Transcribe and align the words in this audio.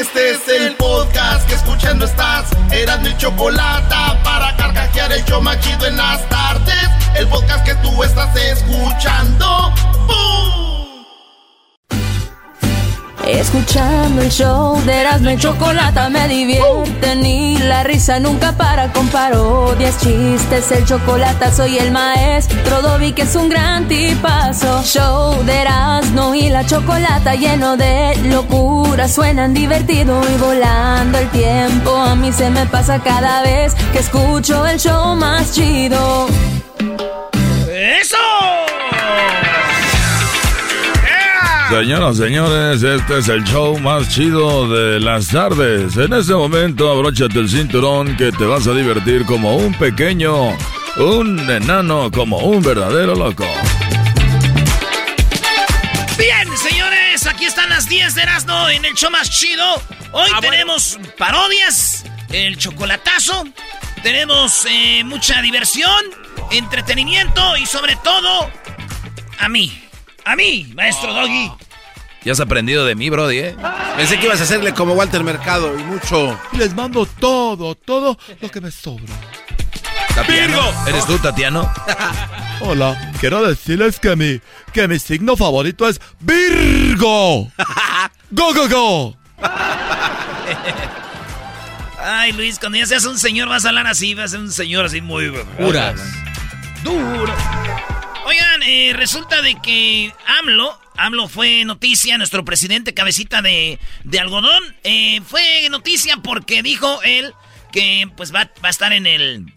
Este 0.00 0.30
es 0.30 0.48
el 0.48 0.76
podcast 0.76 1.46
que 1.46 1.54
escuchando 1.54 2.06
estás. 2.06 2.48
Eran 2.72 3.02
mi 3.02 3.14
chocolate 3.18 3.94
para 4.24 4.56
carcajear 4.56 5.12
el 5.12 5.22
show 5.26 5.42
machido 5.42 5.86
en 5.86 5.98
las 5.98 6.26
tardes. 6.30 6.88
El 7.14 7.28
podcast 7.28 7.66
que 7.66 7.74
tú 7.74 8.02
estás 8.02 8.34
escuchando. 8.34 9.74
¡Bum! 10.06 10.59
Escuchando 13.26 14.22
el 14.22 14.30
show 14.30 14.80
de 14.84 15.00
Erasmo 15.00 15.30
y 15.30 15.36
Chocolata 15.36 16.08
me 16.08 16.26
divierte 16.28 17.16
Ni 17.16 17.58
la 17.58 17.82
risa 17.84 18.18
nunca 18.18 18.52
para 18.52 18.92
con 18.92 19.08
parodias, 19.08 19.98
chistes 19.98 20.70
El 20.72 20.84
chocolate 20.84 21.52
soy 21.52 21.78
el 21.78 21.90
maestro 21.92 22.82
Dobby 22.82 23.12
que 23.12 23.22
es 23.22 23.36
un 23.36 23.48
gran 23.48 23.86
tipazo. 23.88 24.82
Show 24.82 25.42
de 25.44 25.60
Erasmo 25.60 26.34
y 26.34 26.48
la 26.48 26.64
Chocolata 26.66 27.34
Lleno 27.34 27.76
de 27.76 28.16
locura 28.24 29.08
Suenan 29.08 29.54
divertido 29.54 30.20
y 30.34 30.38
volando 30.38 31.18
el 31.18 31.28
tiempo. 31.30 31.96
A 31.96 32.14
mí 32.14 32.32
se 32.32 32.50
me 32.50 32.66
pasa 32.66 33.00
cada 33.00 33.42
vez 33.42 33.74
que 33.92 33.98
escucho 33.98 34.66
el 34.66 34.78
show 34.78 35.14
más 35.16 35.52
chido. 35.52 36.26
¡Eso! 37.70 38.59
Señoras, 41.70 42.16
señores, 42.16 42.82
este 42.82 43.18
es 43.18 43.28
el 43.28 43.44
show 43.44 43.78
más 43.78 44.08
chido 44.08 44.68
de 44.68 44.98
las 44.98 45.28
tardes. 45.28 45.96
En 45.96 46.12
este 46.12 46.34
momento, 46.34 46.90
abróchate 46.90 47.38
el 47.38 47.48
cinturón 47.48 48.16
que 48.16 48.32
te 48.32 48.44
vas 48.44 48.66
a 48.66 48.72
divertir 48.72 49.24
como 49.24 49.56
un 49.56 49.72
pequeño, 49.74 50.48
un 50.96 51.38
enano, 51.48 52.10
como 52.10 52.38
un 52.38 52.60
verdadero 52.60 53.14
loco. 53.14 53.46
Bien, 56.18 56.56
señores, 56.58 57.26
aquí 57.28 57.44
están 57.44 57.70
las 57.70 57.88
10 57.88 58.16
de 58.16 58.22
Erasmo 58.22 58.68
en 58.68 58.84
el 58.84 58.94
show 58.94 59.10
más 59.12 59.30
chido. 59.30 59.64
Hoy 60.10 60.28
tenemos 60.40 60.98
parodias, 61.16 62.04
el 62.30 62.58
chocolatazo, 62.58 63.44
tenemos 64.02 64.66
eh, 64.68 65.04
mucha 65.04 65.40
diversión, 65.40 66.04
entretenimiento 66.50 67.56
y 67.56 67.64
sobre 67.64 67.94
todo, 67.94 68.50
a 69.38 69.48
mí. 69.48 69.89
A 70.24 70.36
mí, 70.36 70.72
maestro 70.74 71.12
Doggy. 71.12 71.50
Ya 72.22 72.32
has 72.32 72.40
aprendido 72.40 72.84
de 72.84 72.94
mí, 72.94 73.08
Brody, 73.08 73.38
¿eh? 73.38 73.56
Pensé 73.96 74.18
que 74.18 74.26
ibas 74.26 74.40
a 74.40 74.44
hacerle 74.44 74.74
como 74.74 74.92
Walter 74.92 75.24
Mercado 75.24 75.78
y 75.78 75.82
mucho. 75.82 76.38
Les 76.52 76.74
mando 76.74 77.06
todo, 77.06 77.74
todo 77.74 78.18
lo 78.40 78.50
que 78.50 78.60
me 78.60 78.70
sobra. 78.70 79.14
Tatiano. 80.14 80.86
¿Eres 80.86 81.06
tú, 81.06 81.18
Tatiano? 81.18 81.72
Hola, 82.60 83.12
quiero 83.20 83.42
decirles 83.48 83.98
que 83.98 84.16
mi, 84.16 84.40
que 84.72 84.86
mi 84.86 84.98
signo 84.98 85.34
favorito 85.34 85.88
es 85.88 85.98
Virgo. 86.20 87.50
¡Go, 88.30 88.54
go, 88.54 88.68
go! 88.68 89.16
Ay, 91.98 92.32
Luis, 92.32 92.58
cuando 92.58 92.76
ya 92.76 92.86
seas 92.86 93.06
un 93.06 93.18
señor 93.18 93.48
vas 93.48 93.64
a 93.64 93.68
hablar 93.68 93.86
así, 93.86 94.14
vas 94.14 94.26
a 94.26 94.28
ser 94.28 94.40
un 94.40 94.52
señor 94.52 94.84
así 94.84 95.00
muy... 95.00 95.30
Puras. 95.58 96.00
Duro. 96.84 97.34
Oigan, 98.30 98.62
eh, 98.62 98.92
resulta 98.94 99.42
de 99.42 99.56
que 99.60 100.12
AMLO, 100.38 100.78
AMLO 100.96 101.26
fue 101.28 101.64
noticia, 101.64 102.16
nuestro 102.16 102.44
presidente 102.44 102.94
cabecita 102.94 103.42
de, 103.42 103.80
de 104.04 104.20
algodón, 104.20 104.62
eh, 104.84 105.20
fue 105.26 105.68
noticia 105.68 106.16
porque 106.18 106.62
dijo 106.62 107.02
él 107.02 107.34
que 107.72 108.08
pues 108.16 108.32
va, 108.32 108.44
va 108.64 108.68
a 108.68 108.70
estar 108.70 108.92
en 108.92 109.06
el... 109.08 109.52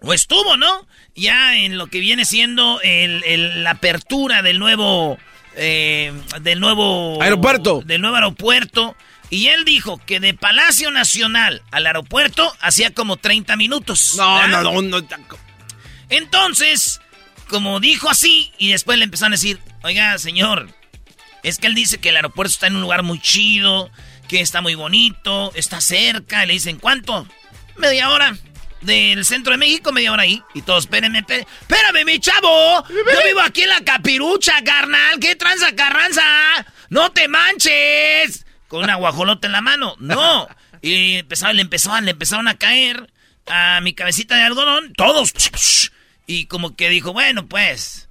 O 0.00 0.14
estuvo, 0.14 0.56
¿no? 0.56 0.86
Ya 1.14 1.56
en 1.56 1.76
lo 1.76 1.88
que 1.88 1.98
viene 2.00 2.24
siendo 2.24 2.80
el, 2.80 3.22
el- 3.24 3.64
la 3.64 3.72
apertura 3.72 4.40
del 4.40 4.58
nuevo... 4.58 5.18
eh, 5.56 6.10
del 6.40 6.58
nuevo... 6.58 7.20
Aeropuerto. 7.22 7.82
Del 7.84 8.00
nuevo 8.00 8.16
aeropuerto. 8.16 8.96
Y 9.28 9.48
él 9.48 9.66
dijo 9.66 10.00
que 10.06 10.20
de 10.20 10.32
Palacio 10.32 10.90
Nacional 10.90 11.60
al 11.70 11.86
aeropuerto 11.86 12.50
hacía 12.60 12.94
como 12.94 13.18
30 13.18 13.56
minutos. 13.56 14.14
No, 14.16 14.48
no, 14.48 14.62
no, 14.62 14.80
no. 15.00 15.06
Entonces, 16.08 17.00
como 17.50 17.80
dijo 17.80 18.08
así, 18.08 18.52
y 18.56 18.70
después 18.70 18.96
le 18.96 19.04
empezaron 19.04 19.32
a 19.32 19.36
decir, 19.36 19.58
oiga, 19.82 20.16
señor, 20.18 20.70
es 21.42 21.58
que 21.58 21.66
él 21.66 21.74
dice 21.74 21.98
que 21.98 22.10
el 22.10 22.16
aeropuerto 22.16 22.52
está 22.52 22.68
en 22.68 22.76
un 22.76 22.82
lugar 22.82 23.02
muy 23.02 23.20
chido, 23.20 23.90
que 24.28 24.40
está 24.40 24.60
muy 24.60 24.76
bonito, 24.76 25.52
está 25.56 25.80
cerca, 25.80 26.44
y 26.44 26.46
le 26.46 26.52
dicen, 26.54 26.78
¿cuánto? 26.78 27.26
Media 27.76 28.08
hora. 28.10 28.38
Del 28.82 29.26
centro 29.26 29.52
de 29.52 29.58
México, 29.58 29.92
media 29.92 30.10
hora 30.10 30.22
ahí. 30.22 30.42
Y 30.54 30.62
todos, 30.62 30.84
espérenme. 30.84 31.18
Espérame, 31.18 32.06
mi 32.06 32.18
chavo. 32.18 32.82
Yo 32.88 33.26
vivo 33.26 33.40
aquí 33.40 33.60
en 33.60 33.68
la 33.68 33.84
capirucha, 33.84 34.64
carnal. 34.64 35.20
¿Qué 35.20 35.36
tranza, 35.36 35.74
carranza? 35.74 36.22
¡No 36.88 37.12
te 37.12 37.28
manches! 37.28 38.46
Con 38.68 38.84
una 38.84 38.94
guajolota 38.94 39.48
en 39.48 39.52
la 39.52 39.60
mano. 39.60 39.96
No. 39.98 40.48
Y 40.80 41.16
empezaron, 41.16 41.56
le 41.56 41.62
empezaron, 41.62 42.06
le 42.06 42.12
empezaron 42.12 42.48
a 42.48 42.56
caer 42.56 43.12
a 43.46 43.82
mi 43.82 43.92
cabecita 43.92 44.36
de 44.36 44.44
algodón. 44.44 44.94
Todos. 44.94 45.34
Y 46.30 46.44
como 46.44 46.76
que 46.76 46.88
dijo, 46.88 47.12
bueno, 47.12 47.46
pues. 47.46 48.08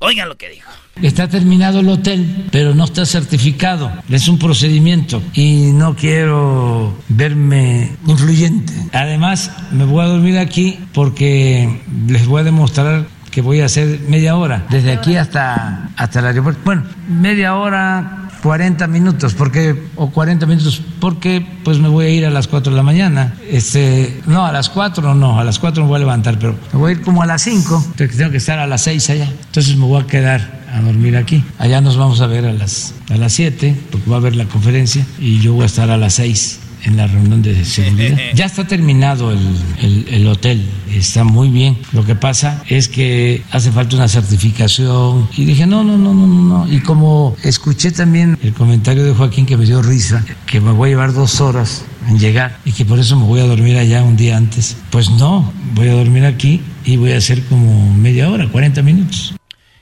Oigan 0.00 0.28
lo 0.28 0.36
que 0.36 0.48
dijo. 0.48 0.68
Está 1.00 1.28
terminado 1.28 1.78
el 1.78 1.88
hotel, 1.88 2.48
pero 2.50 2.74
no 2.74 2.82
está 2.84 3.06
certificado. 3.06 3.92
Es 4.10 4.26
un 4.26 4.40
procedimiento 4.40 5.22
y 5.34 5.70
no 5.72 5.94
quiero 5.94 6.98
verme 7.08 7.92
influyente. 8.08 8.72
Además, 8.92 9.52
me 9.70 9.84
voy 9.84 10.04
a 10.04 10.08
dormir 10.08 10.36
aquí 10.36 10.80
porque 10.92 11.80
les 12.08 12.26
voy 12.26 12.40
a 12.40 12.44
demostrar 12.44 13.06
que 13.30 13.40
voy 13.40 13.60
a 13.60 13.66
hacer 13.66 14.00
media 14.08 14.36
hora, 14.36 14.66
desde 14.68 14.92
aquí 14.92 15.16
hasta, 15.16 15.90
hasta 15.96 16.18
el 16.18 16.26
aeropuerto. 16.26 16.60
Bueno, 16.64 16.82
media 17.08 17.54
hora, 17.54 18.23
40 18.44 18.86
minutos, 18.88 19.32
porque, 19.32 19.74
o 19.96 20.10
40 20.10 20.44
minutos, 20.44 20.82
porque 21.00 21.46
pues 21.64 21.78
me 21.78 21.88
voy 21.88 22.04
a 22.04 22.08
ir 22.10 22.26
a 22.26 22.30
las 22.30 22.46
4 22.46 22.72
de 22.72 22.76
la 22.76 22.82
mañana. 22.82 23.36
Este, 23.50 24.20
no, 24.26 24.44
a 24.44 24.52
las 24.52 24.68
4 24.68 25.14
no, 25.14 25.40
a 25.40 25.44
las 25.44 25.58
4 25.58 25.82
me 25.82 25.88
voy 25.88 25.96
a 25.96 26.00
levantar, 26.00 26.38
pero 26.38 26.54
me 26.74 26.78
voy 26.78 26.90
a 26.90 26.94
ir 26.96 27.00
como 27.00 27.22
a 27.22 27.26
las 27.26 27.40
5, 27.40 27.92
porque 27.96 28.14
tengo 28.14 28.30
que 28.30 28.36
estar 28.36 28.58
a 28.58 28.66
las 28.66 28.82
6 28.82 29.08
allá. 29.08 29.32
Entonces 29.46 29.78
me 29.78 29.86
voy 29.86 30.02
a 30.02 30.06
quedar 30.06 30.60
a 30.74 30.82
dormir 30.82 31.16
aquí. 31.16 31.42
Allá 31.58 31.80
nos 31.80 31.96
vamos 31.96 32.20
a 32.20 32.26
ver 32.26 32.44
a 32.44 32.52
las, 32.52 32.92
a 33.10 33.16
las 33.16 33.32
7, 33.32 33.74
porque 33.90 34.10
va 34.10 34.16
a 34.16 34.18
haber 34.18 34.36
la 34.36 34.44
conferencia, 34.44 35.06
y 35.18 35.40
yo 35.40 35.54
voy 35.54 35.62
a 35.62 35.66
estar 35.66 35.88
a 35.88 35.96
las 35.96 36.12
6 36.12 36.60
en 36.84 36.96
la 36.96 37.06
reunión 37.06 37.42
de 37.42 37.64
seguridad. 37.64 38.18
Ya 38.34 38.44
está 38.46 38.66
terminado 38.66 39.30
el, 39.32 39.38
el- 39.80 40.06
el 40.10 40.26
hotel, 40.26 40.64
está 40.92 41.24
muy 41.24 41.48
bien. 41.48 41.78
Lo 41.92 42.04
que 42.04 42.14
pasa 42.14 42.62
es 42.68 42.88
que 42.88 43.42
hace 43.50 43.70
falta 43.72 43.96
una 43.96 44.08
certificación. 44.08 45.28
Y 45.36 45.44
dije, 45.44 45.66
no, 45.66 45.82
no, 45.84 45.96
no, 45.98 46.14
no, 46.14 46.26
no. 46.26 46.72
Y 46.72 46.80
como 46.80 47.36
escuché 47.42 47.90
también 47.90 48.38
el 48.42 48.52
comentario 48.52 49.04
de 49.04 49.12
Joaquín 49.14 49.46
que 49.46 49.56
me 49.56 49.64
dio 49.66 49.82
risa, 49.82 50.24
que 50.46 50.60
me 50.60 50.72
voy 50.72 50.88
a 50.88 50.92
llevar 50.92 51.12
dos 51.12 51.40
horas 51.40 51.84
en 52.08 52.18
llegar 52.18 52.58
y 52.64 52.72
que 52.72 52.84
por 52.84 52.98
eso 52.98 53.16
me 53.16 53.24
voy 53.24 53.40
a 53.40 53.44
dormir 53.44 53.76
allá 53.78 54.02
un 54.02 54.16
día 54.16 54.36
antes, 54.36 54.76
pues 54.90 55.10
no, 55.10 55.52
voy 55.74 55.88
a 55.88 55.92
dormir 55.92 56.24
aquí 56.26 56.60
y 56.84 56.96
voy 56.96 57.12
a 57.12 57.16
hacer 57.18 57.42
como 57.44 57.92
media 57.94 58.28
hora, 58.30 58.46
40 58.48 58.82
minutos. 58.82 59.34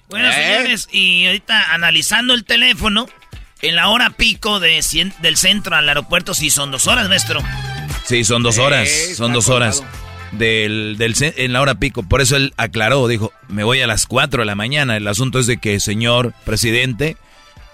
Bueno, 0.09 0.29
señores, 0.33 0.89
y 0.93 1.27
ahorita 1.27 1.73
analizando 1.75 2.35
el 2.35 2.45
teléfono, 2.45 3.07
en 3.63 3.77
la 3.77 3.89
hora 3.89 4.11
pico 4.11 4.61
de 4.61 4.79
cien- 4.83 5.15
del 5.21 5.37
centro 5.37 5.75
al 5.77 5.89
aeropuerto, 5.89 6.35
sí 6.35 6.51
son 6.51 6.71
dos 6.71 6.87
horas, 6.87 7.09
maestro. 7.09 7.41
Sí, 8.05 8.25
son 8.25 8.43
dos 8.43 8.59
Eh, 8.59 8.61
horas. 8.63 8.89
está 8.89 9.15
Son 9.17 9.33
dos 9.33 9.49
horas. 9.49 9.83
Del, 10.33 10.97
del, 10.99 11.15
en 11.37 11.53
la 11.53 11.61
hora 11.61 11.75
pico. 11.77 12.03
Por 12.03 12.21
eso 12.23 12.37
él 12.37 12.55
aclaró, 12.57 13.07
dijo, 13.07 13.33
me 13.49 13.65
voy 13.65 13.81
a 13.83 13.87
las 13.87 14.07
4 14.07 14.43
de 14.43 14.47
la 14.47 14.55
mañana. 14.55 14.97
El 14.97 15.07
asunto 15.07 15.39
es 15.39 15.47
de 15.47 15.59
que, 15.59 15.79
señor 15.79 16.33
presidente, 16.45 17.17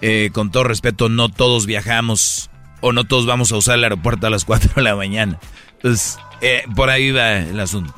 eh, 0.01 0.29
con 0.33 0.51
todo 0.51 0.65
respeto, 0.65 1.07
no 1.09 1.29
todos 1.29 1.65
viajamos 1.65 2.49
o 2.81 2.91
no 2.93 3.05
todos 3.05 3.25
vamos 3.25 3.51
a 3.51 3.57
usar 3.57 3.75
el 3.77 3.83
aeropuerto 3.85 4.27
a 4.27 4.29
las 4.29 4.43
4 4.45 4.71
de 4.75 4.81
la 4.81 4.95
mañana. 4.95 5.39
Entonces, 5.77 6.17
eh, 6.41 6.63
por 6.75 6.89
ahí 6.89 7.11
va 7.11 7.37
el 7.37 7.59
asunto. 7.59 7.93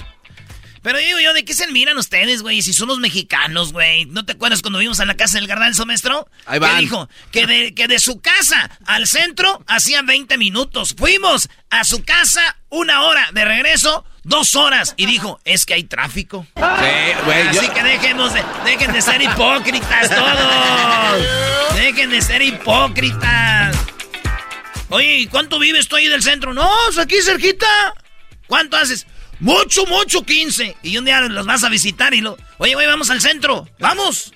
Pero 0.84 0.98
digo 0.98 1.20
yo, 1.20 1.34
¿de 1.34 1.46
qué 1.46 1.54
se 1.54 1.68
miran 1.68 1.98
ustedes, 1.98 2.42
güey? 2.42 2.62
Si 2.64 2.74
somos 2.74 2.98
mexicanos, 3.00 3.72
güey. 3.72 4.06
¿No 4.06 4.26
te 4.26 4.32
acuerdas 4.34 4.62
cuando 4.62 4.80
vimos 4.80 5.00
a 5.00 5.06
la 5.06 5.16
casa 5.16 5.38
del 5.38 5.48
garbanzo, 5.48 5.86
maestro? 5.86 6.28
Ahí 6.46 6.58
van. 6.60 6.76
Que 6.76 6.82
dijo 6.82 7.10
que 7.32 7.46
de, 7.48 7.74
que 7.76 7.88
de 7.88 8.00
su 8.00 8.20
casa 8.20 8.80
al 8.86 9.06
centro 9.08 9.64
hacía 9.68 10.02
20 10.02 10.38
minutos. 10.40 10.96
Fuimos 10.98 11.50
a 11.70 11.84
su 11.84 12.04
casa 12.04 12.58
una 12.70 13.04
hora, 13.04 13.30
de 13.34 13.46
regreso 13.46 14.06
dos 14.24 14.56
horas. 14.56 14.96
Y 14.98 15.06
dijo, 15.06 15.40
es 15.46 15.66
que 15.68 15.76
hay 15.76 15.84
tráfico. 15.84 16.48
Sí, 16.56 16.62
güey. 17.26 17.48
Así 17.50 17.60
yo- 17.68 17.74
que 17.74 17.84
dejemos 17.84 18.34
de, 18.34 18.44
dejen 18.66 18.92
de 18.92 19.02
ser 19.04 19.22
hipócritas 19.22 20.10
todos. 20.10 21.76
Dejen 21.76 22.10
de 22.10 22.22
ser 22.24 22.42
hipócritas. 22.42 23.76
Oye, 24.90 25.20
¿y 25.20 25.28
cuánto 25.28 25.58
vives 25.60 25.88
tú 25.88 25.96
ahí 25.96 26.08
del 26.08 26.24
centro? 26.24 26.54
No, 26.54 26.70
es 26.90 26.98
aquí 26.98 27.22
cerquita. 27.22 27.68
¿Cuánto 28.48 28.76
haces? 28.78 29.08
Mucho, 29.42 29.88
mucho, 29.88 30.24
15. 30.24 30.78
Y 30.84 30.98
un 30.98 31.06
día 31.06 31.20
los 31.22 31.46
vas 31.48 31.64
a 31.64 31.70
visitar 31.70 32.14
y 32.14 32.22
lo... 32.22 32.38
Oye, 32.60 32.76
güey, 32.76 32.86
vamos 32.86 33.10
al 33.10 33.22
centro. 33.22 33.68
¡Vamos! 33.80 34.34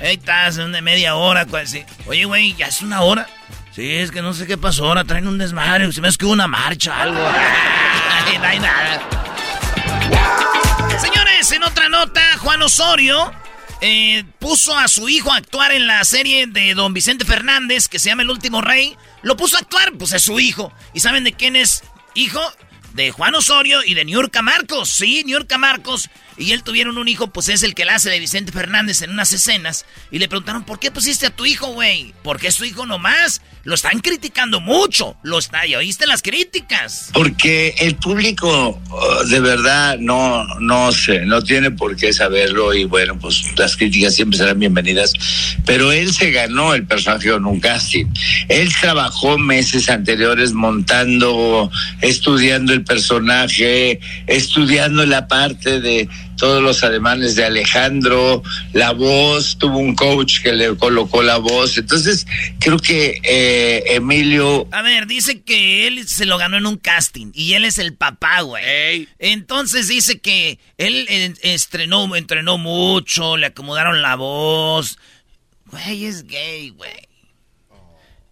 Ahí 0.00 0.14
estás, 0.14 0.58
una 0.58 0.80
media 0.80 1.14
hora. 1.14 1.46
sí. 1.64 1.84
Oye, 2.06 2.24
güey, 2.24 2.54
ya 2.54 2.66
es 2.66 2.82
una 2.82 3.02
hora. 3.02 3.28
Sí, 3.72 3.88
es 3.92 4.10
que 4.10 4.20
no 4.20 4.34
sé 4.34 4.48
qué 4.48 4.58
pasó 4.58 4.86
ahora. 4.86 5.04
Traen 5.04 5.28
un 5.28 5.38
desmadre. 5.38 5.90
Se 5.92 6.00
me 6.00 6.08
hace 6.08 6.18
que 6.18 6.26
una 6.26 6.48
marcha 6.48 7.02
algo. 7.02 7.24
Ay, 8.26 8.36
no 8.38 8.44
hay 8.44 8.58
nada. 8.58 9.08
Señores, 11.00 11.52
en 11.52 11.62
otra 11.62 11.88
nota, 11.88 12.20
Juan 12.38 12.62
Osorio 12.62 13.32
eh, 13.80 14.24
puso 14.40 14.76
a 14.76 14.88
su 14.88 15.08
hijo 15.08 15.32
a 15.32 15.36
actuar 15.36 15.70
en 15.70 15.86
la 15.86 16.02
serie 16.02 16.48
de 16.48 16.74
Don 16.74 16.94
Vicente 16.94 17.24
Fernández, 17.24 17.86
que 17.86 18.00
se 18.00 18.08
llama 18.08 18.22
El 18.22 18.30
Último 18.30 18.60
Rey. 18.60 18.96
Lo 19.22 19.36
puso 19.36 19.56
a 19.56 19.60
actuar, 19.60 19.92
pues 19.96 20.12
es 20.12 20.22
su 20.22 20.40
hijo. 20.40 20.72
¿Y 20.94 20.98
saben 21.00 21.22
de 21.22 21.32
quién 21.32 21.54
es 21.54 21.84
hijo? 22.14 22.40
De 22.94 23.10
Juan 23.10 23.34
Osorio 23.34 23.80
y 23.84 23.94
de 23.94 24.04
Niurka 24.04 24.40
Marcos. 24.40 24.88
Sí, 24.88 25.24
Niurka 25.26 25.58
Marcos. 25.58 26.08
Y 26.38 26.52
él 26.52 26.62
tuvieron 26.62 26.98
un 26.98 27.08
hijo, 27.08 27.28
pues 27.28 27.48
es 27.48 27.62
el 27.62 27.74
que 27.74 27.84
la 27.84 27.96
hace 27.96 28.10
de 28.10 28.20
Vicente 28.20 28.52
Fernández 28.52 29.02
en 29.02 29.10
unas 29.10 29.32
escenas. 29.32 29.84
Y 30.10 30.18
le 30.18 30.28
preguntaron, 30.28 30.64
¿por 30.64 30.78
qué 30.78 30.90
pusiste 30.90 31.26
a 31.26 31.30
tu 31.30 31.46
hijo, 31.46 31.68
güey? 31.68 32.14
Porque 32.22 32.46
es 32.46 32.56
tu 32.56 32.64
hijo 32.64 32.86
nomás. 32.86 33.40
Lo 33.64 33.74
están 33.74 34.00
criticando 34.00 34.60
mucho. 34.60 35.16
Lo 35.22 35.38
está, 35.38 35.66
¿y 35.66 35.74
oíste 35.74 36.06
las 36.06 36.22
críticas? 36.22 37.10
Porque 37.12 37.74
el 37.78 37.96
público 37.96 38.80
oh, 38.90 39.24
de 39.24 39.40
verdad 39.40 39.98
no, 39.98 40.44
no 40.60 40.92
sé, 40.92 41.24
no 41.24 41.42
tiene 41.42 41.70
por 41.70 41.96
qué 41.96 42.12
saberlo 42.12 42.74
y 42.74 42.84
bueno, 42.84 43.18
pues 43.18 43.42
las 43.56 43.76
críticas 43.76 44.14
siempre 44.14 44.38
serán 44.38 44.58
bienvenidas. 44.58 45.14
Pero 45.64 45.92
él 45.92 46.12
se 46.12 46.30
ganó 46.30 46.74
el 46.74 46.86
personaje 46.86 47.30
en 47.30 47.46
un. 47.46 47.60
Él 48.48 48.74
trabajó 48.80 49.38
meses 49.38 49.88
anteriores 49.88 50.52
montando, 50.52 51.70
estudiando 52.02 52.72
el 52.72 52.84
personaje, 52.84 54.00
estudiando 54.26 55.06
la 55.06 55.26
parte 55.28 55.80
de 55.80 56.08
todos 56.36 56.62
los 56.62 56.82
ademanes 56.84 57.36
de 57.36 57.44
Alejandro, 57.44 58.42
la 58.72 58.92
voz, 58.92 59.58
tuvo 59.58 59.78
un 59.78 59.94
coach 59.94 60.42
que 60.42 60.52
le 60.52 60.76
colocó 60.76 61.22
la 61.22 61.38
voz. 61.38 61.76
Entonces, 61.78 62.26
creo 62.60 62.78
que 62.78 63.20
eh, 63.22 63.82
Emilio 63.94 64.66
A 64.72 64.82
ver, 64.82 65.06
dice 65.06 65.42
que 65.42 65.86
él 65.86 66.06
se 66.06 66.26
lo 66.26 66.38
ganó 66.38 66.56
en 66.56 66.66
un 66.66 66.76
casting 66.76 67.30
y 67.34 67.54
él 67.54 67.64
es 67.64 67.78
el 67.78 67.94
papá, 67.94 68.42
güey. 68.42 69.08
Entonces 69.18 69.88
dice 69.88 70.20
que 70.20 70.58
él 70.78 71.06
eh, 71.08 71.34
estrenó, 71.42 72.14
entrenó 72.16 72.58
mucho, 72.58 73.36
le 73.36 73.46
acomodaron 73.46 74.02
la 74.02 74.16
voz. 74.16 74.98
Güey, 75.66 76.06
es 76.06 76.26
gay, 76.26 76.70
güey. 76.70 76.92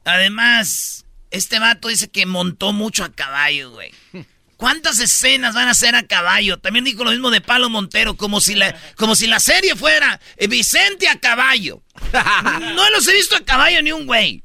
Además, 0.04 1.06
este 1.30 1.58
vato 1.58 1.88
dice 1.88 2.08
que 2.08 2.26
montó 2.26 2.72
mucho 2.72 3.04
a 3.04 3.12
caballo, 3.12 3.70
güey. 3.70 3.90
¿Cuántas 4.62 5.00
escenas 5.00 5.56
van 5.56 5.66
a 5.66 5.72
hacer 5.72 5.96
a 5.96 6.06
caballo? 6.06 6.56
También 6.56 6.84
dijo 6.84 7.02
lo 7.02 7.10
mismo 7.10 7.32
de 7.32 7.40
Palo 7.40 7.68
Montero, 7.68 8.16
como 8.16 8.40
si 8.40 8.54
la, 8.54 8.72
como 8.94 9.16
si 9.16 9.26
la 9.26 9.40
serie 9.40 9.74
fuera 9.74 10.20
eh, 10.36 10.46
Vicente 10.46 11.08
a 11.08 11.18
caballo. 11.18 11.82
No 12.76 12.88
los 12.90 13.08
he 13.08 13.12
visto 13.12 13.34
a 13.34 13.40
caballo 13.40 13.82
ni 13.82 13.90
un 13.90 14.06
güey. 14.06 14.44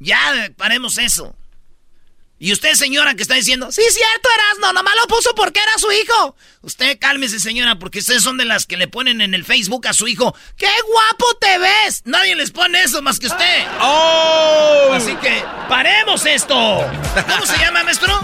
Ya, 0.00 0.52
paremos 0.58 0.98
eso. 0.98 1.34
Y 2.38 2.52
usted, 2.52 2.74
señora, 2.74 3.14
que 3.14 3.22
está 3.22 3.34
diciendo, 3.34 3.72
sí, 3.72 3.80
cierto, 3.80 4.28
Erasno, 4.34 4.74
nomás 4.74 4.96
lo 4.96 5.06
puso 5.06 5.34
porque 5.34 5.60
era 5.60 5.78
su 5.78 5.90
hijo. 5.90 6.36
Usted 6.60 6.98
cálmese, 6.98 7.40
señora, 7.40 7.78
porque 7.78 8.00
ustedes 8.00 8.22
son 8.22 8.36
de 8.36 8.44
las 8.44 8.66
que 8.66 8.76
le 8.76 8.86
ponen 8.86 9.22
en 9.22 9.32
el 9.32 9.46
Facebook 9.46 9.86
a 9.88 9.94
su 9.94 10.08
hijo, 10.08 10.36
¡qué 10.58 10.68
guapo 10.86 11.38
te 11.40 11.56
ves! 11.56 12.02
Nadie 12.04 12.36
les 12.36 12.50
pone 12.50 12.82
eso 12.82 13.00
más 13.00 13.18
que 13.18 13.28
usted. 13.28 13.66
¡Oh! 13.80 14.90
Así 14.92 15.16
que, 15.16 15.42
paremos 15.70 16.26
esto. 16.26 16.54
¿Cómo 16.54 17.46
se 17.46 17.56
llama, 17.56 17.82
maestro? 17.82 18.20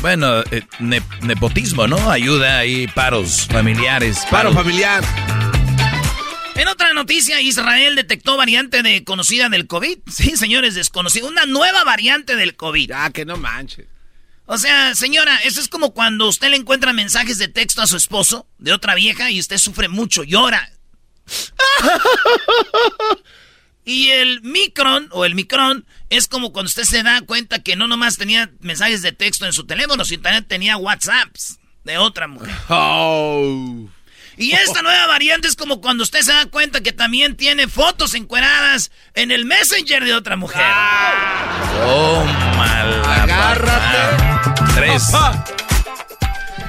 Bueno, 0.00 0.42
eh, 0.52 0.62
ne- 0.78 1.02
nepotismo, 1.22 1.86
¿no? 1.88 2.10
Ayuda 2.10 2.58
ahí, 2.58 2.86
paros 2.88 3.46
familiares. 3.50 4.24
Paro 4.30 4.52
familiar. 4.52 5.02
En 6.54 6.68
otra 6.68 6.92
noticia, 6.92 7.40
Israel 7.40 7.96
detectó 7.96 8.36
variante 8.36 8.82
de 8.82 9.02
conocida 9.04 9.48
del 9.48 9.66
COVID. 9.66 9.98
Sí, 10.10 10.36
señores, 10.36 10.74
desconocida. 10.76 11.26
Una 11.26 11.46
nueva 11.46 11.82
variante 11.84 12.36
del 12.36 12.54
COVID. 12.56 12.90
Ya, 12.90 13.10
que 13.10 13.24
no 13.24 13.36
manches. 13.36 13.86
O 14.46 14.56
sea, 14.56 14.94
señora, 14.94 15.36
eso 15.44 15.60
es 15.60 15.68
como 15.68 15.92
cuando 15.92 16.28
usted 16.28 16.48
le 16.48 16.56
encuentra 16.56 16.92
mensajes 16.92 17.38
de 17.38 17.48
texto 17.48 17.82
a 17.82 17.86
su 17.86 17.96
esposo 17.96 18.46
de 18.58 18.72
otra 18.72 18.94
vieja 18.94 19.30
y 19.30 19.40
usted 19.40 19.58
sufre 19.58 19.88
mucho, 19.88 20.22
llora. 20.24 20.70
Y 23.88 24.10
el 24.10 24.42
micron 24.42 25.08
o 25.12 25.24
el 25.24 25.34
micron 25.34 25.86
es 26.10 26.28
como 26.28 26.52
cuando 26.52 26.68
usted 26.68 26.82
se 26.82 27.02
da 27.02 27.22
cuenta 27.22 27.62
que 27.62 27.74
no 27.74 27.88
nomás 27.88 28.18
tenía 28.18 28.50
mensajes 28.60 29.00
de 29.00 29.12
texto 29.12 29.46
en 29.46 29.54
su 29.54 29.64
teléfono, 29.64 30.04
sino 30.04 30.20
también 30.24 30.44
tenía 30.44 30.76
WhatsApps 30.76 31.58
de 31.84 31.96
otra 31.96 32.28
mujer. 32.28 32.54
Oh. 32.68 33.88
Y 34.36 34.52
esta 34.52 34.82
nueva 34.82 35.06
variante 35.06 35.48
es 35.48 35.56
como 35.56 35.80
cuando 35.80 36.02
usted 36.02 36.20
se 36.20 36.34
da 36.34 36.44
cuenta 36.46 36.82
que 36.82 36.92
también 36.92 37.34
tiene 37.34 37.66
fotos 37.66 38.12
encueradas 38.12 38.92
en 39.14 39.30
el 39.30 39.46
Messenger 39.46 40.04
de 40.04 40.12
otra 40.12 40.36
mujer. 40.36 40.70
Oh, 41.86 42.26
mala 42.58 43.22
Agárrate. 43.22 44.74
Tres. 44.74 45.02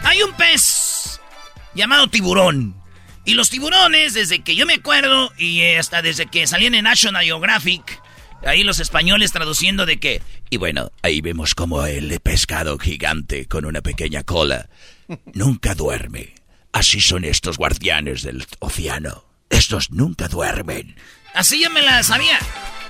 Hay 0.05 0.23
un 0.23 0.31
pez 0.37 1.19
llamado 1.75 2.07
tiburón. 2.07 2.78
Y 3.25 3.33
los 3.33 3.49
tiburones, 3.49 4.13
desde 4.13 4.39
que 4.39 4.55
yo 4.55 4.65
me 4.65 4.75
acuerdo, 4.75 5.31
y 5.37 5.61
eh, 5.61 5.77
hasta 5.77 6.01
desde 6.01 6.25
que 6.25 6.47
salían 6.47 6.75
en 6.75 6.85
National 6.85 7.23
Geographic, 7.23 8.01
ahí 8.45 8.63
los 8.63 8.79
españoles 8.79 9.31
traduciendo 9.31 9.85
de 9.85 9.99
que... 9.99 10.21
Y 10.49 10.57
bueno, 10.57 10.91
ahí 11.03 11.21
vemos 11.21 11.53
como 11.53 11.85
el 11.85 12.19
pescado 12.21 12.77
gigante 12.79 13.45
con 13.45 13.65
una 13.65 13.81
pequeña 13.81 14.23
cola 14.23 14.69
nunca 15.33 15.75
duerme. 15.75 16.35
Así 16.71 17.01
son 17.01 17.23
estos 17.25 17.57
guardianes 17.57 18.23
del 18.23 18.45
océano. 18.59 19.25
Estos 19.49 19.91
nunca 19.91 20.27
duermen. 20.27 20.95
Así 21.33 21.59
ya 21.59 21.69
me 21.69 21.81
la 21.81 22.03
sabía. 22.03 22.37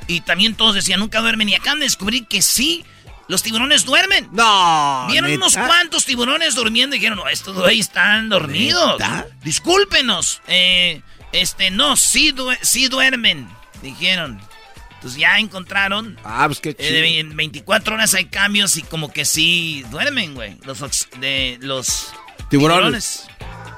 Y 0.08 0.22
también 0.22 0.56
todos 0.56 0.76
decían, 0.76 1.00
nunca 1.00 1.22
duermen. 1.22 1.50
Y 1.50 1.56
acaban 1.56 1.80
de 1.80 1.86
descubrir 1.86 2.28
que 2.28 2.42
sí, 2.42 2.84
los 3.30 3.44
tiburones 3.44 3.86
duermen. 3.86 4.28
No. 4.32 5.06
Vieron 5.08 5.30
¿neta? 5.30 5.46
unos 5.46 5.56
cuantos 5.56 6.04
tiburones 6.04 6.56
durmiendo 6.56 6.96
y 6.96 7.00
dijeron, 7.00 7.20
no, 7.20 7.30
estos 7.30 7.56
güeyes 7.56 7.86
están 7.86 8.28
dormidos. 8.28 9.00
¿Neta? 9.00 9.28
Discúlpenos. 9.44 10.42
Eh, 10.48 11.04
este, 11.32 11.70
no, 11.70 11.96
sí, 11.96 12.34
sí 12.62 12.88
duermen, 12.88 13.48
dijeron. 13.84 14.42
Entonces 14.96 15.20
ya 15.20 15.38
encontraron. 15.38 16.20
Ah, 16.24 16.46
pues 16.48 16.60
qué 16.60 16.72
eh, 16.72 16.76
chido. 16.78 17.30
en 17.30 17.38
24 17.38 17.94
horas 17.94 18.16
hay 18.16 18.26
cambios 18.26 18.76
y 18.78 18.82
como 18.82 19.14
que 19.14 19.24
sí 19.26 19.86
duermen, 19.92 20.34
güey. 20.34 20.58
Los, 20.66 21.08
de, 21.20 21.60
los 21.62 22.12
Tiburones. 22.50 23.28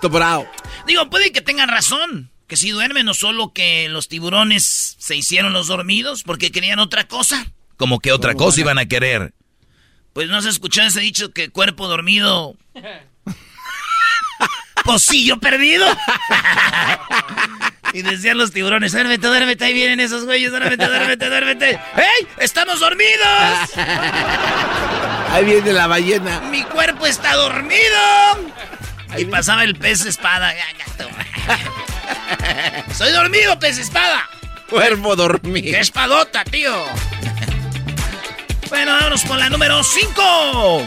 Bravo. 0.02 0.50
Digo, 0.88 1.10
puede 1.10 1.34
que 1.34 1.42
tengan 1.42 1.68
razón. 1.68 2.32
Que 2.48 2.56
sí 2.56 2.70
duermen, 2.72 3.06
no 3.06 3.14
solo 3.14 3.54
que 3.54 3.88
los 3.90 4.08
tiburones 4.08 4.96
se 4.98 5.16
hicieron 5.16 5.54
los 5.54 5.68
dormidos 5.68 6.24
porque 6.24 6.52
querían 6.52 6.80
otra 6.80 7.08
cosa. 7.08 7.46
Como 7.78 8.00
que 8.00 8.12
otra 8.12 8.34
cosa 8.34 8.62
iban 8.62 8.78
a 8.78 8.86
querer. 8.86 9.34
Pues 10.14 10.30
no 10.30 10.42
se 10.42 10.50
escuchó 10.50 10.82
ese 10.82 11.00
dicho 11.00 11.32
que 11.32 11.50
cuerpo 11.50 11.88
dormido. 11.88 12.56
Pocillo 14.84 15.40
perdido. 15.40 15.86
y 17.94 18.02
decían 18.02 18.38
los 18.38 18.52
tiburones, 18.52 18.92
duérmete, 18.92 19.28
duérmete, 19.28 19.66
ahí 19.66 19.74
vienen 19.74 20.00
esos 20.00 20.26
güeyes, 20.26 20.52
duérmete, 20.52 20.88
duérmete, 20.88 21.30
duérmete. 21.30 21.80
¡Ey! 21.96 22.28
¡Estamos 22.40 22.80
dormidos! 22.80 23.70
Ahí 25.32 25.46
viene 25.46 25.72
la 25.72 25.88
ballena. 25.88 26.42
¡Mi 26.52 26.62
cuerpo 26.64 27.06
está 27.06 27.36
dormido! 27.36 28.52
Y 29.18 29.26
pasaba 29.26 29.64
el 29.64 29.76
pez 29.76 30.06
espada. 30.06 30.54
¡Soy 32.94 33.14
dormido, 33.14 33.58
pez 33.58 33.78
espada! 33.78 34.30
Cuerpo 34.70 35.16
dormido. 35.16 35.72
¡Qué 35.72 35.80
espadota, 35.80 36.44
tío! 36.44 36.86
Bueno, 38.72 38.94
vámonos 38.94 39.26
con 39.26 39.38
la 39.38 39.50
número 39.50 39.84
5. 39.84 40.86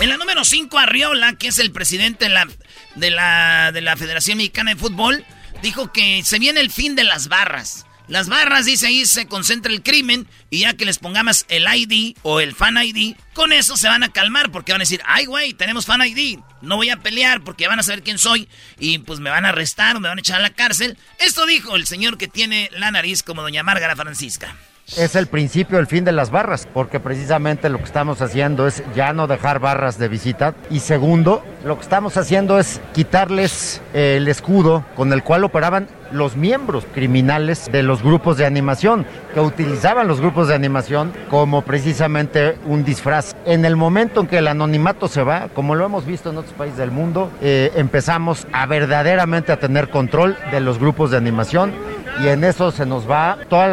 En 0.00 0.08
la 0.08 0.16
número 0.16 0.44
5, 0.44 0.78
Arriola, 0.78 1.32
que 1.32 1.48
es 1.48 1.58
el 1.58 1.72
presidente 1.72 2.26
de 2.26 2.30
la, 2.30 2.46
de, 2.94 3.10
la, 3.10 3.72
de 3.72 3.80
la 3.80 3.96
Federación 3.96 4.38
Mexicana 4.38 4.70
de 4.70 4.76
Fútbol, 4.76 5.24
dijo 5.60 5.92
que 5.92 6.22
se 6.22 6.38
viene 6.38 6.60
el 6.60 6.70
fin 6.70 6.94
de 6.94 7.02
las 7.02 7.26
barras. 7.26 7.84
Las 8.06 8.28
barras, 8.28 8.64
dice 8.64 8.86
ahí, 8.86 9.06
se 9.06 9.26
concentra 9.26 9.72
el 9.72 9.82
crimen 9.82 10.28
y 10.50 10.60
ya 10.60 10.74
que 10.74 10.84
les 10.84 11.00
pongamos 11.00 11.46
el 11.48 11.66
ID 11.66 12.16
o 12.22 12.38
el 12.38 12.54
fan 12.54 12.78
ID, 12.80 13.16
con 13.32 13.52
eso 13.52 13.76
se 13.76 13.88
van 13.88 14.04
a 14.04 14.12
calmar 14.12 14.52
porque 14.52 14.70
van 14.70 14.82
a 14.82 14.84
decir, 14.84 15.02
ay, 15.04 15.24
güey, 15.24 15.54
tenemos 15.54 15.86
fan 15.86 16.00
ID, 16.00 16.38
no 16.60 16.76
voy 16.76 16.90
a 16.90 16.98
pelear 16.98 17.42
porque 17.42 17.66
van 17.66 17.80
a 17.80 17.82
saber 17.82 18.04
quién 18.04 18.18
soy 18.18 18.48
y 18.78 18.98
pues 18.98 19.18
me 19.18 19.30
van 19.30 19.46
a 19.46 19.48
arrestar 19.48 19.96
o 19.96 20.00
me 20.00 20.08
van 20.08 20.18
a 20.18 20.20
echar 20.20 20.38
a 20.38 20.42
la 20.42 20.50
cárcel. 20.50 20.96
Esto 21.18 21.44
dijo 21.44 21.74
el 21.74 21.88
señor 21.88 22.18
que 22.18 22.28
tiene 22.28 22.70
la 22.72 22.92
nariz 22.92 23.24
como 23.24 23.42
doña 23.42 23.64
Márgara 23.64 23.96
Francisca. 23.96 24.56
Es 24.96 25.16
el 25.16 25.26
principio, 25.26 25.78
el 25.78 25.86
fin 25.86 26.04
de 26.04 26.12
las 26.12 26.30
barras, 26.30 26.68
porque 26.72 27.00
precisamente 27.00 27.70
lo 27.70 27.78
que 27.78 27.84
estamos 27.84 28.20
haciendo 28.20 28.66
es 28.66 28.82
ya 28.94 29.12
no 29.14 29.26
dejar 29.26 29.58
barras 29.58 29.96
de 29.96 30.08
visita. 30.08 30.54
Y 30.70 30.80
segundo, 30.80 31.42
lo 31.64 31.76
que 31.76 31.82
estamos 31.82 32.16
haciendo 32.18 32.58
es 32.58 32.80
quitarles 32.92 33.80
eh, 33.94 34.16
el 34.18 34.28
escudo 34.28 34.84
con 34.94 35.12
el 35.12 35.22
cual 35.22 35.44
operaban 35.44 35.88
los 36.10 36.36
miembros 36.36 36.84
criminales 36.92 37.70
de 37.72 37.82
los 37.82 38.02
grupos 38.02 38.36
de 38.36 38.44
animación, 38.44 39.06
que 39.32 39.40
utilizaban 39.40 40.08
los 40.08 40.20
grupos 40.20 40.48
de 40.48 40.54
animación 40.54 41.12
como 41.30 41.62
precisamente 41.62 42.58
un 42.66 42.84
disfraz. 42.84 43.34
En 43.46 43.64
el 43.64 43.76
momento 43.76 44.20
en 44.20 44.26
que 44.26 44.38
el 44.38 44.48
anonimato 44.48 45.08
se 45.08 45.22
va, 45.22 45.48
como 45.54 45.74
lo 45.74 45.86
hemos 45.86 46.04
visto 46.04 46.28
en 46.28 46.36
otros 46.36 46.52
países 46.52 46.76
del 46.76 46.90
mundo, 46.90 47.30
eh, 47.40 47.72
empezamos 47.76 48.46
a 48.52 48.66
verdaderamente 48.66 49.52
a 49.52 49.58
tener 49.58 49.88
control 49.88 50.36
de 50.50 50.60
los 50.60 50.78
grupos 50.78 51.10
de 51.12 51.16
animación 51.16 51.72
y 52.20 52.28
en 52.28 52.44
eso 52.44 52.70
se 52.70 52.86
nos 52.86 53.08
va 53.10 53.38
todo 53.48 53.64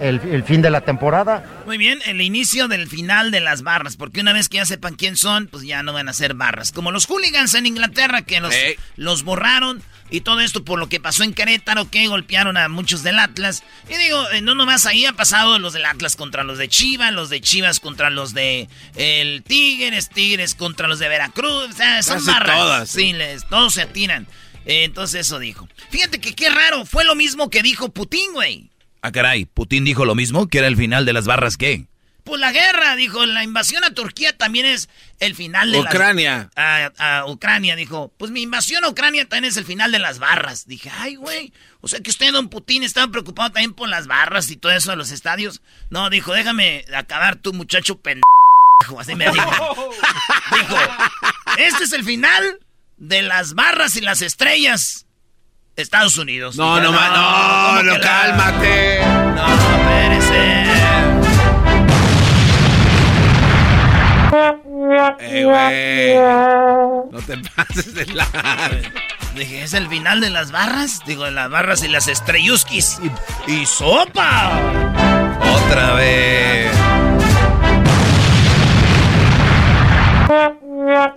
el, 0.00 0.20
el 0.20 0.42
fin 0.44 0.62
de 0.62 0.70
la 0.70 0.80
temporada. 0.80 1.44
Muy 1.66 1.78
bien, 1.78 1.98
el 2.06 2.20
inicio 2.20 2.68
del 2.68 2.88
final 2.88 3.30
de 3.30 3.40
las 3.40 3.62
barras, 3.62 3.96
porque 3.96 4.20
una 4.20 4.32
vez 4.32 4.48
que 4.48 4.56
ya 4.56 4.66
sepan 4.66 4.94
quién 4.94 5.16
son, 5.16 5.46
pues 5.46 5.64
ya 5.64 5.82
no 5.82 5.92
van 5.92 6.08
a 6.08 6.12
ser 6.12 6.34
barras. 6.34 6.72
Como 6.72 6.90
los 6.90 7.06
hooligans 7.06 7.54
en 7.54 7.66
Inglaterra 7.66 8.22
que 8.22 8.40
los, 8.40 8.54
los 8.96 9.22
borraron 9.22 9.82
y 10.10 10.22
todo 10.22 10.40
esto 10.40 10.64
por 10.64 10.78
lo 10.78 10.88
que 10.88 11.00
pasó 11.00 11.22
en 11.22 11.34
Querétaro, 11.34 11.90
que 11.90 12.06
golpearon 12.08 12.56
a 12.56 12.68
muchos 12.68 13.02
del 13.02 13.18
Atlas. 13.18 13.62
Y 13.88 13.96
digo, 13.96 14.30
eh, 14.30 14.40
no 14.40 14.54
nomás 14.54 14.86
ahí 14.86 15.04
ha 15.04 15.12
pasado 15.12 15.58
los 15.58 15.74
del 15.74 15.84
Atlas 15.84 16.16
contra 16.16 16.44
los 16.44 16.58
de 16.58 16.68
Chivas, 16.68 17.12
los 17.12 17.28
de 17.30 17.40
Chivas 17.40 17.78
contra 17.80 18.08
los 18.10 18.32
de 18.34 18.68
el 18.96 19.42
Tigres, 19.42 20.08
Tigres 20.08 20.54
contra 20.54 20.88
los 20.88 20.98
de 20.98 21.08
Veracruz. 21.08 21.68
O 21.70 21.72
sea, 21.72 22.02
son 22.02 22.16
Casi 22.16 22.30
barras. 22.30 22.58
todas, 22.58 22.90
Sí, 22.90 23.12
les, 23.12 23.46
todos 23.48 23.74
se 23.74 23.82
atiran. 23.82 24.26
Eh, 24.64 24.84
entonces 24.84 25.26
eso 25.26 25.38
dijo. 25.38 25.68
Fíjate 25.90 26.20
que 26.20 26.34
qué 26.34 26.50
raro, 26.50 26.84
fue 26.84 27.04
lo 27.04 27.14
mismo 27.14 27.50
que 27.50 27.62
dijo 27.62 27.88
Putin, 27.90 28.32
güey. 28.32 28.70
Ah, 29.00 29.12
caray, 29.12 29.46
Putin 29.46 29.84
dijo 29.84 30.04
lo 30.04 30.14
mismo, 30.14 30.48
que 30.48 30.58
era 30.58 30.66
el 30.66 30.76
final 30.76 31.06
de 31.06 31.12
las 31.12 31.26
barras, 31.26 31.56
¿qué? 31.56 31.86
Pues 32.24 32.40
la 32.40 32.52
guerra, 32.52 32.94
dijo, 32.94 33.24
la 33.24 33.42
invasión 33.42 33.84
a 33.84 33.94
Turquía 33.94 34.36
también 34.36 34.66
es 34.66 34.90
el 35.18 35.34
final 35.34 35.72
de 35.72 35.80
Ucrania. 35.80 36.50
las... 36.54 36.92
A, 36.98 37.20
a 37.20 37.26
Ucrania, 37.26 37.74
dijo, 37.74 38.12
pues 38.18 38.30
mi 38.30 38.42
invasión 38.42 38.84
a 38.84 38.90
Ucrania 38.90 39.26
también 39.26 39.50
es 39.50 39.56
el 39.56 39.64
final 39.64 39.92
de 39.92 39.98
las 39.98 40.18
barras. 40.18 40.66
Dije, 40.66 40.90
ay, 40.94 41.14
güey, 41.16 41.54
o 41.80 41.88
sea 41.88 42.00
que 42.00 42.10
usted, 42.10 42.30
don 42.32 42.50
Putin, 42.50 42.82
estaba 42.82 43.10
preocupado 43.10 43.50
también 43.52 43.72
por 43.72 43.88
las 43.88 44.06
barras 44.06 44.50
y 44.50 44.56
todo 44.56 44.72
eso 44.72 44.90
de 44.90 44.98
los 44.98 45.10
estadios. 45.10 45.62
No, 45.88 46.10
dijo, 46.10 46.34
déjame 46.34 46.84
acabar 46.94 47.36
tu 47.36 47.54
muchacho 47.54 47.98
pendejo, 47.98 48.26
así 48.98 49.14
me 49.14 49.30
dijo. 49.30 49.50
dijo, 50.52 50.76
este 51.56 51.84
es 51.84 51.92
el 51.94 52.04
final 52.04 52.60
de 52.98 53.22
las 53.22 53.54
barras 53.54 53.96
y 53.96 54.02
las 54.02 54.20
estrellas. 54.20 55.06
Estados 55.78 56.18
Unidos. 56.18 56.56
No, 56.56 56.80
no, 56.80 56.90
no, 56.90 56.98
¿cómo 56.98 57.82
no, 57.84 57.92
la- 57.92 58.00
cálmate. 58.00 59.00
No, 59.34 59.46
espérese. 59.46 60.68
Eh, 65.20 65.44
güey. 65.44 67.12
No 67.12 67.18
te 67.26 67.36
pases 67.54 67.94
de 67.94 68.06
la. 68.06 68.26
Dije, 69.36 69.62
¿es 69.62 69.72
el 69.74 69.86
final 69.88 70.20
de 70.20 70.30
las 70.30 70.50
barras? 70.50 71.00
Digo, 71.06 71.24
de 71.24 71.30
las 71.30 71.48
barras 71.50 71.82
y 71.84 71.88
las 71.88 72.08
estrelluskis. 72.08 72.98
Y, 73.46 73.52
y 73.52 73.66
sopa. 73.66 74.50
Otra 75.40 75.92
vez. 75.94 76.72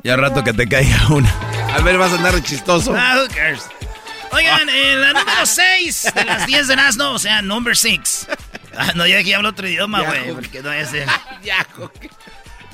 Ya 0.03 0.15
rato 0.15 0.43
que 0.43 0.53
te 0.53 0.67
caiga 0.67 0.97
una. 1.09 1.33
A 1.75 1.81
ver, 1.81 1.97
vas 1.97 2.11
a 2.11 2.15
andar 2.15 2.41
chistoso. 2.43 2.93
Ah, 2.95 3.15
who 3.21 3.27
cares? 3.33 3.67
Oigan, 4.33 4.69
en 4.69 5.01
la 5.01 5.13
número 5.13 5.45
6 5.45 6.11
de 6.15 6.25
las 6.25 6.45
10 6.47 6.67
de 6.67 6.75
Nazno, 6.75 7.13
o 7.13 7.19
sea, 7.19 7.41
number 7.41 7.75
6. 7.75 8.27
Ah, 8.75 8.93
no, 8.95 9.05
ya 9.05 9.21
que 9.23 9.35
hablo 9.35 9.50
otro 9.50 9.67
idioma, 9.67 10.01
Ya, 10.01 10.07
güey, 10.07 10.33
porque 10.33 10.61
no 10.61 10.71
es... 10.71 10.89
Ya, 11.43 11.65
jo- 11.75 11.91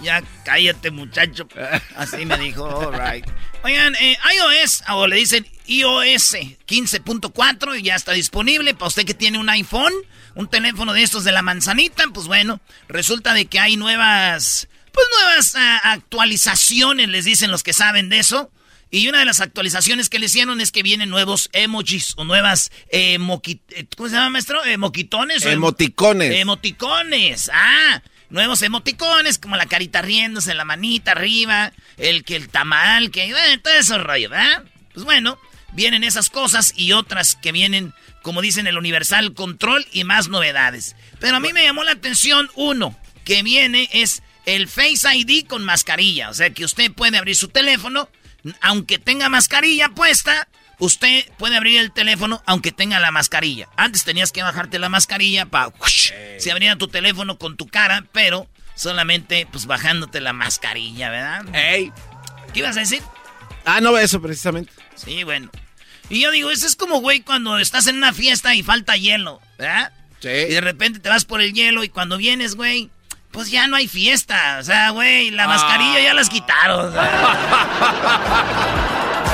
Ya 0.03 0.21
cállate, 0.45 0.91
muchacho. 0.91 1.47
Así 1.95 2.25
me 2.25 2.37
dijo, 2.37 2.65
alright. 2.81 3.25
Oigan, 3.63 3.95
eh, 3.95 4.17
iOS, 4.35 4.83
o 4.89 5.07
le 5.07 5.15
dicen 5.15 5.47
iOS 5.65 6.35
15.4, 6.67 7.79
y 7.79 7.81
ya 7.81 7.95
está 7.95 8.11
disponible 8.11 8.73
para 8.75 8.87
usted 8.87 9.05
que 9.05 9.15
tiene 9.15 9.39
un 9.39 9.49
iPhone, 9.49 9.93
un 10.35 10.47
teléfono 10.47 10.93
de 10.93 11.01
estos 11.01 11.23
de 11.23 11.31
la 11.31 11.41
manzanita, 11.41 12.03
pues 12.13 12.27
bueno, 12.27 12.59
resulta 12.87 13.33
de 13.33 13.47
que 13.47 13.59
hay 13.59 13.75
nuevas, 13.75 14.67
pues 14.91 15.07
nuevas 15.19 15.55
ah, 15.55 15.81
actualizaciones, 15.93 17.09
les 17.09 17.25
dicen 17.25 17.49
los 17.49 17.63
que 17.63 17.73
saben 17.73 18.09
de 18.09 18.19
eso. 18.19 18.51
Y 18.89 19.07
una 19.09 19.19
de 19.19 19.25
las 19.25 19.41
actualizaciones 19.41 20.07
que 20.09 20.17
le 20.19 20.27
hicieron 20.27 20.61
es 20.61 20.71
que 20.71 20.81
vienen 20.83 21.09
nuevos 21.09 21.49
emojis 21.53 22.13
o 22.17 22.23
nuevas 22.23 22.71
eh, 22.89 23.17
moqui- 23.19 23.59
eh, 23.71 23.85
¿cómo 23.97 24.07
se 24.09 24.15
llama, 24.15 24.29
maestro? 24.29 24.63
Eh, 24.63 24.77
moquitones. 24.77 25.43
o 25.45 25.49
em- 25.49 25.53
Emoticones. 25.55 26.31
Emoticones, 26.35 27.51
ah, 27.53 28.01
nuevos 28.29 28.61
emoticones, 28.61 29.37
como 29.37 29.55
la 29.57 29.65
carita 29.65 30.01
riéndose, 30.01 30.53
la 30.53 30.63
manita 30.65 31.11
arriba, 31.11 31.73
el 31.97 32.23
que 32.23 32.35
el 32.35 32.49
tamal, 32.49 33.11
que 33.11 33.25
eh, 33.29 33.57
todo 33.61 33.73
eso 33.73 33.97
rollo, 33.97 34.29
¿verdad? 34.29 34.63
Pues 34.93 35.05
bueno, 35.05 35.37
vienen 35.73 36.03
esas 36.03 36.29
cosas 36.29 36.73
y 36.75 36.93
otras 36.93 37.35
que 37.35 37.51
vienen, 37.51 37.93
como 38.21 38.41
dicen 38.41 38.67
el 38.67 38.77
Universal 38.77 39.33
Control 39.33 39.85
y 39.91 40.03
más 40.05 40.29
novedades. 40.29 40.95
Pero 41.19 41.37
a 41.37 41.39
mí 41.39 41.51
me 41.53 41.63
llamó 41.63 41.83
la 41.83 41.91
atención 41.91 42.49
uno, 42.55 42.97
que 43.25 43.43
viene 43.43 43.89
es 43.91 44.23
el 44.45 44.67
Face 44.69 45.07
ID 45.13 45.45
con 45.45 45.63
mascarilla, 45.65 46.29
o 46.29 46.33
sea 46.33 46.49
que 46.51 46.63
usted 46.63 46.91
puede 46.93 47.17
abrir 47.17 47.35
su 47.35 47.49
teléfono, 47.49 48.09
aunque 48.61 48.99
tenga 48.99 49.29
mascarilla 49.29 49.89
puesta, 49.89 50.47
Usted 50.79 51.25
puede 51.37 51.57
abrir 51.57 51.79
el 51.79 51.91
teléfono 51.91 52.43
aunque 52.45 52.71
tenga 52.71 52.99
la 52.99 53.11
mascarilla. 53.11 53.67
Antes 53.77 54.03
tenías 54.03 54.31
que 54.31 54.43
bajarte 54.43 54.77
la 54.77 54.89
mascarilla 54.89 55.47
para... 55.47 55.73
Se 56.37 56.51
abría 56.51 56.75
tu 56.75 56.87
teléfono 56.87 57.39
con 57.39 57.57
tu 57.57 57.67
cara, 57.67 58.05
pero 58.11 58.47
solamente 58.75 59.47
pues 59.51 59.65
bajándote 59.65 60.21
la 60.21 60.33
mascarilla, 60.33 61.09
¿verdad? 61.09 61.45
¿Qué 61.51 62.59
ibas 62.59 62.77
a 62.77 62.81
decir? 62.81 63.01
Ah, 63.65 63.81
no, 63.81 63.97
eso 63.97 64.21
precisamente. 64.21 64.71
Sí, 64.95 65.23
bueno. 65.23 65.49
Y 66.09 66.21
yo 66.21 66.31
digo, 66.31 66.51
eso 66.51 66.67
es 66.67 66.75
como, 66.75 67.01
güey, 67.01 67.21
cuando 67.21 67.57
estás 67.57 67.87
en 67.87 67.97
una 67.97 68.13
fiesta 68.13 68.53
y 68.55 68.63
falta 68.63 68.95
hielo, 68.95 69.41
¿verdad? 69.57 69.91
Sí. 70.19 70.29
Y 70.29 70.53
de 70.53 70.61
repente 70.61 70.99
te 70.99 71.09
vas 71.09 71.25
por 71.25 71.41
el 71.41 71.53
hielo 71.53 71.83
y 71.83 71.89
cuando 71.89 72.17
vienes, 72.17 72.55
güey, 72.55 72.89
pues 73.31 73.49
ya 73.51 73.67
no 73.67 73.75
hay 73.75 73.87
fiesta. 73.87 74.57
O 74.59 74.63
sea, 74.63 74.89
güey, 74.91 75.31
la 75.31 75.47
mascarilla 75.47 75.99
ya 76.01 76.13
las 76.13 76.29
quitaron. 76.29 76.89
o 76.89 76.91
sea. 76.91 77.03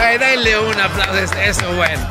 Ey, 0.12 0.18
dale 0.18 0.60
un 0.60 0.80
aplauso. 0.80 1.18
es- 1.18 1.32
Eso, 1.58 1.72
bueno. 1.74 2.10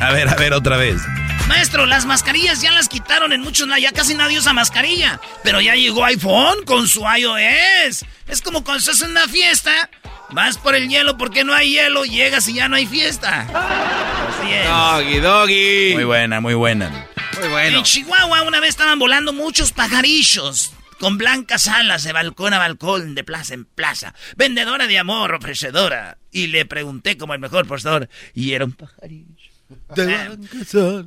A 0.00 0.10
ver, 0.12 0.28
a 0.28 0.34
ver, 0.34 0.52
otra 0.52 0.76
vez. 0.76 1.00
Maestro, 1.48 1.84
las 1.86 2.06
mascarillas 2.06 2.62
ya 2.62 2.70
las 2.72 2.88
quitaron 2.88 3.32
en 3.32 3.42
muchos 3.42 3.68
lados. 3.68 3.82
Ya 3.82 3.92
casi 3.92 4.14
nadie 4.14 4.38
usa 4.38 4.52
mascarilla. 4.54 5.20
Pero 5.42 5.60
ya 5.60 5.74
llegó 5.74 6.04
iPhone 6.04 6.64
con 6.64 6.88
su 6.88 7.00
iOS. 7.02 8.04
Es 8.28 8.40
como 8.42 8.64
cuando 8.64 8.78
estás 8.80 9.02
en 9.02 9.10
una 9.10 9.28
fiesta. 9.28 9.90
Vas 10.30 10.56
por 10.56 10.74
el 10.74 10.88
hielo 10.88 11.18
porque 11.18 11.44
no 11.44 11.52
hay 11.54 11.70
hielo. 11.72 12.04
Llegas 12.04 12.48
y 12.48 12.54
ya 12.54 12.68
no 12.68 12.76
hay 12.76 12.86
fiesta. 12.86 13.42
Así 13.42 14.52
es. 14.52 14.66
Doggy, 14.66 15.18
doggy. 15.20 15.94
Muy 15.94 16.04
buena, 16.04 16.40
muy 16.40 16.54
buena. 16.54 17.06
Muy 17.38 17.48
bueno. 17.48 17.78
En 17.78 17.84
Chihuahua 17.84 18.42
una 18.42 18.58
vez 18.60 18.70
estaban 18.70 18.98
volando 18.98 19.32
muchos 19.34 19.70
pajarillos. 19.72 20.72
Con 21.04 21.18
blancas 21.18 21.68
alas 21.68 22.02
de 22.04 22.12
balcón 22.12 22.54
a 22.54 22.58
balcón, 22.58 23.14
de 23.14 23.24
plaza 23.24 23.52
en 23.52 23.66
plaza. 23.66 24.14
Vendedora 24.36 24.86
de 24.86 24.98
amor, 24.98 25.34
ofrecedora. 25.34 26.16
Y 26.32 26.46
le 26.46 26.64
pregunté 26.64 27.18
como 27.18 27.34
el 27.34 27.40
mejor 27.40 27.66
postor. 27.66 28.08
Y 28.34 28.52
era 28.52 28.64
un 28.64 28.72
pajarillo. 28.72 29.34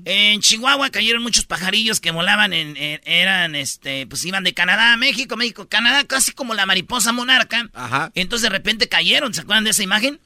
En 0.06 0.40
Chihuahua 0.42 0.90
cayeron 0.92 1.24
muchos 1.24 1.46
pajarillos 1.46 2.00
que 2.00 2.12
volaban 2.12 2.54
en, 2.54 2.78
en- 2.78 3.02
eran 3.06 3.56
este 3.56 4.06
pues 4.08 4.24
iban 4.26 4.44
de 4.44 4.54
Canadá 4.54 4.94
a 4.94 4.98
México, 4.98 5.36
México, 5.36 5.68
Canadá, 5.68 6.04
casi 6.04 6.32
como 6.32 6.54
la 6.54 6.66
mariposa 6.68 7.12
monarca. 7.12 7.70
Ajá. 7.74 8.12
Entonces 8.14 8.44
de 8.44 8.50
repente 8.50 8.88
cayeron, 8.88 9.34
¿se 9.34 9.42
acuerdan 9.42 9.64
de 9.64 9.72
esa 9.72 9.84
imagen? 9.84 10.20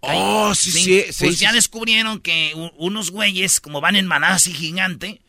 Oh, 0.00 0.54
sí, 0.54 0.70
sí, 0.70 0.80
sí, 1.12 1.24
Pues 1.24 1.36
sí, 1.36 1.44
ya 1.44 1.52
descubrieron 1.52 2.20
que 2.20 2.52
unos 2.78 3.10
güeyes, 3.10 3.60
como 3.60 3.80
van 3.82 3.96
en 3.96 4.06
manada 4.06 4.36
así 4.36 4.52
gigante, 4.54 5.20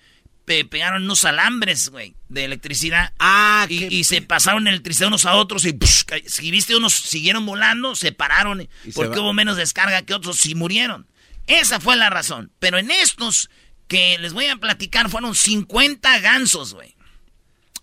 pe- 0.51 0.65
pegaron 0.65 1.03
unos 1.03 1.23
alambres, 1.23 1.89
güey, 1.89 2.13
de 2.27 2.43
electricidad. 2.45 3.13
Ah, 3.19 3.65
y, 3.69 3.79
qué 3.79 3.87
y 3.89 4.03
se 4.03 4.21
pasaron 4.21 4.67
electricidad 4.67 5.07
unos 5.07 5.25
a 5.25 5.35
otros 5.35 5.63
y 5.65 5.71
psh, 5.73 6.05
si 6.27 6.51
viste 6.51 6.75
unos 6.75 6.93
siguieron 6.93 7.45
volando, 7.45 7.95
se 7.95 8.11
pararon 8.11 8.67
se 8.83 8.91
porque 8.91 9.19
hubo 9.19 9.31
menos 9.33 9.55
descarga 9.57 10.01
que 10.01 10.13
otros 10.13 10.45
y 10.45 10.55
murieron. 10.55 11.07
Esa 11.47 11.79
fue 11.79 11.95
la 11.95 12.09
razón. 12.09 12.51
Pero 12.59 12.77
en 12.77 12.91
estos 12.91 13.49
que 13.87 14.17
les 14.19 14.33
voy 14.33 14.47
a 14.47 14.57
platicar 14.57 15.09
fueron 15.09 15.35
50 15.35 16.19
gansos, 16.19 16.73
güey. 16.73 16.95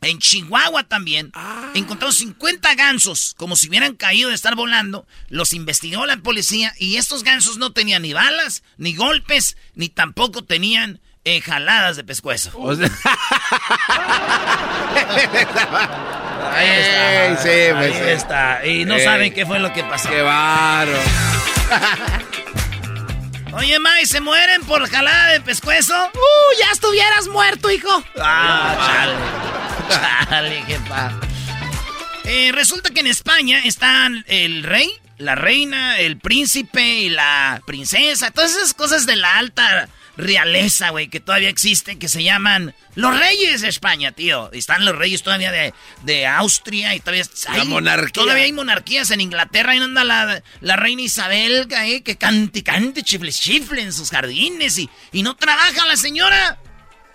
En 0.00 0.20
Chihuahua 0.20 0.84
también 0.84 1.30
Ah. 1.34 1.72
encontraron 1.74 2.12
50 2.14 2.74
gansos, 2.76 3.34
como 3.36 3.56
si 3.56 3.68
hubieran 3.68 3.96
caído 3.96 4.28
de 4.28 4.34
estar 4.36 4.54
volando. 4.54 5.06
Los 5.28 5.52
investigó 5.54 6.06
la 6.06 6.18
policía 6.18 6.72
y 6.78 6.96
estos 6.96 7.24
gansos 7.24 7.56
no 7.58 7.72
tenían 7.72 8.02
ni 8.02 8.12
balas, 8.12 8.62
ni 8.76 8.94
golpes, 8.94 9.56
ni 9.74 9.88
tampoco 9.88 10.44
tenían 10.44 11.00
eh, 11.28 11.40
jaladas 11.42 11.96
de 11.96 12.04
pescuezo. 12.04 12.50
ahí 16.54 16.68
está. 16.68 17.42
sí, 17.42 17.48
ahí 17.48 17.72
pues, 17.74 17.94
sí. 17.96 18.02
está. 18.06 18.66
Y 18.66 18.84
no 18.86 18.94
Ey. 18.94 19.04
saben 19.04 19.34
qué 19.34 19.44
fue 19.44 19.58
lo 19.58 19.72
que 19.72 19.82
pasó. 19.84 20.08
Qué 20.08 20.22
barro. 20.22 20.92
Oye, 23.52 23.78
May, 23.78 24.06
¿se 24.06 24.20
mueren 24.20 24.62
por 24.64 24.88
jalada 24.88 25.32
de 25.32 25.40
pescuezo? 25.40 25.94
¡Uh, 25.94 26.60
ya 26.60 26.70
estuvieras 26.72 27.28
muerto, 27.28 27.70
hijo! 27.70 28.02
Ah, 28.20 28.76
chale. 28.86 29.14
Chale, 30.28 30.64
qué 30.66 30.78
pa. 30.88 31.12
Eh, 32.24 32.50
resulta 32.52 32.90
que 32.90 33.00
en 33.00 33.06
España 33.06 33.60
están 33.64 34.24
el 34.28 34.62
rey, 34.62 34.90
la 35.16 35.34
reina, 35.34 35.98
el 35.98 36.18
príncipe 36.18 36.82
y 36.82 37.08
la 37.08 37.62
princesa. 37.66 38.30
Todas 38.30 38.54
esas 38.54 38.74
cosas 38.74 39.06
de 39.06 39.16
la 39.16 39.38
alta 39.38 39.88
realeza, 40.18 40.90
güey, 40.90 41.08
que 41.08 41.20
todavía 41.20 41.48
existen, 41.48 41.98
que 41.98 42.08
se 42.08 42.22
llaman 42.22 42.74
los 42.96 43.18
reyes 43.18 43.62
de 43.62 43.68
España, 43.68 44.12
tío. 44.12 44.50
Y 44.52 44.58
están 44.58 44.84
los 44.84 44.96
reyes 44.96 45.22
todavía 45.22 45.52
de, 45.52 45.72
de 46.02 46.26
Austria 46.26 46.94
y 46.94 47.00
todavía... 47.00 47.24
La 47.54 47.64
monarquía. 47.64 48.12
Todavía 48.12 48.44
hay 48.44 48.52
monarquías 48.52 49.10
en 49.12 49.20
Inglaterra. 49.20 49.72
Ahí 49.72 49.78
anda 49.78 50.04
la, 50.04 50.42
la 50.60 50.76
reina 50.76 51.02
Isabel, 51.02 51.68
eh, 51.70 52.02
que 52.02 52.16
cante, 52.16 52.62
cante, 52.62 53.02
chifle, 53.02 53.32
chifle 53.32 53.80
en 53.80 53.92
sus 53.92 54.10
jardines 54.10 54.76
y, 54.78 54.90
y 55.12 55.22
no 55.22 55.36
trabaja 55.36 55.86
la 55.86 55.96
señora. 55.96 56.58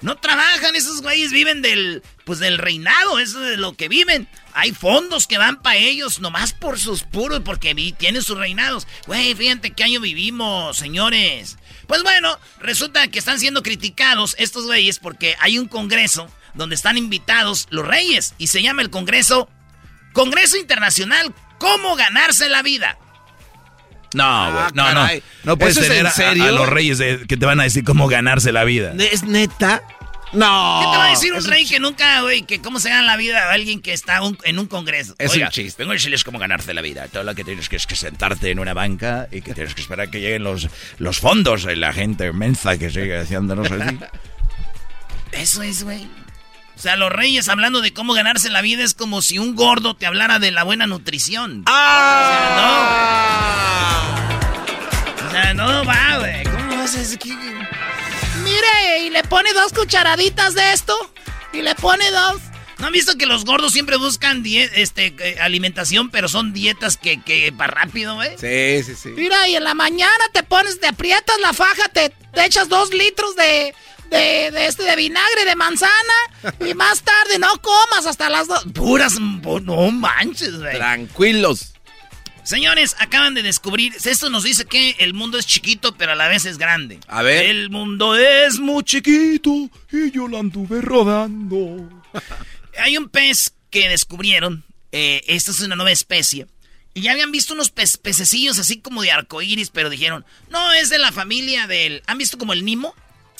No 0.01 0.17
trabajan, 0.17 0.75
esos 0.75 1.01
güeyes 1.01 1.31
viven 1.31 1.61
del, 1.61 2.03
pues 2.25 2.39
del 2.39 2.57
reinado, 2.57 3.19
eso 3.19 3.41
es 3.43 3.51
de 3.51 3.57
lo 3.57 3.77
que 3.77 3.87
viven. 3.87 4.27
Hay 4.55 4.71
fondos 4.71 5.25
que 5.27 5.37
van 5.37 5.61
para 5.61 5.77
ellos, 5.77 6.19
nomás 6.19 6.53
por 6.53 6.79
sus 6.79 7.03
puros, 7.03 7.41
porque 7.43 7.73
vi- 7.73 7.91
tienen 7.93 8.21
sus 8.21 8.37
reinados. 8.37 8.87
Güey, 9.07 9.33
fíjate 9.35 9.71
qué 9.71 9.83
año 9.83 9.99
vivimos, 9.99 10.77
señores. 10.77 11.57
Pues 11.87 12.03
bueno, 12.03 12.37
resulta 12.59 13.07
que 13.07 13.19
están 13.19 13.39
siendo 13.39 13.63
criticados 13.63 14.35
estos 14.39 14.65
güeyes 14.65 14.99
porque 14.99 15.35
hay 15.39 15.57
un 15.59 15.67
congreso 15.67 16.27
donde 16.53 16.75
están 16.75 16.97
invitados 16.97 17.67
los 17.71 17.85
reyes 17.87 18.35
y 18.37 18.47
se 18.47 18.61
llama 18.61 18.81
el 18.83 18.89
congreso 18.89 19.49
Congreso 20.13 20.57
Internacional 20.57 21.33
¿Cómo 21.57 21.95
ganarse 21.95 22.49
la 22.49 22.61
vida? 22.61 22.97
No, 24.13 24.51
güey. 24.51 24.63
no, 24.73 24.83
no. 24.83 24.83
Ah, 24.83 24.93
caray. 24.93 25.23
No 25.43 25.57
puedes 25.57 25.75
¿Eso 25.77 25.81
es 25.91 26.13
tener 26.13 26.37
en 26.37 26.41
a- 26.43 26.51
los 26.51 26.69
reyes 26.69 26.97
de- 26.99 27.25
que 27.27 27.37
te 27.37 27.45
van 27.45 27.59
a 27.59 27.63
decir 27.63 27.83
cómo 27.83 28.07
ganarse 28.07 28.51
la 28.51 28.63
vida. 28.63 28.93
¿Es 28.99 29.23
neta? 29.23 29.81
No. 30.33 30.79
¿Qué 30.83 30.91
te 30.91 30.97
va 30.97 31.05
a 31.05 31.09
decir 31.11 31.31
un 31.33 31.43
rey 31.43 31.65
que 31.67 31.79
nunca, 31.79 32.21
güey, 32.21 32.41
que 32.41 32.59
cómo 32.61 32.79
se 32.79 32.89
gana 32.89 33.03
la 33.03 33.15
vida 33.17 33.49
a 33.49 33.51
alguien 33.53 33.81
que 33.81 33.93
está 33.93 34.21
un- 34.23 34.37
en 34.43 34.57
un 34.59 34.65
congreso? 34.67 35.13
Es 35.19 35.31
Oiga, 35.31 35.45
un 35.47 35.51
chiste. 35.51 35.81
Vengo 35.81 35.91
a 35.91 35.93
decirles 35.93 36.23
cómo 36.23 36.39
ganarse 36.39 36.73
la 36.73 36.81
vida. 36.81 37.07
Todo 37.07 37.23
lo 37.23 37.35
que 37.35 37.43
tienes 37.43 37.69
que 37.69 37.75
es 37.75 37.85
que 37.85 37.95
sentarte 37.95 38.49
en 38.51 38.59
una 38.59 38.73
banca 38.73 39.27
y 39.31 39.41
que 39.41 39.53
tienes 39.53 39.75
que 39.75 39.81
esperar 39.81 40.09
que 40.09 40.19
lleguen 40.21 40.43
los, 40.43 40.67
los 40.97 41.19
fondos 41.19 41.65
y 41.71 41.75
la 41.75 41.93
gente 41.93 42.31
mensa 42.33 42.77
que 42.77 42.89
sigue 42.89 43.17
haciéndonos 43.19 43.71
así. 43.71 43.99
Eso 45.31 45.61
es, 45.61 45.83
güey. 45.83 46.07
O 46.75 46.79
sea, 46.79 46.95
los 46.95 47.11
reyes 47.11 47.47
hablando 47.49 47.81
de 47.81 47.93
cómo 47.93 48.13
ganarse 48.13 48.49
la 48.49 48.61
vida 48.61 48.83
es 48.83 48.95
como 48.95 49.21
si 49.21 49.37
un 49.37 49.55
gordo 49.55 49.95
te 49.95 50.07
hablara 50.07 50.39
de 50.39 50.49
la 50.51 50.63
buena 50.63 50.87
nutrición. 50.87 51.63
O 51.67 51.71
sea, 51.71 52.55
no. 55.21 55.27
O 55.27 55.31
sea, 55.31 55.53
no 55.53 55.85
va, 55.85 56.17
güey. 56.17 56.43
¿Cómo 56.43 56.77
vas 56.77 56.95
a 56.95 56.99
decir 56.99 57.19
Mire, 58.53 59.05
y 59.05 59.09
le 59.09 59.23
pone 59.23 59.51
dos 59.53 59.73
cucharaditas 59.73 60.53
de 60.53 60.73
esto. 60.73 60.95
Y 61.53 61.61
le 61.61 61.75
pone 61.75 62.09
dos. 62.11 62.41
¿No 62.79 62.87
han 62.87 62.93
visto 62.93 63.17
que 63.17 63.25
los 63.25 63.45
gordos 63.45 63.71
siempre 63.71 63.95
buscan 63.97 64.43
este, 64.45 65.15
eh, 65.19 65.37
alimentación, 65.39 66.09
pero 66.09 66.27
son 66.27 66.51
dietas 66.53 66.97
que, 66.97 67.21
que 67.21 67.53
para 67.53 67.73
rápido, 67.85 68.15
güey? 68.15 68.31
Sí, 68.37 68.83
sí, 68.83 68.95
sí. 69.01 69.09
Mira, 69.09 69.47
y 69.47 69.55
en 69.55 69.63
la 69.63 69.73
mañana 69.73 70.11
te 70.33 70.43
pones, 70.43 70.79
te 70.79 70.87
aprietas 70.87 71.39
la 71.39 71.53
faja, 71.53 71.87
te, 71.93 72.09
te 72.09 72.45
echas 72.45 72.67
dos 72.69 72.89
litros 72.93 73.35
de, 73.35 73.73
de, 74.09 74.51
de 74.51 74.65
este, 74.65 74.83
de 74.83 74.95
vinagre 74.97 75.45
de 75.45 75.55
manzana. 75.55 75.93
Y 76.67 76.73
más 76.73 77.01
tarde 77.03 77.39
no 77.39 77.47
comas 77.61 78.05
hasta 78.05 78.29
las 78.29 78.47
dos. 78.47 78.65
Puras, 78.73 79.13
pu- 79.19 79.61
no 79.63 79.89
manches, 79.91 80.57
güey. 80.59 80.75
Tranquilos. 80.75 81.72
Señores, 82.43 82.95
acaban 82.99 83.33
de 83.33 83.41
descubrir, 83.41 83.93
esto 84.03 84.29
nos 84.29 84.43
dice 84.43 84.65
que 84.65 84.95
el 84.99 85.13
mundo 85.13 85.37
es 85.37 85.45
chiquito, 85.45 85.95
pero 85.95 86.11
a 86.11 86.15
la 86.15 86.27
vez 86.27 86.45
es 86.45 86.57
grande. 86.57 86.99
A 87.07 87.21
ver. 87.21 87.45
El 87.45 87.69
mundo 87.69 88.15
es 88.15 88.59
muy 88.59 88.83
chiquito. 88.83 89.69
Y 89.91 90.11
yo 90.11 90.27
la 90.27 90.39
anduve 90.39 90.81
rodando. 90.81 91.89
Hay 92.79 92.97
un 92.97 93.07
pez 93.09 93.53
que 93.69 93.87
descubrieron, 93.87 94.63
eh, 94.91 95.21
esta 95.27 95.51
es 95.51 95.59
una 95.61 95.75
nueva 95.75 95.91
especie, 95.91 96.47
y 96.93 97.01
ya 97.01 97.11
habían 97.13 97.31
visto 97.31 97.53
unos 97.53 97.73
pez- 97.73 97.97
pececillos 97.99 98.59
así 98.59 98.79
como 98.81 99.01
de 99.01 99.11
arcoíris, 99.11 99.69
pero 99.69 99.89
dijeron, 99.89 100.25
no, 100.49 100.73
es 100.73 100.89
de 100.89 100.99
la 100.99 101.11
familia 101.11 101.65
del... 101.65 102.03
¿Han 102.07 102.17
visto 102.19 102.37
como 102.37 102.53
el 102.53 102.63
Nimo? 102.65 102.93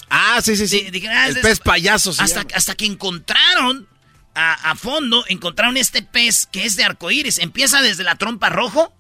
Ah, 0.09 0.39
sí, 0.43 0.55
sí, 0.55 0.67
sí. 0.67 0.81
Di- 0.85 0.91
dijeron, 0.91 1.15
ah, 1.17 1.27
el 1.27 1.39
pez 1.39 1.59
payaso. 1.59 2.11
Hasta, 2.11 2.41
llama. 2.43 2.49
hasta 2.55 2.73
que 2.75 2.85
encontraron 2.85 3.87
a, 4.35 4.71
a 4.71 4.75
fondo, 4.75 5.23
encontraron 5.27 5.77
este 5.77 6.01
pez 6.01 6.45
que 6.51 6.65
es 6.65 6.75
de 6.75 6.83
arcoíris. 6.83 7.37
Empieza 7.39 7.81
desde 7.81 8.03
la 8.03 8.15
trompa 8.15 8.49
rojo 8.49 8.93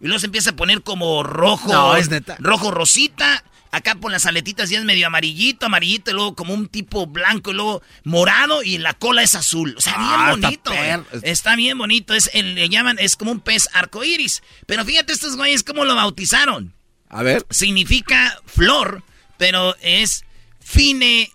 y 0.00 0.06
luego 0.06 0.18
se 0.20 0.26
empieza 0.26 0.50
a 0.50 0.56
poner 0.56 0.82
como 0.82 1.22
rojo. 1.22 1.72
No, 1.72 1.96
es 1.96 2.08
neta. 2.10 2.36
Rojo 2.38 2.70
rosita. 2.70 3.44
Acá 3.72 3.96
por 3.96 4.10
las 4.12 4.24
aletitas 4.24 4.70
ya 4.70 4.78
es 4.78 4.84
medio 4.84 5.08
amarillito, 5.08 5.66
amarillito, 5.66 6.10
y 6.10 6.14
luego 6.14 6.34
como 6.34 6.54
un 6.54 6.68
tipo 6.68 7.06
blanco, 7.08 7.50
y 7.50 7.54
luego 7.54 7.82
morado, 8.04 8.62
y 8.62 8.78
la 8.78 8.94
cola 8.94 9.22
es 9.22 9.34
azul. 9.34 9.74
O 9.76 9.80
sea, 9.82 9.92
bien 9.98 10.08
Ah, 10.08 10.30
está 10.34 10.40
bonito. 10.48 10.70
per- 11.10 11.20
Está 11.28 11.56
bien 11.56 11.76
bonito. 11.76 12.14
Es 12.14 12.30
el, 12.32 12.54
le 12.54 12.68
llaman, 12.70 12.96
es 12.98 13.16
como 13.16 13.32
un 13.32 13.40
pez 13.40 13.68
arcoíris. 13.74 14.42
Pero 14.66 14.84
fíjate 14.84 15.12
estos 15.12 15.36
güeyes 15.36 15.62
cómo 15.62 15.84
lo 15.84 15.94
bautizaron. 15.94 16.74
A 17.10 17.22
ver. 17.22 17.44
Significa 17.50 18.40
flor, 18.46 19.02
pero 19.36 19.76
es 19.82 20.24
fine. 20.60 21.30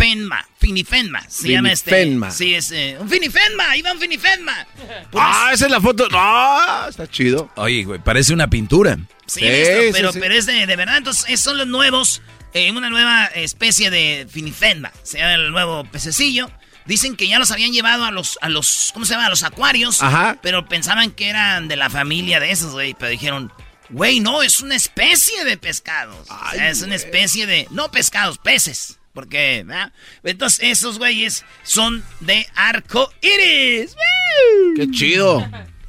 Finifenma. 0.00 0.46
Finifenma. 0.58 1.24
Se 1.28 1.48
llama 1.48 1.72
este. 1.72 1.90
Finifenma. 1.90 2.30
Sí, 2.30 2.54
es 2.54 2.70
eh, 2.72 2.96
un 2.98 3.08
finifenma. 3.08 3.76
Iba 3.76 3.92
un 3.92 3.98
finifenma. 4.00 4.66
Pues, 5.10 5.24
Ah, 5.26 5.50
esa 5.52 5.66
es 5.66 5.70
la 5.70 5.80
foto. 5.80 6.08
No, 6.08 6.88
está 6.88 7.06
chido. 7.08 7.50
Oye, 7.56 7.84
güey, 7.84 7.98
parece 8.00 8.32
una 8.32 8.48
pintura. 8.48 8.96
sí, 9.26 9.40
sí, 9.40 9.46
listo, 9.46 9.80
sí, 9.82 9.88
pero, 9.92 10.12
sí. 10.12 10.18
pero 10.20 10.34
es 10.34 10.46
de, 10.46 10.66
de 10.66 10.76
verdad. 10.76 10.96
Entonces, 10.98 11.24
esos 11.28 11.40
son 11.44 11.58
los 11.58 11.66
nuevos. 11.66 12.22
eh, 12.54 12.70
una 12.72 12.90
nueva 12.90 13.26
especie 13.26 13.90
de 13.90 14.26
finifenma. 14.30 14.92
Se 15.02 15.18
llama 15.18 15.34
el 15.34 15.50
nuevo 15.50 15.84
pececillo. 15.84 16.50
Dicen 16.86 17.14
que 17.16 17.28
ya 17.28 17.38
los 17.38 17.50
habían 17.50 17.72
llevado 17.72 18.04
a 18.04 18.10
los, 18.10 18.38
a 18.40 18.48
los, 18.48 18.90
¿cómo 18.94 19.04
se 19.04 19.12
llama? 19.12 19.26
A 19.26 19.30
los 19.30 19.42
acuarios. 19.42 20.02
Ajá. 20.02 20.38
Pero 20.42 20.66
pensaban 20.66 21.10
que 21.12 21.28
eran 21.28 21.68
de 21.68 21.76
la 21.76 21.90
familia 21.90 22.40
de 22.40 22.50
esos, 22.52 22.72
güey. 22.72 22.94
Pero 22.94 23.10
dijeron, 23.10 23.52
güey, 23.90 24.20
no, 24.20 24.42
es 24.42 24.60
una 24.60 24.74
especie 24.76 25.44
de 25.44 25.56
pescados. 25.56 26.28
O 26.30 26.50
sea, 26.52 26.70
es 26.70 26.82
una 26.82 26.94
especie 26.94 27.46
de, 27.46 27.66
no 27.70 27.90
pescados, 27.90 28.38
peces. 28.38 28.98
Porque, 29.12 29.64
¿verdad? 29.66 29.92
Entonces, 30.22 30.60
esos 30.62 30.98
güeyes 30.98 31.44
son 31.62 32.04
de 32.20 32.46
arco 32.54 33.12
iris. 33.20 33.96
Qué 34.76 34.90
chido. 34.90 35.48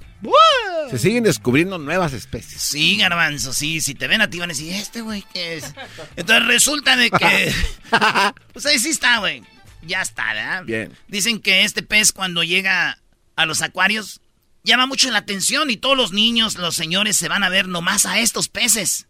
Se 0.89 0.99
siguen 0.99 1.23
descubriendo 1.23 1.77
nuevas 1.77 2.13
especies. 2.13 2.61
Sí, 2.61 2.97
garbanzo, 2.97 3.53
sí. 3.53 3.81
Si 3.81 3.95
te 3.95 4.07
ven 4.07 4.21
a 4.21 4.29
ti 4.29 4.39
van 4.39 4.49
a 4.49 4.53
decir, 4.53 4.73
¿este 4.73 5.01
güey 5.01 5.23
qué 5.33 5.55
es? 5.55 5.73
Entonces 6.15 6.45
resulta 6.47 6.95
de 6.95 7.09
que... 7.09 7.53
pues 8.53 8.65
ahí 8.65 8.77
sí 8.77 8.89
está, 8.89 9.19
güey. 9.19 9.43
Ya 9.81 10.01
está, 10.01 10.33
¿verdad? 10.33 10.63
Bien. 10.63 10.95
Dicen 11.07 11.39
que 11.39 11.63
este 11.63 11.81
pez 11.81 12.11
cuando 12.11 12.43
llega 12.43 12.99
a 13.35 13.45
los 13.45 13.61
acuarios 13.61 14.21
llama 14.63 14.85
mucho 14.85 15.09
la 15.09 15.19
atención 15.19 15.69
y 15.69 15.77
todos 15.77 15.97
los 15.97 16.11
niños, 16.11 16.57
los 16.57 16.75
señores 16.75 17.17
se 17.17 17.27
van 17.27 17.43
a 17.43 17.49
ver 17.49 17.67
nomás 17.67 18.05
a 18.05 18.19
estos 18.19 18.47
peces. 18.47 19.07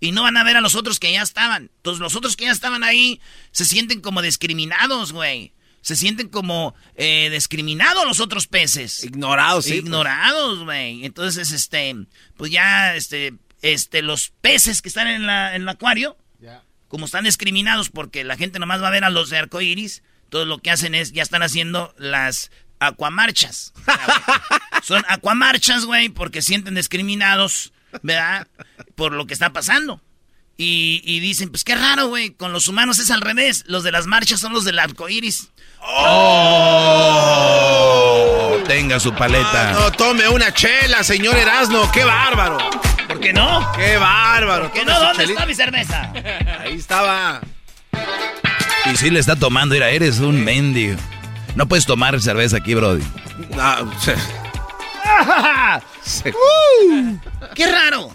Y 0.00 0.12
no 0.12 0.22
van 0.22 0.36
a 0.36 0.44
ver 0.44 0.56
a 0.56 0.60
los 0.60 0.74
otros 0.74 0.98
que 0.98 1.12
ya 1.12 1.22
estaban. 1.22 1.70
Entonces 1.76 2.00
los 2.00 2.16
otros 2.16 2.36
que 2.36 2.46
ya 2.46 2.52
estaban 2.52 2.82
ahí 2.82 3.20
se 3.52 3.64
sienten 3.64 4.00
como 4.00 4.22
discriminados, 4.22 5.12
güey. 5.12 5.52
Se 5.82 5.96
sienten 5.96 6.28
como 6.28 6.74
eh, 6.94 7.30
discriminados 7.30 8.06
los 8.06 8.20
otros 8.20 8.46
peces. 8.46 9.04
Ignorados, 9.04 9.64
sí. 9.64 9.72
pues. 9.72 9.84
Ignorados, 9.84 10.64
güey. 10.64 11.04
Entonces, 11.04 11.52
este, 11.52 11.94
pues 12.36 12.50
ya, 12.50 12.96
este, 12.96 13.34
este, 13.62 14.02
los 14.02 14.32
peces 14.40 14.82
que 14.82 14.88
están 14.88 15.06
en, 15.08 15.26
la, 15.26 15.54
en 15.54 15.62
el 15.62 15.68
acuario, 15.68 16.16
como 16.88 17.06
están 17.06 17.22
discriminados 17.22 17.88
porque 17.88 18.24
la 18.24 18.36
gente 18.36 18.58
nomás 18.58 18.82
va 18.82 18.88
a 18.88 18.90
ver 18.90 19.04
a 19.04 19.10
los 19.10 19.30
de 19.30 19.38
arcoíris, 19.38 20.02
todo 20.28 20.44
lo 20.44 20.58
que 20.58 20.72
hacen 20.72 20.96
es, 20.96 21.12
ya 21.12 21.22
están 21.22 21.42
haciendo 21.42 21.94
las 21.98 22.50
acuamarchas. 22.80 23.72
Son 24.82 25.04
acuamarchas, 25.08 25.84
güey, 25.84 26.08
porque 26.08 26.42
sienten 26.42 26.74
discriminados, 26.74 27.72
¿verdad? 28.02 28.46
Por 28.94 29.12
lo 29.12 29.26
que 29.26 29.34
está 29.34 29.52
pasando. 29.52 30.00
Y, 30.56 31.00
y 31.04 31.20
dicen, 31.20 31.48
pues 31.50 31.64
qué 31.64 31.74
raro, 31.74 32.08
güey, 32.08 32.30
con 32.30 32.52
los 32.52 32.68
humanos 32.68 32.98
es 32.98 33.10
al 33.10 33.22
revés. 33.22 33.64
Los 33.66 33.82
de 33.82 33.92
las 33.92 34.06
marchas 34.06 34.40
son 34.40 34.52
los 34.52 34.64
del 34.64 34.78
arcoíris. 34.78 35.48
¡Oh! 37.30 38.58
Tenga 38.66 39.00
su 39.00 39.12
paleta. 39.14 39.72
No, 39.72 39.90
tome 39.92 40.28
una 40.28 40.52
chela, 40.52 41.02
señor 41.02 41.36
Erasno. 41.36 41.90
¡Qué 41.92 42.04
bárbaro! 42.04 42.58
¿Por 43.08 43.20
qué 43.20 43.32
no? 43.32 43.66
¡Qué 43.74 43.96
bárbaro! 43.96 44.70
¿Qué 44.72 44.80
Tome 44.80 44.92
no? 44.92 45.00
¿Dónde 45.00 45.16
chelita. 45.24 45.40
está 45.40 45.46
mi 45.46 45.54
cerveza? 45.54 46.12
Ahí 46.60 46.74
estaba. 46.74 47.40
Y 48.92 48.96
si 48.96 49.10
le 49.10 49.18
está 49.20 49.36
tomando, 49.36 49.74
mira, 49.74 49.90
eres 49.90 50.18
un 50.20 50.44
mendigo. 50.44 50.96
No 51.56 51.66
puedes 51.66 51.86
tomar 51.86 52.20
cerveza 52.20 52.58
aquí, 52.58 52.74
Brody. 52.74 53.02
Ah, 53.58 53.82
Sí. 56.02 56.30
¡Qué 57.54 57.66
raro! 57.66 58.14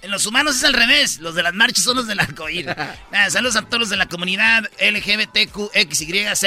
En 0.00 0.12
los 0.12 0.26
humanos 0.26 0.56
es 0.56 0.64
al 0.64 0.72
revés. 0.72 1.18
Los 1.18 1.34
de 1.34 1.42
las 1.42 1.54
marchas 1.54 1.84
son 1.84 1.96
los 1.96 2.06
del 2.06 2.20
arcoíris. 2.20 2.66
Nada, 3.12 3.30
saludos 3.30 3.56
a 3.56 3.62
todos 3.62 3.80
los 3.80 3.88
de 3.90 3.96
la 3.96 4.06
comunidad 4.06 4.70
LGBTQXYZ. 4.80 6.44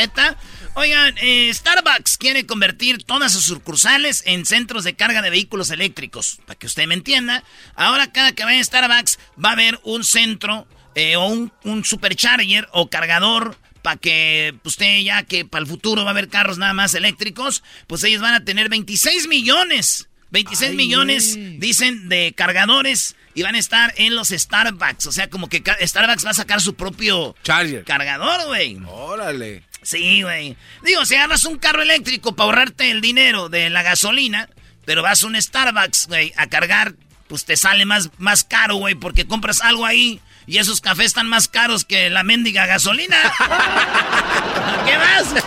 Oigan, 0.74 1.16
eh, 1.22 1.52
Starbucks 1.54 2.18
quiere 2.18 2.46
convertir 2.46 3.04
todas 3.04 3.34
sus 3.34 3.44
sucursales 3.44 4.24
en 4.26 4.46
centros 4.46 4.86
de 4.86 4.96
carga 4.96 5.22
de 5.22 5.30
vehículos 5.30 5.70
eléctricos. 5.70 6.40
Para 6.46 6.58
que 6.58 6.68
usted 6.68 6.88
me 6.88 6.94
entienda. 6.94 7.44
Ahora 7.76 8.12
cada 8.12 8.32
que 8.32 8.46
vaya 8.46 8.62
a 8.62 8.64
Starbucks 8.64 9.20
va 9.44 9.50
a 9.50 9.54
haber 9.54 9.80
un 9.84 10.06
centro 10.06 10.66
eh, 10.96 11.18
o 11.18 11.28
un, 11.28 11.52
un 11.64 11.84
supercharger 11.84 12.70
o 12.72 12.90
cargador 12.90 13.58
para 13.82 13.98
que 13.98 14.54
pues, 14.62 14.74
usted 14.74 15.00
ya 15.02 15.24
que 15.24 15.46
para 15.46 15.64
el 15.64 15.68
futuro 15.68 16.04
va 16.04 16.10
a 16.10 16.14
haber 16.14 16.30
carros 16.30 16.58
nada 16.58 16.74
más 16.74 16.94
eléctricos, 16.94 17.64
pues 17.88 18.04
ellos 18.04 18.22
van 18.22 18.34
a 18.34 18.44
tener 18.46 18.70
26 18.70 19.28
millones. 19.28 20.08
26 20.32 20.76
millones, 20.76 21.38
dicen, 21.60 22.08
de 22.08 22.34
cargadores 22.34 23.18
y 23.36 23.42
van 23.44 23.56
a 23.56 23.60
estar 23.60 23.94
en 23.98 24.16
los 24.16 24.30
Starbucks. 24.30 25.08
O 25.08 25.12
sea, 25.12 25.30
como 25.30 25.50
que 25.50 25.62
Starbucks 25.82 26.26
va 26.26 26.30
a 26.30 26.34
sacar 26.34 26.62
su 26.62 26.76
propio 26.76 27.36
Charger. 27.44 27.84
cargador, 27.84 28.48
güey. 28.48 28.78
Órale. 28.88 29.64
Sí, 29.82 30.22
güey. 30.22 30.56
Digo, 30.84 31.04
si 31.06 31.16
agarras 31.16 31.44
un 31.44 31.58
carro 31.58 31.82
eléctrico 31.82 32.34
para 32.34 32.46
ahorrarte 32.46 32.92
el 32.92 33.02
dinero 33.02 33.50
de 33.50 33.70
la 33.70 33.84
gasolina, 33.84 34.48
pero 34.86 35.02
vas 35.02 35.24
a 35.24 35.28
un 35.28 35.42
Starbucks, 35.42 36.08
güey, 36.08 36.32
a 36.38 36.48
cargar, 36.48 36.96
pues 37.28 37.44
te 37.44 37.58
sale 37.58 37.86
más, 37.86 38.10
más 38.18 38.44
caro, 38.46 38.76
güey, 38.76 38.96
porque 38.96 39.28
compras 39.28 39.60
algo 39.62 39.86
ahí 39.86 40.22
y 40.52 40.58
esos 40.58 40.82
cafés 40.82 41.06
están 41.06 41.30
más 41.30 41.48
caros 41.48 41.86
que 41.86 42.10
la 42.10 42.24
mendiga 42.24 42.66
gasolina. 42.66 43.16
¿Qué 44.86 44.98
más? 44.98 45.46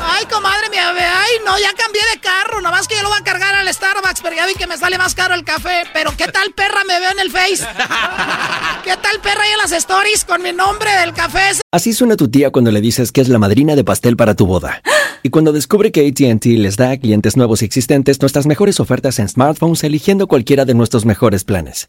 Ay, 0.00 0.26
comadre, 0.26 0.70
mi 0.70 0.76
ave. 0.76 1.00
Ay, 1.00 1.32
no, 1.44 1.58
ya 1.58 1.72
cambié 1.74 2.00
de 2.14 2.20
carro. 2.20 2.60
Nomás 2.60 2.86
que 2.86 2.94
yo 2.94 3.02
lo 3.02 3.08
voy 3.08 3.18
a 3.18 3.24
cargar 3.24 3.56
al 3.56 3.66
Starbucks, 3.72 4.20
pero 4.22 4.36
ya 4.36 4.46
vi 4.46 4.54
que 4.54 4.68
me 4.68 4.78
sale 4.78 4.96
más 4.96 5.16
caro 5.16 5.34
el 5.34 5.42
café. 5.42 5.82
Pero 5.92 6.16
¿qué 6.16 6.26
tal 6.28 6.52
perra 6.52 6.84
me 6.86 7.00
veo 7.00 7.10
en 7.10 7.18
el 7.18 7.32
Face? 7.32 7.66
¿Qué 8.84 8.96
tal 8.96 9.20
perra 9.20 9.42
ahí 9.42 9.50
en 9.50 9.58
las 9.58 9.72
stories 9.72 10.24
con 10.24 10.40
mi 10.40 10.52
nombre 10.52 10.92
del 11.00 11.12
café? 11.14 11.58
Así 11.72 11.92
suena 11.92 12.14
tu 12.14 12.30
tía 12.30 12.50
cuando 12.50 12.70
le 12.70 12.80
dices 12.80 13.10
que 13.10 13.22
es 13.22 13.28
la 13.28 13.40
madrina 13.40 13.74
de 13.74 13.82
pastel 13.82 14.16
para 14.16 14.36
tu 14.36 14.46
boda. 14.46 14.82
Y 15.24 15.30
cuando 15.30 15.52
descubre 15.52 15.90
que 15.90 16.06
ATT 16.06 16.44
les 16.46 16.76
da 16.76 16.92
a 16.92 16.96
clientes 16.96 17.36
nuevos 17.36 17.62
y 17.62 17.64
existentes 17.64 18.20
nuestras 18.20 18.46
mejores 18.46 18.78
ofertas 18.78 19.18
en 19.18 19.28
smartphones 19.28 19.82
eligiendo 19.82 20.28
cualquiera 20.28 20.64
de 20.64 20.74
nuestros 20.74 21.04
mejores 21.06 21.42
planes. 21.42 21.88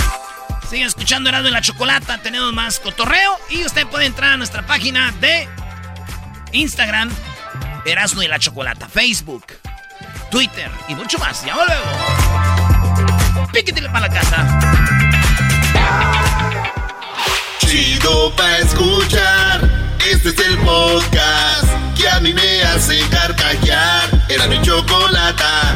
siguen 0.71 0.87
escuchando 0.87 1.29
Erasmo 1.29 1.49
y 1.49 1.51
la 1.51 1.61
Chocolata. 1.61 2.17
Tenemos 2.19 2.53
más 2.53 2.79
cotorreo. 2.79 3.37
Y 3.49 3.65
usted 3.65 3.85
puede 3.87 4.05
entrar 4.05 4.31
a 4.31 4.37
nuestra 4.37 4.65
página 4.65 5.11
de 5.19 5.49
Instagram, 6.53 7.11
Erasmo 7.85 8.23
y 8.23 8.29
la 8.29 8.39
Chocolata, 8.39 8.87
Facebook, 8.87 9.45
Twitter 10.31 10.71
y 10.87 10.95
mucho 10.95 11.19
más. 11.19 11.43
Ya 11.45 11.55
volvemos. 11.55 11.85
Píquetele 13.51 13.89
para 13.89 14.07
la 14.07 14.13
casa. 14.13 14.47
Chido 17.59 18.33
pa' 18.37 18.59
escuchar. 18.59 19.69
Este 20.09 20.29
es 20.29 20.39
el 20.39 20.57
podcast 20.59 21.65
que 21.97 22.07
a 22.07 22.21
mí 22.21 22.33
me 22.33 22.63
hace 22.63 22.97
carcajear. 23.09 24.09
Era 24.29 24.47
mi 24.47 24.61
chocolata. 24.61 25.75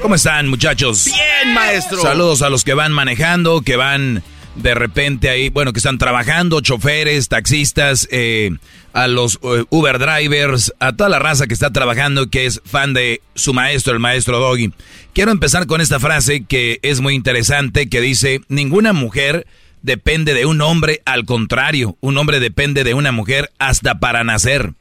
¿Cómo 0.00 0.14
están, 0.14 0.48
muchachos? 0.48 1.06
Bien, 1.06 1.54
maestro. 1.54 2.00
Saludos 2.00 2.42
a 2.42 2.50
los 2.50 2.64
que 2.64 2.74
van 2.74 2.92
manejando, 2.92 3.62
que 3.62 3.76
van 3.76 4.22
de 4.56 4.74
repente 4.74 5.28
ahí, 5.28 5.48
bueno, 5.48 5.72
que 5.72 5.78
están 5.78 5.98
trabajando, 5.98 6.60
choferes, 6.60 7.28
taxistas, 7.28 8.08
eh, 8.10 8.50
a 8.92 9.06
los 9.08 9.38
eh, 9.42 9.64
Uber 9.70 9.98
drivers, 9.98 10.72
a 10.80 10.94
toda 10.94 11.10
la 11.10 11.18
raza 11.18 11.46
que 11.46 11.54
está 11.54 11.70
trabajando, 11.72 12.28
que 12.30 12.46
es 12.46 12.60
fan 12.64 12.94
de 12.94 13.20
su 13.34 13.52
maestro, 13.52 13.92
el 13.92 13.98
maestro 13.98 14.38
Doggy. 14.38 14.72
Quiero 15.12 15.30
empezar 15.30 15.66
con 15.66 15.80
esta 15.80 16.00
frase 16.00 16.44
que 16.44 16.78
es 16.82 17.00
muy 17.00 17.14
interesante, 17.14 17.88
que 17.88 18.00
dice, 18.00 18.40
ninguna 18.48 18.92
mujer 18.92 19.46
depende 19.82 20.34
de 20.34 20.46
un 20.46 20.60
hombre, 20.60 21.02
al 21.04 21.24
contrario, 21.24 21.96
un 22.00 22.16
hombre 22.18 22.40
depende 22.40 22.84
de 22.84 22.94
una 22.94 23.12
mujer 23.12 23.50
hasta 23.58 23.98
para 23.98 24.24
nacer. 24.24 24.72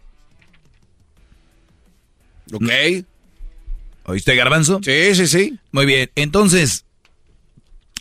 Ok. 2.54 3.06
¿Oíste, 4.05 4.35
Garbanzo? 4.35 4.79
Sí, 4.83 5.15
sí, 5.15 5.27
sí. 5.27 5.59
Muy 5.71 5.85
bien. 5.85 6.11
Entonces, 6.15 6.85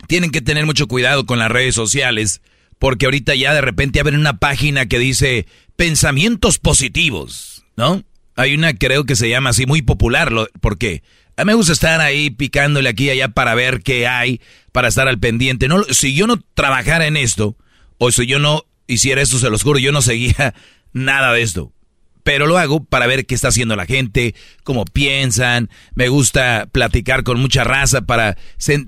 tienen 0.06 0.30
que 0.30 0.42
tener 0.42 0.66
mucho 0.66 0.86
cuidado 0.86 1.24
con 1.24 1.38
las 1.38 1.50
redes 1.50 1.74
sociales, 1.74 2.42
porque 2.78 3.06
ahorita 3.06 3.34
ya 3.34 3.54
de 3.54 3.62
repente 3.62 4.00
abren 4.00 4.20
una 4.20 4.38
página 4.38 4.86
que 4.86 4.98
dice 4.98 5.46
pensamientos 5.76 6.58
positivos, 6.58 7.64
¿no? 7.76 8.04
Hay 8.36 8.54
una, 8.54 8.74
creo 8.74 9.04
que 9.04 9.16
se 9.16 9.28
llama 9.28 9.50
así, 9.50 9.64
muy 9.64 9.80
popular. 9.80 10.30
¿Por 10.60 10.76
qué? 10.76 11.02
A 11.36 11.44
mí 11.44 11.48
me 11.48 11.54
gusta 11.54 11.72
estar 11.72 12.00
ahí 12.00 12.30
picándole 12.30 12.88
aquí 12.88 13.04
y 13.06 13.10
allá 13.10 13.28
para 13.28 13.54
ver 13.54 13.82
qué 13.82 14.06
hay, 14.06 14.40
para 14.72 14.88
estar 14.88 15.08
al 15.08 15.18
pendiente. 15.18 15.68
No, 15.68 15.84
si 15.84 16.14
yo 16.14 16.26
no 16.26 16.38
trabajara 16.54 17.06
en 17.06 17.16
esto, 17.16 17.56
o 17.96 18.12
si 18.12 18.26
yo 18.26 18.38
no 18.38 18.64
hiciera 18.86 19.22
esto, 19.22 19.38
se 19.38 19.50
los 19.50 19.62
juro, 19.62 19.78
yo 19.78 19.90
no 19.90 20.02
seguía 20.02 20.54
nada 20.92 21.32
de 21.32 21.42
esto 21.42 21.73
pero 22.24 22.46
lo 22.46 22.58
hago 22.58 22.82
para 22.82 23.06
ver 23.06 23.26
qué 23.26 23.34
está 23.37 23.48
haciendo 23.48 23.76
la 23.76 23.87
gente, 23.87 24.34
cómo 24.64 24.84
piensan, 24.87 25.70
me 25.94 26.08
gusta 26.08 26.66
platicar 26.72 27.22
con 27.22 27.38
mucha 27.38 27.62
raza 27.64 28.02
para 28.02 28.37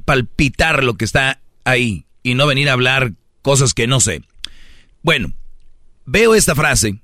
palpitar 0.05 0.83
lo 0.83 0.94
que 0.94 1.05
está 1.05 1.40
ahí 1.64 2.07
y 2.22 2.35
no 2.35 2.46
venir 2.46 2.68
a 2.68 2.72
hablar 2.72 3.12
cosas 3.42 3.75
que 3.75 3.87
no 3.87 4.01
sé. 4.01 4.22
Bueno, 5.03 5.33
veo 6.05 6.35
esta 6.35 6.55
frase 6.55 6.99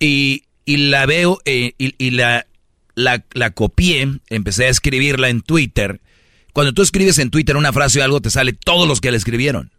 y, 0.00 0.44
y 0.64 0.76
la 0.88 1.06
veo 1.06 1.40
eh, 1.44 1.74
y, 1.78 1.94
y 2.04 2.10
la, 2.10 2.46
la, 2.94 3.24
la 3.32 3.50
copié, 3.50 4.08
empecé 4.28 4.64
a 4.64 4.70
escribirla 4.70 5.28
en 5.28 5.42
Twitter. 5.42 6.00
Cuando 6.52 6.72
tú 6.72 6.82
escribes 6.82 7.18
en 7.18 7.30
Twitter 7.30 7.56
una 7.56 7.72
frase 7.72 8.00
o 8.00 8.04
algo, 8.04 8.20
te 8.20 8.30
sale 8.30 8.52
todos 8.52 8.88
los 8.88 9.00
que 9.00 9.10
la 9.12 9.16
escribieron. 9.16 9.70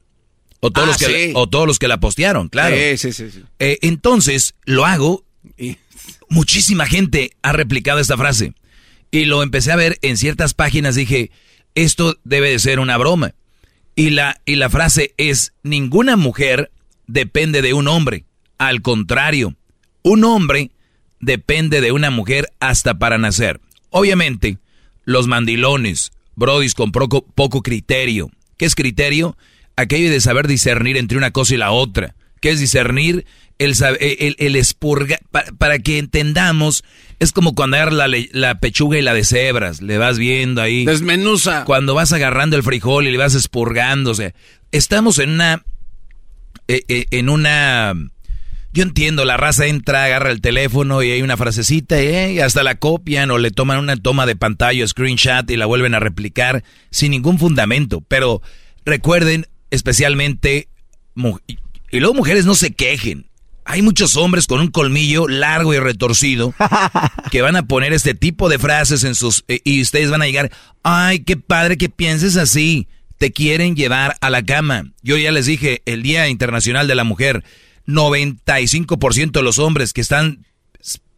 O 0.61 0.69
todos, 0.71 0.87
Ah, 0.87 0.91
los, 0.91 0.97
que, 0.99 1.25
sí. 1.27 1.31
o 1.35 1.49
todos 1.49 1.65
los 1.67 1.79
que 1.79 1.87
la 1.87 1.99
postearon, 1.99 2.47
claro. 2.47 2.75
Sí, 2.75 2.97
sí, 2.97 3.11
sí, 3.13 3.31
sí. 3.31 3.43
Eh, 3.59 3.79
entonces, 3.81 4.53
lo 4.63 4.85
hago 4.85 5.25
Muchísima 6.29 6.85
gente 6.85 7.31
ha 7.41 7.51
replicado 7.53 7.99
esta 7.99 8.17
frase. 8.17 8.53
Y 9.11 9.25
lo 9.25 9.43
empecé 9.43 9.71
a 9.71 9.75
ver 9.75 9.97
en 10.01 10.17
ciertas 10.17 10.53
páginas. 10.53 10.95
Dije, 10.95 11.31
esto 11.75 12.17
debe 12.23 12.49
de 12.49 12.59
ser 12.59 12.79
una 12.79 12.97
broma. 12.97 13.33
Y 13.95 14.11
la, 14.11 14.39
y 14.45 14.55
la 14.55 14.69
frase 14.69 15.13
es, 15.17 15.53
ninguna 15.63 16.15
mujer 16.15 16.71
depende 17.07 17.61
de 17.61 17.73
un 17.73 17.87
hombre. 17.87 18.25
Al 18.57 18.81
contrario, 18.81 19.55
un 20.01 20.23
hombre 20.23 20.71
depende 21.19 21.81
de 21.81 21.91
una 21.91 22.09
mujer 22.09 22.47
hasta 22.59 22.97
para 22.97 23.17
nacer. 23.17 23.59
Obviamente, 23.89 24.57
los 25.03 25.27
mandilones, 25.27 26.11
brodis 26.35 26.73
con 26.73 26.91
poco 26.91 27.61
criterio. 27.61 28.31
¿Qué 28.57 28.65
es 28.65 28.75
criterio? 28.75 29.37
Aquello 29.75 30.09
de 30.09 30.21
saber 30.21 30.47
discernir 30.47 30.97
entre 30.97 31.17
una 31.17 31.31
cosa 31.31 31.55
y 31.55 31.57
la 31.57 31.71
otra. 31.71 32.15
¿Qué 32.39 32.51
es 32.51 32.59
discernir? 32.59 33.25
El, 33.63 33.75
el, 33.99 34.35
el 34.39 34.55
espurga, 34.55 35.19
para, 35.29 35.51
para, 35.51 35.77
que 35.77 35.99
entendamos, 35.99 36.83
es 37.19 37.31
como 37.31 37.53
cuando 37.53 37.77
agarras 37.77 37.93
la, 37.93 38.07
la, 38.31 38.59
pechuga 38.59 38.97
y 38.97 39.03
la 39.03 39.13
de 39.13 39.23
cebras, 39.23 39.81
le 39.81 39.99
vas 39.99 40.17
viendo 40.17 40.63
ahí. 40.63 40.83
Desmenuza. 40.83 41.63
Cuando 41.65 41.93
vas 41.93 42.11
agarrando 42.11 42.55
el 42.55 42.63
frijol 42.63 43.07
y 43.07 43.11
le 43.11 43.19
vas 43.19 43.35
espurgando, 43.35 44.11
o 44.11 44.15
sea, 44.15 44.33
estamos 44.71 45.19
en 45.19 45.29
una, 45.29 45.63
eh, 46.67 46.81
eh, 46.87 47.05
en 47.11 47.29
una, 47.29 47.93
yo 48.73 48.83
entiendo, 48.83 49.25
la 49.25 49.37
raza 49.37 49.67
entra, 49.67 50.05
agarra 50.05 50.31
el 50.31 50.41
teléfono 50.41 51.03
y 51.03 51.11
hay 51.11 51.21
una 51.21 51.37
frasecita 51.37 51.99
eh, 51.99 52.33
y 52.33 52.39
hasta 52.39 52.63
la 52.63 52.75
copian 52.75 53.29
o 53.31 53.37
le 53.37 53.51
toman 53.51 53.77
una 53.77 53.97
toma 53.97 54.25
de 54.25 54.35
pantalla, 54.35 54.87
screenshot 54.87 55.49
y 55.51 55.57
la 55.57 55.65
vuelven 55.65 55.93
a 55.93 55.99
replicar 55.99 56.63
sin 56.89 57.11
ningún 57.11 57.37
fundamento. 57.37 58.01
Pero 58.07 58.41
recuerden, 58.85 59.47
especialmente, 59.69 60.69
y 61.91 61.99
luego 61.99 62.13
mujeres 62.13 62.45
no 62.45 62.55
se 62.55 62.73
quejen. 62.73 63.29
Hay 63.71 63.81
muchos 63.81 64.17
hombres 64.17 64.47
con 64.47 64.59
un 64.59 64.67
colmillo 64.67 65.29
largo 65.29 65.73
y 65.73 65.79
retorcido 65.79 66.53
que 67.31 67.41
van 67.41 67.55
a 67.55 67.67
poner 67.67 67.93
este 67.93 68.13
tipo 68.13 68.49
de 68.49 68.59
frases 68.59 69.05
en 69.05 69.15
sus... 69.15 69.45
y 69.47 69.81
ustedes 69.81 70.11
van 70.11 70.21
a 70.21 70.25
llegar, 70.25 70.51
ay, 70.83 71.19
qué 71.19 71.37
padre 71.37 71.77
que 71.77 71.87
pienses 71.87 72.35
así. 72.35 72.89
Te 73.17 73.31
quieren 73.31 73.77
llevar 73.77 74.17
a 74.19 74.29
la 74.29 74.43
cama. 74.43 74.91
Yo 75.03 75.15
ya 75.15 75.31
les 75.31 75.45
dije, 75.45 75.83
el 75.85 76.03
Día 76.03 76.27
Internacional 76.27 76.85
de 76.89 76.95
la 76.95 77.05
Mujer, 77.05 77.45
95% 77.87 79.31
de 79.31 79.41
los 79.41 79.57
hombres 79.57 79.93
que 79.93 80.01
están 80.01 80.45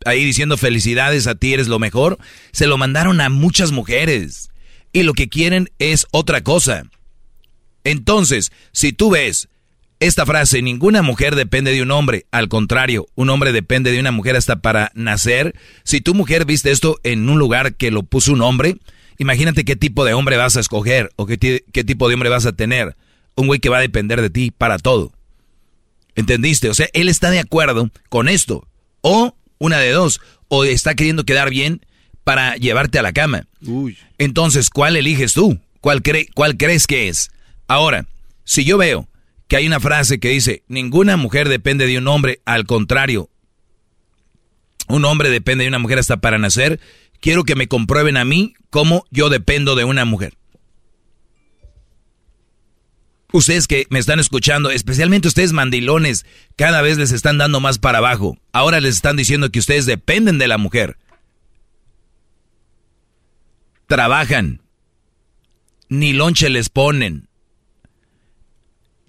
ahí 0.06 0.24
diciendo 0.24 0.56
felicidades 0.56 1.26
a 1.26 1.34
ti, 1.34 1.54
eres 1.54 1.68
lo 1.68 1.80
mejor, 1.80 2.20
se 2.52 2.68
lo 2.68 2.78
mandaron 2.78 3.20
a 3.20 3.30
muchas 3.30 3.72
mujeres. 3.72 4.52
Y 4.92 5.02
lo 5.02 5.14
que 5.14 5.28
quieren 5.28 5.72
es 5.80 6.06
otra 6.12 6.44
cosa. 6.44 6.84
Entonces, 7.84 8.52
si 8.74 8.94
tú 8.94 9.10
ves 9.10 9.50
esta 10.04 10.26
frase, 10.26 10.62
ninguna 10.62 11.02
mujer 11.02 11.36
depende 11.36 11.72
de 11.72 11.82
un 11.82 11.92
hombre, 11.92 12.26
al 12.32 12.50
contrario, 12.50 13.08
un 13.16 13.30
hombre 13.30 13.52
depende 13.52 13.92
de 13.92 14.00
una 14.00 14.12
mujer 14.12 14.36
hasta 14.36 14.58
para 14.58 14.92
nacer. 14.96 15.56
Si 15.84 16.02
tu 16.02 16.14
mujer 16.14 16.46
viste 16.46 16.72
esto 16.72 17.00
en 17.04 17.30
un 17.30 17.40
lugar 17.40 17.76
que 17.76 17.90
lo 17.90 18.04
puso 18.04 18.34
un 18.34 18.42
hombre, 18.42 18.78
imagínate 19.18 19.64
qué 19.64 19.76
tipo 19.76 20.04
de 20.04 20.14
hombre 20.14 20.38
vas 20.38 20.58
a 20.58 20.60
escoger 20.60 21.12
o 21.16 21.26
qué, 21.26 21.64
qué 21.72 21.84
tipo 21.84 22.08
de 22.08 22.16
hombre 22.16 22.30
vas 22.30 22.46
a 22.46 22.54
tener. 22.54 22.96
Un 23.36 23.48
güey 23.48 23.60
que 23.60 23.70
va 23.70 23.78
a 23.78 23.82
depender 23.82 24.22
de 24.22 24.30
ti 24.30 24.52
para 24.52 24.78
todo. 24.78 25.14
¿Entendiste? 26.16 26.70
O 26.70 26.74
sea, 26.74 26.88
él 26.94 27.10
está 27.10 27.32
de 27.32 27.40
acuerdo 27.40 27.90
con 28.10 28.28
esto. 28.28 28.68
O 29.02 29.36
una 29.58 29.80
de 29.80 29.92
dos. 29.92 30.22
O 30.50 30.66
está 30.66 30.96
queriendo 30.96 31.24
quedar 31.24 31.50
bien 31.50 31.86
para 32.24 32.56
llevarte 32.58 33.00
a 33.00 33.04
la 33.04 33.14
cama. 33.14 33.48
Uy. 33.66 33.98
Entonces, 34.18 34.70
¿cuál 34.70 34.96
eliges 34.96 35.34
tú? 35.34 35.60
¿Cuál, 35.82 36.02
cre 36.02 36.28
¿Cuál 36.36 36.58
crees 36.58 36.88
que 36.88 37.08
es? 37.08 37.32
Ahora, 37.68 38.06
si 38.44 38.64
yo 38.66 38.78
veo 38.78 39.08
que 39.48 39.58
hay 39.58 39.68
una 39.68 39.80
frase 39.80 40.20
que 40.20 40.30
dice, 40.30 40.64
ninguna 40.68 41.18
mujer 41.18 41.50
depende 41.50 41.86
de 41.86 41.98
un 41.98 42.08
hombre, 42.08 42.42
al 42.46 42.66
contrario, 42.66 43.30
un 44.88 45.06
hombre 45.06 45.30
depende 45.30 45.64
de 45.64 45.70
una 45.70 45.80
mujer 45.80 46.00
hasta 46.00 46.18
para 46.18 46.38
nacer, 46.38 46.80
quiero 47.20 47.44
que 47.44 47.56
me 47.56 47.68
comprueben 47.68 48.18
a 48.18 48.26
mí 48.26 48.54
cómo 48.70 49.06
yo 49.12 49.30
dependo 49.30 49.76
de 49.76 49.86
una 49.86 50.06
mujer. 50.06 50.36
Ustedes 53.32 53.66
que 53.66 53.88
me 53.90 53.98
están 53.98 54.20
escuchando, 54.20 54.70
especialmente 54.70 55.28
ustedes 55.28 55.54
mandilones, 55.54 56.24
cada 56.56 56.84
vez 56.84 57.00
les 57.00 57.12
están 57.12 57.40
dando 57.40 57.60
más 57.60 57.80
para 57.80 57.98
abajo. 57.98 58.38
Ahora 58.52 58.80
les 58.80 58.94
están 58.94 59.16
diciendo 59.16 59.50
que 59.50 59.58
ustedes 59.58 59.88
dependen 59.88 60.38
de 60.38 60.48
la 60.48 60.60
mujer. 60.60 60.98
Trabajan. 63.88 64.62
Ni 65.90 66.14
lonche 66.14 66.52
les 66.52 66.70
ponen 66.70 67.28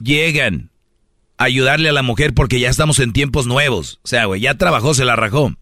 llegan 0.01 0.71
a 1.37 1.45
ayudarle 1.45 1.89
a 1.89 1.93
la 1.93 2.03
mujer 2.03 2.35
porque 2.35 2.61
ya 2.61 2.71
estamos 2.71 2.99
en 2.99 3.13
tiempos 3.13 3.47
nuevos. 3.47 4.01
O 4.03 4.09
sea, 4.09 4.27
güey, 4.27 4.41
ya 4.41 4.55
trabajó, 4.55 4.95
se 4.95 5.05
la 5.05 5.17
rajó. 5.17 5.55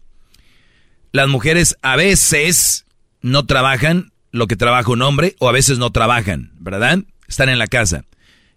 Las 1.11 1.27
mujeres 1.27 1.77
a 1.81 1.95
veces 1.95 2.85
no 3.21 3.45
trabajan 3.45 4.11
lo 4.31 4.47
que 4.47 4.55
trabaja 4.55 4.91
un 4.91 5.01
hombre 5.01 5.35
o 5.39 5.47
a 5.47 5.51
veces 5.51 5.77
no 5.77 5.91
trabajan, 5.91 6.51
¿verdad? 6.59 6.99
Están 7.27 7.49
en 7.49 7.59
la 7.59 7.67
casa. 7.67 8.03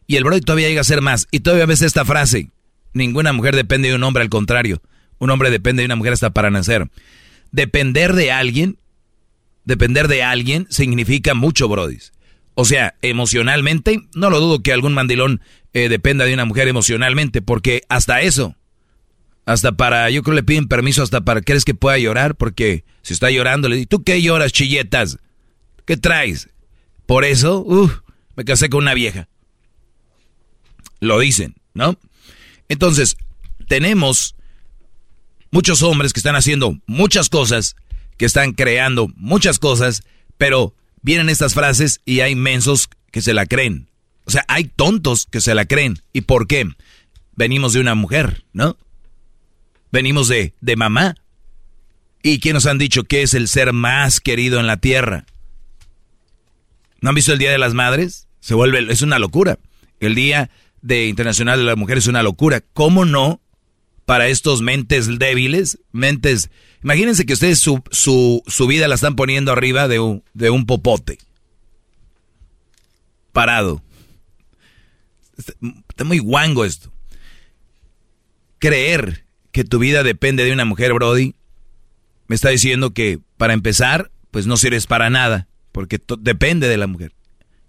Y 0.06 0.16
el 0.16 0.24
brother 0.24 0.44
todavía 0.44 0.68
llega 0.68 0.80
a 0.80 0.84
ser 0.84 1.02
más. 1.02 1.28
Y 1.30 1.40
todavía 1.40 1.66
ves 1.66 1.82
esta 1.82 2.04
frase. 2.04 2.50
Ninguna 2.92 3.32
mujer 3.32 3.54
depende 3.54 3.88
de 3.88 3.94
un 3.94 4.02
hombre, 4.04 4.22
al 4.22 4.30
contrario. 4.30 4.80
Un 5.18 5.30
hombre 5.30 5.50
depende 5.50 5.82
de 5.82 5.86
una 5.86 5.96
mujer 5.96 6.14
hasta 6.14 6.30
para 6.30 6.50
nacer. 6.50 6.88
Depender 7.52 8.14
de 8.14 8.32
alguien, 8.32 8.78
depender 9.64 10.08
de 10.08 10.22
alguien 10.22 10.66
significa 10.70 11.34
mucho, 11.34 11.68
brodis. 11.68 12.12
O 12.54 12.64
sea, 12.64 12.94
emocionalmente, 13.02 14.00
no 14.14 14.30
lo 14.30 14.40
dudo 14.40 14.62
que 14.62 14.72
algún 14.72 14.94
mandilón 14.94 15.42
eh, 15.76 15.90
dependa 15.90 16.24
de 16.24 16.32
una 16.32 16.46
mujer 16.46 16.68
emocionalmente, 16.68 17.42
porque 17.42 17.82
hasta 17.90 18.22
eso, 18.22 18.56
hasta 19.44 19.72
para, 19.72 20.08
yo 20.08 20.22
creo 20.22 20.34
le 20.34 20.42
piden 20.42 20.68
permiso 20.68 21.02
hasta 21.02 21.20
para, 21.20 21.42
¿crees 21.42 21.66
que 21.66 21.74
pueda 21.74 21.98
llorar? 21.98 22.34
Porque 22.34 22.86
si 23.02 23.12
está 23.12 23.30
llorando, 23.30 23.68
le 23.68 23.76
digo, 23.76 23.88
¿tú 23.90 24.02
qué 24.02 24.22
lloras, 24.22 24.52
chilletas? 24.54 25.18
¿Qué 25.84 25.98
traes? 25.98 26.48
Por 27.04 27.26
eso, 27.26 27.58
uff, 27.58 27.98
me 28.36 28.46
casé 28.46 28.70
con 28.70 28.84
una 28.84 28.94
vieja. 28.94 29.28
Lo 31.00 31.18
dicen, 31.18 31.56
¿no? 31.74 31.98
Entonces, 32.70 33.18
tenemos 33.68 34.34
muchos 35.50 35.82
hombres 35.82 36.14
que 36.14 36.20
están 36.20 36.36
haciendo 36.36 36.78
muchas 36.86 37.28
cosas, 37.28 37.76
que 38.16 38.24
están 38.24 38.52
creando 38.52 39.10
muchas 39.14 39.58
cosas, 39.58 40.04
pero 40.38 40.74
vienen 41.02 41.28
estas 41.28 41.52
frases 41.52 42.00
y 42.06 42.20
hay 42.20 42.34
mensos 42.34 42.88
que 43.10 43.20
se 43.20 43.34
la 43.34 43.44
creen. 43.44 43.90
O 44.26 44.30
sea, 44.30 44.44
hay 44.48 44.64
tontos 44.64 45.26
que 45.30 45.40
se 45.40 45.54
la 45.54 45.64
creen. 45.64 46.00
¿Y 46.12 46.22
por 46.22 46.46
qué? 46.46 46.68
Venimos 47.36 47.72
de 47.72 47.80
una 47.80 47.94
mujer, 47.94 48.44
¿no? 48.52 48.76
Venimos 49.92 50.28
de, 50.28 50.54
de 50.60 50.76
mamá. 50.76 51.14
¿Y 52.22 52.40
quién 52.40 52.54
nos 52.54 52.66
han 52.66 52.78
dicho 52.78 53.04
que 53.04 53.22
es 53.22 53.34
el 53.34 53.46
ser 53.46 53.72
más 53.72 54.20
querido 54.20 54.58
en 54.58 54.66
la 54.66 54.78
tierra? 54.78 55.26
¿No 57.00 57.10
han 57.10 57.14
visto 57.14 57.32
el 57.32 57.38
Día 57.38 57.52
de 57.52 57.58
las 57.58 57.74
Madres? 57.74 58.26
Se 58.40 58.54
vuelve, 58.54 58.84
es 58.90 59.02
una 59.02 59.20
locura. 59.20 59.58
El 60.00 60.16
Día 60.16 60.50
de 60.82 61.06
Internacional 61.06 61.58
de 61.58 61.64
la 61.64 61.76
Mujer 61.76 61.98
es 61.98 62.08
una 62.08 62.24
locura. 62.24 62.62
¿Cómo 62.72 63.04
no? 63.04 63.40
Para 64.04 64.28
estos 64.28 64.60
mentes 64.60 65.18
débiles, 65.18 65.78
mentes... 65.92 66.50
Imagínense 66.82 67.26
que 67.26 67.32
ustedes 67.32 67.60
su, 67.60 67.82
su, 67.90 68.42
su 68.46 68.66
vida 68.66 68.88
la 68.88 68.96
están 68.96 69.14
poniendo 69.14 69.52
arriba 69.52 69.86
de 69.86 70.00
un, 70.00 70.24
de 70.34 70.50
un 70.50 70.66
popote. 70.66 71.18
Parado. 73.32 73.82
Está 75.36 76.04
muy 76.04 76.18
guango 76.18 76.64
esto. 76.64 76.92
Creer 78.58 79.24
que 79.52 79.64
tu 79.64 79.78
vida 79.78 80.02
depende 80.02 80.44
de 80.44 80.52
una 80.52 80.64
mujer, 80.64 80.92
Brody, 80.92 81.34
me 82.26 82.34
está 82.34 82.48
diciendo 82.48 82.92
que 82.92 83.20
para 83.36 83.54
empezar, 83.54 84.10
pues 84.30 84.46
no 84.46 84.56
sirves 84.56 84.86
para 84.86 85.10
nada, 85.10 85.48
porque 85.72 86.00
depende 86.18 86.68
de 86.68 86.76
la 86.76 86.86
mujer. 86.86 87.12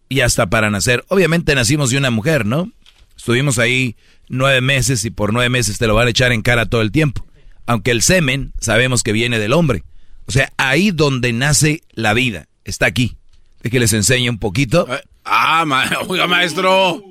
Y 0.09 0.21
hasta 0.21 0.49
para 0.49 0.69
nacer. 0.69 1.05
Obviamente 1.09 1.53
nacimos 1.55 1.89
de 1.89 1.97
una 1.97 2.11
mujer, 2.11 2.45
¿no? 2.45 2.71
Estuvimos 3.15 3.59
ahí 3.59 3.95
nueve 4.29 4.61
meses 4.61 5.03
y 5.05 5.09
por 5.09 5.33
nueve 5.33 5.49
meses 5.49 5.77
te 5.77 5.87
lo 5.87 5.95
van 5.95 6.07
a 6.07 6.11
echar 6.11 6.31
en 6.31 6.41
cara 6.41 6.65
todo 6.65 6.81
el 6.81 6.91
tiempo. 6.91 7.25
Aunque 7.65 7.91
el 7.91 8.01
semen 8.01 8.53
sabemos 8.59 9.03
que 9.03 9.11
viene 9.11 9.39
del 9.39 9.53
hombre. 9.53 9.83
O 10.25 10.31
sea, 10.31 10.51
ahí 10.57 10.91
donde 10.91 11.33
nace 11.33 11.81
la 11.91 12.13
vida, 12.13 12.47
está 12.63 12.85
aquí. 12.85 13.17
De 13.61 13.69
que 13.69 13.79
les 13.79 13.91
enseñe 13.93 14.29
un 14.29 14.39
poquito. 14.39 14.87
Ah, 15.25 15.65
oiga, 16.07 16.27
maestro. 16.27 17.01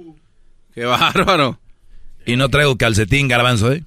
¡Qué 0.77 0.85
bárbaro! 0.85 1.59
Y 2.27 2.37
no 2.37 2.51
traigo 2.51 2.77
calcetín, 2.77 3.29
garbanzo, 3.29 3.73
¿eh? 3.73 3.83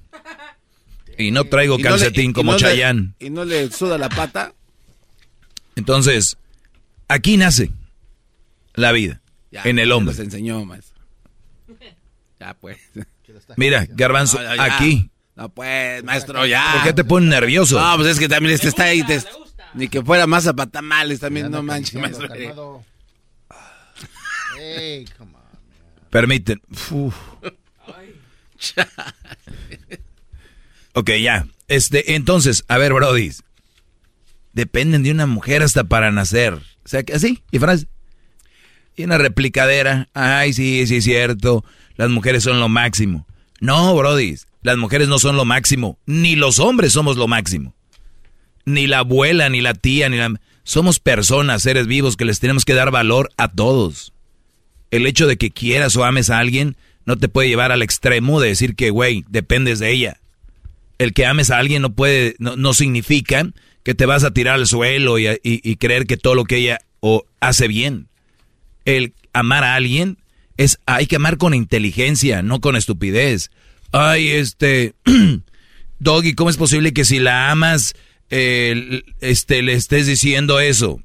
Y 1.16 1.30
no 1.30 1.44
traigo 1.44 1.78
calcetín 1.78 2.32
como 2.32 2.56
Chayán. 2.56 3.14
¿Y 3.20 3.30
no 3.30 3.44
le 3.44 3.70
suda 3.70 3.96
la 3.96 4.08
pata? 4.08 4.52
Entonces, 5.76 6.36
aquí 7.06 7.36
nace 7.36 7.70
la 8.74 8.90
vida, 8.90 9.20
en 9.52 9.78
el 9.78 9.92
hombre. 9.92 10.16
Se 10.16 10.22
enseñó, 10.22 10.64
maestro. 10.64 11.00
Ya, 12.40 12.54
pues. 12.54 12.78
Mira, 13.56 13.86
garbanzo, 13.88 14.40
aquí. 14.58 15.10
No, 15.36 15.48
pues, 15.48 16.02
maestro, 16.02 16.44
ya. 16.44 16.72
¿Por 16.72 16.82
qué 16.82 16.92
te 16.92 17.04
pones 17.04 17.28
nervioso? 17.28 17.80
No, 17.80 17.96
pues 17.98 18.08
es 18.08 18.18
que 18.18 18.28
también 18.28 18.52
este 18.52 18.66
está 18.66 18.84
ahí. 18.84 19.04
ni 19.74 19.86
que 19.86 20.02
fuera 20.02 20.26
más 20.26 20.42
zapatamales 20.42 21.20
también, 21.20 21.52
no 21.52 21.62
manches, 21.62 21.94
maestro. 21.94 22.28
Hey, 24.58 25.04
come 25.16 25.36
on. 25.36 25.39
Permiten. 26.10 26.60
ok, 30.92 31.10
ya. 31.20 31.46
Este, 31.68 32.14
entonces, 32.16 32.64
a 32.68 32.78
ver, 32.78 32.92
Brody. 32.92 33.30
Dependen 34.52 35.04
de 35.04 35.12
una 35.12 35.26
mujer 35.26 35.62
hasta 35.62 35.84
para 35.84 36.10
nacer. 36.10 36.54
O 36.54 36.88
sea, 36.88 37.04
que 37.04 37.14
así, 37.14 37.42
y 37.52 37.58
frase. 37.60 37.86
Y 38.96 39.04
una 39.04 39.18
replicadera. 39.18 40.08
Ay, 40.12 40.52
sí, 40.52 40.86
sí 40.86 40.96
es 40.96 41.04
cierto. 41.04 41.64
Las 41.96 42.10
mujeres 42.10 42.42
son 42.42 42.58
lo 42.58 42.68
máximo. 42.68 43.26
No, 43.60 43.94
Brody. 43.94 44.36
Las 44.62 44.76
mujeres 44.76 45.08
no 45.08 45.18
son 45.18 45.36
lo 45.36 45.44
máximo. 45.44 45.98
Ni 46.06 46.34
los 46.34 46.58
hombres 46.58 46.92
somos 46.92 47.16
lo 47.16 47.28
máximo. 47.28 47.74
Ni 48.64 48.86
la 48.86 48.98
abuela, 48.98 49.48
ni 49.48 49.60
la 49.60 49.74
tía, 49.74 50.08
ni 50.08 50.18
la... 50.18 50.40
Somos 50.64 50.98
personas, 50.98 51.62
seres 51.62 51.86
vivos, 51.86 52.16
que 52.16 52.24
les 52.24 52.40
tenemos 52.40 52.64
que 52.64 52.74
dar 52.74 52.90
valor 52.90 53.30
a 53.36 53.48
todos. 53.48 54.12
El 54.90 55.06
hecho 55.06 55.26
de 55.26 55.36
que 55.36 55.50
quieras 55.50 55.96
o 55.96 56.04
ames 56.04 56.30
a 56.30 56.38
alguien 56.38 56.76
no 57.06 57.16
te 57.16 57.28
puede 57.28 57.48
llevar 57.48 57.72
al 57.72 57.82
extremo 57.82 58.40
de 58.40 58.48
decir 58.48 58.74
que, 58.74 58.90
güey, 58.90 59.24
dependes 59.28 59.78
de 59.78 59.90
ella. 59.90 60.20
El 60.98 61.12
que 61.12 61.26
ames 61.26 61.50
a 61.50 61.58
alguien 61.58 61.82
no 61.82 61.92
puede, 61.92 62.36
no, 62.38 62.74
significa 62.74 63.50
que 63.82 63.94
te 63.94 64.06
vas 64.06 64.24
a 64.24 64.32
tirar 64.32 64.56
al 64.56 64.66
suelo 64.66 65.18
y, 65.18 65.76
creer 65.76 66.06
que 66.06 66.16
todo 66.16 66.34
lo 66.34 66.44
que 66.44 66.56
ella 66.58 66.78
o 67.00 67.24
hace 67.40 67.68
bien. 67.68 68.08
El 68.84 69.14
amar 69.32 69.64
a 69.64 69.74
alguien 69.74 70.18
es, 70.56 70.78
hay 70.86 71.06
que 71.06 71.16
amar 71.16 71.38
con 71.38 71.54
inteligencia, 71.54 72.42
no 72.42 72.60
con 72.60 72.76
estupidez. 72.76 73.50
Ay, 73.92 74.28
este, 74.28 74.94
Doggy, 75.98 76.34
¿cómo 76.34 76.50
es 76.50 76.56
posible 76.56 76.92
que 76.92 77.04
si 77.04 77.18
la 77.18 77.50
amas, 77.50 77.94
este, 78.28 79.62
le 79.62 79.72
estés 79.72 80.06
diciendo 80.06 80.60
eso? 80.60 81.00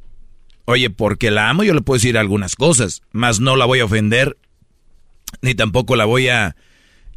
Oye, 0.65 0.89
porque 0.89 1.31
la 1.31 1.49
amo 1.49 1.63
yo 1.63 1.73
le 1.73 1.81
puedo 1.81 1.97
decir 1.97 2.17
algunas 2.17 2.55
cosas, 2.55 3.01
mas 3.11 3.39
no 3.39 3.55
la 3.55 3.65
voy 3.65 3.79
a 3.79 3.85
ofender 3.85 4.37
ni 5.41 5.55
tampoco 5.55 5.95
la 5.95 6.05
voy 6.05 6.27
a 6.27 6.55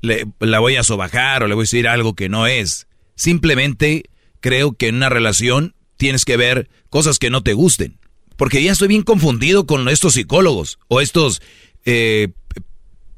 la 0.00 0.58
voy 0.60 0.76
a 0.76 0.84
sobajar 0.84 1.42
o 1.42 1.48
le 1.48 1.54
voy 1.54 1.62
a 1.62 1.64
decir 1.64 1.88
algo 1.88 2.14
que 2.14 2.28
no 2.28 2.46
es. 2.46 2.86
Simplemente 3.16 4.04
creo 4.40 4.72
que 4.72 4.88
en 4.88 4.96
una 4.96 5.08
relación 5.08 5.74
tienes 5.96 6.24
que 6.24 6.36
ver 6.36 6.70
cosas 6.90 7.18
que 7.18 7.30
no 7.30 7.42
te 7.42 7.54
gusten. 7.54 7.98
Porque 8.36 8.62
ya 8.62 8.70
estoy 8.70 8.86
bien 8.86 9.02
confundido 9.02 9.66
con 9.66 9.88
estos 9.88 10.14
psicólogos 10.14 10.78
o 10.86 11.00
estos 11.00 11.42
eh, 11.84 12.28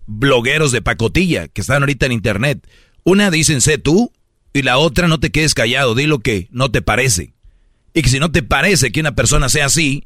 blogueros 0.06 0.72
de 0.72 0.80
pacotilla 0.80 1.48
que 1.48 1.60
están 1.60 1.82
ahorita 1.82 2.06
en 2.06 2.12
internet. 2.12 2.66
Una 3.04 3.30
dicen 3.30 3.60
sé 3.60 3.76
tú 3.76 4.12
y 4.54 4.62
la 4.62 4.78
otra 4.78 5.08
no 5.08 5.20
te 5.20 5.30
quedes 5.30 5.54
callado, 5.54 5.94
di 5.94 6.06
lo 6.06 6.20
que 6.20 6.48
no 6.50 6.70
te 6.70 6.80
parece. 6.80 7.34
Y 7.92 8.02
que 8.02 8.08
si 8.08 8.18
no 8.18 8.32
te 8.32 8.42
parece 8.42 8.92
que 8.92 9.00
una 9.00 9.14
persona 9.14 9.50
sea 9.50 9.66
así, 9.66 10.04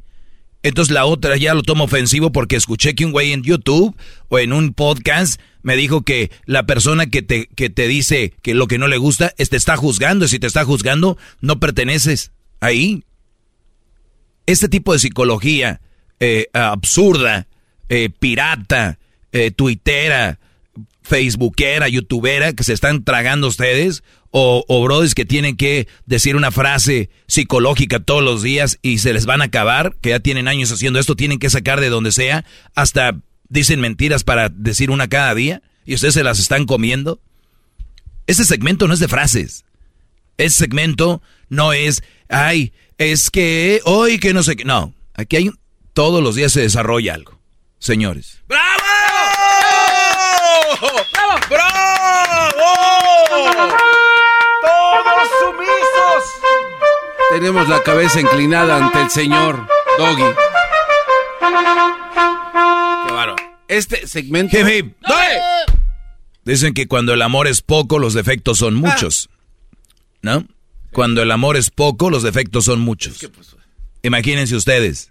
entonces 0.64 0.92
la 0.92 1.04
otra 1.04 1.36
ya 1.36 1.52
lo 1.52 1.62
tomo 1.62 1.84
ofensivo 1.84 2.32
porque 2.32 2.56
escuché 2.56 2.94
que 2.94 3.04
un 3.04 3.12
güey 3.12 3.32
en 3.32 3.42
YouTube 3.42 3.94
o 4.28 4.38
en 4.38 4.54
un 4.54 4.72
podcast 4.72 5.38
me 5.62 5.76
dijo 5.76 6.02
que 6.02 6.30
la 6.46 6.64
persona 6.64 7.06
que 7.06 7.20
te, 7.20 7.48
que 7.48 7.68
te 7.68 7.86
dice 7.86 8.32
que 8.42 8.54
lo 8.54 8.66
que 8.66 8.78
no 8.78 8.88
le 8.88 8.96
gusta 8.96 9.28
te 9.28 9.56
está 9.56 9.76
juzgando. 9.76 10.24
Y 10.24 10.28
si 10.28 10.38
te 10.38 10.46
está 10.46 10.64
juzgando, 10.64 11.18
no 11.42 11.60
perteneces 11.60 12.32
ahí. 12.60 13.04
Este 14.46 14.68
tipo 14.68 14.94
de 14.94 14.98
psicología 15.00 15.82
eh, 16.18 16.48
absurda, 16.54 17.46
eh, 17.90 18.08
pirata, 18.10 18.98
eh, 19.32 19.50
tuitera, 19.50 20.38
facebookera, 21.02 21.88
youtubera 21.88 22.54
que 22.54 22.64
se 22.64 22.72
están 22.72 23.04
tragando 23.04 23.48
ustedes, 23.48 24.02
o, 24.36 24.64
o 24.66 25.14
que 25.14 25.24
tienen 25.24 25.56
que 25.56 25.86
decir 26.06 26.34
una 26.34 26.50
frase 26.50 27.08
psicológica 27.28 28.00
todos 28.00 28.20
los 28.20 28.42
días 28.42 28.80
y 28.82 28.98
se 28.98 29.12
les 29.12 29.26
van 29.26 29.42
a 29.42 29.44
acabar, 29.44 29.94
que 30.00 30.08
ya 30.10 30.18
tienen 30.18 30.48
años 30.48 30.72
haciendo 30.72 30.98
esto, 30.98 31.14
tienen 31.14 31.38
que 31.38 31.50
sacar 31.50 31.80
de 31.80 31.88
donde 31.88 32.10
sea, 32.10 32.44
hasta 32.74 33.14
dicen 33.48 33.80
mentiras 33.80 34.24
para 34.24 34.48
decir 34.48 34.90
una 34.90 35.06
cada 35.06 35.36
día 35.36 35.62
y 35.86 35.94
ustedes 35.94 36.14
se 36.14 36.24
las 36.24 36.40
están 36.40 36.66
comiendo. 36.66 37.20
Ese 38.26 38.44
segmento 38.44 38.88
no 38.88 38.94
es 38.94 38.98
de 38.98 39.06
frases. 39.06 39.64
Ese 40.36 40.56
segmento 40.56 41.22
no 41.48 41.72
es, 41.72 42.02
ay, 42.28 42.72
es 42.98 43.30
que 43.30 43.82
hoy 43.84 44.18
que 44.18 44.34
no 44.34 44.42
sé 44.42 44.56
qué. 44.56 44.64
No, 44.64 44.94
aquí 45.14 45.36
hay, 45.36 45.50
todos 45.92 46.20
los 46.20 46.34
días 46.34 46.50
se 46.50 46.62
desarrolla 46.62 47.14
algo, 47.14 47.38
señores. 47.78 48.42
¡Bravo! 48.48 48.64
¡Bravo! 50.80 51.38
¡Bravo! 51.48 52.50
¡Todos 53.28 54.13
Tenemos 57.34 57.68
la 57.68 57.82
cabeza 57.82 58.20
inclinada 58.20 58.76
ante 58.76 59.02
el 59.02 59.10
señor 59.10 59.66
Doggy. 59.98 60.22
Qué 63.06 63.12
bárbaro. 63.12 63.34
Este 63.66 64.06
segmento. 64.06 64.56
Dicen 66.44 66.74
que 66.74 66.86
cuando 66.86 67.12
el 67.12 67.20
amor 67.22 67.48
es 67.48 67.60
poco, 67.60 67.98
los 67.98 68.14
defectos 68.14 68.58
son 68.58 68.76
muchos. 68.76 69.30
¿No? 70.22 70.46
Cuando 70.92 71.22
el 71.22 71.32
amor 71.32 71.56
es 71.56 71.70
poco, 71.70 72.08
los 72.08 72.22
defectos 72.22 72.66
son 72.66 72.78
muchos. 72.78 73.28
Imagínense 74.04 74.54
ustedes. 74.54 75.10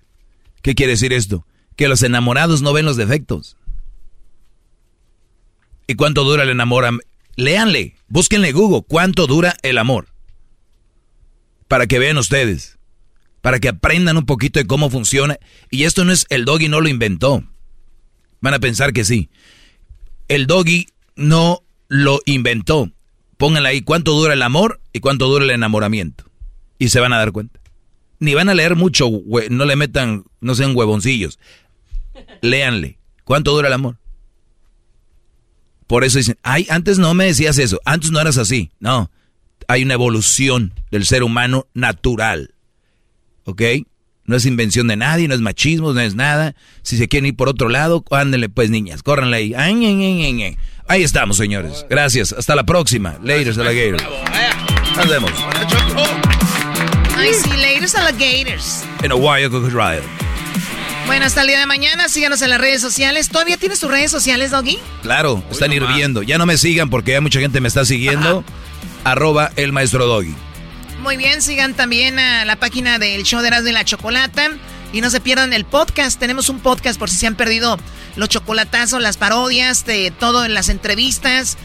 ¿Qué 0.61 0.75
quiere 0.75 0.93
decir 0.93 1.11
esto? 1.11 1.45
Que 1.75 1.89
los 1.89 2.03
enamorados 2.03 2.61
no 2.61 2.71
ven 2.71 2.85
los 2.85 2.95
defectos. 2.95 3.57
¿Y 5.87 5.95
cuánto 5.95 6.23
dura 6.23 6.43
el 6.43 6.51
enamoramiento? 6.51 7.05
Léanle, 7.35 7.97
búsquenle 8.07 8.53
Google, 8.53 8.85
¿cuánto 8.87 9.27
dura 9.27 9.57
el 9.61 9.77
amor? 9.77 10.12
Para 11.73 11.87
que 11.87 11.97
vean 11.97 12.19
ustedes, 12.19 12.77
para 13.41 13.59
que 13.59 13.69
aprendan 13.69 14.15
un 14.15 14.27
poquito 14.27 14.59
de 14.59 14.67
cómo 14.67 14.91
funciona. 14.91 15.39
Y 15.71 15.85
esto 15.85 16.05
no 16.05 16.11
es 16.11 16.27
el 16.29 16.45
doggy, 16.45 16.67
no 16.67 16.81
lo 16.81 16.87
inventó. 16.87 17.43
Van 18.41 18.53
a 18.53 18.59
pensar 18.59 18.93
que 18.93 19.03
sí. 19.03 19.31
El 20.27 20.45
doggy 20.45 20.85
no 21.15 21.63
lo 21.87 22.19
inventó. 22.27 22.91
Pónganle 23.37 23.69
ahí 23.69 23.81
cuánto 23.81 24.11
dura 24.11 24.35
el 24.35 24.43
amor 24.43 24.81
y 24.93 24.99
cuánto 24.99 25.25
dura 25.25 25.45
el 25.45 25.49
enamoramiento. 25.49 26.25
Y 26.77 26.89
se 26.89 26.99
van 26.99 27.11
a 27.11 27.17
dar 27.17 27.31
cuenta. 27.31 27.59
Ni 28.19 28.35
van 28.35 28.49
a 28.49 28.53
leer 28.53 28.75
mucho, 28.75 29.09
no 29.49 29.65
le 29.65 29.75
metan, 29.75 30.25
no 30.41 30.53
sean 30.53 30.75
huevoncillos. 30.75 31.39
Léanle. 32.43 32.99
¿Cuánto 33.23 33.51
dura 33.51 33.69
el 33.69 33.73
amor? 33.73 33.97
Por 35.87 36.03
eso 36.03 36.19
dicen, 36.19 36.37
ay, 36.43 36.67
antes 36.69 36.99
no 36.99 37.15
me 37.15 37.25
decías 37.25 37.57
eso, 37.57 37.81
antes 37.83 38.11
no 38.11 38.19
eras 38.19 38.37
así. 38.37 38.69
No, 38.79 39.09
hay 39.67 39.83
una 39.83 39.93
evolución 39.93 40.73
del 40.91 41.05
ser 41.05 41.23
humano 41.23 41.67
natural. 41.73 42.53
¿Ok? 43.45 43.61
No 44.25 44.37
es 44.37 44.45
invención 44.45 44.87
de 44.87 44.95
nadie, 44.95 45.27
no 45.27 45.35
es 45.35 45.41
machismo, 45.41 45.91
no 45.91 45.99
es 45.99 46.15
nada. 46.15 46.55
Si 46.81 46.97
se 46.97 47.09
quieren 47.09 47.27
ir 47.27 47.35
por 47.35 47.49
otro 47.49 47.67
lado, 47.67 48.05
ándenle 48.11 48.47
pues 48.47 48.69
niñas, 48.69 49.03
córranle 49.03 49.37
ahí. 49.37 49.53
Ahí 50.87 51.03
estamos, 51.03 51.37
señores. 51.37 51.85
Gracias. 51.89 52.31
Hasta 52.31 52.55
la 52.55 52.63
próxima. 52.65 53.17
Ladies 53.21 53.57
Alligators. 53.57 54.03
Nos 54.95 55.09
vemos. 55.09 55.31
Ay, 57.17 57.31
sí, 57.33 57.49
Ladies 57.49 57.95
Alligators. 57.95 58.83
En 59.01 59.11
Ohio 59.11 59.49
Crocodile. 59.49 60.03
Bueno, 61.05 61.25
hasta 61.25 61.41
el 61.41 61.47
día 61.47 61.59
de 61.59 61.65
mañana, 61.65 62.07
síganos 62.07 62.41
en 62.41 62.49
las 62.49 62.61
redes 62.61 62.81
sociales. 62.81 63.27
¿Todavía 63.27 63.57
tienes 63.57 63.79
tus 63.79 63.91
redes 63.91 64.09
sociales, 64.09 64.51
Doggy? 64.51 64.79
Claro, 65.01 65.43
están 65.51 65.73
hirviendo. 65.73 66.23
Ya 66.23 66.37
no 66.37 66.45
me 66.45 66.57
sigan 66.57 66.89
porque 66.89 67.11
ya 67.11 67.19
mucha 67.21 67.41
gente 67.41 67.59
me 67.59 67.67
está 67.67 67.83
siguiendo. 67.83 68.45
Arroba 69.03 69.51
el 69.55 69.71
maestro 69.71 70.05
Doggy. 70.05 70.35
Muy 70.99 71.17
bien, 71.17 71.41
sigan 71.41 71.73
también 71.73 72.17
a 72.17 72.45
la 72.45 72.55
página 72.55 72.97
del 72.97 73.23
show 73.23 73.41
de 73.41 73.47
Erasmo 73.47 73.69
y 73.69 73.73
la 73.73 73.83
Chocolata. 73.83 74.49
Y 74.93 75.01
no 75.01 75.09
se 75.09 75.19
pierdan 75.19 75.53
el 75.53 75.65
podcast. 75.65 76.19
Tenemos 76.19 76.49
un 76.49 76.59
podcast 76.59 76.99
por 76.99 77.09
si 77.09 77.17
se 77.17 77.27
han 77.27 77.35
perdido 77.35 77.77
los 78.15 78.29
chocolatazos, 78.29 79.01
las 79.01 79.17
parodias, 79.17 79.85
de 79.85 80.11
todo 80.11 80.45
en 80.45 80.53
las 80.53 80.69
entrevistas. 80.69 81.57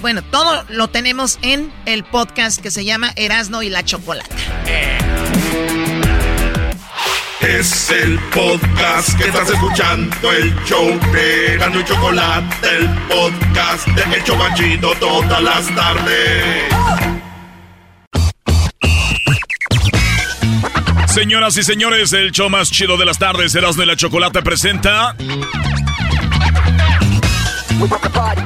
bueno, 0.00 0.22
todo 0.22 0.64
lo 0.68 0.88
tenemos 0.88 1.38
en 1.42 1.72
el 1.86 2.04
podcast 2.04 2.60
que 2.60 2.70
se 2.70 2.84
llama 2.84 3.12
Erasmo 3.16 3.62
y 3.62 3.68
la 3.68 3.84
Chocolata. 3.84 4.34
Es 7.46 7.90
el 7.90 8.18
podcast 8.30 9.18
que 9.18 9.24
estás 9.24 9.50
escuchando, 9.50 10.32
el 10.32 10.54
show 10.64 10.98
de 11.12 11.58
Gano 11.58 11.78
y 11.78 11.84
Chocolate, 11.84 12.68
el 12.76 12.88
podcast 13.06 13.86
de 13.88 14.16
Hecho 14.16 14.34
Machito 14.34 14.94
todas 14.94 15.42
las 15.42 15.74
tardes. 15.74 16.64
Señoras 21.06 21.56
y 21.58 21.62
señores, 21.62 22.14
el 22.14 22.32
show 22.32 22.48
más 22.48 22.70
chido 22.70 22.96
de 22.96 23.04
las 23.04 23.18
tardes, 23.18 23.54
Erasmo 23.54 23.82
y 23.82 23.86
la 23.86 23.96
Chocolate 23.96 24.42
presenta... 24.42 25.14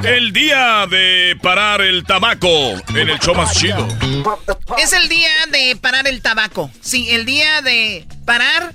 El 0.03 0.33
día 0.33 0.85
de 0.87 1.37
parar 1.41 1.81
el 1.81 2.03
tabaco 2.03 2.73
en 2.89 3.09
el 3.09 3.19
show 3.19 3.33
más 3.33 3.53
chido. 3.57 3.87
Es 4.77 4.91
el 4.91 5.07
día 5.07 5.29
de 5.51 5.77
parar 5.77 6.07
el 6.07 6.21
tabaco. 6.21 6.69
Sí, 6.81 7.09
el 7.11 7.25
día 7.25 7.61
de 7.61 8.05
parar 8.25 8.73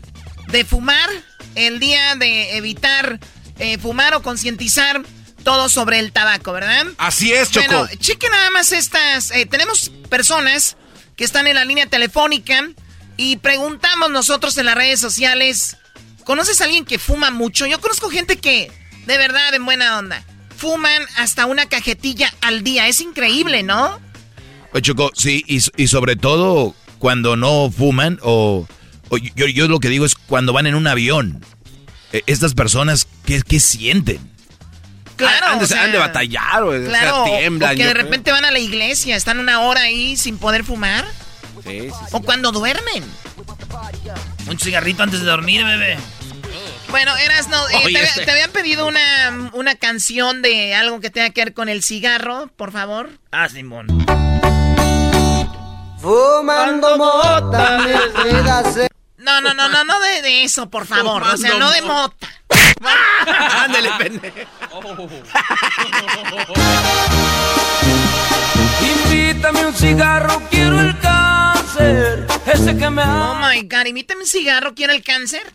de 0.55 0.65
fumar, 0.65 1.11
el 1.57 1.81
día 1.81 2.15
de 2.15 2.57
evitar 2.57 3.19
eh, 3.59 3.77
fumar 3.79 4.15
o 4.15 4.23
concientizar 4.23 5.03
todo 5.43 5.69
sobre 5.69 5.99
el 5.99 6.13
tabaco, 6.13 6.53
¿verdad? 6.53 6.87
Así 6.97 7.33
es, 7.33 7.51
Choco. 7.51 7.67
Bueno, 7.67 7.89
cheque 7.99 8.31
nada 8.31 8.51
más 8.51 8.71
estas. 8.71 9.33
Eh, 9.33 9.47
tenemos 9.47 9.91
personas 10.09 10.77
que 11.17 11.25
están 11.25 11.49
en 11.49 11.57
la 11.57 11.65
línea 11.65 11.87
telefónica 11.87 12.69
y 13.17 13.37
preguntamos 13.39 14.11
nosotros 14.11 14.57
en 14.57 14.67
las 14.67 14.77
redes 14.77 15.01
sociales: 15.01 15.77
¿Conoces 16.23 16.61
a 16.61 16.65
alguien 16.65 16.85
que 16.85 17.01
fuma 17.01 17.33
mucho? 17.33 17.67
Yo 17.67 17.81
conozco 17.81 18.09
gente 18.09 18.37
que, 18.37 18.71
de 19.07 19.19
verdad, 19.19 19.53
en 19.55 19.65
buena 19.65 19.99
onda, 19.99 20.25
fuman 20.57 21.03
hasta 21.17 21.47
una 21.47 21.67
cajetilla 21.67 22.33
al 22.41 22.63
día. 22.63 22.87
Es 22.87 23.01
increíble, 23.01 23.65
¿no? 23.65 24.01
Oye, 24.73 24.83
Choco, 24.83 25.11
sí, 25.17 25.43
y, 25.49 25.59
y 25.77 25.89
sobre 25.89 26.15
todo 26.15 26.77
cuando 27.01 27.35
no 27.35 27.73
fuman 27.77 28.21
o, 28.23 28.69
o 28.69 28.69
yo, 29.35 29.47
yo 29.47 29.69
lo 29.69 29.81
que 29.81 29.89
digo 29.89 30.05
es 30.05 30.15
cuando 30.15 30.53
van 30.53 30.67
en 30.67 30.75
un 30.75 30.87
avión. 30.87 31.45
Eh, 32.13 32.23
estas 32.27 32.55
personas, 32.55 33.07
¿qué, 33.25 33.43
qué 33.43 33.59
sienten? 33.61 34.19
Claro, 35.17 35.47
Han 35.47 35.59
de, 35.61 35.65
o 35.65 35.69
sea, 35.69 35.85
han 35.85 35.93
de 35.93 35.99
batallar, 35.99 36.63
o, 36.65 36.71
Claro, 36.85 37.23
o 37.23 37.27
sea, 37.27 37.39
tiemblan. 37.39 37.75
o 37.75 37.77
que 37.77 37.85
de 37.87 37.93
creo. 37.93 38.03
repente 38.05 38.33
van 38.33 38.45
a 38.45 38.51
la 38.51 38.59
iglesia, 38.59 39.15
están 39.17 39.39
una 39.39 39.61
hora 39.61 39.83
ahí 39.83 40.17
sin 40.17 40.39
poder 40.39 40.65
fumar. 40.65 41.05
Sí, 41.65 41.81
sí, 41.83 41.89
sí. 41.89 41.95
O 42.13 42.21
cuando 42.21 42.51
duermen. 42.53 43.05
Un 44.49 44.59
cigarrito 44.59 45.03
antes 45.03 45.21
de 45.21 45.27
dormir, 45.27 45.65
bebé. 45.65 45.97
Bueno, 46.91 47.17
eras 47.17 47.49
no, 47.49 47.57
eh, 47.71 47.77
Oye, 47.85 47.95
te, 47.99 48.03
este- 48.05 48.25
te 48.25 48.31
habían 48.31 48.51
pedido 48.51 48.87
una, 48.87 49.51
una 49.53 49.75
canción 49.77 50.43
de 50.43 50.75
algo 50.75 51.01
que 51.01 51.11
tenga 51.11 51.31
que 51.31 51.43
ver 51.45 51.55
con 51.55 51.69
el 51.69 51.83
cigarro, 51.83 52.49
por 52.57 52.73
favor. 52.73 53.11
Ah, 53.33 53.49
Simón. 53.49 53.87
Fumando 56.05 56.99
mota, 56.99 57.79
mi 57.79 58.31
vida 58.31 58.63
se... 58.71 58.89
No, 59.17 59.41
no, 59.41 59.55
no, 59.55 59.71
no, 59.71 59.85
no 59.85 60.01
de, 60.01 60.21
de 60.21 60.45
eso, 60.45 60.69
por 60.69 60.85
favor. 60.85 61.23
o 61.23 61.37
sea, 61.39 61.57
no 61.57 61.71
de 61.71 61.81
mota. 61.81 62.29
Ándale, 63.65 63.89
pendejo. 63.99 64.51
Invítame 68.83 69.65
un 69.65 69.75
cigarro, 69.75 70.43
quiero 70.51 70.79
el 70.79 70.99
cáncer. 70.99 72.27
Ese 72.53 72.77
que 72.77 72.91
me 72.91 73.03
Oh 73.03 73.37
my 73.37 73.63
god, 73.63 73.87
imítame 73.87 74.21
un 74.25 74.27
cigarro, 74.29 74.75
¿quiere 74.75 74.95
el 74.95 75.03
cáncer? 75.03 75.55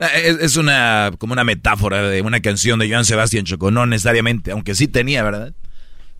Ah, 0.00 0.08
Es, 0.08 0.36
es 0.40 0.56
una 0.56 1.12
como 1.18 1.32
una 1.32 1.44
metáfora 1.44 2.02
de 2.02 2.22
una 2.22 2.40
canción 2.40 2.80
de 2.80 2.90
Joan 2.90 3.04
Sebastián 3.04 3.44
Choco, 3.44 3.70
no 3.70 3.86
necesariamente, 3.86 4.50
aunque 4.50 4.74
sí 4.74 4.88
tenía, 4.88 5.22
¿verdad? 5.22 5.52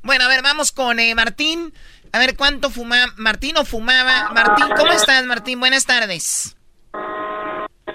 Bueno, 0.03 0.25
a 0.25 0.29
ver, 0.29 0.41
vamos 0.41 0.71
con 0.71 1.01
eh, 1.01 1.13
Martín. 1.17 1.75
A 2.17 2.19
ver 2.19 2.35
cuánto 2.35 2.71
fumaba. 2.71 3.13
Martín 3.19 3.59
o 3.59 3.65
fumaba. 3.67 4.31
Martín, 4.33 4.69
¿cómo 4.75 4.91
estás, 4.91 5.27
Martín? 5.27 5.61
Buenas 5.61 5.85
tardes. 5.85 6.57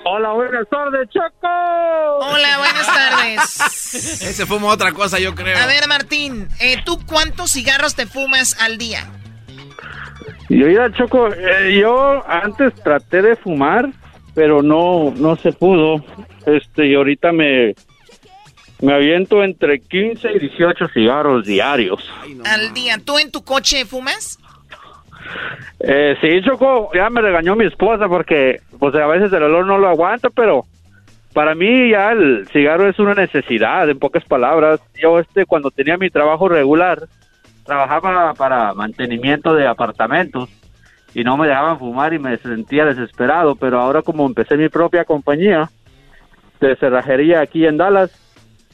Hola, 0.06 0.34
buenas 0.34 0.70
tardes, 0.70 1.10
Choco. 1.10 1.48
Hola, 1.48 2.60
buenas 2.60 2.86
tardes. 2.86 4.22
Ese 4.22 4.46
fuma 4.46 4.68
otra 4.68 4.92
cosa, 4.92 5.18
yo 5.18 5.34
creo. 5.34 5.58
A 5.58 5.66
ver, 5.66 5.88
Martín, 5.88 6.48
eh, 6.60 6.76
¿tú 6.86 7.00
cuántos 7.08 7.54
cigarros 7.54 7.96
te 7.96 8.06
fumas 8.06 8.62
al 8.62 8.78
día? 8.78 9.10
Yo 10.50 10.68
mira, 10.68 10.92
Choco, 10.94 11.30
eh, 11.34 11.80
yo 11.82 12.24
antes 12.30 12.76
traté 12.76 13.24
de 13.24 13.36
fumar, 13.36 13.90
pero 14.36 14.62
no, 14.62 15.12
no 15.16 15.36
se 15.38 15.52
pudo. 15.52 16.06
Este, 16.46 16.86
y 16.86 16.94
ahorita 16.94 17.32
me, 17.32 17.74
me 18.82 18.94
aviento 18.94 19.44
entre 19.44 19.80
15 19.80 20.32
y 20.34 20.40
18 20.40 20.88
cigarros 20.90 21.46
diarios. 21.46 22.00
al 22.46 22.74
día. 22.74 22.98
¿Tú 23.04 23.20
en 23.20 23.32
tu 23.32 23.44
coche 23.44 23.86
fumas? 23.86 24.40
Eh, 25.80 26.16
sí, 26.22 26.42
Choco, 26.44 26.92
ya 26.94 27.10
me 27.10 27.22
regañó 27.22 27.56
mi 27.56 27.66
esposa 27.66 28.08
porque, 28.08 28.62
pues 28.80 28.94
a 28.96 29.08
veces 29.08 29.32
el 29.34 29.44
olor 29.44 29.66
no 29.66 29.78
lo 29.78 29.88
aguanto, 29.88 30.30
pero 30.32 30.66
para 31.34 31.56
mí 31.56 31.92
ya 31.92 32.12
el 32.12 32.48
cigarro 32.52 32.90
es 32.90 33.00
una 33.00 33.14
necesidad, 33.14 33.90
en 33.90 34.00
pocas 34.00 34.26
palabras. 34.26 34.80
Yo, 35.02 35.20
este, 35.20 35.46
cuando 35.46 35.72
tenía 35.72 35.98
mi 35.98 36.10
trabajo 36.10 36.50
regular, 36.50 37.08
trabajaba 37.66 38.34
para 38.34 38.74
mantenimiento 38.74 39.54
de 39.54 39.68
apartamentos 39.68 40.50
y 41.14 41.24
no 41.24 41.38
me 41.38 41.48
dejaban 41.48 41.80
fumar 41.80 42.14
y 42.14 42.20
me 42.20 42.38
sentía 42.38 42.86
desesperado, 42.86 43.56
pero 43.56 43.80
ahora 43.80 44.02
como 44.02 44.26
empecé 44.26 44.58
mi 44.58 44.70
propia 44.70 45.06
compañía 45.06 45.70
de 46.60 46.76
cerrajería 46.76 47.42
aquí 47.42 47.66
en 47.66 47.78
Dallas, 47.78 48.12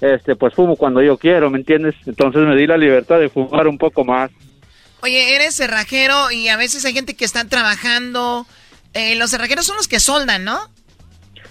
este, 0.02 0.36
pues 0.36 0.54
fumo 0.54 0.76
cuando 0.76 1.02
yo 1.02 1.18
quiero, 1.18 1.50
¿me 1.50 1.58
entiendes? 1.60 1.96
Entonces 2.06 2.44
me 2.44 2.56
di 2.56 2.68
la 2.68 2.78
libertad 2.78 3.20
de 3.20 3.30
fumar 3.30 3.68
un 3.68 3.78
poco 3.78 4.04
más. 4.06 4.32
Oye, 5.02 5.36
eres 5.36 5.56
cerrajero 5.56 6.32
y 6.32 6.48
a 6.50 6.58
veces 6.58 6.84
hay 6.86 6.94
gente 6.94 7.16
que 7.16 7.26
está 7.26 7.46
trabajando. 7.46 8.46
Eh, 8.94 9.16
los 9.16 9.30
cerrajeros 9.32 9.66
son 9.66 9.76
los 9.78 9.88
que 9.88 10.00
soldan, 10.00 10.44
¿no? 10.44 10.60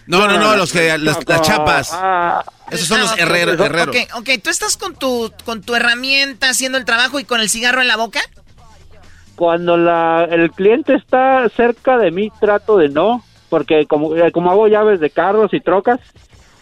No, 0.06 0.26
no, 0.28 0.38
no, 0.38 0.56
los 0.56 0.72
que, 0.72 0.96
las, 0.98 1.26
las 1.26 1.42
chapas. 1.42 1.88
Esos 2.70 2.88
son 2.88 2.98
Ah, 2.98 3.02
los 3.02 3.12
ok. 3.12 3.18
herreros. 3.18 3.60
herreros. 3.60 3.88
Ok, 3.96 3.96
ok, 4.18 4.28
¿tú 4.42 4.50
estás 4.50 4.76
con 4.76 4.94
tu, 4.96 5.32
con 5.44 5.62
tu 5.62 5.74
herramienta 5.74 6.48
haciendo 6.48 6.78
el 6.78 6.84
trabajo 6.84 7.18
y 7.20 7.24
con 7.24 7.40
el 7.40 7.48
cigarro 7.48 7.80
en 7.82 7.88
la 7.88 7.96
boca? 7.96 8.20
Cuando 9.34 9.76
la, 9.76 10.26
el 10.30 10.50
cliente 10.50 10.94
está 10.94 11.46
cerca 11.56 11.98
de 11.98 12.10
mí, 12.10 12.30
trato 12.40 12.78
de 12.78 12.88
no, 12.88 13.22
porque 13.50 13.86
como, 13.86 14.16
eh, 14.16 14.32
como 14.32 14.50
hago 14.50 14.66
llaves 14.68 14.98
de 14.98 15.10
carros 15.10 15.52
y 15.52 15.60
trocas, 15.60 16.00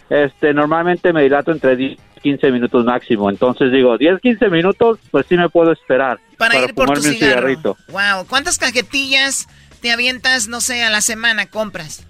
este, 0.09 0.53
normalmente 0.53 1.13
me 1.13 1.23
dilato 1.23 1.51
entre 1.51 1.75
10 1.75 1.99
y 2.17 2.19
15 2.21 2.51
minutos 2.51 2.85
máximo. 2.85 3.29
Entonces 3.29 3.71
digo, 3.71 3.97
10, 3.97 4.19
15 4.19 4.49
minutos, 4.49 4.99
pues 5.11 5.25
sí 5.27 5.37
me 5.37 5.49
puedo 5.49 5.71
esperar 5.71 6.19
Para, 6.37 6.59
ir 6.59 6.73
por 6.73 6.91
tu 6.93 7.01
cigarro. 7.01 7.17
cigarrito. 7.17 7.77
Wow, 7.89 8.25
¿cuántas 8.27 8.57
cajetillas 8.57 9.47
te 9.81 9.91
avientas, 9.91 10.47
no 10.47 10.61
sé, 10.61 10.83
a 10.83 10.89
la 10.89 11.01
semana 11.01 11.45
compras? 11.47 12.05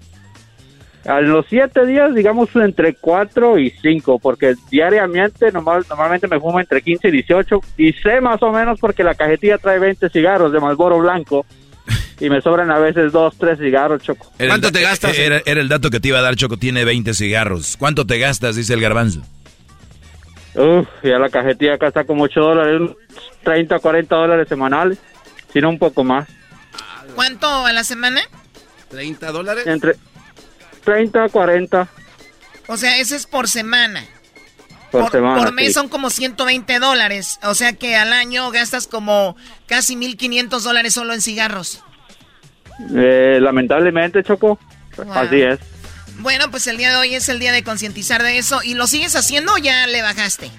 A 1.06 1.20
los 1.20 1.46
7 1.48 1.86
días, 1.86 2.14
digamos 2.14 2.48
entre 2.56 2.94
4 2.94 3.58
y 3.58 3.70
5, 3.70 4.18
porque 4.18 4.54
diariamente 4.70 5.52
normal, 5.52 5.84
normalmente 5.88 6.26
me 6.26 6.40
fumo 6.40 6.58
entre 6.58 6.82
15 6.82 7.08
y 7.08 7.10
18, 7.12 7.60
y 7.76 7.92
sé 7.92 8.20
más 8.20 8.42
o 8.42 8.50
menos 8.50 8.80
porque 8.80 9.04
la 9.04 9.14
cajetilla 9.14 9.58
trae 9.58 9.78
20 9.78 10.08
cigarros 10.10 10.50
de 10.50 10.58
Malboro 10.58 10.98
Blanco, 10.98 11.46
y 12.20 12.30
me 12.30 12.40
sobran 12.40 12.70
a 12.70 12.78
veces 12.78 13.12
2, 13.12 13.34
3 13.38 13.58
cigarros, 13.58 14.02
choco. 14.02 14.32
Era 14.38 14.54
el 14.54 14.60
da- 14.72 14.80
Era, 15.24 15.42
era 15.46 15.60
el 15.60 15.68
dato 15.68 15.90
que 15.90 16.00
te 16.00 16.08
iba 16.08 16.18
a 16.18 16.22
dar, 16.22 16.36
Choco, 16.36 16.56
tiene 16.56 16.84
20 16.84 17.14
cigarros. 17.14 17.76
¿Cuánto 17.78 18.06
te 18.06 18.18
gastas? 18.18 18.56
Dice 18.56 18.74
el 18.74 18.80
garbanzo. 18.80 19.20
Uf, 20.54 20.88
ya 21.02 21.18
la 21.18 21.28
cajetilla 21.28 21.74
acá 21.74 21.88
está 21.88 22.04
como 22.04 22.24
8 22.24 22.40
dólares, 22.40 22.80
unos 22.80 22.96
30 23.44 23.76
o 23.76 23.80
40 23.80 24.16
dólares 24.16 24.48
semanales, 24.48 24.98
si 25.52 25.60
no 25.60 25.68
un 25.68 25.78
poco 25.78 26.02
más. 26.02 26.26
¿Cuánto 27.14 27.46
a 27.66 27.72
la 27.72 27.84
semana? 27.84 28.22
¿30 28.90 29.32
dólares? 29.32 29.66
Entre 29.66 29.94
30 30.84 31.24
a 31.24 31.28
40 31.28 31.88
O 32.68 32.76
sea, 32.76 32.98
ese 32.98 33.16
es 33.16 33.26
por 33.26 33.48
semana. 33.48 34.04
Por, 35.02 35.12
semana. 35.12 35.38
Por 35.42 35.52
mes 35.52 35.68
sí. 35.68 35.72
son 35.74 35.88
como 35.88 36.10
120 36.10 36.78
dólares. 36.78 37.38
O 37.44 37.54
sea 37.54 37.72
que 37.72 37.96
al 37.96 38.12
año 38.12 38.50
gastas 38.50 38.86
como 38.86 39.36
casi 39.66 39.96
1.500 39.96 40.60
dólares 40.60 40.94
solo 40.94 41.12
en 41.14 41.20
cigarros. 41.20 41.82
Eh, 42.94 43.38
lamentablemente, 43.40 44.22
Choco, 44.22 44.58
Wow. 44.96 45.12
así 45.12 45.42
es. 45.42 45.58
Bueno, 46.20 46.50
pues 46.50 46.66
el 46.66 46.78
día 46.78 46.90
de 46.90 46.96
hoy 46.96 47.14
es 47.14 47.28
el 47.28 47.38
día 47.38 47.52
de 47.52 47.62
concientizar 47.62 48.22
de 48.22 48.38
eso. 48.38 48.60
¿Y 48.62 48.74
lo 48.74 48.86
sigues 48.86 49.14
haciendo 49.16 49.52
o 49.54 49.58
ya 49.58 49.86
le 49.86 50.00
bajaste? 50.02 50.50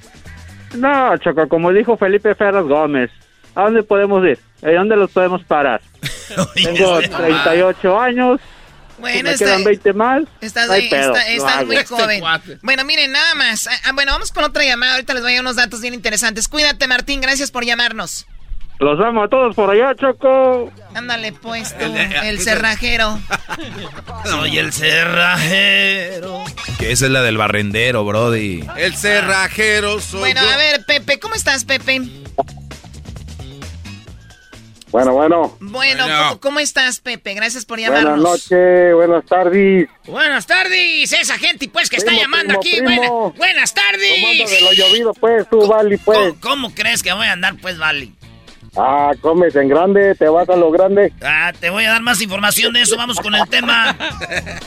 No, 0.75 1.17
Choco, 1.17 1.47
como 1.47 1.71
dijo 1.73 1.97
Felipe 1.97 2.35
Ferraz 2.35 2.65
Gómez, 2.65 3.09
¿a 3.55 3.63
dónde 3.63 3.81
podemos 3.83 4.23
ir? 4.25 4.37
¿A 4.61 4.71
dónde 4.71 4.95
los 4.95 5.09
podemos 5.11 5.43
parar? 5.43 5.81
Tengo 6.55 6.99
38 6.99 7.99
años, 7.99 8.39
Bueno, 8.99 9.23
me 9.23 9.31
está- 9.33 9.45
quedan 9.45 9.63
20 9.63 9.93
más, 9.93 10.23
Estás, 10.41 10.67
no 10.67 10.73
hay 10.73 10.83
de- 10.83 10.89
pedo, 10.89 11.15
está- 11.15 11.27
estás 11.29 11.65
muy 11.65 11.77
joven. 11.85 12.23
Bueno, 12.63 12.83
miren, 12.83 13.11
nada 13.11 13.35
más. 13.35 13.67
Ah, 13.67 13.71
ah, 13.85 13.91
bueno, 13.93 14.11
vamos 14.11 14.31
con 14.31 14.43
otra 14.43 14.63
llamada. 14.63 14.93
Ahorita 14.93 15.13
les 15.13 15.21
voy 15.23 15.31
a 15.31 15.35
dar 15.35 15.41
unos 15.43 15.55
datos 15.55 15.81
bien 15.81 15.93
interesantes. 15.93 16.47
Cuídate, 16.47 16.87
Martín. 16.87 17.21
Gracias 17.21 17.51
por 17.51 17.63
llamarnos. 17.65 18.25
Los 18.79 18.99
amo 18.99 19.23
a 19.23 19.27
todos 19.27 19.55
por 19.55 19.71
allá, 19.71 19.95
Choco. 19.95 20.71
Ándale, 20.93 21.31
pues, 21.31 21.75
tú, 21.77 21.83
El- 21.85 21.97
el, 21.97 22.13
el- 22.13 22.39
cerrajero. 22.41 23.19
Soy 24.25 24.57
el 24.59 24.71
cerrajero. 24.71 26.43
Que 26.77 26.91
esa 26.91 27.05
es 27.05 27.11
la 27.11 27.21
del 27.23 27.37
barrendero, 27.37 28.05
Brody. 28.05 28.63
El 28.77 28.95
cerrajero 28.95 29.99
soy 29.99 30.19
Bueno, 30.19 30.41
yo. 30.43 30.49
a 30.49 30.57
ver, 30.57 30.85
Pepe, 30.85 31.19
¿cómo 31.19 31.33
estás, 31.33 31.65
Pepe? 31.65 32.01
Bueno, 34.97 35.13
bueno. 35.13 35.57
Bueno. 35.59 36.05
¿cómo, 36.07 36.39
cómo 36.39 36.59
estás, 36.59 36.99
Pepe? 36.99 37.33
Gracias 37.33 37.65
por 37.65 37.77
Buenas 37.79 38.01
llamarnos. 38.03 38.23
noches, 38.49 38.93
buenas 38.95 39.25
tardes. 39.25 39.87
Buenas 40.07 40.47
tardes, 40.47 41.11
esa 41.13 41.37
gente, 41.37 41.69
pues, 41.69 41.89
que 41.89 41.97
está 41.97 42.13
llamando 42.13 42.59
primo, 42.59 42.89
aquí. 42.89 42.95
primo. 42.99 43.31
Buena- 43.31 43.37
buenas 43.37 43.73
tardes. 43.73 44.11
¿Cómo 44.15 44.27
anda 44.31 44.45
de 44.45 44.61
lo 44.61 44.71
llovido, 44.73 45.13
pues, 45.13 45.49
tú, 45.49 45.67
Vali, 45.67 45.97
pues? 45.97 46.17
¿Cómo, 46.17 46.35
cómo 46.41 46.75
crees 46.75 47.03
que 47.03 47.13
voy 47.13 47.27
a 47.27 47.33
andar, 47.33 47.55
pues, 47.61 47.77
Vali? 47.77 48.13
Ah, 48.75 49.11
comes 49.21 49.55
en 49.55 49.69
grande, 49.69 50.13
te 50.15 50.29
vas 50.29 50.47
a 50.49 50.55
lo 50.55 50.69
grande. 50.69 51.11
Ah, 51.23 51.51
te 51.59 51.69
voy 51.71 51.85
a 51.85 51.91
dar 51.93 52.01
más 52.03 52.21
información 52.21 52.73
de 52.73 52.81
eso. 52.83 52.95
Vamos 52.95 53.17
con 53.19 53.33
el 53.33 53.47
tema. 53.49 53.95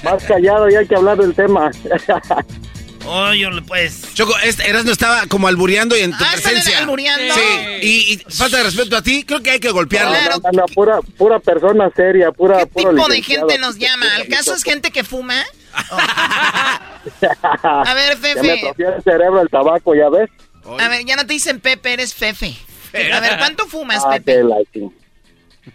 Más 0.03 0.25
callado 0.25 0.69
y 0.69 0.75
hay 0.75 0.87
que 0.87 0.97
hablar 0.97 1.17
del 1.17 1.33
tema. 1.35 1.71
Oye, 3.07 3.47
pues. 3.67 4.13
Choco, 4.15 4.35
este 4.45 4.69
Erasmo 4.69 4.93
estaba 4.93 5.27
como 5.27 5.49
albureando 5.49 5.97
y 5.97 6.01
en 6.01 6.11
tu 6.11 6.23
Ah, 6.23 6.35
¿están 6.35 6.53
presencia. 6.53 6.79
albureando? 6.81 7.35
Sí, 7.35 7.41
y, 7.83 8.13
y 8.13 8.19
falta 8.33 8.59
de 8.59 8.63
respeto 8.65 8.97
a 8.97 9.03
ti, 9.03 9.25
creo 9.25 9.41
que 9.43 9.51
hay 9.51 9.61
que 9.61 9.71
golpearlo. 9.71 10.13
No, 10.43 10.51
no, 10.53 10.65
pura, 10.75 11.01
pura 11.17 11.39
persona 11.39 11.91
seria, 11.97 12.31
pura, 12.31 12.59
¿Qué 12.61 12.67
puro 12.67 12.91
tipo 12.95 13.09
de 13.09 13.23
gente 13.23 13.59
nos 13.59 13.77
llama? 13.79 14.07
¿Al 14.17 14.29
caso 14.29 14.55
es 14.55 14.63
gente 14.63 14.91
que 14.91 15.03
fuma? 15.05 15.43
A 17.63 17.95
ver, 17.95 18.19
Ya 18.21 18.43
me 18.43 18.49
Fefe. 18.59 18.75
el 18.79 19.03
cerebro 19.03 19.41
el 19.41 19.49
tabaco, 19.49 19.95
¿ya 19.95 20.09
ves? 20.11 20.29
A 20.79 20.89
ver, 20.89 21.05
ya 21.05 21.17
no 21.17 21.27
te 21.27 21.33
dicen 21.33 21.59
Pepe, 21.61 21.95
eres 21.95 22.15
Fefe. 22.15 22.55
A 23.13 23.21
ver, 23.21 23.39
¿cuánto 23.39 23.67
fumas, 23.67 24.03
Ah, 24.05 24.11
Pepe? 24.13 24.43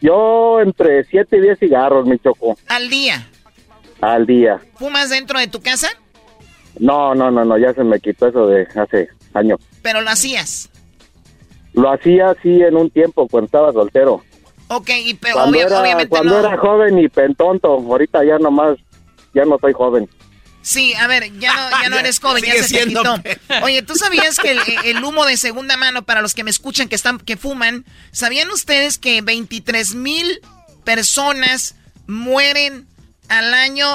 Yo 0.02 0.60
entre 0.62 1.04
7 1.06 1.38
y 1.38 1.42
10 1.42 1.60
cigarros, 1.60 2.06
mi 2.06 2.18
choco, 2.20 2.58
Al 2.68 2.90
día. 2.90 3.28
al 4.02 4.26
día. 4.26 4.60
¿Fumas 4.78 5.10
dentro 5.10 5.40
de 5.40 5.48
tu 5.48 5.62
casa? 5.62 5.90
No, 6.80 7.16
no, 7.16 7.32
no, 7.32 7.46
no, 7.46 7.58
ya 7.58 7.74
se 7.74 7.84
me 7.84 8.00
quitó 8.00 8.28
eso 8.28 8.48
de 8.48 8.68
hace 8.76 9.10
años. 9.34 9.60
Pero 9.82 10.02
lo 10.02 10.10
hacías. 10.10 10.70
Lo 11.74 11.92
hacía 11.92 12.30
así 12.32 12.62
en 12.62 12.76
un 12.76 12.90
tiempo 12.90 13.28
cuando 13.28 13.46
estaba 13.46 13.72
soltero. 13.74 14.24
Ok, 14.68 14.90
y 15.04 15.14
pero 15.14 15.36
Cuando, 15.36 15.52
obvia- 15.58 15.66
era, 15.68 15.82
obviamente 15.82 16.10
cuando 16.10 16.34
no. 16.42 16.48
era 16.48 16.58
joven 16.58 16.98
y 17.00 17.08
pentonto, 17.08 17.68
ahorita 17.68 18.26
ya 18.26 18.40
nomás, 18.40 18.78
ya 19.34 19.46
no 19.46 19.58
soy 19.60 19.74
joven. 19.74 20.10
Sí, 20.62 20.96
a 20.96 21.06
ver, 21.06 21.32
ya 21.40 21.54
no, 21.54 21.82
ya 21.84 21.90
no 21.90 21.98
eres 22.00 22.20
joven, 22.20 22.44
ya 22.44 22.64
se 22.64 22.76
te 22.80 22.88
quitó. 22.88 23.16
Oye, 23.62 23.84
¿tú 23.84 23.94
sabías 23.96 24.40
que 24.40 24.52
el, 24.54 24.60
el 24.86 25.04
humo 25.04 25.26
de 25.26 25.38
segunda 25.38 25.78
mano, 25.78 26.04
para 26.04 26.22
los 26.22 26.34
que 26.34 26.44
me 26.44 26.50
escuchan 26.50 26.88
que 26.90 26.96
están, 26.96 27.20
que 27.20 27.38
fuman, 27.38 27.86
¿sabían 28.12 28.50
ustedes 28.50 28.98
que 28.98 29.22
23 29.22 29.94
mil 29.94 30.40
personas 30.84 31.76
mueren 32.08 32.88
al 33.30 33.54
año, 33.54 33.86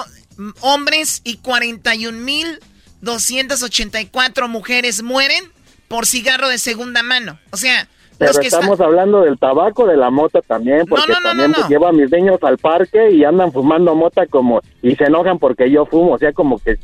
hombres, 0.60 1.20
y 1.24 1.38
41 1.38 2.16
mil 2.18 2.60
284 3.00 4.48
mujeres 4.48 5.02
mueren 5.02 5.44
por 5.88 6.06
cigarro 6.06 6.48
de 6.48 6.58
segunda 6.58 7.02
mano? 7.02 7.38
O 7.50 7.56
sea, 7.56 7.88
Pero 8.18 8.30
los 8.30 8.38
que 8.38 8.46
están... 8.46 8.60
estamos 8.60 8.80
hablando 8.80 9.22
del 9.22 9.38
tabaco, 9.38 9.86
de 9.86 9.96
la 9.96 10.10
mota 10.10 10.40
también, 10.42 10.86
porque 10.86 11.06
no, 11.12 11.20
no, 11.20 11.28
también 11.28 11.50
no, 11.52 11.58
no. 11.58 11.68
llevo 11.68 11.86
a 11.88 11.92
mis 11.92 12.10
niños 12.10 12.38
al 12.42 12.58
parque 12.58 13.10
y 13.10 13.24
andan 13.24 13.52
fumando 13.52 13.94
mota 13.94 14.26
como, 14.26 14.60
y 14.82 14.94
se 14.96 15.04
enojan 15.04 15.38
porque 15.38 15.70
yo 15.70 15.86
fumo, 15.86 16.12
o 16.14 16.18
sea, 16.18 16.32
como 16.32 16.58
que 16.58 16.76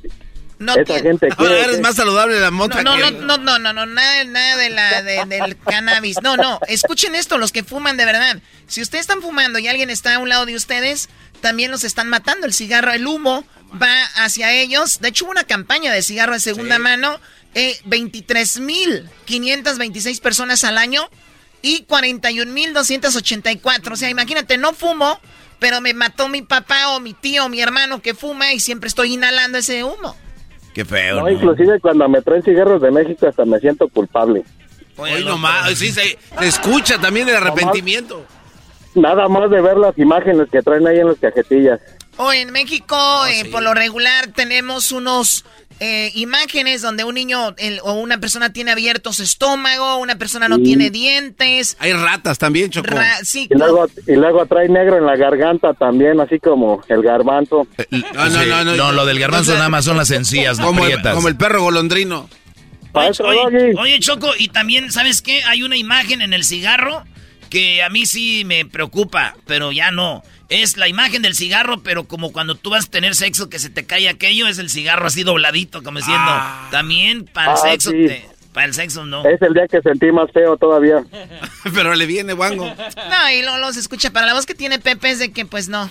No 0.59 0.73
esa 0.73 0.85
tiene- 0.85 1.03
gente 1.03 1.29
Ahora 1.37 1.55
quiere... 1.65 1.81
más 1.83 1.95
saludable 1.97 2.41
la 2.41 2.51
mota 2.51 2.83
No, 2.83 2.97
no, 2.97 3.07
que... 3.07 3.13
no, 3.13 3.37
no, 3.39 3.59
no, 3.59 3.73
no, 3.73 3.87
nada, 3.87 4.25
nada 4.25 4.57
de 4.57 4.71
la, 4.71 5.03
de- 5.03 5.25
del 5.27 5.57
cannabis. 5.59 6.17
No, 6.23 6.37
no, 6.37 6.59
escuchen 6.67 7.15
esto, 7.15 7.37
los 7.39 7.53
que 7.53 7.63
fuman 7.63 7.97
de 7.97 8.07
verdad. 8.07 8.39
Si 8.67 8.81
ustedes 8.83 9.03
están 9.03 9.21
fumando 9.23 9.59
y 9.59 9.69
alguien 9.69 9.91
está 9.91 10.15
a 10.15 10.19
un 10.19 10.29
lado 10.29 10.47
de 10.47 10.57
ustedes, 10.57 11.09
también 11.43 11.71
los 11.71 11.85
están 11.85 12.09
matando. 12.09 12.47
El 12.47 12.55
cigarro, 12.55 12.91
el 12.93 13.07
humo 13.07 13.45
va 13.81 14.05
hacia 14.17 14.53
ellos. 14.53 15.01
De 15.01 15.09
hecho, 15.09 15.25
hubo 15.25 15.33
una 15.33 15.45
campaña 15.45 15.93
de 15.93 16.03
cigarro 16.03 16.35
de 16.35 16.41
segunda 16.41 16.79
mano. 16.79 17.19
Eh, 17.55 17.79
23.526 17.87 20.21
personas 20.21 20.65
al 20.65 20.79
año 20.79 21.09
y 21.63 21.85
41.284. 21.87 23.93
O 23.93 23.97
sea, 23.97 24.11
imagínate, 24.11 24.59
no 24.59 24.73
fumo, 24.73 25.19
pero 25.59 25.81
me 25.81 25.95
mató 25.95 26.29
mi 26.29 26.43
papá 26.43 26.91
o 26.91 27.01
mi 27.01 27.15
tío 27.15 27.47
o 27.47 27.49
mi 27.49 27.61
hermano 27.61 28.03
que 28.03 28.15
fuma 28.15 28.53
y 28.53 28.61
siempre 28.61 28.89
estoy 28.89 29.15
inhalando 29.15 29.59
ese 29.59 29.85
humo. 29.85 30.17
Qué 30.75 30.85
feo, 30.85 31.17
No, 31.17 31.23
¿no? 31.23 31.31
inclusive 31.31 31.81
cuando 31.81 32.09
me 32.09 32.21
traen 32.21 32.43
cigarros 32.43 32.83
de 32.83 32.91
México 32.91 33.27
hasta 33.27 33.45
me 33.47 33.59
siento 33.59 33.89
culpable. 33.89 34.45
Hoy 34.97 35.25
nomás, 35.25 35.71
sí, 35.79 35.91
se, 35.93 36.19
se 36.39 36.47
escucha 36.47 36.99
también 36.99 37.29
el 37.29 37.37
arrepentimiento. 37.37 38.25
Nada 38.95 39.29
más 39.29 39.51
de 39.51 39.61
ver 39.61 39.77
las 39.77 39.97
imágenes 39.99 40.49
que 40.51 40.63
traen 40.63 40.87
ahí 40.87 40.99
en 40.99 41.09
las 41.09 41.19
cajetillas. 41.19 41.81
O 42.19 42.33
en 42.33 42.51
México, 42.51 42.97
eh, 43.27 43.45
por 43.51 43.63
lo 43.63 43.75
regular, 43.75 44.29
tenemos 44.29 44.91
unos 44.93 45.45
eh, 45.79 46.11
imágenes 46.15 46.81
donde 46.81 47.05
un 47.05 47.15
niño 47.15 47.55
el- 47.59 47.81
o 47.83 47.93
una 47.93 48.19
persona 48.19 48.51
tiene 48.51 48.71
abierto 48.71 49.13
su 49.13 49.23
estómago, 49.23 49.99
una 49.99 50.17
persona 50.17 50.49
no 50.49 50.57
Sí. 50.57 50.63
tiene 50.63 50.89
dientes. 50.89 51.77
Hay 51.79 51.93
ratas 51.93 52.39
también, 52.39 52.71
Choco. 52.71 52.89
Ra- 52.95 53.19
sí, 53.23 53.47
Y 53.51 53.59
luego, 53.59 53.87
y 54.07 54.13
luego 54.15 54.47
trae 54.47 54.71
negro 54.71 54.97
en 54.97 55.05
la 55.05 55.17
garganta 55.17 55.75
también, 55.75 56.19
así 56.19 56.39
como 56.41 56.83
el 56.89 57.03
garbanzo. 57.03 57.69
No, 57.91 58.01
no, 58.31 58.45
no, 58.47 58.65
no. 58.65 58.75
No, 58.77 58.93
lo 58.93 59.05
del 59.05 59.19
garbanzo 59.19 59.51
No 59.53 59.59
nada 59.59 59.69
más 59.69 59.85
son 59.85 59.99
las 59.99 60.11
encías 60.11 60.59
Como 60.59 60.83
el, 60.87 60.93
prietas. 60.93 61.15
como 61.15 61.29
el 61.29 61.37
perro 61.37 61.61
golondrino. 61.61 62.31
Oye, 62.95 63.75
oye, 63.79 64.01
Choco, 64.01 64.31
y 64.39 64.49
también, 64.49 64.91
¿sabes 64.91 65.21
qué? 65.21 65.43
Hay 65.45 65.63
una 65.63 65.77
imagen 65.77 66.23
en 66.23 66.33
el 66.33 66.45
cigarro 66.45 67.05
que 67.51 67.83
a 67.83 67.91
mí 67.91 68.07
sí 68.07 68.45
me 68.47 68.65
preocupa, 68.65 69.37
pero 69.47 69.73
ya 69.73 69.91
no. 69.91 70.23
Es 70.49 70.77
la 70.77 70.87
imagen 70.89 71.23
del 71.23 71.35
cigarro, 71.35 71.79
pero 71.83 72.05
como 72.05 72.31
cuando 72.33 72.55
tú 72.55 72.71
vas 72.71 72.87
a 72.87 72.91
tener 72.91 73.15
sexo 73.17 73.49
que 73.51 73.59
se 73.59 73.69
te 73.69 73.85
cae 73.85 74.09
aquello, 74.09 74.47
es 74.47 74.59
el 74.59 74.71
cigarro 74.71 75.07
así 75.07 75.25
dobladito, 75.25 75.83
como 75.83 75.99
diciendo, 75.99 76.31
también 76.71 77.25
para 77.25 77.53
el 77.53 77.59
Ah, 77.59 77.61
sexo, 77.63 77.91
sí. 77.91 78.07
te- 78.07 78.29
para 78.53 78.67
el 78.67 78.75
sexo 78.75 79.05
no. 79.05 79.25
Es 79.27 79.43
el 79.43 79.53
día 79.55 79.67
que 79.69 79.81
sentí 79.83 80.11
más 80.13 80.31
feo 80.33 80.57
todavía. 80.57 81.05
Pero 81.75 81.95
le 81.95 82.07
viene, 82.07 82.33
Wango. 82.33 82.65
No, 82.65 83.31
y 83.33 83.43
luego 83.43 83.73
se 83.73 83.81
escucha, 83.81 84.11
para 84.11 84.27
la 84.27 84.35
voz 84.35 84.47
que 84.47 84.55
tiene 84.55 84.79
Pepe 84.79 85.11
es 85.11 85.19
de 85.19 85.33
que 85.33 85.45
pues 85.47 85.69
no. 85.69 85.91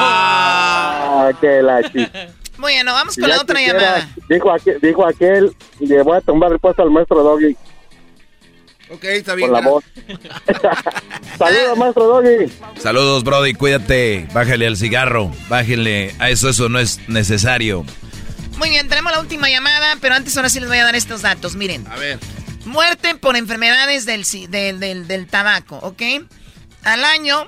Ah, 0.00 1.30
que 1.40 1.62
la 1.62 1.82
chi- 1.90 2.08
Bueno, 2.58 2.92
vamos 2.92 3.14
con 3.16 3.22
Ya 3.28 3.34
la 3.36 3.40
otra 3.42 3.56
quisiera, 3.58 3.80
llamada. 3.80 4.08
Dijo 4.28 4.52
aquel, 4.52 4.78
dijo 4.80 5.06
aquel, 5.06 5.52
le 5.80 6.02
voy 6.02 6.18
a 6.18 6.20
tumbar 6.20 6.52
el 6.52 6.58
puesto 6.58 6.82
al 6.82 6.90
maestro 6.90 7.22
Doggy 7.22 7.56
Ok, 8.90 9.04
está 9.04 9.34
bien. 9.34 9.50
con 9.50 9.62
la 9.62 9.68
voz. 9.68 9.84
Saludos, 11.38 11.78
maestro 11.78 12.04
Doggy. 12.06 12.52
Saludos, 12.80 13.24
Brody, 13.24 13.54
cuídate. 13.54 14.26
Bájale 14.32 14.66
al 14.66 14.76
cigarro. 14.76 15.30
Bájale 15.48 16.14
a 16.18 16.30
eso, 16.30 16.48
eso 16.48 16.68
no 16.68 16.78
es 16.78 17.00
necesario. 17.08 17.84
Muy 18.56 18.70
bien, 18.70 18.88
tenemos 18.88 19.12
la 19.12 19.20
última 19.20 19.48
llamada, 19.48 19.96
pero 20.00 20.14
antes 20.14 20.36
ahora 20.36 20.48
sí 20.48 20.58
les 20.58 20.68
voy 20.68 20.78
a 20.78 20.84
dar 20.84 20.96
estos 20.96 21.22
datos. 21.22 21.54
Miren. 21.54 21.86
A 21.88 21.96
ver. 21.96 22.18
Muerte 22.64 23.14
por 23.14 23.36
enfermedades 23.36 24.04
del, 24.04 24.24
del, 24.50 24.80
del- 24.80 25.06
del 25.06 25.26
tabaco, 25.26 25.76
¿ok? 25.78 26.02
Al 26.82 27.04
año, 27.04 27.46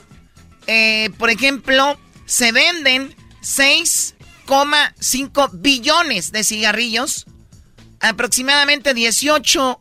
eh, 0.66 1.10
por 1.18 1.30
ejemplo, 1.30 1.98
se 2.26 2.52
venden 2.52 3.14
6,5 3.42 5.50
billones 5.54 6.32
de 6.32 6.44
cigarrillos, 6.44 7.26
aproximadamente 8.00 8.94
18 8.94 9.80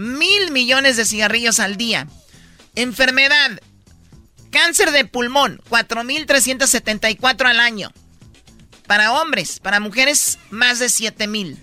mil 0.00 0.50
millones 0.50 0.96
de 0.96 1.04
cigarrillos 1.04 1.60
al 1.60 1.76
día. 1.76 2.06
Enfermedad, 2.74 3.60
cáncer 4.50 4.90
de 4.92 5.04
pulmón, 5.04 5.60
4.374 5.68 7.46
al 7.48 7.60
año. 7.60 7.92
Para 8.86 9.12
hombres, 9.12 9.60
para 9.60 9.78
mujeres, 9.78 10.38
más 10.50 10.78
de 10.78 10.88
7 10.88 11.26
mil. 11.26 11.58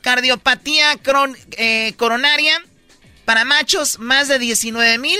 Cardiopatía 0.00 0.94
cron- 1.02 1.36
eh, 1.52 1.94
coronaria, 1.96 2.56
para 3.24 3.44
machos, 3.44 3.98
más 3.98 4.28
de 4.28 4.38
19 4.38 4.98
mil. 4.98 5.18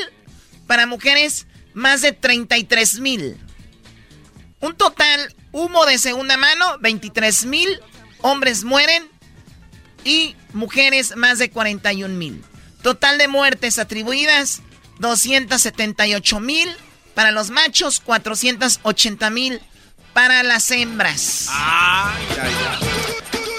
Para 0.67 0.87
mujeres, 0.87 1.47
más 1.75 2.01
de 2.03 2.13
33 2.13 3.01
mil. 3.01 3.37
Un 4.61 4.77
total, 4.77 5.35
humo 5.51 5.85
de 5.87 5.99
segunda 5.99 6.37
mano, 6.37 6.79
23 6.81 7.45
mil. 7.45 7.81
Hombres 8.21 8.65
mueren 8.65 9.09
y 10.05 10.37
mujeres, 10.53 11.17
más 11.17 11.39
de 11.39 11.51
41 11.51 12.15
mil. 12.17 12.43
Total 12.83 13.19
de 13.19 13.29
muertes 13.29 13.79
atribuidas, 13.79 14.61
278 14.99 16.41
mil. 16.41 16.69
Para 17.15 17.31
los 17.31 17.51
machos, 17.51 18.01
480 18.01 19.31
mil. 19.31 19.61
Para 20.15 20.43
las 20.43 20.71
hembras. 20.71 21.49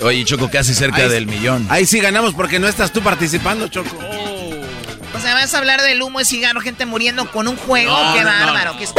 Oye, 0.02 0.26
Choco, 0.26 0.50
casi 0.52 0.74
cerca 0.74 0.98
Ahí- 1.04 1.10
del 1.10 1.26
millón. 1.28 1.66
Ahí 1.70 1.86
sí 1.86 2.00
ganamos 2.00 2.34
porque 2.34 2.60
no 2.60 2.68
estás 2.68 2.92
tú 2.92 3.02
participando, 3.02 3.68
Choco. 3.70 3.96
O 3.98 5.20
sea, 5.22 5.34
vas 5.36 5.54
a 5.54 5.58
hablar 5.60 5.82
del 5.82 6.02
humo 6.02 6.20
de 6.20 6.26
cigarro, 6.26 6.60
gente 6.60 6.86
muriendo 6.86 7.32
con 7.32 7.48
un 7.48 7.56
juego. 7.56 7.92
No, 7.92 8.14
¡Qué 8.14 8.22
no, 8.24 8.32
no, 8.32 8.46
bárbaro! 8.46 8.74
no. 8.74 8.78
qué 8.80 8.84
es- 8.84 8.94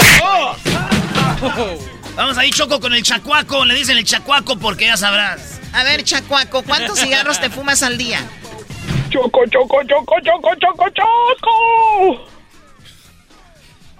Vamos 2.17 2.39
ahí, 2.39 2.51
Choco, 2.51 2.81
con 2.81 2.95
el 2.95 3.03
chacuaco. 3.03 3.65
Le 3.65 3.75
dicen 3.75 3.99
el 3.99 4.05
chacuaco 4.05 4.57
porque 4.59 4.87
ya 4.87 4.97
sabrás. 4.97 5.54
A 5.75 5.83
ver, 5.83 6.05
chacuaco, 6.05 6.63
¿cuántos 6.63 7.01
cigarros 7.01 7.41
te 7.41 7.51
fumas 7.51 7.83
al 7.83 7.99
día? 7.99 8.21
Choco, 9.11 9.41
choco, 9.51 9.83
choco, 9.85 10.15
choco, 10.23 10.51
choco, 10.61 10.85
choco. 10.91 12.27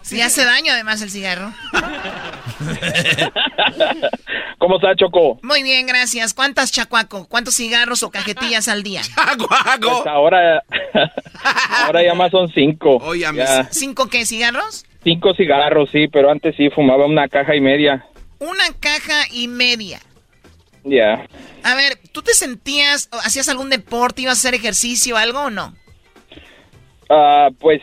Si 0.03 0.21
hace 0.21 0.45
daño, 0.45 0.73
además, 0.73 1.03
el 1.03 1.11
cigarro. 1.11 1.53
¿Cómo 4.59 4.77
está, 4.77 4.95
Choco? 4.97 5.41
Muy 5.43 5.63
bien, 5.63 5.87
gracias. 5.87 6.35
¿Cuántas 6.35 6.71
chacuaco? 6.71 7.27
¿Cuántos 7.27 7.57
cigarros 7.57 8.03
o 8.03 8.11
cajetillas 8.11 8.69
al 8.69 8.83
día? 8.83 9.01
Pues 9.81 10.07
ahora, 10.07 10.63
ahora 11.87 12.05
ya 12.05 12.15
más 12.15 12.31
son 12.31 12.53
cinco. 12.53 13.15
Ya, 13.15 13.67
¿Cinco 13.71 14.09
qué, 14.09 14.27
cigarros? 14.27 14.85
cinco 15.03 15.35
cigarros, 15.35 15.89
sí, 15.91 16.07
pero 16.09 16.31
antes 16.31 16.55
sí 16.57 16.71
fumaba 16.71 17.07
una 17.07 17.27
caja 17.29 17.57
y 17.57 17.61
media. 17.61 18.05
Una 18.39 18.65
caja 18.79 19.23
y 19.33 19.49
media. 19.49 20.01
Ya. 20.85 21.27
A 21.63 21.75
ver, 21.75 21.95
¿tú 22.13 22.23
te 22.23 22.35
sentías, 22.35 23.09
hacías 23.25 23.49
algún 23.49 23.71
deporte, 23.71 24.23
ibas 24.23 24.45
a 24.45 24.49
hacer 24.49 24.55
ejercicio 24.55 25.17
algo 25.17 25.45
o 25.45 25.51
no? 25.51 25.75
Ah, 27.09 27.49
pues 27.59 27.81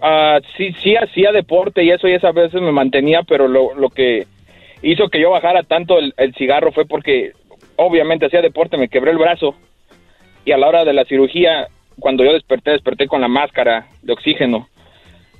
ah, 0.00 0.40
sí, 0.56 0.74
sí 0.82 0.96
hacía 0.96 1.32
deporte 1.32 1.84
y 1.84 1.90
eso 1.90 2.08
y 2.08 2.12
esas 2.12 2.34
veces 2.34 2.60
me 2.60 2.72
mantenía, 2.72 3.22
pero 3.22 3.46
lo, 3.46 3.74
lo 3.74 3.88
que 3.88 4.26
hizo 4.82 5.08
que 5.08 5.20
yo 5.20 5.30
bajara 5.30 5.62
tanto 5.62 5.98
el, 5.98 6.12
el 6.16 6.34
cigarro 6.34 6.72
fue 6.72 6.86
porque 6.86 7.32
obviamente 7.76 8.26
hacía 8.26 8.42
deporte, 8.42 8.76
me 8.76 8.88
quebré 8.88 9.12
el 9.12 9.18
brazo 9.18 9.54
y 10.44 10.50
a 10.50 10.58
la 10.58 10.68
hora 10.68 10.84
de 10.84 10.92
la 10.92 11.04
cirugía, 11.04 11.68
cuando 12.00 12.24
yo 12.24 12.32
desperté, 12.32 12.72
desperté 12.72 13.06
con 13.06 13.20
la 13.20 13.28
máscara 13.28 13.86
de 14.02 14.12
oxígeno 14.12 14.68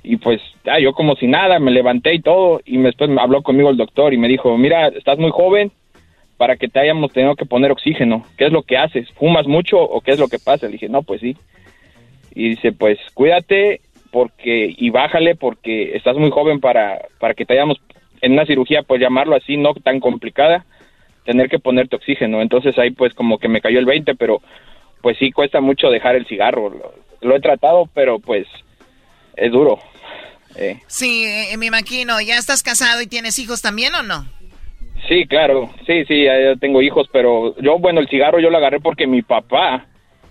y 0.01 0.17
pues 0.17 0.41
ya 0.65 0.79
yo 0.79 0.93
como 0.93 1.15
si 1.15 1.27
nada, 1.27 1.59
me 1.59 1.71
levanté 1.71 2.13
y 2.13 2.21
todo 2.21 2.61
y 2.65 2.77
después 2.77 3.09
me 3.09 3.21
habló 3.21 3.41
conmigo 3.41 3.69
el 3.69 3.77
doctor 3.77 4.13
y 4.13 4.17
me 4.17 4.27
dijo, 4.29 4.57
mira, 4.57 4.87
estás 4.87 5.17
muy 5.17 5.31
joven 5.31 5.71
para 6.43 6.57
que 6.57 6.67
te 6.67 6.77
hayamos 6.77 7.13
tenido 7.13 7.37
que 7.37 7.45
poner 7.45 7.71
oxígeno, 7.71 8.25
¿qué 8.37 8.47
es 8.47 8.51
lo 8.51 8.63
que 8.63 8.75
haces? 8.75 9.09
¿Fumas 9.13 9.47
mucho 9.47 9.77
o 9.77 10.01
qué 10.01 10.11
es 10.11 10.19
lo 10.19 10.27
que 10.27 10.39
pasa? 10.39 10.65
Le 10.65 10.73
dije, 10.73 10.89
no, 10.89 11.01
pues 11.01 11.21
sí. 11.21 11.37
Y 12.35 12.49
dice, 12.49 12.73
pues 12.73 12.99
cuídate 13.13 13.79
porque 14.11 14.75
y 14.77 14.89
bájale 14.89 15.35
porque 15.35 15.95
estás 15.95 16.17
muy 16.17 16.31
joven 16.31 16.59
para, 16.59 16.99
para 17.17 17.33
que 17.33 17.45
te 17.45 17.53
hayamos 17.53 17.77
en 18.19 18.33
una 18.33 18.45
cirugía, 18.45 18.83
pues 18.83 18.99
llamarlo 18.99 19.37
así, 19.37 19.55
no 19.55 19.73
tan 19.73 20.01
complicada, 20.01 20.65
tener 21.23 21.47
que 21.47 21.59
ponerte 21.59 21.95
oxígeno. 21.95 22.41
Entonces 22.41 22.77
ahí 22.77 22.91
pues 22.91 23.13
como 23.13 23.37
que 23.37 23.47
me 23.47 23.61
cayó 23.61 23.79
el 23.79 23.85
20, 23.85 24.13
pero 24.15 24.41
pues 25.01 25.17
sí 25.19 25.31
cuesta 25.31 25.61
mucho 25.61 25.91
dejar 25.91 26.17
el 26.17 26.27
cigarro. 26.27 26.73
Lo, 27.21 27.35
he 27.37 27.39
tratado, 27.39 27.89
pero 27.93 28.19
pues 28.19 28.47
es 29.37 29.49
duro. 29.49 29.79
Eh, 30.57 30.77
Sí, 30.87 31.23
eh, 31.23 31.55
me 31.55 31.67
imagino. 31.67 32.19
¿Ya 32.19 32.37
estás 32.37 32.63
casado 32.63 33.01
y 33.01 33.07
tienes 33.07 33.39
hijos 33.39 33.61
también 33.61 33.95
o 33.95 34.03
no? 34.03 34.25
Sí, 35.07 35.25
claro, 35.25 35.69
sí, 35.85 36.03
sí, 36.05 36.23
ya 36.25 36.55
tengo 36.59 36.81
hijos, 36.81 37.07
pero 37.11 37.55
yo, 37.61 37.77
bueno, 37.79 37.99
el 37.99 38.07
cigarro 38.07 38.39
yo 38.39 38.49
lo 38.49 38.57
agarré 38.57 38.79
porque 38.79 39.07
mi 39.07 39.21
papá, 39.21 39.85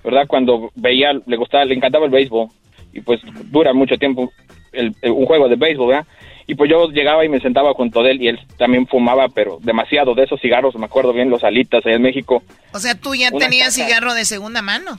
¿verdad? 0.05 0.27
Cuando 0.27 0.71
veía, 0.75 1.13
le 1.27 1.37
gustaba, 1.37 1.65
le 1.65 1.75
encantaba 1.75 2.07
el 2.07 2.11
béisbol 2.11 2.49
y 2.93 3.01
pues 3.01 3.21
dura 3.51 3.73
mucho 3.73 3.97
tiempo 3.97 4.31
el, 4.73 4.95
el- 5.03 5.13
un 5.13 5.27
juego 5.27 5.49
de 5.49 5.57
béisbol, 5.57 5.89
¿verdad? 5.89 6.07
Y 6.47 6.55
pues 6.57 6.69
yo 6.69 6.89
llegaba 6.91 7.25
y 7.25 7.29
me 7.29 7.39
sentaba 7.41 7.73
junto 7.73 8.03
de 8.03 8.11
él 8.11 8.23
y 8.23 8.29
él 8.29 8.39
también 8.59 8.87
fumaba, 8.89 9.29
pero 9.29 9.59
demasiado 9.63 10.15
de 10.15 10.25
esos 10.25 10.41
cigarros, 10.41 10.75
me 10.75 10.87
acuerdo 10.87 11.13
bien, 11.13 11.31
los 11.31 11.45
alitas 11.45 11.87
allá 11.87 11.95
en 11.97 12.03
México. 12.03 12.43
O 12.73 12.79
sea, 12.81 12.95
tú 12.97 13.15
ya 13.15 13.31
tenías 13.31 13.75
cigarro 13.75 14.13
de 14.13 14.25
segunda 14.25 14.61
mano. 14.61 14.99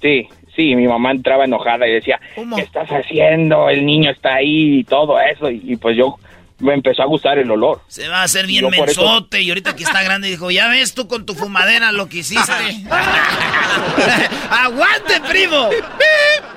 Sí, 0.00 0.26
sí, 0.56 0.74
mi 0.74 0.88
mamá 0.88 1.10
entraba 1.10 1.44
enojada 1.44 1.86
y 1.86 1.92
decía, 1.92 2.18
¿qué 2.56 2.62
estás 2.62 2.88
haciendo? 2.88 3.68
El 3.68 3.84
niño 3.84 4.10
está 4.10 4.36
ahí 4.36 4.78
y 4.78 4.84
todo 4.84 5.20
eso. 5.20 5.50
Y, 5.50 5.60
y 5.64 5.76
pues 5.76 5.94
yo 5.98 6.16
me 6.60 6.74
empezó 6.74 7.02
a 7.02 7.06
gustar 7.06 7.38
el 7.38 7.50
olor. 7.50 7.80
Se 7.88 8.08
va 8.08 8.20
a 8.20 8.22
hacer 8.24 8.46
bien 8.46 8.62
Yo 8.62 8.68
eso- 8.68 8.84
mensote 9.02 9.42
y 9.42 9.48
ahorita 9.48 9.74
que 9.74 9.82
está 9.82 10.02
grande 10.02 10.28
dijo, 10.28 10.50
ya 10.50 10.68
ves 10.68 10.94
tú 10.94 11.08
con 11.08 11.26
tu 11.26 11.34
fumadera 11.34 11.92
lo 11.92 12.08
que 12.08 12.18
hiciste. 12.18 12.52
¡Aguante, 14.50 15.20
primo! 15.28 15.68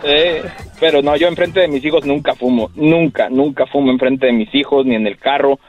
Eh, 0.04 0.44
pero 0.80 1.02
no, 1.02 1.16
yo 1.16 1.28
enfrente 1.28 1.62
de 1.62 1.68
mis 1.68 1.84
hijos 1.86 2.06
nunca 2.06 2.36
fumo, 2.36 2.70
nunca, 2.76 3.30
nunca 3.30 3.66
fumo 3.68 3.92
enfrente 3.92 4.26
de 4.28 4.34
mis 4.34 4.54
hijos 4.54 4.86
ni 4.86 4.96
en 4.96 5.08
el 5.08 5.18
carro. 5.18 5.60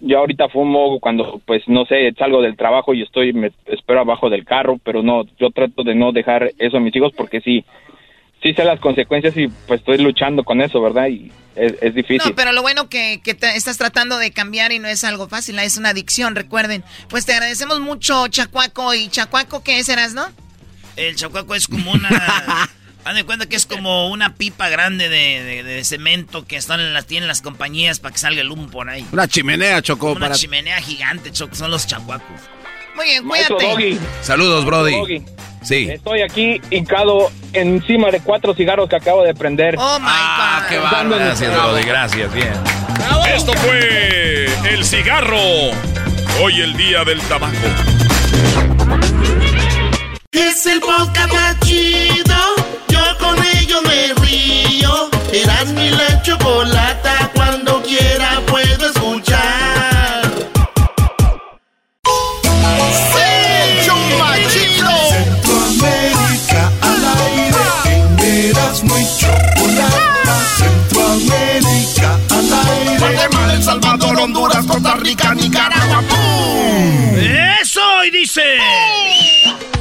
Yo 0.00 0.18
ahorita 0.18 0.48
fumo 0.48 1.00
cuando, 1.00 1.40
pues, 1.44 1.62
no 1.66 1.84
sé, 1.86 2.12
salgo 2.16 2.40
del 2.40 2.56
trabajo 2.56 2.94
y 2.94 3.02
estoy, 3.02 3.32
me 3.32 3.50
espero 3.66 4.00
abajo 4.00 4.30
del 4.30 4.44
carro, 4.44 4.78
pero 4.84 5.02
no, 5.02 5.24
yo 5.38 5.50
trato 5.50 5.82
de 5.82 5.94
no 5.94 6.12
dejar 6.12 6.52
eso 6.58 6.76
a 6.76 6.80
mis 6.80 6.94
hijos 6.94 7.12
porque 7.16 7.40
sí, 7.40 7.64
sí 8.42 8.52
sé 8.54 8.64
las 8.64 8.80
consecuencias 8.80 9.36
y 9.36 9.48
pues 9.66 9.80
estoy 9.80 9.98
luchando 9.98 10.44
con 10.44 10.60
eso, 10.60 10.80
¿verdad? 10.80 11.08
Y 11.08 11.30
es, 11.56 11.74
es 11.80 11.94
difícil. 11.94 12.22
No, 12.30 12.34
pero 12.36 12.52
lo 12.52 12.62
bueno 12.62 12.88
que, 12.88 13.20
que 13.22 13.34
te- 13.34 13.56
estás 13.56 13.78
tratando 13.78 14.16
de 14.18 14.30
cambiar 14.32 14.72
y 14.72 14.78
no 14.78 14.88
es 14.88 15.02
algo 15.04 15.28
fácil, 15.28 15.58
es 15.58 15.76
una 15.76 15.90
adicción, 15.90 16.34
recuerden. 16.36 16.84
Pues 17.08 17.26
te 17.26 17.32
agradecemos 17.32 17.80
mucho, 17.80 18.28
Chacuaco. 18.28 18.94
¿Y 18.94 19.08
Chacuaco 19.08 19.62
qué 19.62 19.82
serás, 19.84 20.14
no? 20.14 20.26
El 20.96 21.14
chacuaco 21.16 21.54
es 21.54 21.68
como 21.68 21.92
una... 21.92 22.08
Haz 23.04 23.14
de 23.14 23.24
cuenta 23.24 23.46
que 23.46 23.56
es 23.56 23.64
como 23.64 24.08
una 24.10 24.34
pipa 24.34 24.68
grande 24.68 25.08
de, 25.08 25.42
de- 25.42 25.62
de 25.62 25.84
cemento 25.84 26.44
que 26.46 26.56
están 26.56 26.80
en 26.80 26.92
las, 26.92 27.06
tienen 27.06 27.26
las 27.28 27.40
compañías 27.40 28.00
para 28.00 28.12
que 28.12 28.18
salga 28.18 28.40
el 28.42 28.50
humo 28.50 28.68
por 28.68 28.88
ahí. 28.90 29.06
Una 29.12 29.26
chimenea, 29.28 29.80
Choco. 29.80 30.10
Una 30.12 30.20
para... 30.20 30.34
chimenea 30.34 30.78
gigante, 30.82 31.30
Choco, 31.32 31.54
son 31.54 31.70
los 31.70 31.86
chacuacos. 31.86 32.40
Muy 32.98 33.06
bien, 33.06 33.24
Maestro 33.24 33.56
cuídate. 33.58 33.74
Doggy. 33.74 34.00
Saludos, 34.22 34.64
Brody. 34.64 34.90
Doggy. 34.90 35.22
Sí. 35.62 35.88
Estoy 35.88 36.22
aquí 36.22 36.60
hincado 36.68 37.30
encima 37.52 38.10
de 38.10 38.18
cuatro 38.18 38.54
cigarros 38.54 38.88
que 38.88 38.96
acabo 38.96 39.22
de 39.22 39.34
prender. 39.34 39.76
Oh 39.78 40.00
my 40.00 40.06
ah, 40.08 40.66
Qué 40.68 40.78
bárbaro. 40.78 41.16
Gracias, 41.16 41.54
Brody, 41.54 41.82
gracias, 41.84 42.34
bien. 42.34 42.52
Esto 43.32 43.52
fue 43.52 44.46
el 44.68 44.84
cigarro. 44.84 45.38
Hoy 46.42 46.60
el 46.60 46.76
día 46.76 47.04
del 47.04 47.20
tabaco. 47.22 47.54
Es 50.32 50.66
el 50.66 50.80
podcast 50.80 51.32
más 51.32 51.60
chido. 51.60 52.34
Yo 52.88 53.00
con 53.20 53.36
ello 53.60 53.80
me 53.82 54.12
río. 54.26 55.08
Eras 55.32 55.68
mi 55.68 55.90
la 55.90 56.20
chocolata. 56.22 56.77
Costa 74.78 74.96
Rica, 74.98 75.34
Nicaragua. 75.34 76.02
¡Pum! 76.08 77.16
¡Eso! 77.60 78.04
Y 78.04 78.10
dice... 78.12 78.42
¿Qué 78.42 79.77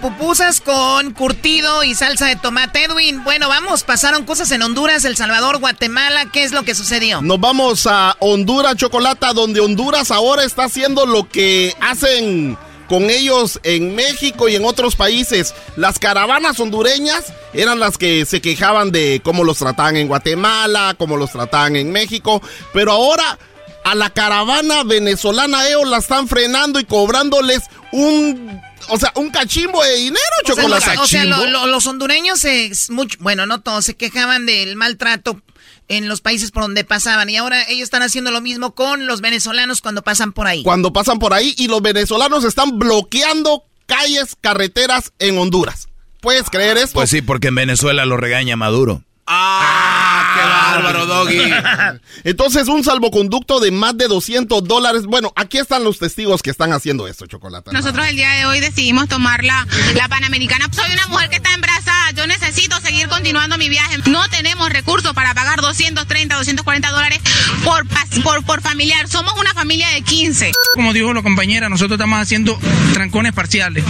pupusas 0.00 0.60
con 0.60 1.12
curtido 1.12 1.84
y 1.84 1.94
salsa 1.94 2.26
de 2.26 2.36
tomate. 2.36 2.84
Edwin, 2.84 3.22
bueno, 3.22 3.48
vamos, 3.48 3.84
pasaron 3.84 4.24
cosas 4.24 4.50
en 4.50 4.62
Honduras, 4.62 5.04
El 5.04 5.16
Salvador, 5.16 5.58
Guatemala. 5.58 6.26
¿Qué 6.32 6.42
es 6.42 6.52
lo 6.52 6.64
que 6.64 6.74
sucedió? 6.74 7.20
Nos 7.22 7.38
vamos 7.38 7.86
a 7.86 8.16
Honduras, 8.20 8.76
Chocolata, 8.76 9.32
donde 9.32 9.60
Honduras 9.60 10.10
ahora 10.10 10.44
está 10.44 10.64
haciendo 10.64 11.06
lo 11.06 11.28
que 11.28 11.74
hacen 11.80 12.56
con 12.88 13.08
ellos 13.08 13.60
en 13.62 13.94
México 13.94 14.48
y 14.48 14.56
en 14.56 14.64
otros 14.64 14.96
países. 14.96 15.54
Las 15.76 15.98
caravanas 15.98 16.58
hondureñas 16.58 17.32
eran 17.52 17.78
las 17.78 17.98
que 17.98 18.26
se 18.26 18.40
quejaban 18.40 18.90
de 18.90 19.20
cómo 19.22 19.44
los 19.44 19.58
trataban 19.58 19.96
en 19.96 20.08
Guatemala, 20.08 20.96
cómo 20.98 21.16
los 21.16 21.30
trataban 21.30 21.76
en 21.76 21.92
México, 21.92 22.42
pero 22.72 22.90
ahora 22.90 23.38
a 23.84 23.94
la 23.94 24.10
caravana 24.10 24.82
venezolana 24.84 25.68
ellos 25.68 25.88
la 25.88 25.98
están 25.98 26.26
frenando 26.26 26.80
y 26.80 26.84
cobrándoles 26.84 27.60
un... 27.92 28.60
O 28.90 28.98
sea, 28.98 29.12
un 29.16 29.30
cachimbo 29.30 29.82
de 29.82 29.94
dinero, 29.96 30.20
O 30.44 30.46
sea, 30.46 30.54
chocolate. 30.56 30.94
los, 30.94 31.04
o 31.04 31.06
sea, 31.06 31.24
lo- 31.24 31.46
lo- 31.46 31.66
los 31.66 31.86
hondureños, 31.86 32.38
se, 32.40 32.70
mucho, 32.90 33.16
bueno, 33.20 33.46
no 33.46 33.60
todos, 33.60 33.84
se 33.84 33.94
quejaban 33.96 34.46
del 34.46 34.76
maltrato 34.76 35.40
en 35.88 36.08
los 36.08 36.20
países 36.20 36.50
por 36.50 36.62
donde 36.62 36.84
pasaban. 36.84 37.30
Y 37.30 37.36
ahora 37.36 37.62
ellos 37.68 37.84
están 37.84 38.02
haciendo 38.02 38.30
lo 38.30 38.40
mismo 38.40 38.74
con 38.74 39.06
los 39.06 39.20
venezolanos 39.20 39.80
cuando 39.80 40.02
pasan 40.02 40.32
por 40.32 40.46
ahí. 40.46 40.62
cuando 40.62 40.92
pasan 40.92 41.18
por 41.18 41.32
ahí 41.34 41.54
y 41.58 41.66
los 41.68 41.82
venezolanos 41.82 42.44
están 42.44 42.78
bloqueando 42.78 43.64
calles, 43.86 44.36
carreteras 44.40 45.12
en 45.18 45.36
Honduras. 45.38 45.88
¿Puedes 46.20 46.50
creer 46.50 46.76
esto? 46.76 46.94
Pues 46.94 47.10
sí, 47.10 47.22
porque 47.22 47.48
en 47.48 47.54
Venezuela 47.56 48.04
lo 48.04 48.16
regaña 48.16 48.54
Maduro. 48.54 49.02
¡Ah! 49.26 50.09
¡Qué 50.40 50.46
bárbaro, 50.46 51.06
Doggy! 51.06 51.38
Entonces, 52.24 52.68
un 52.68 52.84
salvoconducto 52.84 53.60
de 53.60 53.70
más 53.70 53.96
de 53.96 54.08
200 54.08 54.64
dólares. 54.64 55.06
Bueno, 55.06 55.32
aquí 55.36 55.58
están 55.58 55.84
los 55.84 55.98
testigos 55.98 56.42
que 56.42 56.50
están 56.50 56.72
haciendo 56.72 57.06
esto, 57.06 57.26
Chocolata. 57.26 57.72
Nosotros 57.72 58.06
el 58.08 58.16
día 58.16 58.30
de 58.32 58.46
hoy 58.46 58.60
decidimos 58.60 59.08
tomar 59.08 59.44
la, 59.44 59.66
la 59.94 60.08
Panamericana. 60.08 60.68
Soy 60.72 60.92
una 60.92 61.06
mujer 61.08 61.28
que 61.28 61.36
está 61.36 61.52
embarazada. 61.54 62.10
Yo 62.12 62.26
necesito 62.26 62.78
seguir 62.80 63.08
continuando 63.08 63.58
mi 63.58 63.68
viaje. 63.68 63.98
No 64.06 64.28
tenemos 64.28 64.70
recursos 64.70 65.12
para 65.12 65.34
pagar 65.34 65.60
230, 65.60 66.36
240 66.36 66.90
dólares 66.90 67.20
por, 67.64 67.86
por, 68.22 68.44
por 68.44 68.62
familiar. 68.62 69.08
Somos 69.08 69.34
una 69.38 69.52
familia 69.52 69.88
de 69.90 70.02
15. 70.02 70.52
Como 70.74 70.92
dijo 70.92 71.12
la 71.12 71.22
compañera, 71.22 71.68
nosotros 71.68 71.96
estamos 71.98 72.20
haciendo 72.20 72.58
trancones 72.94 73.32
parciales. 73.32 73.84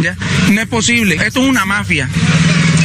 ¿ya? 0.00 0.16
No 0.50 0.60
es 0.60 0.68
posible. 0.68 1.16
Esto 1.16 1.40
es 1.40 1.48
una 1.48 1.64
mafia. 1.64 2.08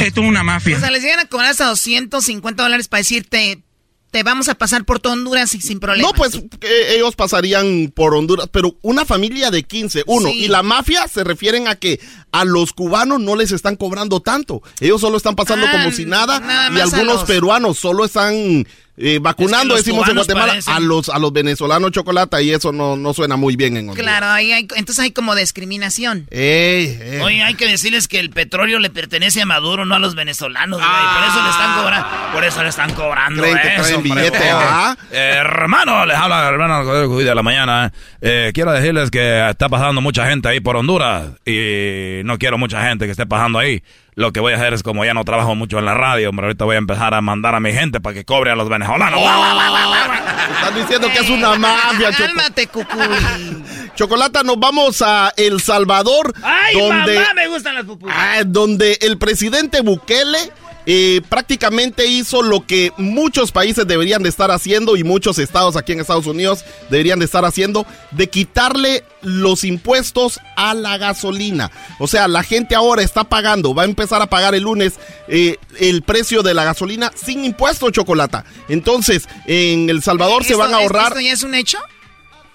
Esto 0.02 0.20
es 0.22 0.28
una 0.28 0.42
mafia. 0.42 0.76
O 0.76 0.80
sea, 0.80 0.90
les 0.90 1.02
llegan 1.02 1.20
a 1.20 1.26
cobrar 1.26 1.50
hasta 1.50 1.66
250 1.66 2.62
dólares 2.62 2.88
para 2.88 2.98
decirte, 3.00 3.62
te 4.10 4.22
vamos 4.22 4.48
a 4.48 4.54
pasar 4.54 4.84
por 4.84 5.00
todo 5.00 5.14
Honduras 5.14 5.54
y 5.54 5.60
sin 5.60 5.80
problema. 5.80 6.08
No, 6.08 6.14
pues 6.14 6.34
eh, 6.36 6.94
ellos 6.96 7.16
pasarían 7.16 7.92
por 7.94 8.14
Honduras, 8.14 8.48
pero 8.52 8.76
una 8.82 9.04
familia 9.04 9.50
de 9.50 9.64
15, 9.64 10.04
uno. 10.06 10.28
Sí. 10.28 10.44
Y 10.44 10.48
la 10.48 10.62
mafia 10.62 11.08
se 11.08 11.24
refieren 11.24 11.66
a 11.68 11.74
que 11.74 12.00
a 12.30 12.44
los 12.44 12.72
cubanos 12.72 13.20
no 13.20 13.34
les 13.34 13.50
están 13.50 13.76
cobrando 13.76 14.20
tanto. 14.20 14.62
Ellos 14.80 15.00
solo 15.00 15.16
están 15.16 15.34
pasando 15.34 15.66
Ah, 15.66 15.72
como 15.72 15.90
si 15.90 16.04
nada. 16.04 16.38
nada 16.40 16.76
y 16.78 16.80
algunos 16.80 17.06
los- 17.06 17.24
peruanos 17.24 17.78
solo 17.78 18.04
están 18.04 18.66
eh, 18.96 19.18
vacunando, 19.20 19.74
Es 19.76 19.82
que 19.84 19.90
los 19.90 20.02
decimos 20.04 20.08
en 20.08 20.14
Guatemala, 20.16 20.54
parecen- 20.54 20.72
a 20.72 20.80
los, 20.80 21.08
a 21.08 21.18
los 21.18 21.32
venezolanos 21.32 21.90
chocolate 21.90 22.42
y 22.44 22.52
eso 22.52 22.72
no, 22.72 22.96
no 22.96 23.12
suena 23.12 23.36
muy 23.36 23.56
bien 23.56 23.76
en 23.76 23.88
Honduras. 23.88 24.02
Claro, 24.10 24.26
ahí 24.32 24.52
hay, 24.52 24.68
entonces 24.76 25.00
hay 25.00 25.10
como 25.10 25.34
discriminación. 25.34 26.26
Ey, 26.30 26.98
ey. 27.02 27.20
Oye, 27.20 27.42
hay 27.42 27.54
que 27.54 27.66
decirles 27.66 28.06
que 28.08 28.20
el 28.20 28.30
petróleo 28.30 28.78
le 28.78 28.90
pertenece 28.90 29.42
a 29.42 29.46
Maduro, 29.46 29.84
no 29.84 29.94
a 29.94 29.98
los 29.98 30.14
venezolanos. 30.14 30.78
Por 30.80 31.24
eso 31.28 31.42
le 31.42 31.50
están 31.50 31.74
cobrando. 31.82 32.08
Por 32.32 32.44
eso 32.44 32.62
le 32.62 32.68
están 32.68 32.92
cobrando. 32.94 33.42
Creen 33.42 33.58
que 33.58 33.74
eso, 33.76 34.00
billete, 34.00 34.38
¿ah? 34.50 34.96
Eh, 35.10 35.34
hermano, 35.38 36.06
les 36.06 36.16
habla 36.16 36.46
hermano 36.48 36.84
de 36.84 37.34
la 37.34 37.42
mañana. 37.42 37.92
Eh, 38.20 38.52
quiero 38.54 38.72
decirles 38.72 39.10
que 39.10 39.48
está 39.50 39.68
pasando 39.68 40.00
mucha 40.00 40.26
gente 40.28 40.48
ahí 40.48 40.60
por 40.60 40.76
Honduras 40.76 41.30
y 41.44 42.20
no 42.24 42.38
quiero 42.38 42.58
mucha 42.58 42.86
gente 42.88 43.06
que 43.06 43.10
esté 43.12 43.26
pasando 43.26 43.58
ahí. 43.58 43.82
Lo 44.16 44.32
que 44.32 44.40
voy 44.40 44.52
a 44.52 44.56
hacer 44.56 44.74
es 44.74 44.82
como 44.82 45.04
ya 45.04 45.12
no 45.12 45.24
trabajo 45.24 45.54
mucho 45.56 45.78
en 45.78 45.86
la 45.86 45.94
radio, 45.94 46.30
hombre, 46.30 46.46
ahorita 46.46 46.64
voy 46.64 46.76
a 46.76 46.78
empezar 46.78 47.14
a 47.14 47.20
mandar 47.20 47.54
a 47.54 47.60
mi 47.60 47.72
gente 47.72 48.00
para 48.00 48.14
que 48.14 48.24
cobre 48.24 48.50
a 48.50 48.54
los 48.54 48.68
venezolanos. 48.68 49.20
Están 49.20 50.74
diciendo 50.76 51.08
que 51.12 51.18
es 51.18 51.30
una 51.30 51.56
mafia, 51.56 52.12
Cálmate, 52.12 52.66
cucuy. 52.68 52.98
Chocolata, 53.96 54.42
nos 54.42 54.58
vamos 54.58 55.02
a 55.02 55.32
El 55.36 55.60
Salvador, 55.60 56.32
¡Ay, 56.42 56.78
donde, 56.78 57.14
mamá! 57.16 57.34
Me 57.34 57.48
gustan 57.48 57.74
las 57.76 57.84
pupusas. 57.84 58.16
ah, 58.18 58.42
donde 58.44 58.98
el 59.02 59.18
presidente 59.18 59.80
Bukele 59.82 60.38
eh, 60.86 61.22
prácticamente 61.28 62.06
hizo 62.06 62.42
lo 62.42 62.66
que 62.66 62.92
muchos 62.96 63.52
países 63.52 63.86
deberían 63.86 64.22
de 64.22 64.28
estar 64.28 64.50
haciendo 64.50 64.96
y 64.96 65.04
muchos 65.04 65.38
estados 65.38 65.76
aquí 65.76 65.92
en 65.92 66.00
Estados 66.00 66.26
Unidos 66.26 66.64
deberían 66.90 67.18
de 67.18 67.24
estar 67.24 67.44
haciendo, 67.44 67.86
de 68.10 68.28
quitarle 68.28 69.04
los 69.22 69.64
impuestos 69.64 70.40
a 70.56 70.74
la 70.74 70.98
gasolina. 70.98 71.70
O 71.98 72.06
sea, 72.06 72.28
la 72.28 72.42
gente 72.42 72.74
ahora 72.74 73.02
está 73.02 73.24
pagando, 73.24 73.74
va 73.74 73.82
a 73.82 73.86
empezar 73.86 74.20
a 74.20 74.26
pagar 74.26 74.54
el 74.54 74.64
lunes 74.64 74.94
eh, 75.28 75.56
el 75.80 76.02
precio 76.02 76.42
de 76.42 76.54
la 76.54 76.64
gasolina 76.64 77.12
sin 77.14 77.44
impuestos, 77.44 77.92
Chocolata. 77.92 78.44
Entonces, 78.68 79.28
en 79.46 79.88
El 79.88 80.02
Salvador 80.02 80.44
se 80.44 80.54
van 80.54 80.74
a 80.74 80.78
ahorrar... 80.78 81.08
¿Esto 81.08 81.20
ya 81.20 81.32
es 81.32 81.42
un 81.42 81.54
hecho? 81.54 81.78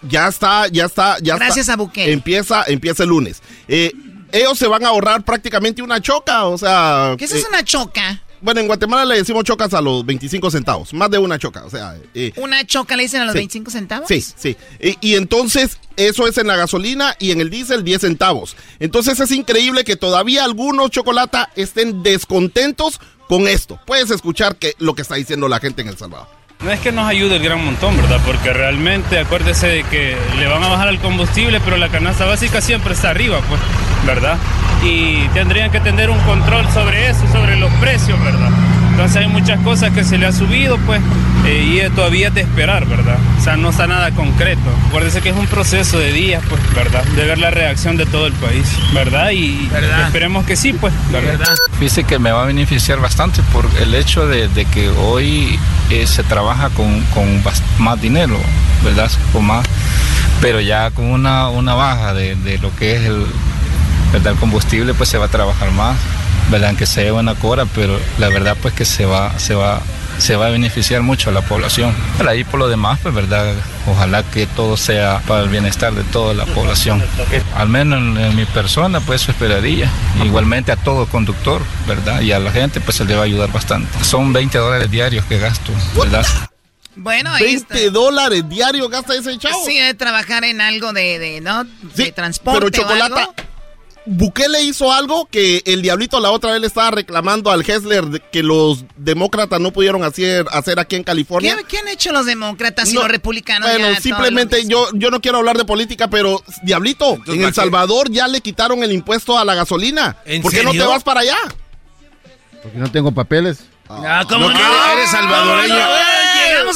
Ya 0.02 0.28
está, 0.28 0.68
ya 0.68 0.86
está, 0.86 1.18
ya 1.22 1.36
Gracias 1.36 1.58
está. 1.66 1.74
a 1.74 1.78
Bukele. 1.78 2.14
Empieza, 2.14 2.64
empieza 2.68 3.04
el 3.04 3.10
lunes. 3.10 3.42
Eh, 3.68 3.92
ellos 4.32 4.58
se 4.58 4.68
van 4.68 4.86
a 4.86 4.90
ahorrar 4.90 5.24
prácticamente 5.24 5.82
una 5.82 6.02
choca, 6.02 6.46
o 6.46 6.58
sea... 6.58 7.16
¿Qué 7.18 7.26
es 7.26 7.32
eso, 7.32 7.48
eh, 7.48 7.50
una 7.50 7.64
choca? 7.64 8.22
bueno, 8.42 8.62
en 8.62 8.68
Guatemala 8.68 9.04
le 9.04 9.16
decimos 9.18 9.44
chocas 9.44 9.74
a 9.74 9.82
los 9.82 10.06
25 10.06 10.50
centavos, 10.50 10.94
más 10.94 11.12
de 11.12 11.18
una 11.18 11.38
choca, 11.38 11.66
o 11.66 11.70
sea... 11.70 11.98
eh, 12.14 12.32
¿Una 12.38 12.66
choca 12.66 12.96
le 12.96 13.04
dicen 13.04 13.22
a 13.22 13.26
los 13.26 13.34
Sí. 13.34 13.40
25 13.40 13.70
centavos? 13.72 14.08
Sí, 14.08 14.22
sí. 14.22 14.56
Y, 14.80 14.98
y 15.02 15.16
entonces, 15.16 15.78
eso 15.98 16.26
es 16.26 16.38
en 16.38 16.48
la 16.48 16.56
gasolina 16.56 17.16
y 17.20 17.32
en 17.32 17.42
el 17.42 17.50
diésel 17.50 17.84
10 17.84 18.00
centavos. 18.02 18.56
Entonces 18.80 19.20
es 19.20 19.32
increíble 19.32 19.84
que 19.84 19.98
todavía 19.98 20.46
algunos 20.46 20.90
chocolata 20.92 21.50
estén 21.58 22.02
descontentos 22.02 23.02
con 23.28 23.48
esto. 23.48 23.80
Puedes 23.86 24.10
escuchar 24.10 24.56
que, 24.56 24.74
lo 24.80 24.96
que 24.96 25.02
está 25.02 25.16
diciendo 25.16 25.50
la 25.50 25.60
gente 25.60 25.82
en 25.82 25.90
El 25.90 25.98
Salvador. 25.98 26.28
No 26.64 26.72
es 26.72 26.80
que 26.82 26.92
nos 26.92 27.08
ayude 27.08 27.36
el 27.38 27.44
gran 27.44 27.64
montón, 27.64 27.96
¿verdad? 27.98 28.20
Porque 28.26 28.52
realmente 28.54 29.18
acuérdese 29.20 29.68
de 29.68 29.84
que 29.86 30.16
le 30.38 30.48
van 30.48 30.64
a 30.64 30.68
bajar 30.68 30.88
el 30.90 31.00
combustible, 31.00 31.60
pero 31.62 31.78
la 31.78 31.90
canasta 31.90 32.26
básica 32.26 32.60
siempre 32.62 32.94
está 32.94 33.10
arriba, 33.12 33.42
pues, 33.48 33.62
¿verdad? 34.06 34.38
Y 34.84 35.28
tendrían 35.30 35.72
que 35.72 35.80
tener 35.80 36.10
un 36.10 36.20
control 36.20 36.68
sobre 36.74 37.10
eso, 37.10 37.28
sobre 37.32 37.58
los 37.58 37.72
precios, 37.74 38.20
¿verdad? 38.24 38.50
Entonces 39.00 39.22
hay 39.22 39.28
muchas 39.30 39.62
cosas 39.62 39.92
que 39.92 40.04
se 40.04 40.18
le 40.18 40.26
ha 40.26 40.34
subido, 40.34 40.78
pues, 40.80 41.00
eh, 41.46 41.86
y 41.88 41.96
todavía 41.96 42.28
es 42.28 42.34
de 42.34 42.42
esperar, 42.42 42.86
¿verdad? 42.86 43.16
O 43.40 43.42
sea, 43.42 43.56
no 43.56 43.70
está 43.70 43.88
nada 43.88 44.12
concreto. 44.12 44.60
Acuérdese 44.90 45.22
que 45.22 45.30
es 45.30 45.38
un 45.38 45.48
proceso 45.48 45.98
de 45.98 46.12
días, 46.12 46.44
pues, 46.50 46.62
¿verdad? 46.76 47.06
De 47.16 47.24
ver 47.24 47.38
la 47.38 47.50
reacción 47.50 47.96
de 47.96 48.06
todo 48.06 48.28
el 48.28 48.34
país, 48.34 48.68
¿verdad? 48.94 49.32
Y 49.32 49.70
esperemos 50.06 50.46
que 50.46 50.58
sí, 50.58 50.74
pues, 50.74 50.94
¿verdad? 51.14 51.56
Dice 51.80 52.04
que 52.04 52.20
me 52.20 52.34
va 52.34 52.44
a 52.44 52.46
beneficiar 52.46 53.00
bastante 53.00 53.42
por 53.54 53.70
el 53.82 53.96
hecho 53.96 54.28
de, 54.28 54.50
de 54.50 54.66
que 54.66 54.90
hoy 54.90 55.58
eh, 55.90 56.06
se 56.06 56.24
trabaja 56.24 56.70
con, 56.70 57.00
con 57.14 57.42
más 57.78 58.02
dinero, 58.02 58.36
¿verdad? 58.84 59.10
Con 59.32 59.46
más, 59.46 59.66
pero 60.42 60.60
ya 60.60 60.92
con 60.92 61.06
una, 61.06 61.48
una 61.48 61.74
baja 61.74 62.14
de, 62.14 62.36
de 62.36 62.58
lo 62.58 62.76
que 62.76 62.98
es 62.98 63.06
el, 63.06 63.26
¿verdad? 64.12 64.34
el 64.34 64.40
combustible, 64.40 64.94
pues 64.94 65.10
se 65.10 65.18
va 65.18 65.26
a 65.26 65.30
trabajar 65.30 65.72
más, 65.72 65.98
¿verdad? 66.50 66.76
Que 66.76 66.86
se 66.86 67.04
lleva 67.04 67.20
una 67.20 67.36
cora, 67.36 67.66
pero 67.66 68.00
la 68.18 68.30
verdad 68.30 68.58
pues 68.62 68.74
que 68.74 68.86
se 68.86 69.06
va, 69.06 69.38
se 69.40 69.56
va, 69.56 69.82
se 70.18 70.36
va 70.36 70.48
a 70.48 70.50
beneficiar 70.50 71.02
mucho 71.02 71.30
a 71.30 71.34
la 71.34 71.42
población. 71.42 71.94
Pero 72.18 72.30
ahí 72.30 72.44
por 72.44 72.60
lo 72.60 72.68
demás, 72.68 73.00
pues 73.02 73.14
verdad, 73.14 73.54
ojalá 73.88 74.24
que 74.24 74.46
todo 74.48 74.78
sea 74.78 75.22
para 75.28 75.44
el 75.44 75.50
bienestar 75.50 75.94
de 75.94 76.04
toda 76.04 76.34
la 76.34 76.46
población. 76.46 77.04
Al 77.56 77.70
menos 77.70 78.00
en, 78.00 78.18
en 78.18 78.36
mi 78.36 78.46
persona, 78.46 79.00
pues 79.00 79.22
eso 79.24 79.32
esperaría. 79.32 79.90
Igualmente 80.24 80.72
a 80.72 80.76
todo 80.76 81.06
conductor, 81.08 81.62
¿verdad? 81.88 82.22
Y 82.22 82.32
a 82.32 82.40
la 82.40 82.52
gente, 82.52 82.82
pues 82.82 82.98
se 82.98 83.06
le 83.06 83.16
va 83.16 83.22
a 83.22 83.26
ayudar 83.26 83.52
bastante. 83.52 84.04
Son 84.04 84.34
20 84.34 84.58
dólares 84.58 84.92
diarios 84.92 85.26
que 85.26 85.38
gasto, 85.40 85.72
¿verdad? 85.96 86.26
Bueno, 86.96 87.32
ahí 87.32 87.44
20 87.44 87.92
dólares 87.92 88.44
diario 88.50 88.90
gasta 88.90 89.16
ese 89.16 89.38
chavo. 89.38 89.56
Sí, 89.66 89.80
de 89.80 89.94
trabajar 89.94 90.44
en 90.44 90.60
algo 90.60 90.92
de, 90.92 91.18
de, 91.18 91.40
¿no? 91.40 91.64
de 91.64 92.12
transporte 92.12 92.72
Pero 92.72 93.04
algo. 93.04 93.34
Bukele 94.06 94.64
hizo 94.64 94.92
algo 94.92 95.28
que 95.30 95.62
el 95.66 95.82
diablito 95.82 96.20
la 96.20 96.32
otra 96.32 96.52
vez 96.52 96.62
le 96.62 96.68
estaba 96.68 96.92
reclamando 96.92 97.52
al 97.52 97.62
Hessler 97.62 98.06
de 98.06 98.20
que 98.20 98.42
los 98.42 98.86
demócratas 98.98 99.60
no 99.60 99.72
pudieron 99.72 100.04
hacer, 100.04 100.46
hacer 100.52 100.80
aquí 100.80 100.96
en 100.96 101.04
California. 101.04 101.56
¿Qué, 101.58 101.64
qué 101.66 101.78
han 101.80 101.88
hecho 101.90 102.12
los 102.12 102.26
demócratas 102.26 102.90
y 102.90 102.94
No, 102.94 103.02
los 103.02 103.10
republicanos? 103.12 103.70
Bueno, 103.70 103.92
Ya, 103.92 104.00
simplemente 104.00 104.66
yo, 104.66 104.88
yo 104.94 105.12
no 105.12 105.22
quiero 105.22 105.38
hablar 105.38 105.58
de 105.58 105.66
política, 105.66 106.10
pero 106.10 106.42
Diablito, 106.64 107.14
en 107.16 107.20
¿para 107.26 107.34
El 107.34 107.46
qué? 107.48 107.54
Salvador 107.54 108.10
ya 108.10 108.28
le 108.28 108.42
quitaron 108.42 108.84
el 108.84 108.92
impuesto 108.92 109.38
a 109.38 109.46
la 109.46 109.54
gasolina. 109.54 110.18
¿En 110.26 110.42
¿Por 110.42 110.52
qué 110.52 110.64
no 110.64 110.72
te 110.72 110.80
vas 110.84 111.04
para 111.04 111.20
allá? 111.22 111.38
Porque 112.64 112.78
no 112.78 112.92
tengo 112.92 113.12
papeles. 113.12 113.66
Ah, 113.90 114.24
¿cómo 114.28 114.50
no? 114.50 114.92
Eres 114.94 115.10
salvadoreño. 115.12 115.76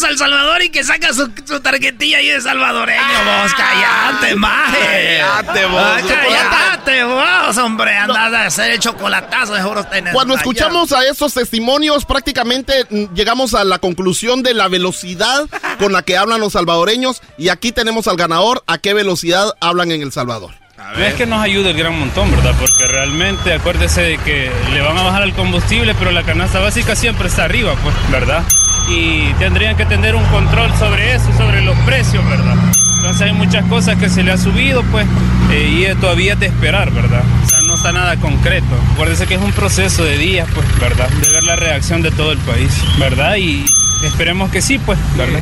Al 0.01 0.17
Salvador 0.17 0.63
y 0.63 0.69
que 0.69 0.83
saca 0.83 1.13
su, 1.13 1.31
su 1.45 1.59
tarjetilla 1.59 2.17
ahí 2.17 2.29
de 2.29 2.41
salvadoreño, 2.41 3.01
vos. 3.01 3.53
Cállate, 3.53 4.35
maje. 4.35 5.21
Cállate, 5.21 5.65
vos. 5.65 5.83
Ay, 5.83 6.03
Cállate, 6.07 7.03
vos, 7.03 7.57
hombre. 7.57 7.95
Andas 7.95 8.33
a 8.33 8.45
hacer 8.45 8.71
el 8.71 8.79
chocolatazo 8.79 9.53
de 9.53 9.61
juros 9.61 9.89
tener. 9.89 10.13
Cuando 10.13 10.35
escuchamos 10.35 10.91
a 10.93 11.05
esos 11.05 11.33
testimonios, 11.33 12.05
prácticamente 12.05 12.85
mm, 12.89 13.13
llegamos 13.13 13.53
a 13.53 13.63
la 13.63 13.79
conclusión 13.79 14.41
de 14.41 14.53
la 14.53 14.67
velocidad 14.67 15.47
con 15.77 15.93
la 15.93 16.01
que 16.01 16.17
hablan 16.17 16.39
los 16.39 16.53
salvadoreños. 16.53 17.21
Y 17.37 17.49
aquí 17.49 17.71
tenemos 17.71 18.07
al 18.07 18.17
ganador. 18.17 18.63
¿A 18.67 18.77
qué 18.77 18.93
velocidad 18.93 19.53
hablan 19.59 19.91
en 19.91 20.01
El 20.01 20.11
Salvador? 20.11 20.62
No 20.95 21.03
es 21.03 21.15
que 21.15 21.25
nos 21.25 21.41
ayude 21.41 21.71
el 21.71 21.77
gran 21.77 21.97
montón, 21.97 22.29
¿verdad? 22.29 22.53
Porque 22.59 22.87
realmente 22.87 23.53
acuérdese 23.53 24.01
de 24.01 24.17
que 24.19 24.51
le 24.73 24.81
van 24.81 24.97
a 24.97 25.01
bajar 25.01 25.23
el 25.23 25.33
combustible, 25.33 25.95
pero 25.95 26.11
la 26.11 26.23
canasta 26.23 26.59
básica 26.59 26.95
siempre 26.95 27.27
está 27.27 27.45
arriba, 27.45 27.75
pues, 27.81 27.95
¿verdad? 28.11 28.43
Y 28.89 29.33
tendrían 29.39 29.75
que 29.75 29.85
tener 29.85 30.15
un 30.15 30.23
control 30.25 30.71
sobre 30.77 31.15
eso, 31.15 31.31
sobre 31.37 31.61
los 31.61 31.77
precios, 31.79 32.23
¿verdad? 32.29 32.55
Entonces 32.97 33.21
hay 33.23 33.33
muchas 33.33 33.65
cosas 33.65 33.97
que 33.97 34.07
se 34.07 34.23
le 34.23 34.31
ha 34.31 34.37
subido, 34.37 34.83
pues, 34.91 35.07
eh, 35.51 35.89
y 35.91 35.95
todavía 35.99 36.33
es 36.33 36.39
de 36.39 36.45
esperar, 36.47 36.91
¿verdad? 36.91 37.23
O 37.43 37.49
sea, 37.49 37.61
no 37.63 37.75
está 37.75 37.91
nada 37.91 38.15
concreto. 38.17 38.67
Acuérdese 38.93 39.25
que 39.25 39.35
es 39.35 39.41
un 39.41 39.51
proceso 39.51 40.03
de 40.03 40.17
días, 40.17 40.47
pues, 40.53 40.79
¿verdad? 40.79 41.09
De 41.09 41.31
ver 41.31 41.43
la 41.43 41.55
reacción 41.55 42.01
de 42.01 42.11
todo 42.11 42.31
el 42.31 42.37
país, 42.39 42.71
¿verdad? 42.99 43.35
Y 43.37 43.65
esperemos 44.03 44.51
que 44.51 44.61
sí, 44.61 44.77
pues, 44.77 44.99
¿verdad? 45.17 45.41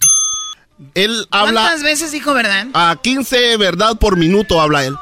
Él 0.95 1.27
habla 1.29 1.61
¿Cuántas 1.61 1.83
veces 1.83 2.11
dijo 2.11 2.33
verdad? 2.33 2.67
a 2.73 2.95
15 3.01 3.57
verdad 3.57 3.97
por 3.97 4.17
minuto, 4.17 4.59
habla 4.59 4.85
él. 4.85 4.95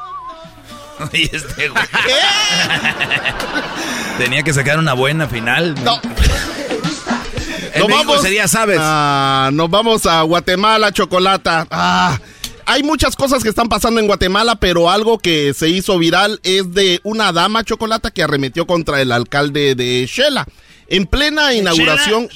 Oye, 1.12 1.30
este 1.32 1.68
güey. 1.68 1.84
Tenía 4.18 4.42
que 4.42 4.52
sacar 4.52 4.78
una 4.78 4.92
buena 4.94 5.28
final. 5.28 5.74
No. 5.84 6.00
México 7.88 8.16
ese 8.16 8.30
día 8.30 8.48
sabes. 8.48 8.78
Ah, 8.80 9.50
nos 9.52 9.70
vamos 9.70 10.06
a 10.06 10.22
Guatemala, 10.22 10.92
Chocolata. 10.92 11.66
Ah, 11.70 12.18
hay 12.66 12.82
muchas 12.82 13.16
cosas 13.16 13.42
que 13.42 13.48
están 13.48 13.68
pasando 13.68 14.00
en 14.00 14.06
Guatemala, 14.06 14.56
pero 14.56 14.90
algo 14.90 15.18
que 15.18 15.54
se 15.54 15.68
hizo 15.68 15.98
viral 15.98 16.40
es 16.42 16.72
de 16.72 17.00
una 17.02 17.32
dama 17.32 17.64
Chocolata 17.64 18.10
que 18.10 18.22
arremetió 18.22 18.66
contra 18.66 19.00
el 19.00 19.12
alcalde 19.12 19.74
de 19.74 20.06
Shela. 20.06 20.46
En 20.90 21.06
plena 21.06 21.54
inauguración. 21.54 22.28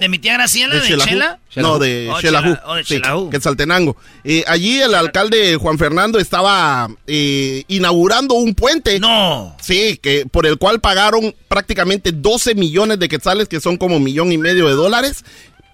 ¿De 0.00 0.08
mi 0.08 0.18
tía 0.18 0.32
Graciela? 0.34 0.74
¿De. 0.76 0.96
Chela? 0.98 1.38
No, 1.56 1.78
de 1.78 2.08
Oh, 2.10 2.14
oh, 2.14 2.74
de 2.76 2.84
Sí, 2.84 2.94
Xelajú. 2.94 3.30
que 3.30 3.36
es 3.36 3.42
Saltenango. 3.42 3.96
Eh, 4.24 4.44
allí 4.46 4.80
el 4.80 4.94
alcalde 4.94 5.56
Juan 5.56 5.78
Fernando 5.78 6.18
estaba 6.18 6.88
eh, 7.06 7.64
inaugurando 7.68 8.34
un 8.34 8.54
puente. 8.54 8.98
No. 8.98 9.54
Sí, 9.60 9.98
que 10.02 10.24
por 10.24 10.46
el 10.46 10.56
cual 10.58 10.80
pagaron 10.80 11.34
prácticamente 11.48 12.10
12 12.12 12.54
millones 12.54 12.98
de 12.98 13.08
quetzales, 13.08 13.46
que 13.48 13.60
son 13.60 13.76
como 13.76 14.00
millón 14.00 14.32
y 14.32 14.38
medio 14.38 14.66
de 14.68 14.72
dólares. 14.74 15.24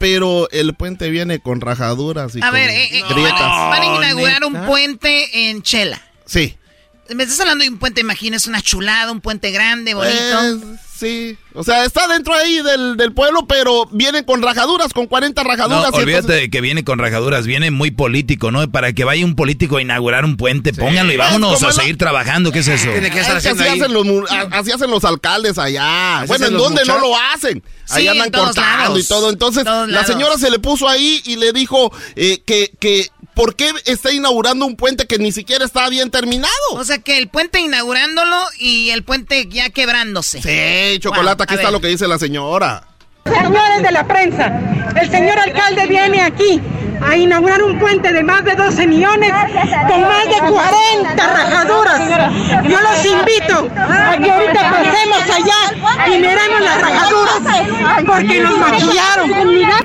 Pero 0.00 0.50
el 0.50 0.74
puente 0.74 1.08
viene 1.10 1.38
con 1.38 1.60
rajaduras 1.60 2.34
y 2.34 2.38
A 2.40 2.46
con 2.46 2.54
ver, 2.54 2.68
eh, 2.68 2.98
eh, 2.98 3.02
grietas. 3.08 3.40
van, 3.40 3.70
van 3.70 3.82
a 3.82 3.86
inaugurar 3.86 4.44
un 4.44 4.66
puente 4.66 5.48
en 5.48 5.62
Chela. 5.62 6.02
Sí. 6.26 6.56
Me 7.10 7.22
estás 7.24 7.40
hablando 7.40 7.64
de 7.64 7.70
un 7.70 7.78
puente, 7.78 8.00
imagínese, 8.00 8.48
una 8.48 8.62
chulada, 8.62 9.12
un 9.12 9.20
puente 9.20 9.50
grande, 9.50 9.92
bonito. 9.94 10.16
Pues, 10.62 10.80
sí. 10.98 11.36
O 11.52 11.62
sea, 11.62 11.84
está 11.84 12.08
dentro 12.08 12.32
ahí 12.34 12.62
del, 12.62 12.96
del 12.96 13.12
pueblo, 13.12 13.46
pero 13.46 13.86
viene 13.92 14.24
con 14.24 14.40
rajaduras, 14.40 14.92
con 14.94 15.06
40 15.06 15.42
No, 15.42 15.48
rajaduras. 15.50 15.90
y 15.92 15.96
olvídate 15.96 16.18
entonces- 16.20 16.40
de 16.42 16.50
que 16.50 16.60
viene 16.62 16.82
con 16.82 16.98
rajaduras, 16.98 17.46
viene 17.46 17.70
muy 17.70 17.90
político, 17.90 18.50
¿no? 18.50 18.70
Para 18.72 18.94
que 18.94 19.04
vaya 19.04 19.22
un 19.24 19.36
político 19.36 19.76
a 19.76 19.82
inaugurar 19.82 20.24
un 20.24 20.38
puente, 20.38 20.72
pónganlo 20.72 21.12
y 21.12 21.16
vámonos 21.18 21.56
Es 21.58 21.62
a 21.62 21.66
la- 21.66 21.72
seguir 21.74 21.98
trabajando, 21.98 22.50
¿qué 22.52 22.60
es 22.60 22.68
eso? 22.68 22.90
Es 22.90 23.10
que 23.12 23.20
así, 23.20 23.48
hacen 23.48 23.92
los, 23.92 24.06
así 24.50 24.72
hacen 24.72 24.90
los 24.90 25.04
alcaldes 25.04 25.58
allá. 25.58 26.20
Así 26.20 26.28
bueno, 26.28 26.46
¿en 26.46 26.54
dónde 26.56 26.84
no 26.86 26.98
lo 26.98 27.14
hacen? 27.18 27.62
Sí, 27.84 27.94
Ahí 27.96 28.08
andan 28.08 28.26
en 28.28 28.32
todos 28.32 28.46
cortando 28.46 28.78
lados. 28.84 29.00
y 29.00 29.08
todo. 29.08 29.30
Entonces, 29.30 29.64
la 29.64 30.04
señora 30.04 30.38
se 30.38 30.50
le 30.50 30.58
puso 30.58 30.88
ahí 30.88 31.20
y 31.26 31.36
le 31.36 31.52
dijo 31.52 31.92
eh, 32.16 32.42
que, 32.46 32.72
que 32.80 33.10
¿por 33.34 33.56
qué 33.56 33.70
está 33.84 34.12
inaugurando 34.12 34.66
un 34.66 34.76
puente 34.76 35.06
que 35.06 35.18
ni 35.18 35.32
siquiera 35.32 35.64
está 35.64 35.88
bien 35.88 36.10
terminado? 36.10 36.52
O 36.72 36.84
sea 36.84 36.98
que 36.98 37.18
el 37.18 37.28
puente 37.28 37.60
inaugurándolo 37.60 38.36
y 38.58 38.90
el 38.90 39.02
puente 39.02 39.46
ya 39.48 39.70
quebrándose. 39.70 40.40
Sí, 40.42 40.98
chocolate, 41.00 41.42
aquí 41.42 41.54
está 41.54 41.70
lo 41.70 41.80
que 41.80 41.88
dice 41.88 42.08
la 42.08 42.18
señora. 42.18 42.93
Señores 43.24 43.82
de 43.82 43.90
la 43.90 44.04
prensa, 44.04 44.52
el 45.00 45.10
señor 45.10 45.38
alcalde 45.38 45.86
viene 45.86 46.20
aquí 46.20 46.60
a 47.00 47.16
inaugurar 47.16 47.62
un 47.62 47.78
puente 47.78 48.12
de 48.12 48.22
más 48.22 48.44
de 48.44 48.54
12 48.54 48.86
millones 48.86 49.32
con 49.88 50.00
más 50.02 50.24
de 50.24 50.38
40 50.40 51.26
rajaduras. 51.26 52.00
Yo 52.68 52.80
los 52.80 53.06
invito 53.06 53.70
a 53.78 54.16
que 54.18 54.30
ahorita 54.30 54.70
pasemos 54.70 55.22
allá 55.22 56.06
y 56.06 56.10
miremos 56.20 56.60
las 56.60 56.80
rajaduras 56.82 57.40
porque 58.06 58.40
nos 58.40 58.58
maquillaron. 58.58 59.30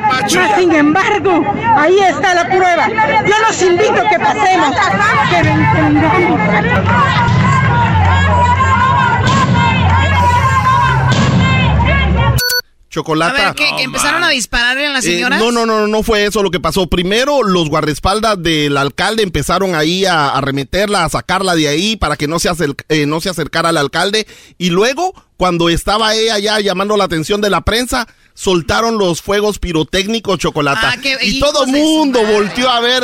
Mas, 0.02 0.56
sin 0.58 0.76
embargo, 0.76 1.46
ahí 1.78 1.98
está 2.00 2.34
la 2.34 2.46
prueba. 2.46 2.90
Yo 3.26 3.36
los 3.48 3.62
invito 3.62 4.02
a 4.02 4.10
que 4.10 4.20
pasemos. 4.20 4.76
Chocolata. 13.00 13.42
A 13.42 13.46
ver, 13.54 13.56
¿qué? 13.56 13.70
¿Que 13.78 13.84
empezaron 13.84 14.24
a 14.24 14.30
dispararle 14.30 14.88
a 14.88 14.92
las 14.92 15.06
Eh, 15.06 15.14
señoras? 15.16 15.40
no, 15.40 15.52
no, 15.52 15.66
no, 15.66 15.88
no 15.88 16.04
fue 16.04 16.26
eso 16.26 16.44
lo 16.44 16.52
que 16.52 16.60
pasó. 16.60 16.88
Primero, 16.88 17.44
los 17.44 17.70
guardaespaldas 17.70 18.42
del 18.42 18.76
alcalde 18.78 19.24
empezaron 19.24 19.76
ahí 19.76 20.06
a, 20.06 20.30
a 20.30 20.42
remeterla, 20.42 21.06
a 21.06 21.10
sacarla 21.10 21.56
de 21.56 21.68
ahí 21.68 21.96
para 21.96 22.18
que 22.18 22.28
no 22.28 22.40
se, 22.40 22.50
acer- 22.50 22.76
eh, 22.90 23.06
no 23.06 23.22
se 23.22 23.30
acercara 23.30 23.70
al 23.70 23.78
alcalde. 23.78 24.28
Y 24.58 24.70
luego, 24.72 25.14
cuando 25.40 25.70
estaba 25.70 26.14
ella 26.16 26.38
ya 26.38 26.60
llamando 26.60 26.98
la 26.98 27.06
atención 27.06 27.40
de 27.40 27.50
la 27.50 27.62
prensa, 27.62 28.10
soltaron 28.34 28.98
los 28.98 29.22
fuegos 29.22 29.58
pirotécnicos 29.58 30.38
chocolata. 30.38 30.92
Ah, 30.92 30.98
qué 31.02 31.18
y 31.22 31.40
todo 31.40 31.66
mundo 31.66 32.22
volteó 32.26 32.70
a 32.70 32.82
ver, 32.82 33.04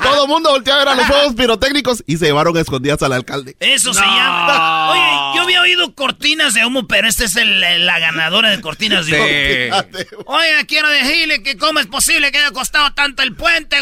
todo 0.00 0.28
mundo 0.28 0.50
volteó 0.50 0.72
a 0.72 0.78
ver 0.78 0.88
a 0.90 0.94
los 0.94 1.04
fuegos 1.06 1.34
pirotécnicos 1.34 2.04
y 2.06 2.16
se 2.16 2.26
llevaron 2.26 2.56
a 2.56 2.60
escondidas 2.60 3.02
al 3.02 3.12
alcalde. 3.12 3.56
Eso 3.58 3.92
se 3.92 4.02
llama. 4.02 4.90
Oye, 4.92 5.36
yo 5.36 5.42
había 5.42 5.62
oído 5.62 5.92
cortinas 5.96 6.54
de 6.54 6.64
humo, 6.64 6.86
pero 6.86 7.08
esta 7.08 7.24
es 7.24 7.34
el- 7.34 7.84
la 7.84 7.98
ganadora 7.98 8.50
de 8.50 8.60
cortinas 8.60 9.06
de 9.06 9.72
humo. 9.72 10.22
Oiga, 10.26 10.64
quiero 10.68 10.88
decirle 10.90 11.42
que 11.42 11.56
cómo 11.56 11.80
es 11.80 11.86
posible 11.86 12.30
que 12.30 12.38
haya 12.38 12.52
costado 12.52 12.92
tanto 12.94 13.24
el 13.24 13.34
puente. 13.34 13.78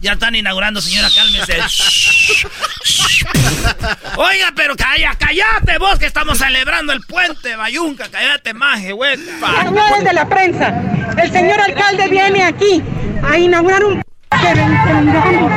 Ya 0.00 0.12
están 0.12 0.34
inaugurando, 0.34 0.80
señora, 0.80 1.08
cálmese. 1.14 1.60
Oiga, 4.16 4.52
pero 4.56 4.74
calla, 4.76 5.14
cállate 5.18 5.78
vos 5.78 5.98
que 5.98 6.06
estamos 6.06 6.38
celebrando 6.38 6.92
el 6.92 7.02
puente, 7.02 7.54
Bayunca, 7.56 8.08
cállate 8.10 8.54
maje, 8.54 8.92
güey. 8.92 9.18
Señores 9.18 10.04
de 10.04 10.12
la 10.12 10.28
prensa, 10.28 10.74
el 11.18 11.30
señor 11.30 11.60
alcalde 11.60 12.08
viene 12.08 12.42
aquí 12.42 12.82
a 13.22 13.38
inaugurar 13.38 13.84
un... 13.84 14.02
que 14.40 14.48
entendamos. 14.48 15.52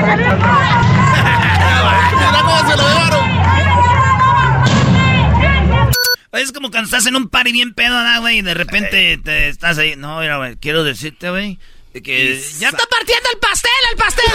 Es 6.33 6.51
como 6.51 6.71
cuando 6.71 6.87
estás 6.87 7.05
en 7.05 7.15
un 7.15 7.29
party 7.29 7.51
bien 7.51 7.73
pedo, 7.73 8.03
¿no, 8.03 8.21
güey? 8.21 8.39
Y 8.39 8.41
de 8.41 8.55
repente 8.55 9.19
te 9.23 9.49
estás 9.49 9.77
ahí. 9.77 9.95
No, 9.95 10.19
mira, 10.19 10.37
güey, 10.37 10.57
quiero 10.57 10.83
decirte, 10.83 11.29
güey, 11.29 11.59
que 12.01 12.41
ya 12.59 12.69
está 12.69 12.85
partiendo 12.87 13.29
el 13.31 13.39
pastel, 13.39 13.71
el 13.91 13.97
pastel! 13.97 14.25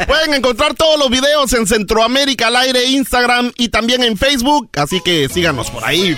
Pueden 0.06 0.34
encontrar 0.34 0.74
todos 0.74 0.98
los 0.98 1.08
videos 1.10 1.52
en 1.52 1.66
Centroamérica 1.66 2.48
al 2.48 2.56
aire, 2.56 2.84
Instagram 2.84 3.52
y 3.56 3.68
también 3.68 4.02
en 4.02 4.18
Facebook. 4.18 4.70
Así 4.76 5.00
que 5.02 5.28
síganos 5.28 5.70
por 5.70 5.84
ahí. 5.84 6.16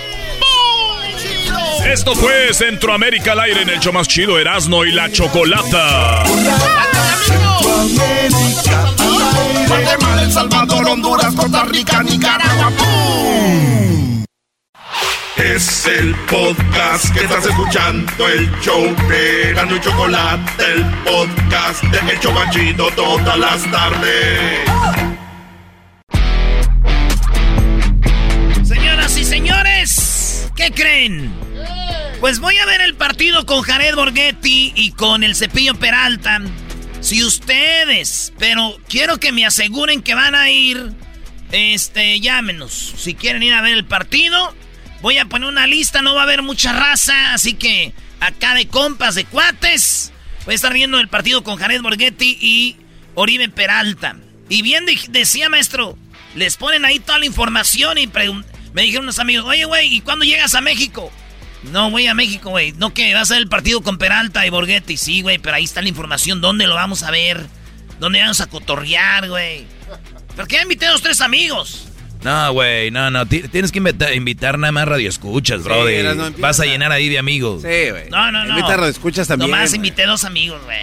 Esto 1.85 2.15
fue 2.15 2.53
Centroamérica 2.53 3.33
al 3.33 3.41
aire 3.41 3.61
en 3.63 3.69
el 3.69 3.79
show 3.79 3.91
más 3.91 4.07
chido 4.07 4.39
Erasmo 4.39 4.85
y 4.85 4.91
la 4.91 5.11
Chocolata. 5.11 6.23
Guatemala, 9.67 10.23
El 10.23 10.31
Salvador, 10.31 10.87
Honduras, 10.87 11.35
Costa 11.35 11.65
Rica, 11.65 12.03
Nicaragua. 12.03 12.71
¡Pum! 12.77 14.23
Es 15.37 15.87
el 15.87 16.13
podcast 16.29 17.11
que 17.11 17.21
estás 17.21 17.43
escuchando, 17.47 18.29
el 18.29 18.51
show 18.61 18.83
de 19.09 19.53
Gano 19.53 19.75
y 19.75 19.79
Chocolate, 19.79 20.63
el 20.63 20.85
podcast 21.03 21.83
de 21.85 22.11
El 22.11 22.19
Chobachito 22.19 22.87
todas 22.95 23.39
las 23.39 23.71
tardes. 23.71 24.59
Señoras 28.63 29.17
y 29.17 29.25
señores, 29.25 30.51
¿qué 30.55 30.71
creen? 30.71 31.33
Pues 32.19 32.39
voy 32.39 32.57
a 32.59 32.67
ver 32.67 32.81
el 32.81 32.93
partido 32.93 33.47
con 33.47 33.63
Jared 33.63 33.95
Borghetti 33.95 34.73
y 34.75 34.91
con 34.91 35.23
el 35.23 35.35
Cepillo 35.35 35.73
Peralta. 35.73 36.41
Si 37.01 37.23
ustedes, 37.23 38.33
pero 38.37 38.77
quiero 38.87 39.17
que 39.17 39.31
me 39.31 39.47
aseguren 39.47 40.03
que 40.03 40.13
van 40.13 40.35
a 40.35 40.51
ir, 40.51 40.93
este, 41.51 42.19
llámenos. 42.19 42.93
Si 42.97 43.15
quieren 43.15 43.41
ir 43.41 43.53
a 43.53 43.61
ver 43.61 43.73
el 43.73 43.85
partido, 43.85 44.53
voy 45.03 45.17
a 45.17 45.25
poner 45.25 45.49
una 45.49 45.67
lista, 45.67 46.01
no 46.01 46.15
va 46.15 46.21
a 46.21 46.23
haber 46.23 46.43
mucha 46.43 46.71
raza, 46.71 47.33
así 47.33 47.55
que 47.55 47.91
acá 48.21 48.55
de 48.55 48.69
compas, 48.69 49.15
de 49.15 49.25
cuates, 49.25 50.13
voy 50.45 50.53
a 50.53 50.55
estar 50.55 50.73
viendo 50.73 50.97
el 50.97 51.09
partido 51.09 51.43
con 51.43 51.57
Jared 51.57 51.81
Borghetti 51.81 52.37
y 52.39 52.77
Oribe 53.13 53.49
Peralta. 53.49 54.15
Y 54.47 54.61
bien 54.61 54.85
decía 55.09 55.49
maestro, 55.49 55.97
les 56.35 56.55
ponen 56.55 56.85
ahí 56.85 56.99
toda 56.99 57.19
la 57.19 57.25
información 57.25 57.97
y 57.97 58.09
me 58.73 58.83
dijeron 58.83 59.03
unos 59.03 59.19
amigos, 59.19 59.45
oye 59.45 59.65
güey, 59.65 59.93
¿y 59.93 59.99
cuándo 59.99 60.23
llegas 60.23 60.55
a 60.55 60.61
México? 60.61 61.11
No, 61.63 61.91
voy 61.91 62.07
a 62.07 62.13
México, 62.13 62.51
güey. 62.51 62.71
No 62.71 62.93
que 62.93 63.13
va 63.13 63.21
a 63.21 63.25
ser 63.25 63.39
el 63.39 63.49
partido 63.49 63.81
con 63.81 63.97
Peralta 63.97 64.45
y 64.45 64.49
Borghetti. 64.49 64.95
Sí, 64.95 65.21
güey, 65.21 65.37
pero 65.37 65.57
ahí 65.57 65.65
está 65.65 65.81
la 65.81 65.89
información. 65.89 66.39
¿Dónde 66.39 66.65
lo 66.65 66.75
vamos 66.75 67.03
a 67.03 67.11
ver? 67.11 67.45
¿Dónde 67.99 68.19
vamos 68.19 68.39
a 68.39 68.47
cotorrear, 68.47 69.27
güey? 69.29 69.65
¿Por 70.35 70.47
qué 70.47 70.61
invité 70.61 70.87
a 70.87 70.91
los 70.91 71.01
tres 71.01 71.19
amigos? 71.21 71.87
No, 72.23 72.53
güey, 72.53 72.89
no, 72.91 73.09
no. 73.11 73.25
ti- 73.25 73.43
Tienes 73.49 73.71
que 73.71 73.79
invita- 73.79 74.13
invitar 74.13 74.57
nada 74.57 74.71
más 74.71 74.87
radioescuchas, 74.87 75.63
bro. 75.63 75.87
eras, 75.87 76.15
no, 76.15 76.31
Vas 76.37 76.59
a 76.59 76.65
llenar 76.65 76.91
ahí 76.91 77.09
de 77.09 77.19
amigos. 77.19 77.61
Sí, 77.63 77.89
güey. 77.91 78.09
No, 78.09 78.31
no, 78.31 78.43
no. 78.45 78.57
Invita 78.57 78.77
radioescuchas 78.77 79.27
también, 79.27 79.51
Nomás 79.51 79.69
güey. 79.71 79.77
invité 79.77 80.05
dos 80.05 80.23
amigos, 80.23 80.61
güey. 80.63 80.77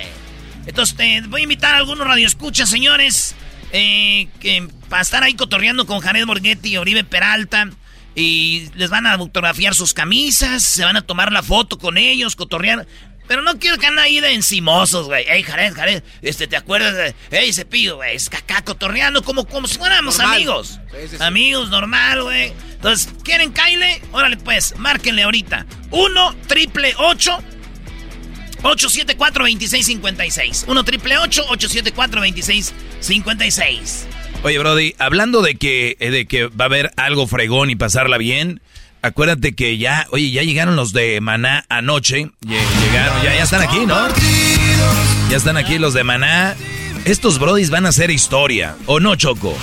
Entonces, 0.66 0.94
te 0.96 1.20
voy 1.28 1.40
a 1.40 1.44
invitar 1.44 1.74
a 1.74 1.78
algunos 1.78 2.06
radioescuchas, 2.06 2.68
señores. 2.68 3.34
eh, 3.72 4.26
que, 4.40 4.66
para 4.88 5.00
estar 5.02 5.22
ahí 5.22 5.34
cotorreando 5.34 5.86
con 5.86 6.00
Jared 6.00 6.26
Borghetti 6.26 6.70
y 6.70 6.76
Oribe 6.76 7.04
Peralta. 7.04 7.70
Y 8.16 8.68
les 8.74 8.90
van 8.90 9.06
a 9.06 9.16
fotografiar 9.16 9.76
sus 9.76 9.94
camisas. 9.94 10.64
Se 10.64 10.84
van 10.84 10.96
a 10.96 11.02
tomar 11.02 11.30
la 11.30 11.42
foto 11.44 11.78
con 11.78 11.96
ellos, 11.96 12.34
cotorrear. 12.34 12.86
Pero 13.30 13.42
no 13.42 13.58
quiero 13.60 13.78
que 13.78 13.86
anden 13.86 14.00
ahí 14.00 14.18
de 14.18 14.34
encimosos, 14.34 15.06
güey. 15.06 15.24
Ey, 15.28 15.44
Jared, 15.44 15.72
Jared, 15.72 16.02
este, 16.20 16.48
¿te 16.48 16.56
acuerdas 16.56 16.96
de...? 16.96 17.14
Ey, 17.30 17.52
Cepillo, 17.52 17.94
güey, 17.94 18.16
es 18.16 18.28
que 18.28 18.38
acá 18.38 18.60
cotorreando 18.62 19.22
como, 19.22 19.46
como 19.46 19.68
si 19.68 19.78
fuéramos 19.78 20.18
Normal. 20.18 20.34
amigos. 20.34 20.80
Sí, 20.90 20.96
sí, 21.02 21.08
sí. 21.16 21.22
Amigos, 21.22 21.70
normal, 21.70 22.24
güey. 22.24 22.52
Entonces, 22.72 23.08
¿quieren 23.22 23.52
Kyle? 23.52 24.02
Órale, 24.10 24.36
pues, 24.36 24.76
márquenle 24.78 25.22
ahorita. 25.22 25.64
1 25.92 26.36
triple 26.48 26.92
8 26.98 27.38
874-2656. 28.64 30.64
1 30.66 30.84
triple 30.84 31.16
874-2656. 31.18 34.06
Oye, 34.42 34.58
Brody, 34.58 34.96
hablando 34.98 35.42
de 35.42 35.54
que, 35.54 35.96
eh, 36.00 36.10
de 36.10 36.26
que 36.26 36.48
va 36.48 36.64
a 36.64 36.66
haber 36.66 36.90
algo 36.96 37.28
fregón 37.28 37.70
y 37.70 37.76
pasarla 37.76 38.18
bien, 38.18 38.60
acuérdate 39.02 39.54
que 39.54 39.78
ya, 39.78 40.06
oye, 40.10 40.30
ya 40.30 40.42
llegaron 40.42 40.76
los 40.76 40.92
de 40.92 41.20
Maná 41.20 41.64
anoche. 41.68 42.30
Lle- 42.44 42.60
Llegaron, 42.82 43.22
ya, 43.22 43.34
ya 43.34 43.42
están 43.42 43.62
aquí, 43.62 43.86
¿no? 43.86 43.96
Ya 45.30 45.36
están 45.36 45.56
aquí 45.56 45.78
los 45.78 45.94
de 45.94 46.04
Maná. 46.04 46.54
Estos 47.04 47.38
Brodis 47.38 47.70
van 47.70 47.86
a 47.86 47.90
hacer 47.90 48.10
historia, 48.10 48.76
¿o 48.86 49.00
no, 49.00 49.16
Choco? 49.16 49.56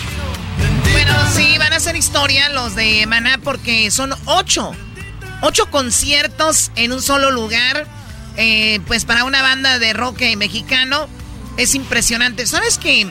Bueno, 0.91 1.13
sí, 1.35 1.57
van 1.59 1.73
a 1.73 1.75
hacer 1.77 1.95
historia 1.95 2.49
los 2.49 2.75
de 2.75 3.05
Maná 3.07 3.39
porque 3.43 3.91
son 3.91 4.13
ocho. 4.25 4.71
Ocho 5.41 5.69
conciertos 5.69 6.71
en 6.75 6.91
un 6.93 7.01
solo 7.01 7.29
lugar. 7.31 7.85
Eh, 8.37 8.79
pues 8.87 9.05
para 9.05 9.23
una 9.23 9.41
banda 9.41 9.79
de 9.79 9.93
rock 9.93 10.21
mexicano 10.37 11.07
es 11.57 11.73
impresionante. 11.75 12.45
¿Sabes 12.47 12.77
que 12.77 13.07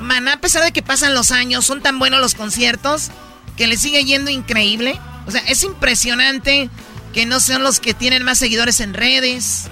Maná, 0.00 0.34
a 0.34 0.40
pesar 0.40 0.62
de 0.64 0.72
que 0.72 0.82
pasan 0.82 1.14
los 1.14 1.30
años, 1.32 1.64
son 1.66 1.80
tan 1.82 1.98
buenos 1.98 2.20
los 2.20 2.34
conciertos 2.34 3.10
que 3.56 3.66
le 3.66 3.76
sigue 3.76 4.04
yendo 4.04 4.30
increíble? 4.30 4.98
O 5.30 5.32
sea, 5.32 5.42
es 5.46 5.62
impresionante 5.62 6.68
que 7.14 7.24
no 7.24 7.38
son 7.38 7.62
los 7.62 7.78
que 7.78 7.94
tienen 7.94 8.24
más 8.24 8.36
seguidores 8.38 8.80
en 8.80 8.94
redes, 8.94 9.68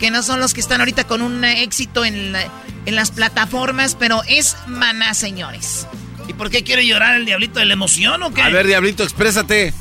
que 0.00 0.10
no 0.10 0.24
son 0.24 0.40
los 0.40 0.52
que 0.52 0.60
están 0.60 0.80
ahorita 0.80 1.04
con 1.04 1.22
un 1.22 1.44
éxito 1.44 2.04
en, 2.04 2.32
la- 2.32 2.48
en 2.86 2.94
las 2.96 3.12
plataformas, 3.12 3.94
pero 3.96 4.22
es 4.26 4.56
Maná, 4.66 5.14
señores. 5.14 5.86
¿Y 6.26 6.32
por 6.32 6.50
qué 6.50 6.64
quiere 6.64 6.84
llorar 6.84 7.14
el 7.14 7.24
diablito 7.24 7.60
de 7.60 7.66
la 7.66 7.74
emoción 7.74 8.20
o 8.24 8.34
qué? 8.34 8.42
A 8.42 8.48
ver, 8.48 8.66
Diablito, 8.66 9.04
exprésate. 9.04 9.72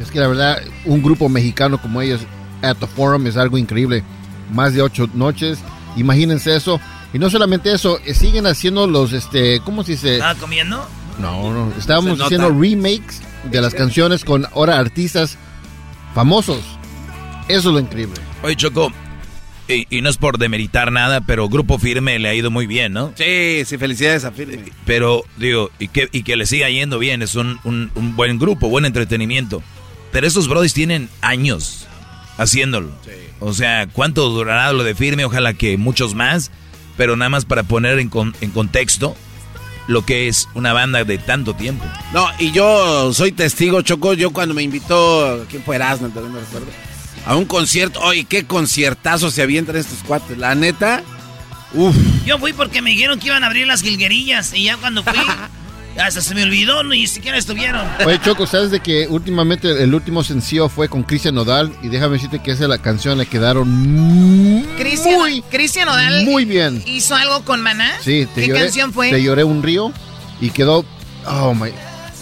Es 0.00 0.10
que 0.10 0.18
la 0.18 0.28
verdad, 0.28 0.62
un 0.86 1.02
grupo 1.02 1.28
mexicano 1.28 1.80
como 1.80 2.00
ellos, 2.00 2.22
at 2.62 2.76
the 2.78 2.86
Forum, 2.86 3.26
es 3.26 3.36
algo 3.36 3.58
increíble. 3.58 4.02
Más 4.50 4.72
de 4.72 4.80
ocho 4.80 5.10
noches, 5.12 5.58
imagínense 5.96 6.56
eso. 6.56 6.80
Y 7.12 7.18
no 7.18 7.28
solamente 7.28 7.70
eso, 7.70 8.00
eh, 8.06 8.14
siguen 8.14 8.46
haciendo 8.46 8.86
los, 8.86 9.12
este, 9.12 9.60
¿cómo 9.60 9.84
se 9.84 9.92
dice? 9.92 10.14
¿Estaba 10.14 10.34
comiendo? 10.36 10.88
No, 11.18 11.52
no, 11.52 11.70
estábamos 11.78 12.18
haciendo 12.22 12.48
remakes 12.58 13.20
de 13.44 13.60
las 13.60 13.74
canciones 13.74 14.24
con 14.24 14.46
ahora 14.46 14.78
artistas 14.78 15.38
famosos. 16.14 16.60
Eso 17.48 17.68
es 17.68 17.74
lo 17.74 17.78
increíble. 17.80 18.14
Oye, 18.42 18.56
Choco, 18.56 18.92
y, 19.68 19.86
y 19.96 20.00
no 20.02 20.10
es 20.10 20.16
por 20.16 20.38
demeritar 20.38 20.92
nada, 20.92 21.20
pero 21.22 21.48
Grupo 21.48 21.78
Firme 21.78 22.18
le 22.18 22.28
ha 22.28 22.34
ido 22.34 22.50
muy 22.50 22.66
bien, 22.66 22.92
¿no? 22.92 23.12
Sí, 23.16 23.62
sí, 23.64 23.78
felicidades 23.78 24.24
a 24.24 24.32
Firme. 24.32 24.64
Pero, 24.86 25.24
digo, 25.36 25.70
y 25.78 25.88
que, 25.88 26.08
y 26.12 26.22
que 26.22 26.36
le 26.36 26.46
siga 26.46 26.68
yendo 26.70 26.98
bien, 26.98 27.22
es 27.22 27.34
un, 27.34 27.58
un- 27.64 27.90
un 27.94 28.16
buen 28.16 28.38
grupo, 28.38 28.68
buen 28.68 28.84
entretenimiento. 28.84 29.62
Pero 30.12 30.26
estos 30.26 30.46
brodis 30.48 30.74
tienen 30.74 31.08
años 31.20 31.86
haciéndolo. 32.38 32.90
O 33.40 33.52
sea, 33.54 33.86
¿cuánto 33.92 34.28
durará 34.28 34.72
lo 34.72 34.84
de 34.84 34.94
Firme? 34.94 35.24
Ojalá 35.24 35.54
que 35.54 35.76
muchos 35.78 36.14
más, 36.14 36.50
pero 36.96 37.16
nada 37.16 37.28
más 37.30 37.44
para 37.44 37.62
poner 37.62 37.98
en, 37.98 38.08
con- 38.08 38.34
en 38.40 38.50
contexto 38.50 39.16
lo 39.86 40.04
que 40.04 40.28
es 40.28 40.48
una 40.54 40.72
banda 40.72 41.04
de 41.04 41.18
tanto 41.18 41.54
tiempo. 41.54 41.84
No, 42.12 42.28
y 42.38 42.52
yo 42.52 43.12
soy 43.12 43.32
testigo, 43.32 43.82
Choco. 43.82 44.14
Yo 44.14 44.30
cuando 44.32 44.54
me 44.54 44.62
invitó, 44.62 45.44
¿quién 45.48 45.62
fue 45.62 45.76
Erasmo? 45.76 46.08
También 46.08 46.34
me 46.34 46.40
recuerdo. 46.40 46.68
A 47.26 47.36
un 47.36 47.44
concierto. 47.44 48.00
Oye, 48.00 48.24
qué 48.24 48.44
conciertazo 48.44 49.30
se 49.30 49.42
avientan 49.42 49.76
estos 49.76 49.98
cuates. 50.06 50.38
La 50.38 50.54
neta, 50.54 51.02
uff. 51.74 51.96
Yo 52.24 52.38
fui 52.38 52.52
porque 52.52 52.82
me 52.82 52.90
dijeron 52.90 53.18
que 53.18 53.28
iban 53.28 53.44
a 53.44 53.46
abrir 53.46 53.66
las 53.66 53.82
jilguerillas 53.82 54.54
y 54.54 54.64
ya 54.64 54.76
cuando 54.76 55.02
fui, 55.02 55.18
Hasta 55.98 56.20
se 56.22 56.34
me 56.34 56.42
olvidó, 56.42 56.82
ni 56.84 57.06
siquiera 57.06 57.36
estuvieron. 57.38 57.86
Oye, 58.06 58.18
Choco, 58.24 58.46
¿sabes 58.46 58.70
de 58.70 58.80
que 58.80 59.06
últimamente 59.08 59.82
el 59.82 59.94
último 59.94 60.24
sencillo 60.24 60.68
fue 60.68 60.88
con 60.88 61.02
Cristian 61.02 61.34
Nodal? 61.34 61.72
Y 61.82 61.88
déjame 61.88 62.14
decirte 62.14 62.38
que 62.40 62.52
esa 62.52 62.66
la 62.66 62.78
canción 62.78 63.18
le 63.18 63.26
quedaron 63.26 63.68
muy, 63.70 64.62
Cristian, 64.76 65.20
Cristian 65.50 65.88
Odal 65.88 66.24
muy 66.24 66.44
bien. 66.44 66.82
hizo 66.86 67.14
algo 67.14 67.44
con 67.44 67.60
Maná. 67.60 67.92
Sí, 68.00 68.26
te 68.34 68.42
¿Qué 68.42 68.46
lloré, 68.48 68.60
canción 68.62 68.92
fue? 68.92 69.10
Te 69.10 69.22
lloré 69.22 69.44
un 69.44 69.62
río 69.62 69.92
y 70.40 70.50
quedó. 70.50 70.84
Oh 71.26 71.54
my. 71.54 71.70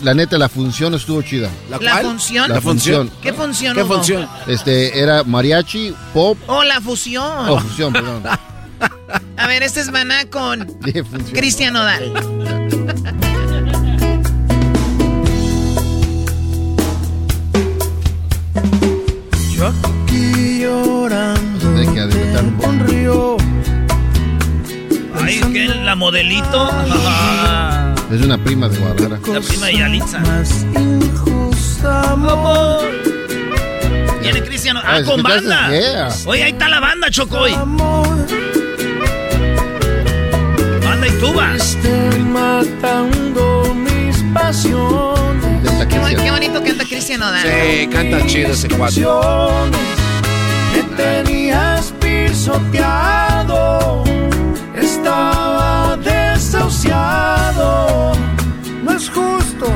La 0.03 0.15
neta, 0.15 0.39
la 0.39 0.49
función 0.49 0.95
estuvo 0.95 1.21
chida. 1.23 1.51
¿La 1.69 1.79
cuál? 1.79 2.05
función? 2.07 2.51
La 2.51 2.61
función. 2.61 3.11
¿Qué 3.23 3.33
función 3.33 3.79
hubo? 3.79 4.03
Este, 4.47 4.99
era 4.99 5.25
mariachi, 5.25 5.95
pop. 6.15 6.39
Oh, 6.47 6.65
la 6.65 6.81
fusión. 6.81 7.49
Oh, 7.49 7.59
fusión, 7.61 7.93
perdón. 7.93 8.23
A 9.37 9.47
ver, 9.47 9.63
este 9.63 9.81
es 9.81 9.91
Maná 9.93 10.25
con 10.29 10.67
función. 10.83 11.33
Cristian 11.35 11.77
Odal. 11.77 13.21
Yo 19.61 19.67
aquí 19.69 20.61
llorando 20.63 21.79
Hay 21.79 21.87
que 21.89 22.01
adelantar 22.01 22.45
un 22.45 22.53
poco. 22.57 22.73
río. 22.87 23.37
Ay, 25.23 25.41
que 25.53 25.67
la 25.69 25.95
modelito. 25.95 26.63
Ajá. 26.71 27.95
Es 28.11 28.23
una 28.23 28.39
prima 28.43 28.69
de 28.71 28.79
Guadalajara. 28.79 29.35
La 29.35 29.41
prima 29.47 29.67
de 29.67 29.77
Yalitza. 29.77 30.21
Injusta 30.79 32.13
amor. 32.13 32.81
Viene 34.23 34.43
Cristian. 34.43 34.79
Ah, 34.79 34.83
Ah, 34.97 35.03
con 35.05 35.23
banda. 35.23 35.69
yeah. 35.71 36.09
Oye, 36.27 36.43
ahí 36.45 36.53
está 36.53 36.69
la 36.71 36.81
banda, 36.81 37.11
Chocoy. 37.11 37.53
Banda 40.83 41.07
y 41.07 41.11
tuba. 41.21 41.55
Esté 41.55 42.19
matando 42.33 43.75
mis 43.75 44.17
pasiones. 44.35 45.20
Cristian 46.91 47.23
Odal. 47.23 47.47
Sí, 47.47 47.87
canta 47.87 48.27
chido 48.27 48.51
ese 48.51 48.69
cuadro. 48.69 49.71
Me 50.75 50.83
tenías 50.97 51.95
pisoteado, 52.01 54.03
estaba 54.75 55.97
desahuciado. 55.99 58.11
No 58.83 58.91
es 58.91 59.09
justo, 59.09 59.73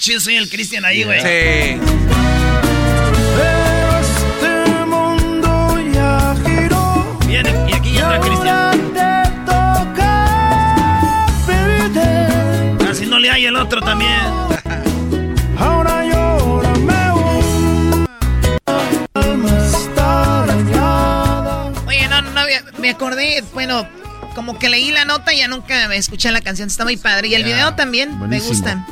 chido 0.00 0.18
soy 0.20 0.36
el 0.36 0.48
Cristian 0.48 0.84
ahí, 0.84 1.04
güey. 1.04 1.20
Sí. 1.20 1.26
Este 4.00 4.84
mundo 4.86 5.78
ya 5.92 6.34
giró. 6.44 7.18
Viene, 7.26 7.50
y 7.68 7.72
aquí 7.74 7.92
ya 7.92 8.00
entra 8.14 8.20
Cristian. 8.20 8.60
Así 12.90 13.06
no 13.06 13.18
le 13.18 13.30
hay 13.30 13.46
el 13.46 13.56
otro 13.56 13.80
también. 13.80 14.10
Ahora 15.58 16.04
llórame 16.04 17.12
un 17.12 18.06
alma 19.14 19.58
está 19.68 20.44
dañada. 20.46 21.72
Oye, 21.86 22.08
no, 22.08 22.22
no, 22.22 22.40
había- 22.40 22.64
me 22.78 22.90
acordé, 22.90 23.44
bueno, 23.52 23.86
como 24.34 24.58
que 24.58 24.68
leí 24.70 24.90
la 24.90 25.04
nota 25.04 25.32
y 25.34 25.38
ya 25.38 25.48
nunca 25.48 25.86
me 25.88 25.96
escuché 25.96 26.32
la 26.32 26.40
canción, 26.40 26.68
está 26.68 26.84
muy 26.84 26.96
padre. 26.96 27.28
Y 27.28 27.34
el 27.34 27.44
video 27.44 27.74
también, 27.74 28.12
me 28.12 28.18
buenísimo. 28.26 28.84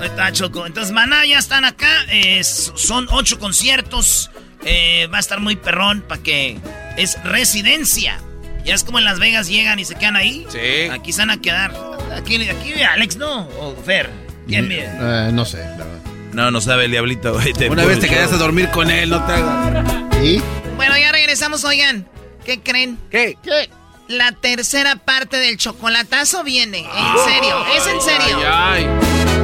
Ahí 0.00 0.06
está 0.06 0.32
Choco. 0.32 0.66
Entonces, 0.66 0.92
Maná 0.92 1.24
ya 1.26 1.38
están 1.38 1.64
acá. 1.64 1.88
eh, 2.10 2.42
son 2.44 3.06
ocho 3.10 3.38
conciertos. 3.38 4.30
eh, 4.64 5.08
va 5.12 5.18
a 5.18 5.20
estar 5.20 5.40
muy 5.40 5.56
perrón 5.56 6.02
para 6.08 6.22
que 6.22 6.58
es 6.96 7.22
residencia. 7.24 8.18
Ya 8.64 8.74
es 8.74 8.82
como 8.82 8.98
en 8.98 9.04
Las 9.04 9.18
Vegas 9.18 9.46
llegan 9.48 9.78
y 9.78 9.84
se 9.84 9.94
quedan 9.94 10.16
ahí. 10.16 10.46
Sí. 10.48 10.88
Aquí 10.90 11.12
se 11.12 11.20
van 11.20 11.30
a 11.30 11.40
quedar. 11.40 11.74
Aquí, 12.16 12.48
aquí 12.48 12.72
Alex, 12.82 13.16
¿no? 13.16 13.46
O 13.60 13.76
Fer. 13.84 14.08
¿Quién 14.48 14.68
viene? 14.68 14.88
Eh, 15.00 15.30
no 15.32 15.44
sé, 15.44 15.58
la 15.58 15.84
verdad. 15.84 16.00
No, 16.32 16.50
no 16.50 16.60
sabe 16.60 16.86
el 16.86 16.90
diablito. 16.90 17.34
Una 17.34 17.84
vez 17.84 17.98
te 18.00 18.06
puro 18.06 18.16
quedaste 18.16 18.34
a 18.34 18.38
dormir 18.38 18.68
con 18.70 18.90
él, 18.90 19.10
no 19.10 19.24
te 19.26 19.32
hagas. 19.32 20.22
¿Y? 20.22 20.40
Bueno, 20.76 20.96
ya 20.98 21.12
regresamos, 21.12 21.64
oigan. 21.64 22.08
¿Qué 22.44 22.60
creen? 22.60 22.98
¿Qué? 23.10 23.36
¿Qué? 23.42 23.68
La 24.08 24.32
tercera 24.32 24.96
parte 24.96 25.36
del 25.38 25.56
chocolatazo 25.56 26.42
viene. 26.44 26.78
En 26.80 27.32
serio, 27.32 27.64
es 27.76 27.86
en 27.86 28.00
serio. 28.00 28.38
Ay, 28.46 28.86
No 28.86 29.43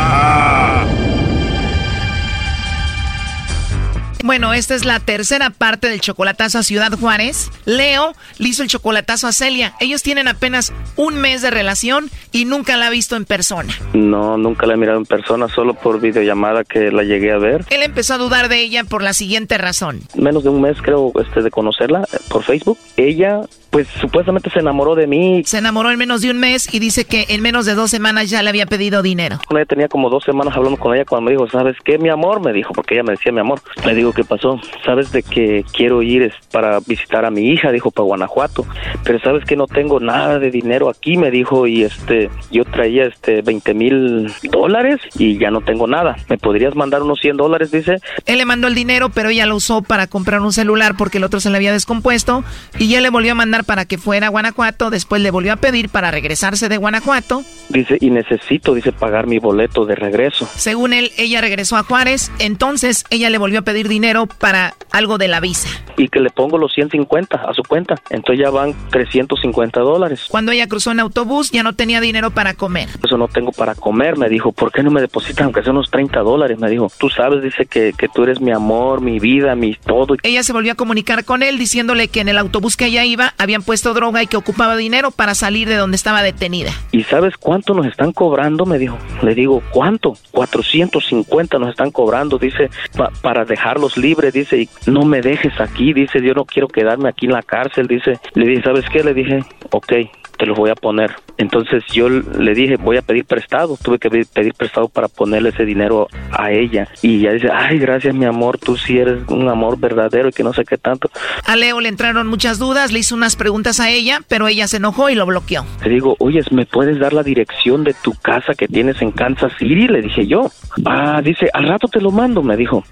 Bueno, 4.23 4.53
esta 4.53 4.75
es 4.75 4.85
la 4.85 4.99
tercera 4.99 5.49
parte 5.49 5.89
del 5.89 5.99
chocolatazo 5.99 6.59
a 6.59 6.63
Ciudad 6.63 6.91
Juárez. 6.97 7.49
Leo 7.65 8.13
le 8.37 8.49
hizo 8.49 8.61
el 8.61 8.69
chocolatazo 8.69 9.27
a 9.27 9.31
Celia. 9.31 9.73
Ellos 9.79 10.03
tienen 10.03 10.27
apenas 10.27 10.71
un 10.95 11.15
mes 11.15 11.41
de 11.41 11.49
relación 11.49 12.09
y 12.31 12.45
nunca 12.45 12.77
la 12.77 12.87
ha 12.87 12.89
visto 12.91 13.15
en 13.15 13.25
persona. 13.25 13.73
No, 13.93 14.37
nunca 14.37 14.67
la 14.67 14.75
he 14.75 14.77
mirado 14.77 14.99
en 14.99 15.05
persona, 15.05 15.47
solo 15.47 15.73
por 15.73 15.99
videollamada 15.99 16.63
que 16.63 16.91
la 16.91 17.03
llegué 17.03 17.31
a 17.31 17.39
ver. 17.39 17.65
Él 17.71 17.81
empezó 17.81 18.13
a 18.13 18.17
dudar 18.17 18.47
de 18.47 18.61
ella 18.61 18.83
por 18.83 19.01
la 19.01 19.13
siguiente 19.13 19.57
razón. 19.57 20.01
Menos 20.15 20.43
de 20.43 20.49
un 20.49 20.61
mes 20.61 20.77
creo 20.81 21.11
este, 21.19 21.41
de 21.41 21.49
conocerla 21.49 22.07
eh, 22.13 22.17
por 22.29 22.43
Facebook. 22.43 22.77
Ella, 22.97 23.41
pues 23.71 23.87
supuestamente 23.99 24.51
se 24.51 24.59
enamoró 24.59 24.93
de 24.93 25.07
mí. 25.07 25.41
Se 25.45 25.57
enamoró 25.57 25.89
en 25.89 25.97
menos 25.97 26.21
de 26.21 26.29
un 26.29 26.37
mes 26.37 26.71
y 26.71 26.77
dice 26.79 27.05
que 27.05 27.25
en 27.29 27.41
menos 27.41 27.65
de 27.65 27.73
dos 27.73 27.89
semanas 27.89 28.29
ya 28.29 28.43
le 28.43 28.49
había 28.49 28.67
pedido 28.67 29.01
dinero. 29.01 29.39
Con 29.47 29.57
ella 29.57 29.65
tenía 29.65 29.87
como 29.87 30.09
dos 30.09 30.23
semanas 30.23 30.55
hablando 30.55 30.77
con 30.77 30.93
ella 30.93 31.05
cuando 31.05 31.25
me 31.25 31.31
dijo, 31.31 31.49
¿sabes 31.49 31.75
qué, 31.83 31.97
mi 31.97 32.09
amor? 32.09 32.39
Me 32.41 32.53
dijo, 32.53 32.73
porque 32.73 32.93
ella 32.93 33.03
me 33.03 33.13
decía 33.13 33.31
mi 33.31 33.39
amor. 33.39 33.61
Le 33.85 33.95
digo, 33.95 34.10
¿qué 34.13 34.23
pasó? 34.23 34.59
¿Sabes 34.85 35.11
de 35.11 35.23
que 35.23 35.65
quiero 35.73 36.01
ir 36.01 36.23
es, 36.23 36.33
para 36.51 36.79
visitar 36.79 37.25
a 37.25 37.31
mi 37.31 37.49
hija? 37.49 37.71
Dijo, 37.71 37.91
para 37.91 38.05
Guanajuato. 38.05 38.65
Pero 39.03 39.19
¿sabes 39.19 39.45
que 39.45 39.55
no 39.55 39.67
tengo 39.67 39.99
nada 39.99 40.39
de 40.39 40.51
dinero 40.51 40.89
aquí? 40.89 41.17
Me 41.17 41.31
dijo, 41.31 41.67
y 41.67 41.83
este, 41.83 42.29
yo 42.51 42.63
traía 42.65 43.05
este 43.05 43.41
20 43.41 43.73
mil 43.73 44.33
dólares 44.43 44.99
y 45.17 45.37
ya 45.37 45.51
no 45.51 45.61
tengo 45.61 45.87
nada. 45.87 46.15
¿Me 46.29 46.37
podrías 46.37 46.75
mandar 46.75 47.01
unos 47.01 47.19
100 47.19 47.37
dólares? 47.37 47.71
Dice. 47.71 47.97
Él 48.25 48.37
le 48.37 48.45
mandó 48.45 48.67
el 48.67 48.75
dinero, 48.75 49.09
pero 49.09 49.29
ella 49.29 49.45
lo 49.45 49.55
usó 49.55 49.81
para 49.81 50.07
comprar 50.07 50.41
un 50.41 50.53
celular 50.53 50.95
porque 50.97 51.17
el 51.17 51.23
otro 51.23 51.39
se 51.39 51.49
le 51.49 51.57
había 51.57 51.71
descompuesto. 51.71 52.43
Y 52.79 52.95
él 52.95 53.03
le 53.03 53.09
volvió 53.09 53.31
a 53.31 53.35
mandar 53.35 53.63
para 53.63 53.85
que 53.85 53.97
fuera 53.97 54.27
a 54.27 54.29
Guanajuato. 54.29 54.89
Después 54.89 55.21
le 55.21 55.31
volvió 55.31 55.53
a 55.53 55.57
pedir 55.57 55.89
para 55.89 56.11
regresarse 56.11 56.69
de 56.69 56.77
Guanajuato. 56.77 57.43
Dice, 57.69 57.97
y 57.99 58.09
necesito, 58.09 58.73
dice, 58.73 58.91
pagar 58.91 59.27
mi 59.27 59.39
boleto 59.39 59.85
de 59.85 59.95
regreso. 59.95 60.47
Según 60.55 60.93
él, 60.93 61.11
ella 61.17 61.41
regresó 61.41 61.77
a 61.77 61.83
Juárez. 61.83 62.31
Entonces 62.39 63.05
ella 63.09 63.29
le 63.29 63.37
volvió 63.37 63.59
a 63.59 63.63
pedir 63.63 63.87
dinero 63.87 64.00
para 64.39 64.73
algo 64.91 65.17
de 65.17 65.27
la 65.27 65.39
visa. 65.39 65.69
Y 65.97 66.07
que 66.07 66.19
le 66.19 66.29
pongo 66.29 66.57
los 66.57 66.73
150 66.73 67.37
a 67.37 67.53
su 67.53 67.63
cuenta. 67.63 67.95
Entonces 68.09 68.43
ya 68.43 68.49
van 68.49 68.73
350 68.89 69.79
dólares. 69.81 70.25
Cuando 70.29 70.51
ella 70.51 70.67
cruzó 70.67 70.91
en 70.91 70.99
autobús, 70.99 71.51
ya 71.51 71.63
no 71.63 71.73
tenía 71.73 72.01
dinero 72.01 72.31
para 72.31 72.53
comer. 72.53 72.89
Eso 73.03 73.17
no 73.17 73.27
tengo 73.27 73.51
para 73.51 73.75
comer, 73.75 74.17
me 74.17 74.29
dijo. 74.29 74.51
¿Por 74.51 74.71
qué 74.71 74.83
no 74.83 74.91
me 74.91 75.01
depositan 75.01 75.45
aunque 75.45 75.61
sea 75.63 75.71
unos 75.71 75.89
30 75.91 76.19
dólares? 76.21 76.57
Me 76.59 76.69
dijo. 76.69 76.91
Tú 76.97 77.09
sabes, 77.09 77.43
dice 77.43 77.65
que, 77.65 77.93
que 77.97 78.07
tú 78.07 78.23
eres 78.23 78.41
mi 78.41 78.51
amor, 78.51 79.01
mi 79.01 79.19
vida, 79.19 79.55
mi 79.55 79.75
todo. 79.75 80.15
Ella 80.23 80.43
se 80.43 80.53
volvió 80.53 80.71
a 80.71 80.75
comunicar 80.75 81.23
con 81.25 81.43
él 81.43 81.57
diciéndole 81.57 82.07
que 82.07 82.21
en 82.21 82.29
el 82.29 82.37
autobús 82.37 82.77
que 82.77 82.85
ella 82.87 83.05
iba 83.05 83.33
habían 83.37 83.61
puesto 83.61 83.93
droga 83.93 84.23
y 84.23 84.27
que 84.27 84.37
ocupaba 84.37 84.75
dinero 84.75 85.11
para 85.11 85.35
salir 85.35 85.67
de 85.67 85.75
donde 85.75 85.95
estaba 85.97 86.23
detenida. 86.23 86.71
¿Y 86.91 87.03
sabes 87.03 87.35
cuánto 87.37 87.73
nos 87.73 87.85
están 87.85 88.11
cobrando? 88.13 88.65
Me 88.65 88.77
dijo. 88.79 88.97
Le 89.21 89.35
digo, 89.35 89.61
¿cuánto? 89.71 90.15
450 90.31 91.59
nos 91.59 91.69
están 91.69 91.91
cobrando, 91.91 92.37
dice, 92.37 92.69
pa- 92.97 93.11
para 93.21 93.45
dejarlos 93.45 93.90
libres, 93.97 94.33
dice, 94.33 94.57
y 94.61 94.69
no 94.87 95.05
me 95.05 95.21
dejes 95.21 95.59
aquí, 95.59 95.93
dice, 95.93 96.21
yo 96.21 96.33
no 96.33 96.45
quiero 96.45 96.67
quedarme 96.67 97.09
aquí 97.09 97.25
en 97.25 97.33
la 97.33 97.41
cárcel, 97.43 97.87
dice. 97.87 98.19
Le 98.33 98.45
dije, 98.45 98.63
¿sabes 98.63 98.85
qué? 98.91 99.03
Le 99.03 99.13
dije, 99.13 99.43
ok, 99.71 99.93
te 100.37 100.45
los 100.45 100.57
voy 100.57 100.69
a 100.71 100.75
poner. 100.75 101.11
Entonces 101.37 101.83
yo 101.91 102.07
le 102.09 102.53
dije, 102.53 102.75
voy 102.77 102.97
a 102.97 103.01
pedir 103.01 103.25
prestado. 103.25 103.75
Tuve 103.81 103.97
que 103.97 104.09
pedir- 104.09 104.27
pedir 104.31 104.53
prestado 104.53 104.89
para 104.89 105.07
ponerle 105.07 105.49
ese 105.49 105.65
dinero 105.65 106.07
a 106.31 106.51
ella. 106.51 106.87
Y 107.01 107.19
ella 107.21 107.33
dice, 107.33 107.49
ay, 107.51 107.79
gracias 107.79 108.13
mi 108.13 108.25
amor, 108.25 108.57
tú 108.59 108.75
sí 108.77 108.97
eres 108.99 109.19
un 109.27 109.47
amor 109.49 109.79
verdadero 109.79 110.29
y 110.29 110.31
que 110.33 110.43
no 110.43 110.53
sé 110.53 110.65
qué 110.65 110.77
tanto. 110.77 111.09
A 111.45 111.55
Leo 111.55 111.79
le 111.79 111.89
entraron 111.89 112.27
muchas 112.27 112.59
dudas, 112.59 112.91
le 112.91 112.99
hizo 112.99 113.15
unas 113.15 113.35
preguntas 113.35 113.79
a 113.79 113.89
ella, 113.89 114.19
pero 114.27 114.47
ella 114.47 114.67
se 114.67 114.77
enojó 114.77 115.09
y 115.09 115.15
lo 115.15 115.25
bloqueó. 115.25 115.65
Le 115.83 115.89
digo, 115.89 116.15
oye, 116.19 116.41
¿me 116.51 116.65
puedes 116.65 116.99
dar 116.99 117.13
la 117.13 117.23
dirección 117.23 117.83
de 117.83 117.95
tu 117.95 118.13
casa 118.13 118.53
que 118.53 118.67
tienes 118.67 119.01
en 119.01 119.11
Kansas 119.11 119.51
City? 119.57 119.87
Le 119.87 120.01
dije 120.01 120.27
yo. 120.27 120.51
Ah, 120.85 121.21
dice, 121.23 121.49
al 121.53 121.67
rato 121.67 121.87
te 121.87 122.01
lo 122.01 122.11
mando, 122.11 122.43
me 122.43 122.55
dijo. 122.55 122.83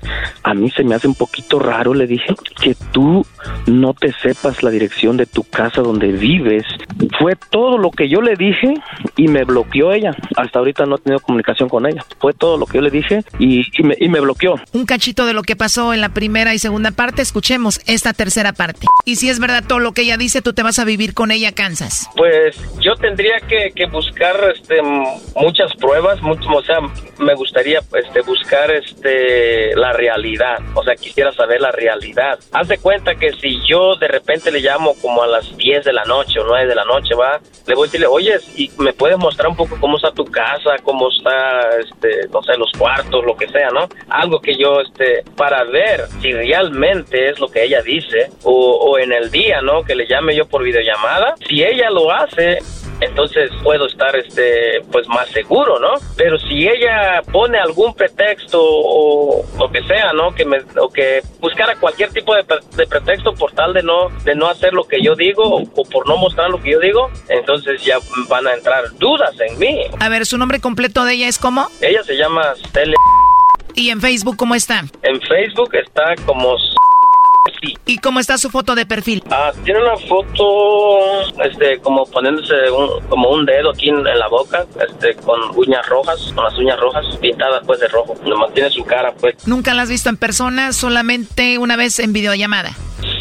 A 0.43 0.53
mí 0.55 0.69
se 0.71 0.83
me 0.83 0.88
hace 0.95 1.07
un 1.07 1.15
poquito 1.15 1.59
raro, 1.59 1.93
le 1.93 2.07
dije, 2.07 2.35
que 2.61 2.75
tú 2.91 3.25
no 3.67 3.93
te 3.93 4.11
sepas 4.13 4.63
la 4.63 4.69
dirección 4.69 5.17
de 5.17 5.25
tu 5.25 5.43
casa 5.43 5.81
donde 5.81 6.11
vives. 6.11 6.65
Fue 7.19 7.35
todo 7.49 7.77
lo 7.77 7.91
que 7.91 8.09
yo 8.09 8.21
le 8.21 8.35
dije 8.35 8.73
y 9.15 9.27
me 9.27 9.43
bloqueó 9.43 9.91
ella. 9.91 10.15
Hasta 10.35 10.59
ahorita 10.59 10.85
no 10.85 10.95
he 10.95 10.99
tenido 10.99 11.19
comunicación 11.19 11.69
con 11.69 11.85
ella. 11.85 12.05
Fue 12.19 12.33
todo 12.33 12.57
lo 12.57 12.65
que 12.65 12.77
yo 12.77 12.81
le 12.81 12.91
dije 12.91 13.23
y, 13.39 13.65
y 13.77 13.83
me, 13.83 13.95
y 13.99 14.09
me 14.09 14.19
bloqueó. 14.19 14.59
Un 14.73 14.85
cachito 14.85 15.25
de 15.25 15.33
lo 15.33 15.43
que 15.43 15.55
pasó 15.55 15.93
en 15.93 16.01
la 16.01 16.09
primera 16.09 16.53
y 16.53 16.59
segunda 16.59 16.91
parte, 16.91 17.21
escuchemos 17.21 17.81
esta 17.85 18.13
tercera 18.13 18.53
parte. 18.53 18.87
Y 19.05 19.17
si 19.17 19.29
es 19.29 19.39
verdad 19.39 19.63
todo 19.67 19.79
lo 19.79 19.93
que 19.93 20.01
ella 20.01 20.17
dice, 20.17 20.41
tú 20.41 20.53
te 20.53 20.63
vas 20.63 20.79
a 20.79 20.85
vivir 20.85 21.13
con 21.13 21.31
ella 21.31 21.49
a 21.49 21.51
Kansas. 21.53 22.09
Pues 22.15 22.55
yo 22.81 22.95
tendría 22.95 23.39
que, 23.47 23.71
que 23.75 23.85
buscar 23.87 24.35
este, 24.55 24.81
muchas 25.35 25.73
pruebas, 25.75 26.21
mucho, 26.21 26.49
o 26.49 26.63
sea, 26.63 26.79
me 27.19 27.33
gustaría 27.35 27.79
este, 27.79 28.21
buscar 28.21 28.71
este, 28.71 29.75
la 29.75 29.93
realidad, 29.93 30.59
o 30.79 30.83
sea, 30.83 30.95
quisiera 30.95 31.31
saber 31.31 31.61
la 31.61 31.71
realidad. 31.71 32.39
Haz 32.51 32.67
de 32.67 32.77
cuenta 32.77 33.15
que 33.15 33.33
si 33.33 33.59
yo 33.67 33.95
de 33.95 34.07
repente 34.07 34.51
le 34.51 34.59
llamo 34.59 34.95
como 35.01 35.23
a 35.23 35.27
las 35.27 35.55
10 35.57 35.85
de 35.85 35.93
la 35.93 36.03
noche 36.05 36.39
o 36.39 36.45
9 36.45 36.67
de 36.67 36.75
la 36.75 36.85
noche, 36.85 37.15
va, 37.15 37.39
le 37.67 37.75
voy 37.75 37.83
a 37.83 37.87
decirle, 37.87 38.07
oye, 38.07 38.37
¿y 38.55 38.71
me 38.77 38.93
puedes 38.93 39.17
mostrar 39.17 39.49
un 39.49 39.55
poco 39.55 39.77
cómo 39.79 39.97
está 39.97 40.11
tu 40.11 40.25
casa, 40.25 40.75
cómo 40.83 41.09
está, 41.09 41.77
este, 41.79 42.27
no 42.31 42.41
sé, 42.43 42.57
los 42.57 42.71
cuartos, 42.77 43.25
lo 43.25 43.35
que 43.35 43.47
sea, 43.49 43.69
¿no? 43.69 43.87
Algo 44.09 44.39
que 44.39 44.55
yo, 44.57 44.81
este, 44.81 45.23
para 45.35 45.63
ver 45.65 46.07
si 46.21 46.31
realmente 46.31 47.29
es 47.29 47.39
lo 47.39 47.47
que 47.47 47.63
ella 47.63 47.81
dice, 47.81 48.29
o, 48.43 48.53
o 48.53 48.97
en 48.97 49.11
el 49.11 49.29
día, 49.31 49.61
¿no? 49.61 49.83
Que 49.83 49.95
le 49.95 50.07
llame 50.07 50.35
yo 50.35 50.47
por 50.47 50.63
videollamada, 50.63 51.35
si 51.47 51.63
ella 51.63 51.89
lo 51.89 52.11
hace, 52.11 52.59
entonces 53.01 53.49
puedo 53.63 53.87
estar 53.87 54.15
este 54.15 54.81
pues 54.91 55.07
más 55.07 55.29
seguro, 55.29 55.79
¿no? 55.79 55.93
Pero 56.17 56.37
si 56.39 56.67
ella 56.67 57.21
pone 57.31 57.57
algún 57.57 57.93
pretexto 57.93 58.59
o 58.61 59.45
lo 59.57 59.71
que 59.71 59.81
sea, 59.83 60.11
¿no? 60.13 60.33
Que 60.33 60.45
me 60.45 60.59
o 60.77 60.89
que 60.89 61.21
buscara 61.39 61.75
cualquier 61.75 62.11
tipo 62.11 62.35
de, 62.35 62.43
pre- 62.43 62.59
de 62.75 62.85
pretexto 62.87 63.33
por 63.33 63.51
tal 63.53 63.73
de 63.73 63.83
no 63.83 64.09
de 64.23 64.35
no 64.35 64.47
hacer 64.47 64.73
lo 64.73 64.83
que 64.83 65.01
yo 65.01 65.15
digo 65.15 65.43
o, 65.43 65.61
o 65.63 65.85
por 65.85 66.07
no 66.07 66.17
mostrar 66.17 66.49
lo 66.49 66.61
que 66.61 66.71
yo 66.71 66.79
digo, 66.79 67.09
entonces 67.29 67.83
ya 67.83 67.97
van 68.27 68.47
a 68.47 68.53
entrar 68.53 68.83
dudas 68.97 69.33
en 69.39 69.57
mí. 69.59 69.81
A 69.99 70.09
ver, 70.09 70.25
¿su 70.25 70.37
nombre 70.37 70.59
completo 70.59 71.05
de 71.05 71.13
ella 71.13 71.27
es 71.27 71.37
cómo? 71.39 71.67
Ella 71.81 72.03
se 72.03 72.15
llama 72.15 72.53
Stella. 72.67 72.95
¿Y 73.75 73.89
en 73.91 74.01
Facebook 74.01 74.35
cómo 74.37 74.55
está? 74.55 74.83
En 75.03 75.21
Facebook 75.21 75.73
está 75.75 76.15
como 76.25 76.55
¿Y 77.85 77.97
cómo 77.97 78.19
está 78.19 78.37
su 78.37 78.49
foto 78.49 78.75
de 78.75 78.85
perfil? 78.85 79.23
Ah, 79.31 79.51
tiene 79.63 79.81
una 79.81 79.97
foto, 79.97 81.43
este, 81.43 81.79
como 81.79 82.05
poniéndose 82.05 82.53
un, 82.71 83.01
como 83.07 83.29
un 83.31 83.45
dedo 83.45 83.71
aquí 83.71 83.89
en, 83.89 83.97
en 84.05 84.19
la 84.19 84.27
boca, 84.27 84.65
este, 84.87 85.15
con 85.15 85.39
uñas 85.55 85.85
rojas, 85.87 86.31
con 86.35 86.43
las 86.43 86.57
uñas 86.57 86.79
rojas 86.79 87.05
pintadas 87.19 87.63
pues 87.65 87.79
de 87.79 87.87
rojo. 87.87 88.15
Nomás 88.25 88.53
tiene 88.53 88.69
su 88.69 88.83
cara 88.83 89.13
pues. 89.19 89.35
¿Nunca 89.47 89.73
la 89.73 89.83
has 89.83 89.89
visto 89.89 90.09
en 90.09 90.17
persona? 90.17 90.71
Solamente 90.73 91.57
una 91.57 91.75
vez 91.75 91.99
en 91.99 92.13
videollamada. 92.13 92.71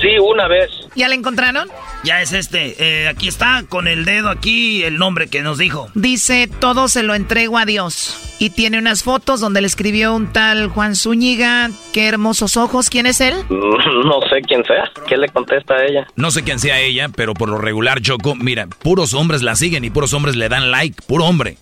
Sí, 0.00 0.18
una 0.20 0.46
vez. 0.48 0.70
¿Ya 0.94 1.08
la 1.08 1.14
encontraron? 1.14 1.68
Ya 2.04 2.20
es 2.22 2.32
este. 2.32 2.76
eh, 2.78 3.08
aquí 3.08 3.26
está, 3.28 3.64
con 3.68 3.88
el 3.88 4.04
dedo 4.04 4.28
aquí, 4.28 4.84
el 4.84 4.98
nombre 4.98 5.28
que 5.28 5.42
nos 5.42 5.58
dijo. 5.58 5.88
Dice, 5.94 6.48
todo 6.60 6.88
se 6.88 7.02
lo 7.02 7.14
entrego 7.14 7.58
a 7.58 7.64
Dios. 7.64 8.16
Y 8.40 8.50
tiene 8.50 8.78
unas 8.78 9.02
fotos 9.02 9.40
donde 9.40 9.60
le 9.60 9.66
escribió 9.66 10.14
un 10.14 10.32
tal 10.32 10.68
Juan 10.68 10.94
Zúñiga. 10.94 11.70
Qué 11.92 12.06
hermosos 12.06 12.56
ojos. 12.56 12.88
¿Quién 12.90 13.06
es 13.06 13.20
él? 13.20 13.34
No 13.48 14.20
sé 14.28 14.40
quién 14.42 14.64
sea. 14.64 14.90
¿Qué 15.06 15.16
le 15.16 15.28
contesta 15.28 15.74
a 15.74 15.84
ella? 15.84 16.06
No 16.16 16.30
sé 16.30 16.42
quién 16.42 16.58
sea 16.58 16.80
ella, 16.80 17.08
pero 17.14 17.34
por 17.34 17.48
lo 17.48 17.58
regular, 17.58 18.00
Choco, 18.00 18.34
mira, 18.34 18.66
puros 18.66 19.14
hombres 19.14 19.42
la 19.42 19.56
siguen 19.56 19.84
y 19.84 19.90
puros 19.90 20.12
hombres 20.12 20.36
le 20.36 20.48
dan 20.48 20.70
like, 20.70 21.02
puro 21.06 21.24
hombre. 21.24 21.56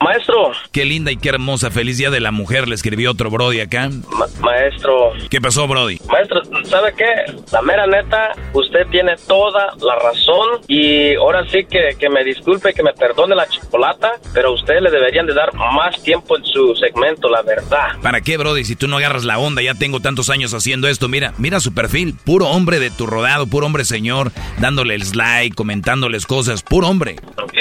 Maestro. 0.00 0.52
Qué 0.72 0.84
linda 0.84 1.10
y 1.12 1.16
qué 1.16 1.30
hermosa, 1.30 1.70
feliz 1.70 1.98
día 1.98 2.10
de 2.10 2.20
la 2.20 2.30
mujer, 2.30 2.68
le 2.68 2.74
escribió 2.74 3.10
otro 3.12 3.30
Brody 3.30 3.60
acá. 3.60 3.88
Ma- 4.10 4.26
maestro. 4.40 5.12
¿Qué 5.30 5.40
pasó, 5.40 5.66
Brody? 5.66 5.98
Maestro, 6.10 6.40
¿sabe 6.64 6.92
qué? 6.96 7.32
La 7.52 7.62
mera 7.62 7.86
neta, 7.86 8.32
usted 8.52 8.86
tiene 8.90 9.16
toda 9.26 9.74
la 9.80 9.94
razón 9.96 10.60
y 10.68 11.14
ahora 11.14 11.44
sí 11.50 11.64
que, 11.70 11.96
que 11.98 12.08
me 12.08 12.24
disculpe, 12.24 12.72
que 12.74 12.82
me 12.82 12.92
perdone 12.92 13.34
la 13.34 13.48
chocolata, 13.48 14.12
pero 14.32 14.48
a 14.48 14.52
usted 14.54 14.80
le 14.80 14.90
deberían 14.90 15.26
de 15.26 15.34
dar 15.34 15.52
más 15.54 16.02
tiempo 16.02 16.36
en 16.36 16.44
su 16.44 16.74
segmento, 16.76 17.28
la 17.28 17.42
verdad. 17.42 17.98
¿Para 18.02 18.20
qué, 18.20 18.36
Brody? 18.36 18.64
Si 18.64 18.76
tú 18.76 18.88
no 18.88 18.98
agarras 18.98 19.24
la 19.24 19.38
onda, 19.38 19.62
ya 19.62 19.74
tengo 19.74 20.00
tantos 20.00 20.30
años 20.30 20.52
haciendo 20.54 20.88
esto. 20.88 21.08
Mira, 21.08 21.32
mira 21.38 21.60
su 21.60 21.72
perfil. 21.74 22.14
Puro 22.24 22.46
hombre 22.48 22.78
de 22.80 22.90
tu 22.90 23.06
rodado, 23.06 23.46
puro 23.46 23.66
hombre 23.66 23.84
señor, 23.84 24.32
dándoles 24.58 25.14
like, 25.16 25.54
comentándoles 25.54 26.26
cosas. 26.26 26.62
Puro 26.62 26.88
hombre. 26.88 27.16
Ok, 27.42 27.54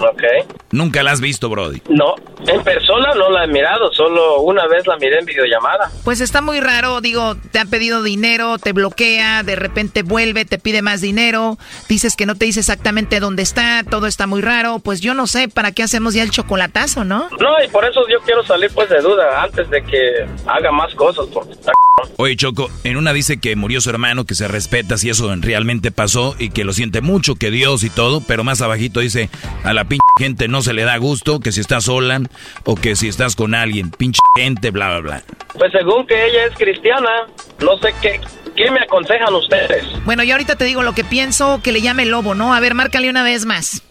ok. 0.00 0.22
Nunca 0.70 1.02
la 1.02 1.12
has 1.12 1.20
visto, 1.20 1.47
Brody. 1.48 1.82
No, 1.88 2.14
en 2.46 2.62
persona 2.62 3.14
no 3.14 3.30
la 3.30 3.44
he 3.44 3.48
mirado, 3.48 3.92
solo 3.92 4.40
una 4.40 4.66
vez 4.66 4.86
la 4.86 4.96
miré 4.96 5.18
en 5.18 5.26
videollamada. 5.26 5.90
Pues 6.04 6.20
está 6.20 6.40
muy 6.40 6.60
raro, 6.60 7.00
digo, 7.00 7.36
te 7.52 7.58
ha 7.58 7.64
pedido 7.64 8.02
dinero, 8.02 8.58
te 8.58 8.72
bloquea, 8.72 9.42
de 9.42 9.56
repente 9.56 10.02
vuelve, 10.02 10.44
te 10.44 10.58
pide 10.58 10.82
más 10.82 11.00
dinero, 11.00 11.58
dices 11.88 12.16
que 12.16 12.26
no 12.26 12.34
te 12.34 12.44
dice 12.44 12.60
exactamente 12.60 13.20
dónde 13.20 13.42
está, 13.42 13.82
todo 13.88 14.06
está 14.06 14.26
muy 14.26 14.40
raro, 14.40 14.78
pues 14.78 15.00
yo 15.00 15.14
no 15.14 15.26
sé, 15.26 15.48
¿para 15.48 15.72
qué 15.72 15.82
hacemos 15.82 16.14
ya 16.14 16.22
el 16.22 16.30
chocolatazo, 16.30 17.04
no? 17.04 17.28
No, 17.40 17.64
y 17.64 17.68
por 17.68 17.84
eso 17.84 18.00
yo 18.08 18.20
quiero 18.24 18.44
salir 18.44 18.70
pues 18.74 18.88
de 18.88 19.00
duda 19.00 19.42
antes 19.42 19.68
de 19.70 19.82
que 19.82 20.26
haga 20.46 20.70
más 20.72 20.94
cosas, 20.94 21.26
porque 21.32 21.52
está 21.52 21.72
Oye, 22.16 22.36
Choco, 22.36 22.70
en 22.84 22.96
una 22.96 23.12
dice 23.12 23.38
que 23.38 23.56
murió 23.56 23.80
su 23.80 23.90
hermano, 23.90 24.24
que 24.24 24.34
se 24.34 24.48
respeta 24.48 24.98
si 24.98 25.10
eso 25.10 25.34
realmente 25.36 25.90
pasó 25.90 26.34
y 26.38 26.50
que 26.50 26.64
lo 26.64 26.72
siente 26.72 27.00
mucho, 27.00 27.36
que 27.36 27.50
Dios 27.50 27.84
y 27.84 27.90
todo, 27.90 28.20
pero 28.20 28.44
más 28.44 28.60
abajito 28.60 29.00
dice, 29.00 29.30
a 29.64 29.72
la 29.72 29.84
pinche 29.84 30.02
gente 30.18 30.48
no 30.48 30.62
se 30.62 30.72
le 30.72 30.84
da 30.84 30.96
gusto, 30.96 31.37
que 31.40 31.52
si 31.52 31.60
estás 31.60 31.84
sola 31.84 32.20
o 32.64 32.74
que 32.74 32.96
si 32.96 33.08
estás 33.08 33.36
con 33.36 33.54
alguien, 33.54 33.90
pinche 33.90 34.20
gente, 34.36 34.70
bla, 34.70 34.88
bla, 34.90 35.00
bla. 35.00 35.22
Pues 35.54 35.72
según 35.72 36.06
que 36.06 36.26
ella 36.26 36.46
es 36.46 36.54
cristiana, 36.56 37.26
no 37.60 37.76
sé 37.78 37.94
qué, 38.00 38.20
qué 38.56 38.70
me 38.70 38.80
aconsejan 38.80 39.34
ustedes. 39.34 39.84
Bueno, 40.04 40.22
yo 40.24 40.34
ahorita 40.34 40.56
te 40.56 40.64
digo 40.64 40.82
lo 40.82 40.94
que 40.94 41.04
pienso, 41.04 41.60
que 41.62 41.72
le 41.72 41.80
llame 41.80 42.04
el 42.04 42.10
lobo, 42.10 42.34
¿no? 42.34 42.54
A 42.54 42.60
ver, 42.60 42.74
márcale 42.74 43.10
una 43.10 43.22
vez 43.22 43.44
más. 43.44 43.82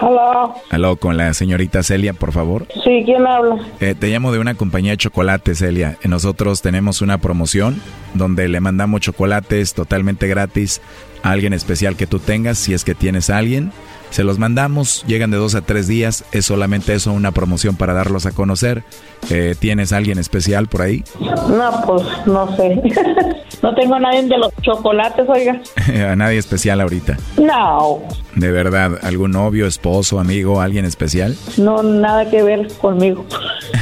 Hola. 0.00 0.52
Aló, 0.70 0.96
con 0.96 1.16
la 1.16 1.32
señorita 1.34 1.82
Celia, 1.82 2.12
por 2.12 2.32
favor. 2.32 2.66
Sí, 2.84 3.02
¿quién 3.04 3.26
habla? 3.26 3.56
Eh, 3.80 3.94
te 3.98 4.08
llamo 4.08 4.32
de 4.32 4.38
una 4.40 4.54
compañía 4.54 4.92
de 4.92 4.96
chocolate, 4.96 5.54
Celia. 5.54 5.96
Eh, 6.02 6.08
Nosotros 6.08 6.62
tenemos 6.62 7.00
una 7.00 7.18
promoción 7.18 7.80
donde 8.14 8.48
le 8.48 8.60
mandamos 8.60 9.00
chocolates 9.02 9.72
totalmente 9.74 10.26
gratis 10.26 10.80
a 11.22 11.30
alguien 11.30 11.52
especial 11.52 11.96
que 11.96 12.06
tú 12.06 12.18
tengas, 12.18 12.58
si 12.58 12.74
es 12.74 12.84
que 12.84 12.94
tienes 12.94 13.30
a 13.30 13.38
alguien. 13.38 13.72
Se 14.14 14.22
los 14.22 14.38
mandamos, 14.38 15.02
llegan 15.08 15.32
de 15.32 15.38
dos 15.38 15.56
a 15.56 15.62
tres 15.62 15.88
días. 15.88 16.24
Es 16.30 16.46
solamente 16.46 16.94
eso, 16.94 17.12
una 17.12 17.32
promoción 17.32 17.74
para 17.74 17.94
darlos 17.94 18.26
a 18.26 18.30
conocer. 18.30 18.84
Eh, 19.28 19.56
¿Tienes 19.58 19.92
a 19.92 19.96
alguien 19.96 20.20
especial 20.20 20.68
por 20.68 20.82
ahí? 20.82 21.02
No, 21.18 21.82
pues 21.84 22.04
no 22.24 22.56
sé. 22.56 22.80
no 23.62 23.74
tengo 23.74 23.96
a 23.96 23.98
nadie 23.98 24.22
de 24.22 24.38
los 24.38 24.52
chocolates, 24.62 25.28
oiga. 25.28 25.60
a 26.12 26.14
nadie 26.14 26.38
especial 26.38 26.80
ahorita. 26.80 27.16
No, 27.38 28.02
De 28.36 28.52
verdad, 28.52 29.00
¿algún 29.02 29.32
novio, 29.32 29.66
esposo, 29.66 30.20
amigo, 30.20 30.60
alguien 30.60 30.84
especial? 30.84 31.34
no, 31.56 31.82
nada 31.82 32.30
que 32.30 32.40
ver 32.44 32.68
conmigo. 32.80 33.26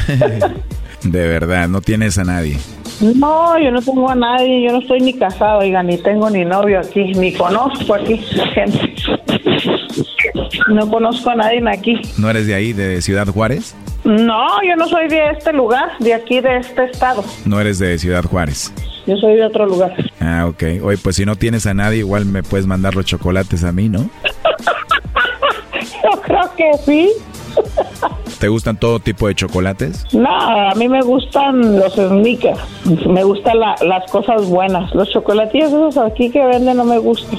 De 1.02 1.26
verdad, 1.26 1.68
no 1.68 1.82
tienes 1.82 2.16
a 2.16 2.24
nadie. 2.24 2.56
No, 3.02 3.59
yo 3.59 3.70
no 3.72 3.82
tengo 3.82 4.09
a 4.09 4.14
nadie, 4.14 4.64
yo 4.64 4.72
no 4.72 4.78
estoy 4.78 5.00
ni 5.00 5.12
casado, 5.12 5.59
oiga, 5.59 5.82
ni 5.82 5.98
tengo 5.98 6.30
ni 6.30 6.44
novio 6.44 6.78
aquí, 6.78 7.12
ni 7.14 7.32
conozco 7.32 7.94
aquí 7.94 8.16
gente. 8.54 8.94
No 10.68 10.88
conozco 10.90 11.30
a 11.30 11.34
nadie 11.34 11.62
aquí. 11.68 12.00
¿No 12.18 12.30
eres 12.30 12.46
de 12.46 12.54
ahí, 12.54 12.72
de 12.72 13.02
Ciudad 13.02 13.26
Juárez? 13.26 13.74
No, 14.04 14.46
yo 14.66 14.74
no 14.76 14.88
soy 14.88 15.09
de 15.09 15.30
este 15.30 15.52
lugar, 15.52 15.90
de 16.00 16.14
aquí, 16.14 16.40
de 16.40 16.56
este 16.59 16.84
estado. 16.84 17.22
No 17.44 17.60
eres 17.60 17.78
de 17.78 17.98
Ciudad 17.98 18.24
Juárez. 18.24 18.72
Yo 19.06 19.16
soy 19.16 19.34
de 19.36 19.44
otro 19.44 19.66
lugar. 19.66 19.94
Ah, 20.20 20.46
ok. 20.48 20.62
Oye, 20.84 20.98
pues 20.98 21.16
si 21.16 21.24
no 21.24 21.36
tienes 21.36 21.66
a 21.66 21.74
nadie, 21.74 21.98
igual 21.98 22.24
me 22.24 22.42
puedes 22.42 22.66
mandar 22.66 22.94
los 22.94 23.04
chocolates 23.04 23.62
a 23.64 23.72
mí, 23.72 23.88
¿no? 23.88 24.09
Yo 26.04 26.20
creo 26.22 26.50
que 26.56 26.70
sí. 26.84 27.10
¿Te 28.38 28.48
gustan 28.48 28.76
todo 28.76 28.98
tipo 28.98 29.28
de 29.28 29.34
chocolates? 29.34 30.04
No, 30.12 30.28
a 30.30 30.74
mí 30.74 30.88
me 30.88 31.02
gustan 31.02 31.78
los 31.78 31.94
sneakers. 31.94 32.59
Me 33.06 33.22
gustan 33.24 33.60
la- 33.60 33.76
las 33.82 34.10
cosas 34.10 34.46
buenas. 34.46 34.92
Los 34.94 35.10
chocolatillos 35.10 35.72
esos 35.72 35.96
aquí 35.98 36.30
que 36.30 36.44
venden 36.44 36.76
no 36.78 36.84
me 36.84 36.98
gustan. 36.98 37.38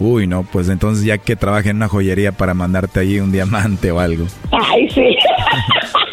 Uy, 0.00 0.26
no, 0.26 0.42
pues 0.42 0.68
entonces 0.68 1.04
ya 1.04 1.18
que 1.18 1.36
trabaje 1.36 1.70
en 1.70 1.76
una 1.76 1.88
joyería 1.88 2.32
para 2.32 2.54
mandarte 2.54 3.00
ahí 3.00 3.18
un 3.18 3.32
diamante 3.32 3.90
o 3.90 4.00
algo. 4.00 4.26
Ay, 4.52 4.88
sí. 4.90 5.16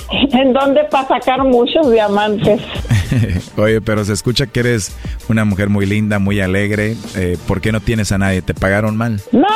¿En 0.33 0.51
dónde 0.51 0.83
para 0.85 1.07
sacar 1.07 1.43
muchos 1.43 1.91
diamantes? 1.91 2.59
Oye, 3.57 3.81
pero 3.81 4.03
se 4.03 4.13
escucha 4.13 4.47
que 4.47 4.61
eres 4.61 4.97
una 5.29 5.45
mujer 5.45 5.69
muy 5.69 5.85
linda, 5.85 6.17
muy 6.17 6.41
alegre. 6.41 6.95
Eh, 7.15 7.37
¿Por 7.47 7.61
qué 7.61 7.71
no 7.71 7.79
tienes 7.79 8.11
a 8.11 8.17
nadie? 8.17 8.41
¿Te 8.41 8.55
pagaron 8.55 8.97
mal? 8.97 9.21
No, 9.31 9.47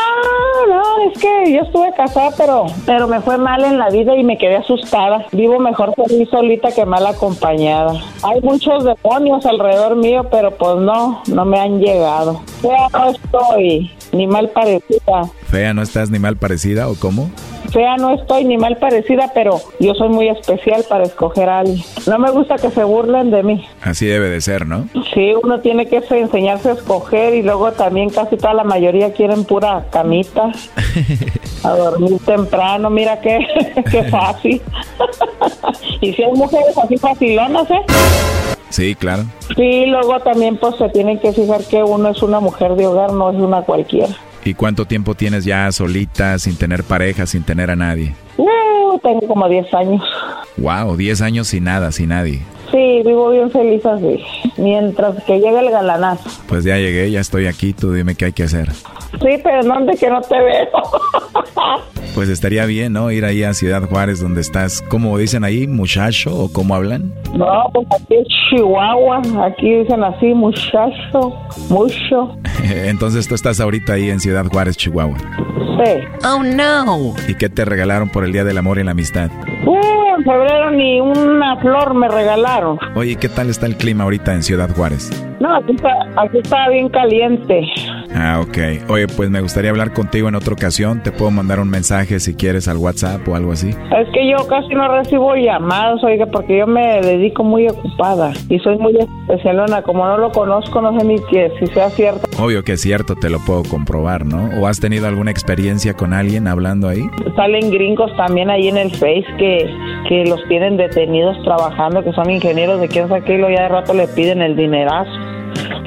no, 0.67 1.11
es 1.11 1.19
que 1.19 1.51
yo 1.51 1.61
estuve 1.61 1.91
casada, 1.97 2.29
pero, 2.37 2.67
pero 2.85 3.07
me 3.07 3.21
fue 3.21 3.39
mal 3.39 3.63
en 3.63 3.79
la 3.79 3.89
vida 3.89 4.15
y 4.15 4.23
me 4.23 4.37
quedé 4.37 4.57
asustada. 4.57 5.25
Vivo 5.31 5.59
mejor 5.59 5.95
feliz 5.95 6.29
solita 6.29 6.71
que 6.71 6.85
mal 6.85 7.07
acompañada. 7.07 7.99
Hay 8.21 8.39
muchos 8.41 8.83
demonios 8.83 9.47
alrededor 9.47 9.95
mío, 9.95 10.27
pero 10.29 10.51
pues 10.51 10.77
no, 10.77 11.23
no 11.27 11.45
me 11.45 11.59
han 11.59 11.79
llegado. 11.79 12.41
Ya 12.61 12.87
no 12.93 13.09
estoy 13.09 13.91
ni 14.11 14.27
mal 14.27 14.49
parecida. 14.49 15.23
Fea, 15.49 15.73
¿no 15.73 15.81
estás 15.81 16.11
ni 16.11 16.19
mal 16.19 16.37
parecida 16.37 16.87
o 16.87 16.95
cómo? 16.95 17.31
Fea 17.71 17.97
no 17.97 18.13
estoy 18.13 18.45
ni 18.45 18.57
mal 18.57 18.77
parecida, 18.77 19.31
pero 19.33 19.59
yo 19.79 19.93
soy 19.93 20.09
muy 20.09 20.29
especial 20.29 20.66
para 20.89 21.03
escoger 21.05 21.49
a 21.49 21.59
alguien. 21.59 21.81
No 22.07 22.17
me 22.19 22.29
gusta 22.31 22.55
que 22.57 22.69
se 22.69 22.83
burlen 22.83 23.31
de 23.31 23.43
mí. 23.43 23.65
Así 23.81 24.05
debe 24.05 24.29
de 24.29 24.41
ser, 24.41 24.65
¿no? 24.67 24.87
Sí, 25.13 25.33
uno 25.41 25.59
tiene 25.61 25.87
que 25.87 26.01
se- 26.01 26.19
enseñarse 26.19 26.69
a 26.69 26.73
escoger 26.73 27.33
y 27.35 27.41
luego 27.41 27.71
también 27.71 28.09
casi 28.09 28.37
toda 28.37 28.53
la 28.53 28.63
mayoría 28.63 29.13
quieren 29.13 29.45
pura 29.45 29.85
camita, 29.91 30.51
a 31.63 31.69
dormir 31.71 32.17
temprano, 32.25 32.89
mira 32.89 33.19
qué, 33.21 33.39
qué 33.91 34.03
fácil. 34.03 34.61
y 36.01 36.13
si 36.13 36.23
hay 36.23 36.31
mujeres 36.33 36.77
así 36.77 36.97
facilonas, 36.97 37.69
¿eh? 37.71 37.81
Sí, 38.69 38.95
claro. 38.95 39.23
Sí, 39.55 39.85
luego 39.85 40.19
también 40.19 40.57
pues 40.57 40.75
se 40.75 40.89
tienen 40.89 41.19
que 41.19 41.31
fijar 41.31 41.63
que 41.63 41.81
uno 41.83 42.09
es 42.09 42.21
una 42.21 42.39
mujer 42.39 42.75
de 42.75 42.85
hogar, 42.87 43.13
no 43.13 43.31
es 43.31 43.37
una 43.37 43.61
cualquiera. 43.61 44.13
¿Y 44.47 44.53
cuánto 44.53 44.85
tiempo 44.85 45.13
tienes 45.13 45.43
ya 45.43 45.69
solita, 45.73 46.39
sin 46.39 46.55
tener 46.55 46.85
pareja, 46.85 47.25
sin 47.25 47.43
tener 47.43 47.69
a 47.69 47.75
nadie? 47.75 48.15
Uh, 48.37 48.97
tengo 49.03 49.27
como 49.27 49.49
10 49.49 49.73
años. 49.73 50.01
Wow, 50.55 50.95
10 50.95 51.21
años 51.21 51.47
sin 51.49 51.65
nada, 51.65 51.91
sin 51.91 52.07
nadie. 52.07 52.43
Sí, 52.71 53.01
vivo 53.05 53.29
bien 53.29 53.49
feliz 53.49 53.85
así, 53.85 54.23
mientras 54.57 55.23
que 55.23 55.39
llega 55.39 55.61
el 55.61 55.71
galanazo. 55.71 56.29
Pues 56.47 56.63
ya 56.63 56.77
llegué, 56.77 57.09
ya 57.11 57.21
estoy 57.21 57.47
aquí, 57.47 57.73
tú 57.73 57.93
dime 57.93 58.15
qué 58.15 58.25
hay 58.25 58.33
que 58.33 58.43
hacer. 58.43 58.71
Sí, 58.73 59.39
pero 59.43 59.63
¿dónde 59.63 59.95
que 59.95 60.09
no 60.09 60.21
te 60.21 60.37
veo? 60.37 60.67
Pues 62.17 62.29
estaría 62.29 62.65
bien, 62.65 62.93
¿no? 62.93 63.11
Ir 63.11 63.25
ahí 63.25 63.43
a 63.43 63.53
Ciudad 63.53 63.87
Juárez, 63.87 64.19
donde 64.19 64.41
estás, 64.41 64.81
como 64.81 65.19
dicen 65.19 65.43
ahí, 65.43 65.67
muchacho, 65.67 66.35
o 66.35 66.51
cómo 66.51 66.73
hablan. 66.73 67.13
No, 67.35 67.69
pues 67.71 67.85
aquí 67.93 68.15
es 68.15 68.27
Chihuahua, 68.49 69.21
aquí 69.45 69.71
dicen 69.75 70.03
así, 70.03 70.33
muchacho, 70.33 71.33
mucho. 71.69 72.35
Entonces 72.63 73.27
tú 73.27 73.35
estás 73.35 73.59
ahorita 73.59 73.93
ahí 73.93 74.09
en 74.09 74.19
Ciudad 74.19 74.47
Juárez, 74.47 74.77
Chihuahua. 74.77 75.15
Sí. 75.15 75.91
Oh, 76.25 76.41
no. 76.41 77.13
¿Y 77.27 77.35
qué 77.35 77.49
te 77.49 77.65
regalaron 77.65 78.09
por 78.09 78.23
el 78.23 78.33
Día 78.33 78.43
del 78.43 78.57
Amor 78.57 78.79
y 78.79 78.83
la 78.83 78.91
Amistad? 78.91 79.29
Uh, 79.67 79.77
febrero 80.27 80.71
ni 80.71 80.99
una 80.99 81.55
flor 81.57 81.93
me 81.93 82.07
regalaron. 82.07 82.77
Oye, 82.95 83.15
¿qué 83.15 83.29
tal 83.29 83.49
está 83.49 83.65
el 83.65 83.77
clima 83.77 84.03
ahorita 84.03 84.33
en 84.33 84.43
Ciudad 84.43 84.69
Juárez? 84.75 85.09
No, 85.39 85.55
aquí 85.55 85.73
está, 85.75 85.89
aquí 86.17 86.39
está 86.39 86.69
bien 86.69 86.89
caliente. 86.89 87.61
Ah, 88.13 88.41
ok. 88.41 88.89
Oye, 88.89 89.07
pues 89.07 89.29
me 89.29 89.41
gustaría 89.41 89.69
hablar 89.69 89.93
contigo 89.93 90.27
en 90.27 90.35
otra 90.35 90.53
ocasión. 90.53 91.03
Te 91.03 91.11
puedo 91.11 91.29
mandar 91.29 91.59
un 91.59 91.69
mensaje 91.69 92.19
si 92.19 92.35
quieres 92.35 92.67
al 92.67 92.77
WhatsApp 92.77 93.27
o 93.27 93.35
algo 93.35 93.51
así. 93.51 93.69
Es 93.69 94.09
que 94.13 94.27
yo 94.29 94.47
casi 94.47 94.73
no 94.73 94.87
recibo 94.87 95.35
llamadas, 95.35 96.03
oiga, 96.03 96.25
porque 96.25 96.57
yo 96.57 96.67
me 96.67 97.01
dedico 97.01 97.43
muy 97.43 97.67
ocupada 97.67 98.33
y 98.49 98.57
soy 98.59 98.77
muy 98.77 98.97
especialona. 98.97 99.83
Como 99.83 100.05
no 100.05 100.17
lo 100.17 100.31
conozco, 100.31 100.81
no 100.81 100.99
sé 100.99 101.05
ni 101.05 101.19
que 101.29 101.51
si 101.59 101.67
sea 101.67 101.89
cierto. 101.91 102.27
Obvio 102.41 102.63
que 102.63 102.73
es 102.73 102.81
cierto, 102.81 103.15
te 103.15 103.29
lo 103.29 103.39
puedo 103.39 103.63
comprobar, 103.63 104.25
¿no? 104.25 104.49
¿O 104.59 104.67
has 104.67 104.79
tenido 104.79 105.07
alguna 105.07 105.29
experiencia 105.29 105.93
con 105.93 106.13
alguien 106.13 106.47
hablando 106.47 106.87
ahí? 106.89 107.03
Salen 107.35 107.69
gringos 107.69 108.15
también 108.17 108.49
ahí 108.49 108.67
en 108.67 108.77
el 108.77 108.89
Face 108.91 109.25
que, 109.37 109.69
que 110.09 110.16
los 110.25 110.45
tienen 110.47 110.77
detenidos 110.77 111.41
trabajando, 111.43 112.03
que 112.03 112.13
son 112.13 112.29
ingenieros 112.29 112.79
de 112.79 112.87
quién 112.87 113.07
sabe 113.07 113.23
qué, 113.23 113.35
y 113.35 113.37
luego 113.37 113.55
ya 113.55 113.63
de 113.63 113.69
rato 113.69 113.93
le 113.93 114.07
piden 114.07 114.41
el 114.41 114.55
dinerazo 114.55 115.36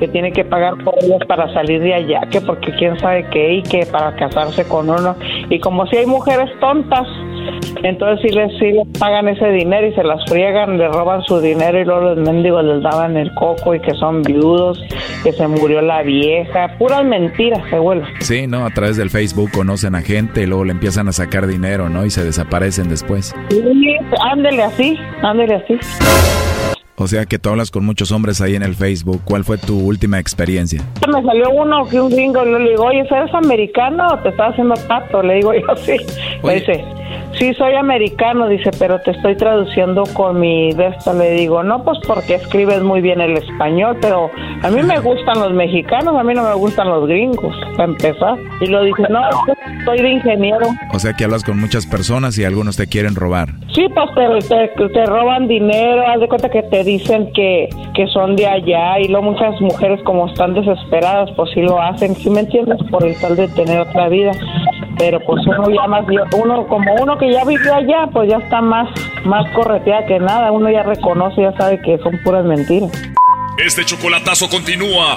que 0.00 0.08
tiene 0.08 0.32
que 0.32 0.44
pagar 0.44 0.74
por 0.82 0.94
ellos 1.02 1.20
para 1.28 1.52
salir 1.52 1.80
de 1.80 1.94
allá, 1.94 2.22
que 2.30 2.40
porque 2.40 2.72
quién 2.72 2.98
sabe 2.98 3.26
qué, 3.30 3.54
y 3.54 3.62
que 3.62 3.86
para 3.86 4.16
casarse 4.16 4.66
con 4.66 4.88
uno. 4.88 5.14
Y 5.50 5.60
como 5.60 5.86
si 5.86 5.98
hay 5.98 6.06
mujeres 6.06 6.50
tontas, 6.58 7.06
entonces 7.82 8.20
sí 8.22 8.34
les, 8.34 8.50
sí 8.58 8.72
les 8.72 8.98
pagan 8.98 9.28
ese 9.28 9.50
dinero 9.50 9.86
y 9.86 9.92
se 9.92 10.02
las 10.02 10.24
friegan, 10.28 10.78
le 10.78 10.88
roban 10.88 11.22
su 11.22 11.38
dinero 11.40 11.78
y 11.78 11.84
luego 11.84 12.14
los 12.14 12.18
mendigos 12.18 12.64
les 12.64 12.82
daban 12.82 13.16
el 13.16 13.32
coco 13.34 13.74
y 13.74 13.80
que 13.80 13.92
son 13.94 14.22
viudos, 14.22 14.82
que 15.22 15.32
se 15.32 15.46
murió 15.46 15.82
la 15.82 16.02
vieja, 16.02 16.76
puras 16.78 17.04
mentiras, 17.04 17.62
se 17.68 17.78
vuelve. 17.78 18.06
Sí, 18.20 18.46
¿no? 18.46 18.64
A 18.64 18.70
través 18.70 18.96
del 18.96 19.10
Facebook 19.10 19.50
conocen 19.52 19.94
a 19.94 20.00
gente 20.00 20.42
y 20.42 20.46
luego 20.46 20.64
le 20.64 20.72
empiezan 20.72 21.08
a 21.08 21.12
sacar 21.12 21.46
dinero, 21.46 21.90
¿no? 21.90 22.06
Y 22.06 22.10
se 22.10 22.24
desaparecen 22.24 22.88
después. 22.88 23.34
Sí, 23.50 23.96
ándele 24.20 24.62
así, 24.62 24.98
ándele 25.22 25.56
así. 25.56 25.78
O 27.02 27.06
sea 27.06 27.24
que 27.24 27.38
tú 27.38 27.48
hablas 27.48 27.70
con 27.70 27.86
muchos 27.86 28.12
hombres 28.12 28.42
ahí 28.42 28.56
en 28.56 28.62
el 28.62 28.74
Facebook. 28.74 29.22
¿Cuál 29.24 29.42
fue 29.42 29.56
tu 29.56 29.78
última 29.80 30.18
experiencia? 30.18 30.82
Me 31.10 31.22
salió 31.22 31.48
uno 31.48 31.86
que 31.88 31.98
un 31.98 32.10
gringo, 32.10 32.44
y 32.44 32.52
le 32.52 32.70
digo, 32.70 32.84
oye, 32.84 33.00
¿eres 33.10 33.34
americano 33.34 34.06
o 34.08 34.18
te 34.18 34.28
estás 34.28 34.50
haciendo 34.50 34.74
pato? 34.86 35.22
Le 35.22 35.36
digo 35.36 35.54
yo, 35.54 35.76
sí. 35.76 35.96
Me 36.44 36.56
dice, 36.56 36.84
sí, 37.40 37.54
soy 37.54 37.74
americano, 37.74 38.46
dice, 38.48 38.70
pero 38.78 39.00
te 39.00 39.12
estoy 39.12 39.34
traduciendo 39.34 40.04
con 40.12 40.38
mi 40.38 40.72
de 40.74 40.88
esto. 40.88 41.14
Le 41.14 41.32
digo, 41.32 41.62
no, 41.62 41.82
pues 41.82 41.98
porque 42.06 42.34
escribes 42.34 42.82
muy 42.82 43.00
bien 43.00 43.20
el 43.20 43.36
español, 43.36 43.96
pero 44.00 44.30
a 44.62 44.70
mí 44.70 44.82
me 44.82 45.00
gustan 45.00 45.40
los 45.40 45.52
mexicanos, 45.52 46.14
a 46.16 46.22
mí 46.22 46.34
no 46.34 46.42
me 46.42 46.54
gustan 46.54 46.88
los 46.88 47.08
gringos, 47.08 47.56
para 47.76 47.84
empezar. 47.84 48.38
Y 48.60 48.66
lo 48.66 48.84
dice, 48.84 49.02
no, 49.08 49.22
soy 49.86 50.02
de 50.02 50.10
ingeniero. 50.10 50.66
O 50.92 50.98
sea 50.98 51.14
que 51.14 51.24
hablas 51.24 51.42
con 51.42 51.58
muchas 51.58 51.86
personas 51.86 52.38
y 52.38 52.44
algunos 52.44 52.76
te 52.76 52.86
quieren 52.86 53.14
robar. 53.14 53.48
Sí, 53.74 53.86
pues 53.94 54.48
te, 54.48 54.68
te, 54.76 54.88
te 54.88 55.06
roban 55.06 55.48
dinero, 55.48 56.06
haz 56.06 56.20
de 56.20 56.28
cuenta 56.28 56.50
que 56.50 56.62
te 56.64 56.84
dicen 56.84 57.32
que, 57.32 57.68
que 57.94 58.06
son 58.08 58.36
de 58.36 58.46
allá 58.46 59.00
y 59.00 59.08
luego 59.08 59.32
muchas 59.32 59.58
mujeres 59.60 60.00
como 60.04 60.26
están 60.26 60.54
desesperadas, 60.54 61.30
pues 61.36 61.50
sí 61.54 61.62
lo 61.62 61.80
hacen, 61.80 62.14
¿sí 62.16 62.28
me 62.28 62.40
entiendes? 62.40 62.78
Por 62.90 63.06
el 63.06 63.18
tal 63.18 63.36
de 63.36 63.48
tener 63.48 63.80
otra 63.80 64.08
vida. 64.08 64.32
Pero 65.00 65.18
pues 65.20 65.42
uno 65.46 65.64
ya 65.70 65.88
más, 65.88 66.04
uno 66.36 66.66
como 66.66 66.94
uno 66.96 67.16
que 67.16 67.32
ya 67.32 67.42
vivió 67.46 67.74
allá, 67.74 68.06
pues 68.12 68.28
ya 68.28 68.36
está 68.36 68.60
más, 68.60 68.86
más 69.24 69.50
correteada 69.52 70.04
que 70.04 70.18
nada, 70.18 70.52
uno 70.52 70.70
ya 70.70 70.82
reconoce, 70.82 71.40
ya 71.40 71.52
sabe 71.52 71.80
que 71.80 71.96
son 71.98 72.18
puras 72.22 72.44
mentiras. 72.44 72.90
Este 73.56 73.82
chocolatazo 73.82 74.50
continúa. 74.50 75.16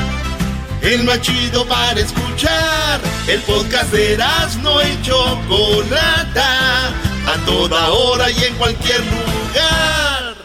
El 0.81 1.03
más 1.03 1.21
chido 1.21 1.65
para 1.67 1.99
escuchar. 1.99 2.99
El 3.27 3.39
podcast 3.41 3.91
de 3.91 4.17
no 4.61 4.81
y 4.81 5.01
Chocolata. 5.01 6.87
A 7.27 7.45
toda 7.45 7.89
hora 7.89 8.29
y 8.31 8.43
en 8.43 8.55
cualquier 8.55 8.99
lugar. 8.99 10.35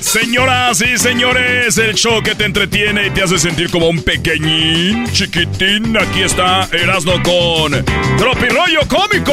Señoras 0.00 0.80
y 0.80 0.96
señores, 0.96 1.76
el 1.76 1.94
show 1.94 2.22
que 2.22 2.34
te 2.34 2.44
entretiene 2.44 3.08
y 3.08 3.10
te 3.10 3.22
hace 3.22 3.38
sentir 3.38 3.70
como 3.70 3.88
un 3.88 4.02
pequeñín, 4.02 5.06
chiquitín. 5.12 5.96
Aquí 5.98 6.22
está 6.22 6.68
Erasno 6.72 7.22
con 7.22 7.84
Tropirollo 8.16 8.80
Cómico. 8.88 9.32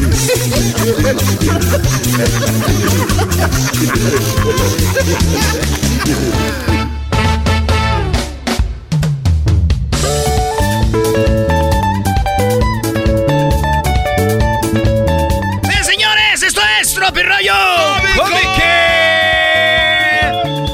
señores! 15.84 16.42
¡Esto 16.42 16.62
es 16.80 16.94
Tropirollo 16.94 17.52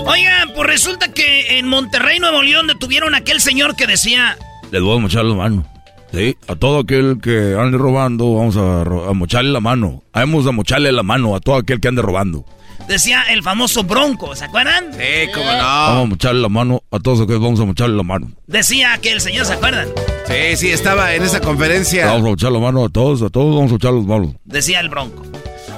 Oigan, 0.07 0.53
pues 0.55 0.69
resulta 0.69 1.09
que 1.09 1.59
en 1.59 1.67
Monterrey, 1.67 2.21
Nuevo 2.21 2.43
León, 2.43 2.69
detuvieron 2.69 3.17
a 3.17 3.19
aquel 3.19 3.41
señor 3.41 3.75
que 3.75 3.89
decía... 3.89 4.37
Les 4.71 4.81
voy 4.81 4.97
a 4.97 5.01
mochar 5.01 5.25
la 5.25 5.35
mano. 5.35 5.82
Sí, 6.13 6.37
a 6.47 6.55
todo 6.57 6.81
aquel 6.81 7.19
que 7.23 7.57
ande 7.59 7.79
robando, 7.79 8.35
vamos 8.35 8.57
a, 8.57 8.85
ro- 8.85 9.09
a 9.09 9.15
mocharle 9.15 9.51
la 9.51 9.61
mano. 9.61 10.03
Vamos 10.13 10.47
a 10.47 10.53
mocharle 10.53 10.93
la 10.93 11.03
mano 11.03 11.35
a 11.35 11.41
todo 11.41 11.57
aquel 11.57 11.81
que 11.81 11.89
ande 11.89 12.03
robando. 12.03 12.45
Decía 12.87 13.23
el 13.31 13.43
famoso 13.43 13.85
Bronco, 13.85 14.35
¿se 14.37 14.45
acuerdan? 14.45 14.93
Sí, 14.93 15.31
cómo 15.33 15.47
no. 15.47 15.59
Vamos 15.59 16.03
a 16.05 16.09
mocharle 16.09 16.41
la 16.43 16.49
mano 16.49 16.83
a 16.91 16.99
todos 16.99 17.21
aquellos, 17.23 17.41
vamos 17.41 17.61
a 17.61 17.65
mocharle 17.65 17.97
la 17.97 18.03
mano. 18.03 18.31
Decía 18.47 18.99
que 19.01 19.13
el 19.13 19.21
señor, 19.21 19.47
¿se 19.47 19.55
acuerdan? 19.55 19.89
Sí, 20.27 20.57
sí, 20.57 20.71
estaba 20.71 21.15
en 21.15 21.23
esa 21.23 21.41
conferencia. 21.41 22.07
Vamos 22.07 22.23
a 22.27 22.31
mochar 22.31 22.53
la 22.53 22.59
mano 22.59 22.85
a 22.85 22.89
todos, 22.91 23.23
a 23.23 23.31
todos 23.31 23.55
vamos 23.57 23.73
a 23.73 23.77
echar 23.77 23.93
las 23.93 24.05
manos. 24.05 24.35
Decía 24.45 24.81
el 24.81 24.89
Bronco. 24.91 25.23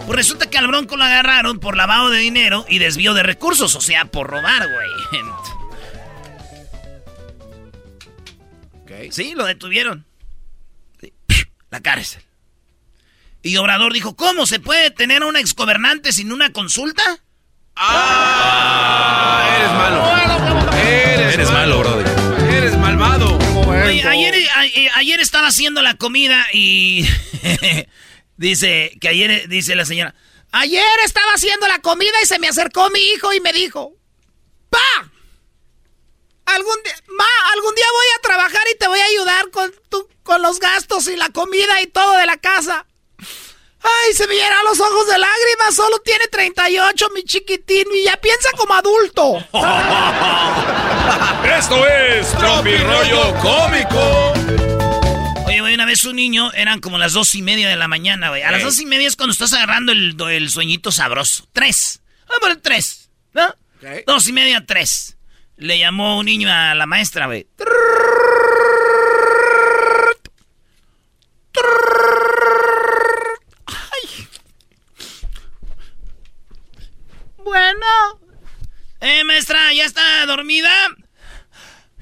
Pues 0.07 0.17
resulta 0.17 0.51
que 0.51 0.59
al 0.59 0.67
Bronco 0.67 0.97
lo 0.97 1.05
agarraron 1.05 1.61
por 1.61 1.77
lavado 1.77 2.11
de 2.11 2.19
dinero 2.19 2.65
y 2.69 2.79
desvío 2.79 3.15
de 3.15 3.23
recursos, 3.23 3.75
o 3.77 3.81
sea, 3.81 4.07
por 4.07 4.29
robar, 4.29 4.63
güey. 4.67 5.23
Sí, 9.11 9.35
lo 9.37 9.45
detuvieron. 9.45 10.07
La 11.75 11.81
cárcel. 11.81 12.23
Y 13.43 13.57
Obrador 13.57 13.93
dijo, 13.93 14.15
¿cómo 14.15 14.47
se 14.47 14.61
puede 14.61 14.93
tener 14.93 15.25
a 15.25 15.27
un 15.27 15.37
exgobernante 15.37 16.13
sin 16.13 16.31
una 16.31 16.53
consulta? 16.53 17.03
¡Ah! 17.75 19.45
Eres 19.57 19.73
malo. 19.73 20.77
Eres, 20.77 21.35
Eres 21.35 21.51
malo, 21.51 21.81
brother. 21.81 22.07
Eres 22.55 22.79
malvado. 22.79 23.37
Oye, 23.67 24.05
ayer, 24.07 24.35
a- 24.55 24.99
ayer 25.01 25.19
estaba 25.19 25.49
haciendo 25.49 25.83
la 25.83 25.95
comida 25.95 26.47
y 26.53 27.09
dice 28.37 28.93
que 29.01 29.09
ayer 29.09 29.49
dice 29.49 29.75
la 29.75 29.85
señora, 29.85 30.15
Ayer 30.53 30.85
estaba 31.05 31.33
haciendo 31.35 31.67
la 31.67 31.81
comida 31.81 32.13
y 32.23 32.27
se 32.27 32.39
me 32.39 32.47
acercó 32.47 32.89
mi 32.91 33.01
hijo 33.17 33.33
y 33.35 33.41
me 33.41 33.53
dijo, 33.53 33.95
¡Pa! 34.71 34.79
Algún 36.47 36.83
día, 36.85 36.95
ma, 37.17 37.25
algún 37.55 37.75
día 37.75 37.87
voy 37.93 38.07
a 38.19 38.23
trabajar 38.23 38.63
y 38.75 38.79
te 38.79 38.87
voy 38.89 39.01
a 39.01 39.05
ayudar 39.07 39.51
con, 39.51 39.73
tu- 39.89 40.09
con 40.23 40.43
los 40.43 40.59
gastos 40.61 41.07
y 41.09 41.17
la 41.17 41.31
comida 41.31 41.81
y 41.83 41.87
todo 41.87 42.13
de 42.19 42.27
la 42.27 42.37
casa. 42.37 42.85
Ay, 43.87 44.15
se 44.15 44.27
me 44.27 44.35
llenan 44.35 44.65
los 44.65 44.81
ojos 44.81 45.07
de 45.09 45.19
lágrimas, 45.19 45.75
solo 45.75 45.99
tiene 46.01 46.27
38, 46.29 47.09
mi 47.15 47.23
chiquitín, 47.25 47.87
y 47.95 48.05
ya 48.05 48.17
piensa 48.17 48.49
como 48.57 48.73
adulto. 48.75 49.45
Esto 51.59 51.87
es 51.87 52.33
Tropi 52.33 52.77
Rollo 52.79 53.35
Cómico. 53.41 54.33
Oye, 55.47 55.61
güey, 55.61 55.75
una 55.75 55.85
vez 55.87 56.05
un 56.05 56.17
niño, 56.17 56.51
eran 56.55 56.81
como 56.81 56.99
las 56.99 57.13
dos 57.13 57.35
y 57.35 57.43
media 57.43 57.69
de 57.69 57.77
la 57.77 57.87
mañana, 57.89 58.31
güey. 58.31 58.43
A 58.43 58.51
las 58.51 58.63
dos 58.63 58.79
y 58.81 58.87
media 58.87 59.07
es 59.07 59.17
cuando 59.17 59.33
estás 59.33 59.53
agarrando 59.53 59.93
el, 59.93 60.17
el 60.31 60.51
sueñito 60.51 60.91
sabroso. 60.91 61.47
Tres. 61.53 62.01
Vamos 62.27 62.37
a 62.37 62.41
poner 62.41 62.57
tres. 62.63 63.11
¿No? 63.33 63.55
Dos 64.07 64.27
y 64.29 64.33
media, 64.33 64.65
tres. 64.67 65.14
Le 65.57 65.79
llamó 65.79 66.19
un 66.19 66.27
niño 66.27 66.49
a 66.51 66.75
la 66.75 66.87
maestra, 66.87 67.27
güey. 67.27 67.47
Bueno. 77.39 77.87
Eh, 79.01 79.25
maestra, 79.25 79.73
¿ya 79.75 79.85
está 79.85 80.25
dormida? 80.27 80.71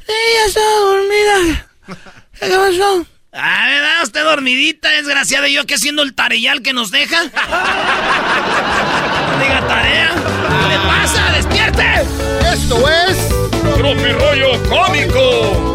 Sí, 0.06 0.12
ya 0.34 0.44
está 0.46 0.60
dormida. 0.60 1.68
¿Qué 2.38 2.48
pasó? 2.48 3.06
Ah, 3.32 3.66
¿verdad? 3.68 4.02
Usted 4.02 4.24
dormidita, 4.24 4.88
desgraciada. 4.90 5.48
¿Y 5.48 5.54
yo 5.54 5.66
que 5.66 5.74
haciendo 5.74 6.02
el 6.02 6.14
tareyal 6.14 6.62
que 6.62 6.72
nos 6.72 6.90
deja? 6.90 7.24
No 7.24 7.30
diga 9.42 9.66
tarea. 9.66 10.10
¿Qué 10.14 10.68
le 10.68 10.78
pasa? 10.86 11.32
¡Despierte! 11.32 12.06
Esto 12.52 12.88
es... 12.88 13.31
Tropi 13.82 14.12
Rollo 14.12 14.62
Cómico. 14.68 15.74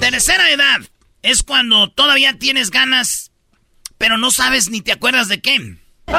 Tercera 0.00 0.50
edad. 0.50 0.80
Es 1.22 1.42
cuando 1.42 1.88
todavía 1.88 2.38
tienes 2.38 2.70
ganas, 2.70 3.30
pero 3.96 4.18
no 4.18 4.30
sabes 4.30 4.68
ni 4.68 4.82
te 4.82 4.92
acuerdas 4.92 5.28
de 5.28 5.40
qué. 5.40 5.76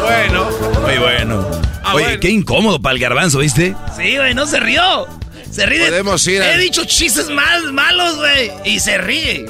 Bueno. 0.00 0.48
Muy 0.80 0.96
bueno. 0.98 1.46
Oye, 1.92 2.18
qué 2.18 2.30
incómodo 2.30 2.80
para 2.80 2.94
el 2.94 3.00
garbanzo, 3.00 3.40
¿viste? 3.40 3.74
Sí, 3.94 4.16
güey, 4.16 4.32
no 4.32 4.46
se 4.46 4.58
rió. 4.58 5.06
Se 5.50 5.66
ríe. 5.66 5.80
de- 5.80 5.88
Podemos 5.90 6.26
ir 6.26 6.40
a- 6.40 6.54
He 6.54 6.58
dicho 6.58 6.84
chistes 6.86 7.28
mal, 7.28 7.72
malos, 7.74 8.16
güey. 8.16 8.50
Y 8.64 8.80
se 8.80 8.96
ríe. 8.96 9.44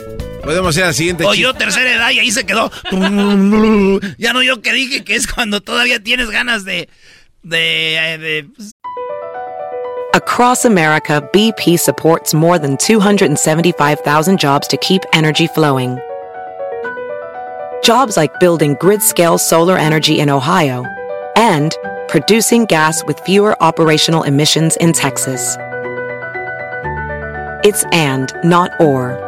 Podemos 0.48 0.74
ir 0.78 0.84
al 0.84 0.94
siguiente 0.94 1.26
Oyó 1.26 1.52
tercera 1.52 1.92
edad 1.94 2.10
y 2.10 2.20
ahí 2.20 2.30
se 2.30 2.46
quedó. 2.46 2.70
ya 4.16 4.32
no 4.32 4.42
yo 4.42 4.62
que 4.62 4.72
dije 4.72 5.04
que 5.04 5.14
es 5.14 5.26
cuando 5.26 5.60
todavía 5.60 6.02
tienes 6.02 6.30
ganas 6.30 6.64
de. 6.64 6.88
de. 7.42 7.96
eh, 8.14 8.16
de- 8.16 8.48
Across 10.14 10.64
America, 10.64 11.20
BP 11.34 11.76
supports 11.78 12.32
more 12.32 12.58
than 12.58 12.78
275,000 12.78 14.38
jobs 14.40 14.66
to 14.68 14.78
keep 14.78 15.02
energy 15.12 15.48
flowing. 15.48 15.98
Jobs 17.84 18.16
like 18.16 18.32
building 18.40 18.74
grid 18.80 19.02
scale 19.02 19.36
solar 19.36 19.76
energy 19.76 20.18
in 20.18 20.30
Ohio 20.30 20.82
and 21.36 21.76
producing 22.08 22.64
gas 22.64 23.04
with 23.04 23.20
fewer 23.20 23.54
operational 23.62 24.22
emissions 24.22 24.78
in 24.78 24.94
Texas. 24.94 25.58
It's 27.64 27.84
and, 27.92 28.32
not 28.42 28.70
or. 28.80 29.27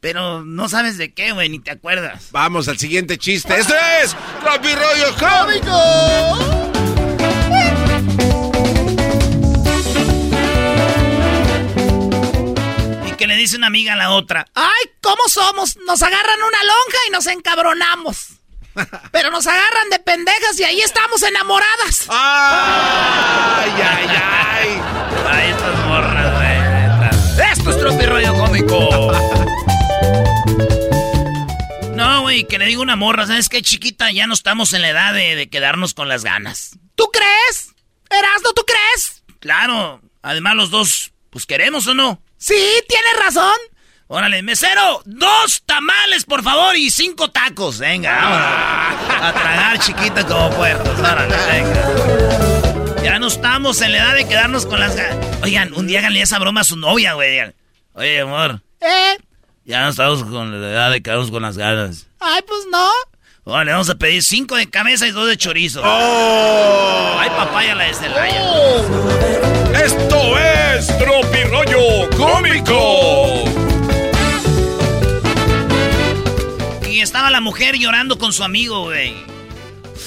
Pero 0.00 0.44
no 0.44 0.68
sabes 0.68 0.96
de 0.96 1.12
qué, 1.12 1.32
güey, 1.32 1.48
ni 1.48 1.58
te 1.58 1.72
acuerdas. 1.72 2.28
Vamos 2.30 2.68
al 2.68 2.78
siguiente 2.78 3.18
chiste. 3.18 3.58
Esto 3.58 3.74
es 4.02 4.14
Tropi 4.42 4.68
Rollo 4.74 5.14
Cómico. 5.18 6.78
Y 13.08 13.12
que 13.16 13.26
le 13.26 13.34
dice 13.36 13.56
una 13.56 13.66
amiga 13.66 13.94
a 13.94 13.96
la 13.96 14.10
otra. 14.10 14.46
Ay, 14.54 14.90
¿cómo 15.00 15.22
somos? 15.26 15.76
Nos 15.86 16.00
agarran 16.02 16.38
una 16.42 16.58
lonja 16.64 16.98
y 17.08 17.10
nos 17.10 17.26
encabronamos. 17.26 18.28
Pero 19.10 19.32
nos 19.32 19.48
agarran 19.48 19.90
de 19.90 19.98
pendejas 19.98 20.60
y 20.60 20.64
ahí 20.64 20.80
estamos 20.80 21.20
enamoradas. 21.24 22.06
¡Ay, 22.08 23.72
ay, 23.72 24.06
ay! 24.22 24.80
Ay, 25.28 25.50
estas 25.50 25.86
morras, 25.86 26.34
güey. 26.36 27.50
Esto 27.52 27.70
es 27.70 27.78
Tropi 27.78 28.06
Rollo 28.06 28.34
Cómico. 28.34 29.37
Güey, 32.38 32.46
que 32.46 32.58
le 32.60 32.66
digo 32.66 32.82
una 32.82 32.94
morra, 32.94 33.26
¿sabes 33.26 33.48
qué, 33.48 33.62
chiquita? 33.62 34.12
Ya 34.12 34.28
no 34.28 34.34
estamos 34.34 34.72
en 34.72 34.82
la 34.82 34.90
edad 34.90 35.12
de, 35.12 35.34
de 35.34 35.50
quedarnos 35.50 35.92
con 35.92 36.08
las 36.08 36.22
ganas. 36.22 36.78
¿Tú 36.94 37.10
crees? 37.12 37.74
Erasno, 38.10 38.52
¿tú 38.52 38.62
crees? 38.64 39.24
Claro, 39.40 40.00
además 40.22 40.54
los 40.54 40.70
dos, 40.70 41.10
pues 41.30 41.46
queremos 41.46 41.88
o 41.88 41.94
no. 41.94 42.22
Sí, 42.36 42.54
tienes 42.88 43.12
razón. 43.24 43.56
Órale, 44.06 44.42
mesero, 44.44 45.02
dos 45.04 45.64
tamales, 45.66 46.24
por 46.26 46.44
favor, 46.44 46.76
y 46.76 46.92
cinco 46.92 47.28
tacos. 47.28 47.80
Venga, 47.80 48.14
vámonos. 48.16 49.20
A 49.20 49.32
tragar 49.32 49.78
chiquita 49.80 50.24
como 50.24 50.50
puertos. 50.50 50.96
Órale, 50.96 51.36
venga. 51.50 53.02
Ya 53.02 53.18
no 53.18 53.26
estamos 53.26 53.80
en 53.80 53.90
la 53.90 53.98
edad 53.98 54.14
de 54.14 54.28
quedarnos 54.28 54.64
con 54.64 54.78
las 54.78 54.94
ganas. 54.94 55.26
Oigan, 55.42 55.74
un 55.74 55.88
día 55.88 55.98
háganle 55.98 56.22
esa 56.22 56.38
broma 56.38 56.60
a 56.60 56.64
su 56.64 56.76
novia, 56.76 57.14
güey. 57.14 57.52
Oye, 57.94 58.20
amor, 58.20 58.62
¿Eh? 58.80 59.18
Ya 59.68 59.82
no 59.82 59.90
estamos 59.90 60.24
con 60.24 60.62
la 60.62 60.70
edad 60.70 60.90
de 60.90 61.02
quedarnos 61.02 61.30
con 61.30 61.42
las 61.42 61.58
ganas. 61.58 62.06
Ay, 62.20 62.40
pues 62.46 62.60
no. 62.72 62.88
Órale, 63.44 63.72
vamos 63.72 63.90
a 63.90 63.96
pedir 63.96 64.22
cinco 64.22 64.56
de 64.56 64.68
cabeza 64.70 65.06
y 65.06 65.10
dos 65.10 65.28
de 65.28 65.36
chorizo. 65.36 65.82
Ay, 65.84 67.28
papaya 67.28 67.74
la 67.74 67.84
de 67.84 67.94
Celaya. 67.94 68.42
Esto 69.84 70.38
es 70.38 70.86
Tropi 70.98 71.42
Rollo 71.44 72.08
Cómico. 72.16 73.44
Y 76.88 77.00
estaba 77.00 77.30
la 77.30 77.42
mujer 77.42 77.76
llorando 77.76 78.18
con 78.18 78.32
su 78.32 78.44
amigo, 78.44 78.84
güey. 78.84 79.14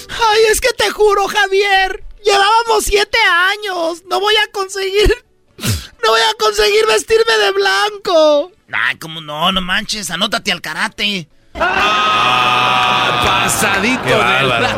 Ay, 0.09 0.39
es 0.51 0.59
que 0.59 0.73
te 0.73 0.89
juro, 0.89 1.27
Javier. 1.27 2.03
Llevábamos 2.25 2.85
siete 2.85 3.19
años. 3.19 4.01
No 4.09 4.19
voy 4.19 4.33
a 4.37 4.51
conseguir. 4.51 5.23
No 6.03 6.09
voy 6.09 6.21
a 6.21 6.33
conseguir 6.39 6.83
vestirme 6.87 7.37
de 7.37 7.51
blanco. 7.51 8.51
Ay, 8.73 8.95
como 8.97 9.21
no, 9.21 9.51
no 9.51 9.61
manches, 9.61 10.09
anótate 10.11 10.51
al 10.51 10.61
karate. 10.61 11.27
Ah, 11.55 13.21
pasadito 13.43 14.03
Qué 14.03 14.09
de 14.09 14.15
bárbaro, 14.15 14.61
la- 14.61 14.77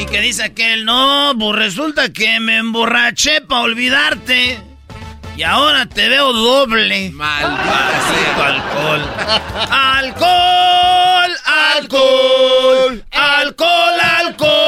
Y 0.00 0.06
que 0.06 0.20
dice 0.20 0.44
aquel, 0.44 0.84
no, 0.84 1.32
pues 1.38 1.56
resulta 1.58 2.12
que 2.12 2.38
me 2.40 2.58
emborraché 2.58 3.40
para 3.42 3.62
olvidarte. 3.62 4.60
Y 5.36 5.42
ahora 5.42 5.84
te 5.86 6.08
veo 6.08 6.32
doble. 6.32 7.10
Maldito 7.10 7.62
alcohol. 8.42 9.02
Alcohol, 9.70 11.30
alcohol, 11.44 13.04
alcohol, 13.04 13.04
alcohol, 13.12 14.00
alcohol. 14.00 14.65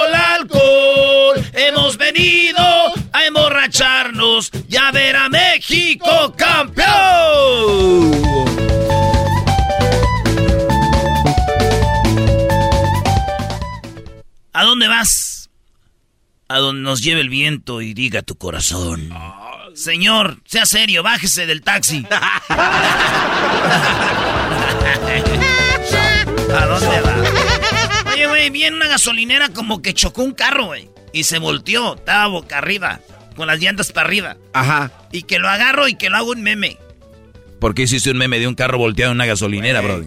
Emborracharnos 4.29 4.51
y 4.69 5.31
México 5.31 6.35
campeón. 6.37 6.89
¿A 14.53 14.65
dónde 14.65 14.89
vas? 14.89 15.51
A 16.49 16.59
donde 16.59 16.83
nos 16.83 17.03
lleve 17.03 17.21
el 17.21 17.29
viento 17.29 17.81
y 17.81 17.95
diga 17.95 18.23
tu 18.23 18.37
corazón. 18.37 19.13
Señor, 19.75 20.39
sea 20.45 20.67
serio, 20.67 21.03
bájese 21.03 21.47
del 21.47 21.63
taxi. 21.63 22.05
¿A 26.51 26.67
dónde 26.67 27.01
va? 27.03 28.13
Oye, 28.13 28.27
güey, 28.27 28.51
viene 28.51 28.77
una 28.77 28.89
gasolinera 28.89 29.51
como 29.51 29.81
que 29.83 29.95
chocó 29.95 30.23
un 30.23 30.33
carro, 30.33 30.67
güey. 30.67 30.91
Y 31.13 31.25
se 31.25 31.39
volteó, 31.39 31.95
estaba 31.95 32.27
boca 32.27 32.59
arriba, 32.59 33.01
con 33.39 33.47
las 33.47 33.61
llantas 33.61 33.93
para 33.93 34.07
arriba. 34.07 34.37
Ajá. 34.53 34.91
Y 35.13 35.23
que 35.23 35.39
lo 35.39 35.49
agarro 35.49 35.89
y 35.89 35.95
que 35.95 36.11
lo 36.11 36.19
hago 36.19 36.33
un 36.33 36.43
meme. 36.43 36.77
¿Por 37.61 37.75
qué 37.75 37.83
hiciste 37.83 38.11
un 38.11 38.19
meme 38.19 38.39
de 38.39 38.47
un 38.47 38.55
carro 38.55 38.79
volteado 38.79 39.13
en 39.13 39.17
una 39.17 39.27
gasolinera, 39.27 39.81
bro? 39.81 40.05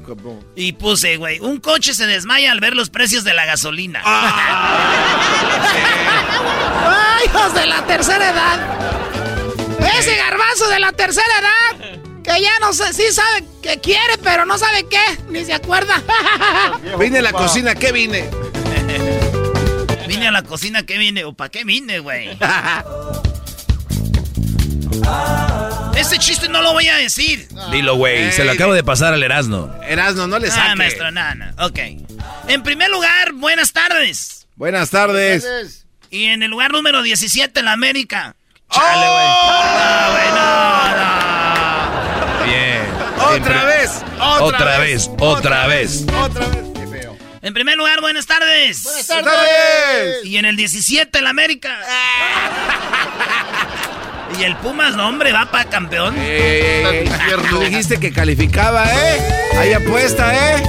Y 0.55 0.73
puse, 0.73 1.17
güey, 1.17 1.39
un 1.39 1.59
coche 1.59 1.93
se 1.93 2.05
desmaya 2.05 2.51
al 2.51 2.59
ver 2.59 2.75
los 2.75 2.89
precios 2.89 3.23
de 3.23 3.33
la 3.33 3.45
gasolina. 3.45 4.01
¡Ay, 4.05 4.23
hijos 7.25 7.53
de 7.53 7.65
la 7.65 7.85
tercera 7.85 8.29
edad! 8.29 8.59
Ese 9.99 10.15
garbanzo 10.15 10.69
de 10.69 10.79
la 10.79 10.93
tercera 10.93 11.27
edad, 11.39 11.99
que 12.23 12.41
ya 12.41 12.57
no 12.59 12.73
sé, 12.73 12.93
sí 12.93 13.03
sabe 13.11 13.43
que 13.61 13.79
quiere, 13.79 14.17
pero 14.23 14.45
no 14.45 14.57
sabe 14.57 14.87
qué, 14.87 15.03
ni 15.29 15.43
se 15.43 15.53
acuerda. 15.53 16.01
Vine 16.99 17.19
a 17.19 17.21
la 17.21 17.33
cocina, 17.33 17.75
¿qué 17.75 17.91
vine? 17.91 18.29
Vine 20.11 20.27
a 20.27 20.31
la 20.31 20.43
cocina, 20.43 20.83
¿qué 20.83 20.97
vine? 20.97 21.23
¿O 21.23 21.33
para 21.33 21.49
qué 21.49 21.63
vine, 21.63 21.99
güey? 21.99 22.29
Ese 25.95 26.17
chiste 26.17 26.49
no 26.49 26.61
lo 26.61 26.73
voy 26.73 26.87
a 26.87 26.95
decir. 26.97 27.47
Dilo, 27.71 27.95
güey. 27.95 28.31
Se 28.31 28.43
lo 28.43 28.51
acabo 28.51 28.73
de 28.73 28.83
pasar 28.83 29.13
al 29.13 29.23
Erasno. 29.23 29.73
Erasno, 29.87 30.27
no 30.27 30.37
le 30.39 30.47
Ah, 30.49 30.51
saque. 30.51 30.75
maestro, 30.75 31.11
nada. 31.11 31.53
Ok. 31.59 31.79
En 32.47 32.63
primer 32.63 32.89
lugar, 32.89 33.33
buenas 33.33 33.71
tardes. 33.73 34.47
Buenas 34.55 34.89
tardes. 34.89 35.85
Y 36.09 36.25
en 36.25 36.43
el 36.43 36.51
lugar 36.51 36.71
número 36.71 37.01
17, 37.01 37.61
la 37.63 37.71
América. 37.73 38.35
Chale, 38.69 39.07
güey. 39.07 39.27
No, 39.27 40.11
güey, 40.11 40.29
no, 40.35 40.97
no. 40.97 42.45
Bien. 42.45 42.81
Otra 43.41 43.63
vez. 43.65 44.01
Otra, 44.19 44.43
Otra 44.43 44.77
vez, 44.79 45.09
otra 45.19 45.67
vez. 45.67 46.05
Otra 46.21 46.47
vez. 46.47 46.70
En 47.41 47.55
primer 47.55 47.75
lugar, 47.75 48.01
buenas 48.01 48.27
tardes. 48.27 48.83
Buenas 48.83 49.07
tardes. 49.07 50.25
Y 50.25 50.37
en 50.37 50.45
el 50.45 50.55
17, 50.55 51.21
la 51.21 51.31
América. 51.31 51.79
y 54.39 54.43
el 54.43 54.55
Pumas, 54.57 54.95
no, 54.95 55.07
hombre, 55.07 55.31
va 55.31 55.49
para 55.49 55.67
campeón. 55.67 56.13
Eh, 56.19 57.09
tú 57.49 57.59
dijiste 57.59 57.99
que 57.99 58.11
calificaba, 58.11 58.85
¿eh? 58.93 59.19
Hay 59.57 59.73
apuesta, 59.73 60.55
¿eh? 60.55 60.63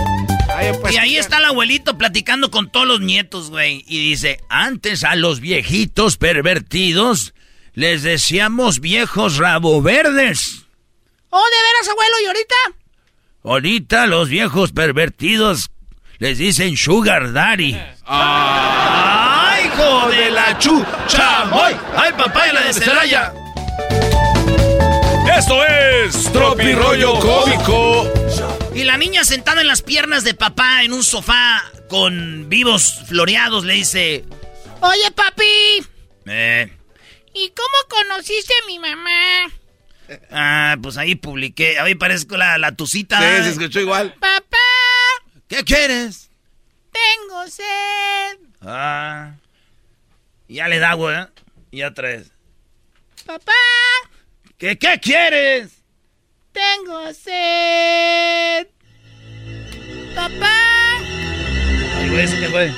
Hay 0.49 0.69
apuesta. 0.69 0.93
Y 0.93 0.97
ahí 0.97 1.19
está 1.19 1.36
el 1.39 1.44
abuelito 1.44 1.99
platicando 1.99 2.51
con 2.51 2.73
todos 2.73 2.86
los 2.86 3.03
nietos, 3.03 3.51
güey. 3.51 3.85
Y 3.86 4.09
dice, 4.09 4.40
antes 4.49 5.05
a 5.05 5.15
los 5.15 5.40
viejitos 5.40 6.16
pervertidos 6.16 7.35
les 7.74 8.03
decíamos 8.03 8.81
viejos 8.81 9.36
rabo 9.36 9.82
verdes. 9.82 10.65
Oh, 11.28 11.44
¿de 11.44 11.57
veras, 11.57 11.89
abuelo? 11.90 12.16
¿Y 12.23 12.27
ahorita? 12.27 12.55
Ahorita 13.44 14.07
los 14.07 14.31
viejos 14.31 14.73
pervertidos 14.73 15.70
les 16.23 16.39
dicen 16.39 16.77
sugar 16.77 17.32
daddy. 17.32 17.77
¡Ay, 18.07 19.66
hijo 19.66 20.09
de 20.09 20.31
la 20.31 20.57
chucha! 20.57 21.51
¡Ay, 21.53 21.77
ay 21.97 22.12
papá, 22.12 22.47
la 22.53 22.61
de 22.62 22.73
Celaya! 22.73 23.32
Esto 25.36 25.65
es 25.65 26.32
Tropi 26.32 26.74
Rollo 26.74 27.19
Cómico. 27.19 28.09
Y 28.73 28.85
la 28.85 28.97
niña 28.99 29.24
sentada 29.24 29.62
en 29.62 29.66
las 29.66 29.82
piernas 29.82 30.23
de 30.23 30.35
papá 30.35 30.85
en 30.85 30.93
un 30.93 31.03
sofá 31.03 31.65
con 31.89 32.49
vivos 32.49 33.01
floreados 33.09 33.65
le 33.65 33.74
dice... 33.74 34.24
Oye, 34.81 35.11
papi, 35.11 35.85
Eh, 36.27 36.73
¿y 37.35 37.49
cómo 37.51 38.01
conociste 38.07 38.53
a 38.62 38.66
mi 38.69 38.78
mamá? 38.78 39.51
ah, 40.31 40.77
pues 40.81 40.97
ahí 40.99 41.16
publiqué. 41.16 41.81
Ahí 41.81 41.97
parezco 41.97 42.36
la, 42.36 42.59
la 42.59 42.77
tucita. 42.77 43.19
Sí, 43.19 43.43
se 43.44 43.51
escuchó 43.51 43.81
igual. 43.81 44.15
Papá, 44.20 44.59
¿Qué 45.53 45.62
quieres? 45.65 46.31
tengo 46.91 47.47
sed. 47.47 48.39
Ah. 48.62 49.35
Ya 50.49 50.66
le 50.66 50.79
da, 50.79 50.95
güey. 50.95 51.15
¿eh? 51.15 51.27
Y 51.70 51.83
otra 51.83 52.09
vez. 52.09 52.33
Papá, 53.27 53.53
¿Qué, 54.57 54.79
qué 54.79 54.99
quieres? 54.99 55.73
tengo 56.53 57.12
sed. 57.12 58.66
Papá. 60.15 60.55
Ay, 61.97 62.09
güey, 62.09 62.24
¿eso 62.24 62.37
qué 62.41 62.49
fue? 62.49 62.73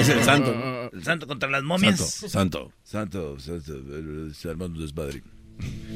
Es 0.00 0.08
el 0.08 0.24
santo. 0.24 0.90
El 0.94 1.04
santo 1.04 1.26
contra 1.26 1.50
las 1.50 1.62
momias. 1.62 2.00
Santo, 2.00 2.72
santo, 2.82 3.38
santo, 3.38 3.68
eh, 3.68 4.32
eh, 4.32 4.48
Armando 4.48 4.80
Desmadre. 4.80 5.22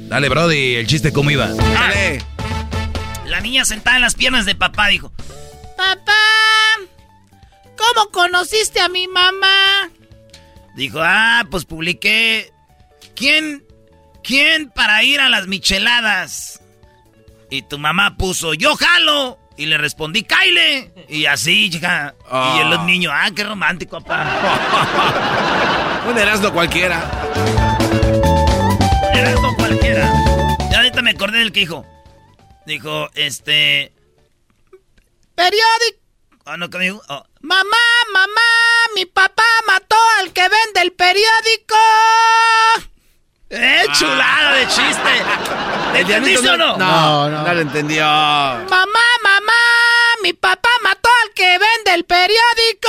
Dale, 0.09 0.28
Brody, 0.28 0.74
el 0.74 0.86
chiste 0.86 1.10
cómo 1.10 1.31
iba. 1.31 1.48
Ah, 1.59 1.90
la 3.31 3.40
niña 3.40 3.65
sentada 3.65 3.97
en 3.97 4.02
las 4.02 4.15
piernas 4.15 4.44
de 4.44 4.55
papá 4.55 4.89
dijo... 4.89 5.12
Papá, 5.77 6.12
¿cómo 7.77 8.11
conociste 8.11 8.81
a 8.81 8.89
mi 8.89 9.09
mamá? 9.09 9.89
Dijo, 10.74 11.01
ah, 11.02 11.47
pues 11.51 11.65
publiqué. 11.65 12.52
¿Quién? 13.15 13.65
¿Quién 14.23 14.70
para 14.70 15.02
ir 15.05 15.20
a 15.20 15.31
las 15.31 15.47
micheladas? 15.47 16.61
Y 17.51 17.62
tu 17.62 17.78
mamá 17.78 18.16
puso, 18.16 18.55
yo 18.55 18.77
jalo. 18.77 19.39
Y 19.57 19.66
le 19.66 19.78
respondí, 19.78 20.23
Kyle. 20.23 20.93
Y 21.09 21.27
así, 21.27 21.70
chica. 21.70 22.15
Ah. 22.31 22.57
Y 22.57 22.73
el 22.73 22.86
niño, 22.86 23.11
ah, 23.12 23.31
qué 23.35 23.44
romántico, 23.44 24.01
papá. 24.01 26.02
Un 26.09 26.19
Erasmo 26.19 26.52
cualquiera. 26.52 27.11
Erasmo 29.15 29.55
cualquiera. 29.57 30.11
Ya 30.70 30.78
ahorita 30.78 31.02
me 31.02 31.11
acordé 31.11 31.39
del 31.39 31.52
que 31.52 31.61
dijo. 31.61 31.85
Dijo, 32.66 33.08
este. 33.14 33.92
Periódico. 35.34 36.00
Ah, 36.44 36.56
no, 36.56 36.68
¿qué 36.70 36.78
me 36.78 36.84
dijo? 36.84 37.02
Oh, 37.08 37.24
Mamá, 37.42 37.64
mamá, 38.12 38.40
mi 38.94 39.06
papá 39.06 39.44
mató 39.66 39.96
al 40.18 40.32
que 40.32 40.42
vende 40.42 40.82
el 40.82 40.92
periódico. 40.92 41.76
¡Eh, 43.48 43.84
chulada 43.98 44.52
de 44.52 44.66
chiste! 44.68 45.24
¿Le 45.92 46.00
entendiste 46.02 46.48
o 46.50 46.56
no? 46.56 46.76
No, 46.76 47.30
no, 47.30 47.42
no 47.42 47.54
lo 47.54 47.60
entendió. 47.60 48.04
Mamá, 48.04 49.06
mamá, 49.22 49.52
mi 50.22 50.32
papá 50.34 50.68
mató 50.82 51.08
al 51.24 51.32
que 51.32 51.58
vende 51.58 51.94
el 51.94 52.04
periódico. 52.04 52.88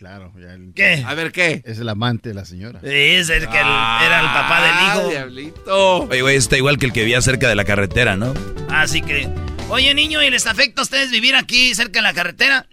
Claro, 0.00 0.32
ya 0.40 0.54
el- 0.54 0.72
¿Qué? 0.74 1.04
A 1.06 1.12
ver, 1.12 1.30
¿qué? 1.30 1.60
es 1.62 1.78
el 1.78 1.86
amante 1.90 2.30
de 2.30 2.34
la 2.34 2.46
señora. 2.46 2.80
Sí, 2.80 2.88
es 2.88 3.28
el 3.28 3.46
que 3.50 3.60
el- 3.60 3.66
era 3.66 4.20
el 4.20 4.26
papá 4.28 4.62
del 4.62 4.72
hijo. 5.02 5.10
diablito. 5.10 5.98
Oye, 6.08 6.22
güey, 6.22 6.36
está 6.36 6.56
igual 6.56 6.78
que 6.78 6.86
el 6.86 6.94
que 6.94 7.00
vivía 7.00 7.20
cerca 7.20 7.50
de 7.50 7.54
la 7.54 7.64
carretera, 7.66 8.16
¿no? 8.16 8.32
Así 8.70 9.02
que, 9.02 9.28
oye 9.68 9.92
niño, 9.92 10.22
¿y 10.22 10.30
les 10.30 10.46
afecta 10.46 10.80
a 10.80 10.84
ustedes 10.84 11.10
vivir 11.10 11.36
aquí 11.36 11.74
cerca 11.74 11.98
de 11.98 12.02
la 12.02 12.14
carretera? 12.14 12.66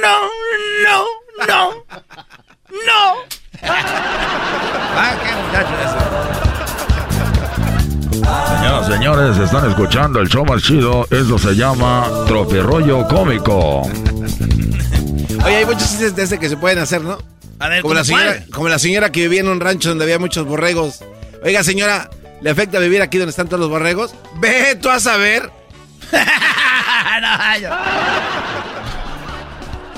No, 0.00 0.30
no, 0.82 1.04
no, 1.46 1.84
no. 2.86 3.16
ah, 3.62 5.14
qué 5.22 5.34
muchacho 5.42 5.76
Señoras, 8.48 8.86
señores, 8.86 9.36
están 9.36 9.68
escuchando 9.68 10.20
el 10.20 10.28
show 10.28 10.44
más 10.46 10.62
chido. 10.62 11.06
Esto 11.10 11.38
se 11.38 11.54
llama 11.54 12.08
Tropirollo 12.26 13.06
Cómico. 13.08 13.82
Oye, 15.46 15.56
hay 15.56 15.64
muchos 15.64 15.88
chistes 15.88 16.16
de 16.16 16.22
ese 16.24 16.38
que 16.38 16.48
se 16.48 16.56
pueden 16.56 16.78
hacer, 16.78 17.00
¿no? 17.02 17.18
A 17.58 17.68
ver, 17.68 17.82
Como 17.82 17.94
la, 17.94 18.00
¿cómo 18.02 18.04
señora, 18.18 18.36
cuál? 18.38 18.50
como 18.50 18.68
la 18.68 18.78
señora 18.78 19.12
que 19.12 19.20
vivía 19.22 19.40
en 19.40 19.48
un 19.48 19.60
rancho 19.60 19.88
donde 19.90 20.04
había 20.04 20.18
muchos 20.18 20.44
borregos. 20.46 21.02
Oiga, 21.42 21.62
señora, 21.64 22.10
¿le 22.42 22.50
afecta 22.50 22.78
vivir 22.80 23.00
aquí 23.00 23.16
donde 23.18 23.30
están 23.30 23.46
todos 23.48 23.60
los 23.60 23.70
borregos? 23.70 24.14
Ve 24.40 24.76
tú 24.80 24.90
a 24.90 25.00
saber. 25.00 25.50
No, 27.20 27.58
yo- 27.58 27.70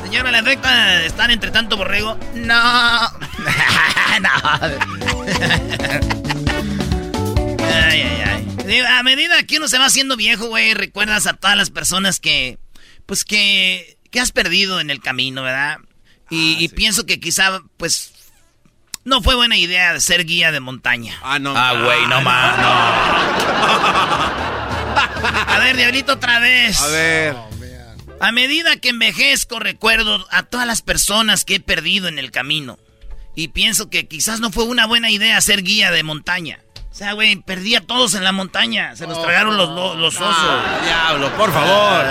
Señora, 0.04 0.30
¿le 0.30 0.38
afecta 0.38 1.04
estar 1.04 1.30
entre 1.32 1.50
tanto 1.50 1.76
borrego? 1.76 2.16
No. 2.34 3.00
no. 4.20 4.30
ay, 7.68 8.02
ay, 8.02 8.22
ay. 8.66 8.80
A 8.88 9.02
medida 9.02 9.42
que 9.44 9.56
uno 9.56 9.66
se 9.68 9.78
va 9.78 9.86
haciendo 9.86 10.16
viejo, 10.16 10.46
güey, 10.46 10.74
recuerdas 10.74 11.26
a 11.26 11.32
todas 11.34 11.56
las 11.56 11.70
personas 11.70 12.20
que, 12.20 12.58
pues 13.06 13.24
que, 13.24 13.97
¿qué 14.10 14.20
has 14.20 14.32
perdido 14.32 14.80
en 14.80 14.90
el 14.90 15.00
camino, 15.00 15.42
verdad? 15.42 15.78
Y, 16.30 16.62
y 16.62 16.68
pienso 16.68 17.06
que 17.06 17.20
quizá, 17.20 17.62
pues, 17.76 18.12
no 19.04 19.22
fue 19.22 19.34
buena 19.34 19.56
idea 19.56 19.98
ser 20.00 20.26
guía 20.26 20.52
de 20.52 20.60
montaña. 20.60 21.18
Ah, 21.22 21.38
no. 21.38 21.56
Ah, 21.56 21.72
güey, 21.82 22.06
no 22.06 22.20
más, 22.20 22.58
no. 22.58 22.68
A 25.54 25.58
ver, 25.60 25.76
Diablito, 25.76 26.14
otra 26.14 26.40
vez. 26.40 26.80
A 26.80 26.86
ver. 26.88 27.36
A 28.20 28.32
medida 28.32 28.76
que 28.76 28.88
envejezco, 28.90 29.60
recuerdo 29.60 30.26
a 30.30 30.42
todas 30.42 30.66
las 30.66 30.82
personas 30.82 31.44
que 31.44 31.54
he 31.56 31.60
perdido 31.60 32.08
en 32.08 32.18
el 32.18 32.30
camino. 32.30 32.78
Y 33.34 33.48
pienso 33.48 33.90
que 33.90 34.08
quizás 34.08 34.40
no 34.40 34.50
fue 34.50 34.64
una 34.64 34.86
buena 34.86 35.10
idea 35.10 35.38
ser 35.40 35.62
guía 35.62 35.92
de 35.92 36.02
montaña. 36.02 36.60
O 36.98 37.00
sea, 37.00 37.12
güey, 37.12 37.36
perdí 37.36 37.76
a 37.76 37.80
todos 37.86 38.14
en 38.14 38.24
la 38.24 38.32
montaña. 38.32 38.96
Se 38.96 39.06
los 39.06 39.22
tragaron 39.22 39.56
los, 39.56 39.68
lo- 39.68 39.94
los 39.94 40.16
osos. 40.16 40.34
Ah, 40.36 40.80
diablo, 40.84 41.30
por 41.36 41.52
favor. 41.52 42.04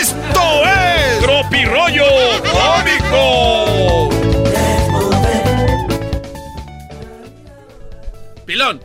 ¡Esto 0.00 0.64
es 0.66 1.20
Tropirollo 1.20 2.04
Cómico! 2.50 4.10
Pilón. 8.46 8.84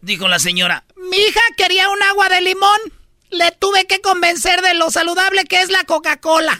Dijo 0.00 0.26
la 0.26 0.40
señora. 0.40 0.82
Mi 0.96 1.16
hija 1.16 1.40
quería 1.56 1.88
un 1.90 2.02
agua 2.02 2.28
de 2.28 2.40
limón. 2.40 2.80
Le 3.30 3.52
tuve 3.52 3.86
que 3.86 4.00
convencer 4.00 4.62
de 4.62 4.74
lo 4.74 4.90
saludable 4.90 5.44
que 5.44 5.60
es 5.62 5.70
la 5.70 5.84
Coca-Cola. 5.84 6.58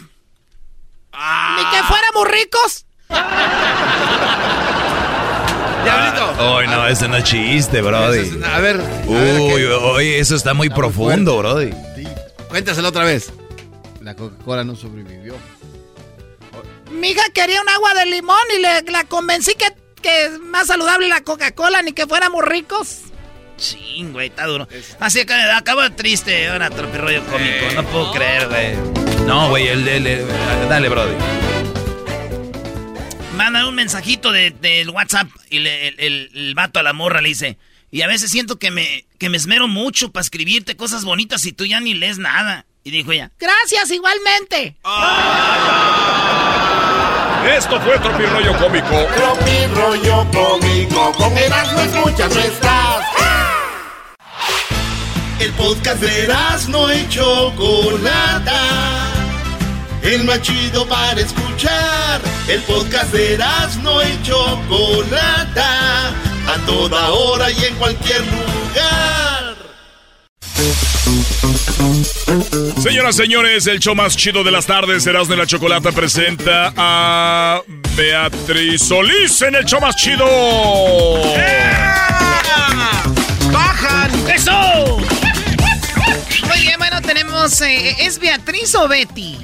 Ah. 1.11 1.57
Ni 1.57 1.65
que 1.77 1.83
fuéramos 1.83 2.25
ricos. 2.29 2.85
Diablito. 5.83 6.24
Ay, 6.37 6.67
no, 6.67 6.87
ese 6.87 7.07
no 7.07 7.17
es 7.17 7.23
chiste, 7.23 7.81
brody. 7.81 8.19
Es- 8.19 8.43
a 8.43 8.59
ver. 8.59 8.79
Uy, 9.07 9.63
oye, 9.65 10.19
eso 10.19 10.35
está 10.35 10.53
muy 10.53 10.69
profundo, 10.69 11.37
brody. 11.37 11.71
Cuéntaselo 12.49 12.89
otra 12.89 13.03
vez. 13.03 13.31
La 14.01 14.15
Coca-Cola 14.15 14.63
no 14.63 14.75
sobrevivió. 14.75 15.35
Mi 16.91 17.09
hija 17.09 17.23
quería 17.33 17.61
un 17.61 17.69
agua 17.69 17.93
de 17.93 18.05
limón 18.05 18.37
y 18.57 18.61
le, 18.61 18.81
la 18.91 19.03
convencí 19.05 19.53
que, 19.55 19.65
que 20.01 20.25
es 20.25 20.39
más 20.39 20.67
saludable 20.67 21.07
la 21.07 21.21
Coca-Cola, 21.21 21.81
ni 21.81 21.91
que 21.93 22.05
fuéramos 22.05 22.43
ricos. 22.43 22.99
Sí, 23.57 24.05
güey, 24.11 24.27
está 24.27 24.45
duro. 24.45 24.67
Así 24.99 25.25
que 25.25 25.33
acabo 25.33 25.81
triste 25.91 26.47
ahora, 26.49 26.69
tropirroyo 26.69 27.23
cómico. 27.25 27.73
No 27.75 27.83
puedo 27.85 28.11
creer, 28.11 28.47
güey. 28.47 29.25
No, 29.25 29.49
güey, 29.49 29.67
el, 29.67 29.87
el- 29.87 30.05
el- 30.07 30.27
dale, 30.69 30.89
brody. 30.89 31.13
Manda 33.35 33.67
un 33.67 33.75
mensajito 33.75 34.31
de- 34.31 34.51
del 34.51 34.89
WhatsApp 34.89 35.27
y 35.49 35.59
le- 35.59 35.89
el, 35.89 35.95
el- 35.99 36.31
el 36.33 36.55
vato 36.55 36.79
a 36.79 36.83
la 36.83 36.93
morra 36.93 37.21
le 37.21 37.29
dice. 37.29 37.57
Y 37.91 38.01
a 38.01 38.07
veces 38.07 38.31
siento 38.31 38.57
que 38.57 38.71
me, 38.71 39.05
que 39.19 39.29
me 39.29 39.37
esmero 39.37 39.67
mucho 39.67 40.11
para 40.11 40.21
escribirte 40.21 40.75
cosas 40.75 41.05
bonitas 41.05 41.45
y 41.45 41.53
tú 41.53 41.65
ya 41.65 41.79
ni 41.79 41.93
lees 41.93 42.17
nada. 42.17 42.65
Y 42.83 42.91
dijo 42.91 43.11
ella. 43.11 43.31
Gracias, 43.39 43.91
igualmente. 43.91 44.75
Esto 47.57 47.79
fue 47.81 47.97
Tropirollo 47.99 48.57
Cómico. 48.57 49.07
Tropirollo 49.15 50.27
cómico, 50.31 51.11
con 51.13 51.37
Erasmo 51.37 51.79
escuchas 51.81 52.33
no 52.35 52.41
estás. 52.41 53.05
El 55.39 55.51
podcast 55.53 56.01
de 56.01 56.23
Erasmo 56.23 56.91
y 56.91 57.07
Chocolata. 57.09 59.04
El 60.05 60.23
más 60.23 60.41
chido 60.41 60.87
para 60.87 61.19
escuchar. 61.19 62.21
El 62.47 62.61
podcast 62.61 63.11
de 63.11 63.33
Erasmo 63.33 64.01
y 64.03 64.21
Chocolata. 64.23 66.09
A 66.47 66.57
toda 66.65 67.09
hora 67.09 67.49
y 67.51 67.65
en 67.65 67.75
cualquier 67.75 68.21
lugar. 68.21 69.55
Señoras, 72.81 73.15
señores, 73.15 73.65
el 73.67 73.79
show 73.79 73.95
más 73.95 74.15
chido 74.15 74.43
de 74.43 74.51
las 74.51 74.65
tardes, 74.67 75.07
Erasmo 75.07 75.33
y 75.33 75.37
la 75.37 75.47
Chocolata 75.47 75.91
presenta 75.91 76.71
a 76.77 77.61
Beatriz 77.95 78.83
Solís 78.83 79.41
en 79.41 79.55
el 79.55 79.65
show 79.65 79.81
más 79.81 79.95
chido. 79.95 80.25
¡Bajan! 83.51 84.11
¡Eso! 84.29 84.97
Muy 86.47 86.61
bien, 86.61 86.75
bueno, 86.77 87.01
tenemos. 87.01 87.59
eh, 87.61 87.95
¿Es 87.99 88.19
Beatriz 88.19 88.75
o 88.75 88.87
Betty? 88.87 89.37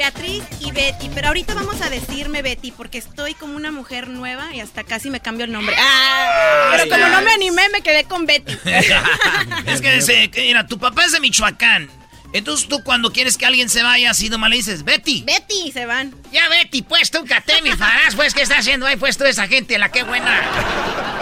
Beatriz 0.00 0.42
y 0.60 0.70
Betty, 0.72 1.10
pero 1.14 1.28
ahorita 1.28 1.52
vamos 1.52 1.82
a 1.82 1.90
decirme 1.90 2.40
Betty 2.40 2.72
porque 2.72 2.96
estoy 2.96 3.34
como 3.34 3.54
una 3.54 3.70
mujer 3.70 4.08
nueva 4.08 4.54
y 4.54 4.60
hasta 4.60 4.82
casi 4.82 5.10
me 5.10 5.20
cambio 5.20 5.44
el 5.44 5.52
nombre. 5.52 5.76
Ah, 5.78 6.70
pero 6.72 6.88
como 6.88 7.06
no 7.06 7.20
me 7.20 7.30
animé 7.32 7.68
me 7.68 7.82
quedé 7.82 8.04
con 8.04 8.24
Betty. 8.24 8.56
es 9.66 9.82
que 9.82 10.30
mira, 10.36 10.66
tu 10.66 10.78
papá 10.78 11.04
es 11.04 11.12
de 11.12 11.20
Michoacán. 11.20 11.90
Entonces 12.32 12.66
tú 12.66 12.82
cuando 12.82 13.12
quieres 13.12 13.36
que 13.36 13.44
alguien 13.44 13.68
se 13.68 13.82
vaya 13.82 14.12
así 14.12 14.30
nomás 14.30 14.48
le 14.48 14.56
dices, 14.56 14.84
Betty. 14.84 15.22
Betty, 15.22 15.70
se 15.70 15.84
van. 15.84 16.14
Ya 16.32 16.48
Betty, 16.48 16.80
pues 16.80 17.10
tú 17.10 17.22
mi 17.62 17.70
farás, 17.72 18.14
pues 18.16 18.32
¿qué 18.32 18.40
está 18.40 18.56
haciendo 18.56 18.86
ahí? 18.86 18.96
Pues 18.96 19.18
tú 19.18 19.24
esa 19.24 19.48
gente, 19.48 19.78
la 19.78 19.92
que 19.92 20.02
buena. 20.02 21.19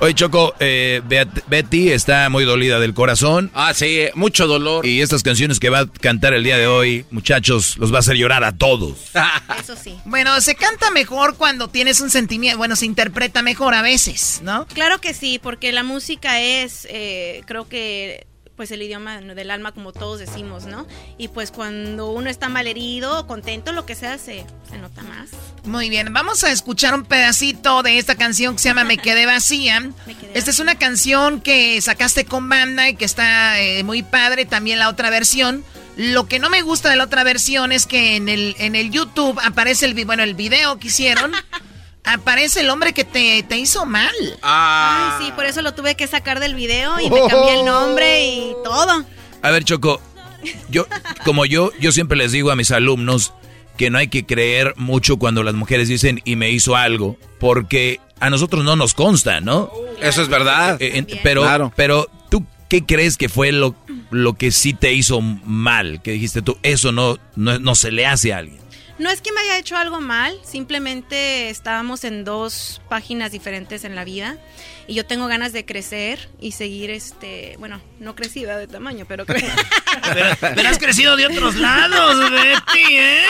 Oye, 0.00 0.14
Choco, 0.14 0.54
eh, 0.60 1.00
Beat- 1.08 1.44
Betty 1.46 1.90
está 1.90 2.28
muy 2.28 2.44
dolida 2.44 2.78
del 2.80 2.92
corazón. 2.94 3.50
Ah, 3.54 3.72
sí, 3.74 4.00
mucho 4.14 4.46
dolor. 4.46 4.84
Y 4.84 5.00
estas 5.00 5.22
canciones 5.22 5.60
que 5.60 5.70
va 5.70 5.80
a 5.80 5.86
cantar 5.86 6.34
el 6.34 6.44
día 6.44 6.58
de 6.58 6.66
hoy, 6.66 7.06
muchachos, 7.10 7.76
los 7.78 7.92
va 7.92 7.96
a 7.96 8.00
hacer 8.00 8.16
llorar 8.16 8.44
a 8.44 8.52
todos. 8.52 8.98
Eso 9.60 9.76
sí. 9.82 9.96
Bueno, 10.04 10.38
se 10.40 10.56
canta 10.56 10.90
mejor 10.90 11.36
cuando 11.36 11.68
tienes 11.68 12.00
un 12.00 12.10
sentimiento, 12.10 12.58
bueno, 12.58 12.76
se 12.76 12.86
interpreta 12.86 13.40
mejor 13.42 13.72
a 13.74 13.82
veces, 13.82 14.40
¿no? 14.42 14.66
Claro 14.66 15.00
que 15.00 15.14
sí, 15.14 15.38
porque 15.42 15.72
la 15.72 15.82
música 15.84 16.40
es, 16.40 16.86
eh, 16.90 17.42
creo 17.46 17.66
que, 17.68 18.26
pues 18.56 18.70
el 18.70 18.82
idioma 18.82 19.20
del 19.20 19.50
alma, 19.50 19.72
como 19.72 19.92
todos 19.92 20.20
decimos, 20.20 20.66
¿no? 20.66 20.86
Y 21.18 21.28
pues 21.28 21.50
cuando 21.50 22.10
uno 22.10 22.30
está 22.30 22.48
malherido, 22.48 23.26
contento, 23.26 23.72
lo 23.72 23.86
que 23.86 23.94
sea, 23.94 24.18
se, 24.18 24.46
se 24.68 24.78
nota 24.78 25.02
más. 25.02 25.30
Muy 25.64 25.88
bien, 25.88 26.12
vamos 26.12 26.44
a 26.44 26.52
escuchar 26.52 26.94
un 26.94 27.04
pedacito 27.04 27.82
de 27.82 27.98
esta 27.98 28.14
canción 28.16 28.54
que 28.54 28.62
se 28.62 28.68
llama 28.68 28.84
Me 28.84 28.98
quedé 28.98 29.26
vacía. 29.26 29.90
Esta 30.34 30.50
es 30.50 30.58
una 30.60 30.76
canción 30.76 31.40
que 31.40 31.80
sacaste 31.80 32.24
con 32.24 32.48
banda 32.48 32.88
y 32.88 32.96
que 32.96 33.04
está 33.04 33.60
eh, 33.60 33.82
muy 33.84 34.02
padre, 34.02 34.44
también 34.44 34.78
la 34.78 34.88
otra 34.88 35.10
versión. 35.10 35.64
Lo 35.96 36.26
que 36.26 36.38
no 36.38 36.50
me 36.50 36.62
gusta 36.62 36.90
de 36.90 36.96
la 36.96 37.04
otra 37.04 37.22
versión 37.22 37.70
es 37.70 37.86
que 37.86 38.16
en 38.16 38.28
el, 38.28 38.56
en 38.58 38.74
el 38.74 38.90
YouTube 38.90 39.38
aparece 39.44 39.86
el, 39.86 40.04
bueno, 40.04 40.22
el 40.22 40.34
video 40.34 40.78
que 40.78 40.88
hicieron, 40.88 41.32
aparece 42.04 42.60
el 42.60 42.70
hombre 42.70 42.92
que 42.92 43.04
te, 43.04 43.42
te 43.42 43.56
hizo 43.58 43.86
mal. 43.86 44.12
Ah. 44.42 45.16
Ay, 45.18 45.26
sí, 45.26 45.32
por 45.32 45.46
eso 45.46 45.62
lo 45.62 45.74
tuve 45.74 45.94
que 45.96 46.06
sacar 46.06 46.40
del 46.40 46.54
video 46.54 47.00
y 47.00 47.10
me 47.10 47.20
cambié 47.28 47.60
el 47.60 47.64
nombre 47.64 48.24
y 48.26 48.52
todo. 48.62 49.04
A 49.42 49.50
ver, 49.50 49.64
Choco, 49.64 50.00
yo, 50.68 50.86
como 51.24 51.44
yo, 51.46 51.70
yo 51.80 51.92
siempre 51.92 52.16
les 52.16 52.32
digo 52.32 52.50
a 52.50 52.56
mis 52.56 52.70
alumnos 52.70 53.32
que 53.76 53.90
no 53.90 53.98
hay 53.98 54.08
que 54.08 54.24
creer 54.24 54.74
mucho 54.76 55.16
cuando 55.18 55.42
las 55.42 55.54
mujeres 55.54 55.88
dicen 55.88 56.20
y 56.24 56.36
me 56.36 56.50
hizo 56.50 56.76
algo, 56.76 57.16
porque 57.40 58.00
a 58.20 58.30
nosotros 58.30 58.64
no 58.64 58.76
nos 58.76 58.94
consta, 58.94 59.40
¿no? 59.40 59.70
Eso 60.00 60.22
es 60.22 60.28
verdad. 60.28 60.76
Eh, 60.80 60.92
en- 60.98 61.08
pero, 61.22 61.42
Claro. 61.42 61.72
pero, 61.74 62.08
¿tú 62.30 62.44
qué 62.68 62.84
crees 62.84 63.16
que 63.16 63.28
fue 63.28 63.50
lo, 63.52 63.74
lo 64.10 64.34
que 64.34 64.52
sí 64.52 64.74
te 64.74 64.92
hizo 64.92 65.20
mal? 65.20 66.00
Que 66.02 66.12
dijiste 66.12 66.40
tú, 66.40 66.56
eso 66.62 66.92
no, 66.92 67.18
no, 67.34 67.58
no 67.58 67.74
se 67.74 67.90
le 67.90 68.06
hace 68.06 68.32
a 68.32 68.38
alguien. 68.38 68.60
No 68.98 69.10
es 69.10 69.20
que 69.20 69.32
me 69.32 69.40
haya 69.40 69.58
hecho 69.58 69.76
algo 69.76 70.00
mal, 70.00 70.38
simplemente 70.44 71.50
estábamos 71.50 72.04
en 72.04 72.22
dos 72.24 72.80
páginas 72.88 73.32
diferentes 73.32 73.82
en 73.84 73.96
la 73.96 74.04
vida 74.04 74.36
y 74.86 74.94
yo 74.94 75.04
tengo 75.04 75.26
ganas 75.26 75.52
de 75.52 75.64
crecer 75.66 76.28
y 76.40 76.52
seguir 76.52 76.90
este, 76.90 77.56
bueno, 77.58 77.80
no 77.98 78.14
crecida 78.14 78.56
de 78.56 78.68
tamaño, 78.68 79.04
pero 79.08 79.26
cre- 79.26 79.44
Pero, 80.14 80.36
pero 80.54 80.68
has 80.68 80.78
crecido 80.78 81.16
de 81.16 81.26
otros 81.26 81.56
lados, 81.56 82.30
Betty, 82.30 82.96
¿eh? 82.98 83.24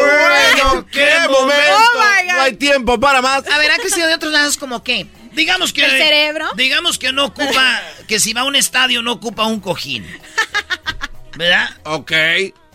bueno, 0.00 0.86
qué 0.90 1.10
momento. 1.30 1.76
Oh 1.76 1.98
my 1.98 2.28
God. 2.28 2.36
no 2.36 2.42
hay 2.42 2.52
tiempo 2.56 2.98
para 3.00 3.22
más. 3.22 3.46
A 3.50 3.58
ver, 3.58 3.70
ha 3.70 3.76
crecido 3.76 4.06
de 4.08 4.14
otros 4.14 4.32
lados 4.32 4.56
como 4.56 4.82
qué? 4.82 5.06
Digamos 5.32 5.72
que... 5.72 5.84
¿El 5.84 5.90
cerebro? 5.90 6.48
Digamos 6.56 6.98
que 6.98 7.12
no 7.12 7.26
ocupa... 7.26 7.80
Que 8.08 8.20
si 8.20 8.32
va 8.32 8.42
a 8.42 8.44
un 8.44 8.56
estadio 8.56 9.02
no 9.02 9.12
ocupa 9.12 9.46
un 9.46 9.60
cojín. 9.60 10.04
¿Verdad? 11.36 11.68
Ok. 11.84 12.12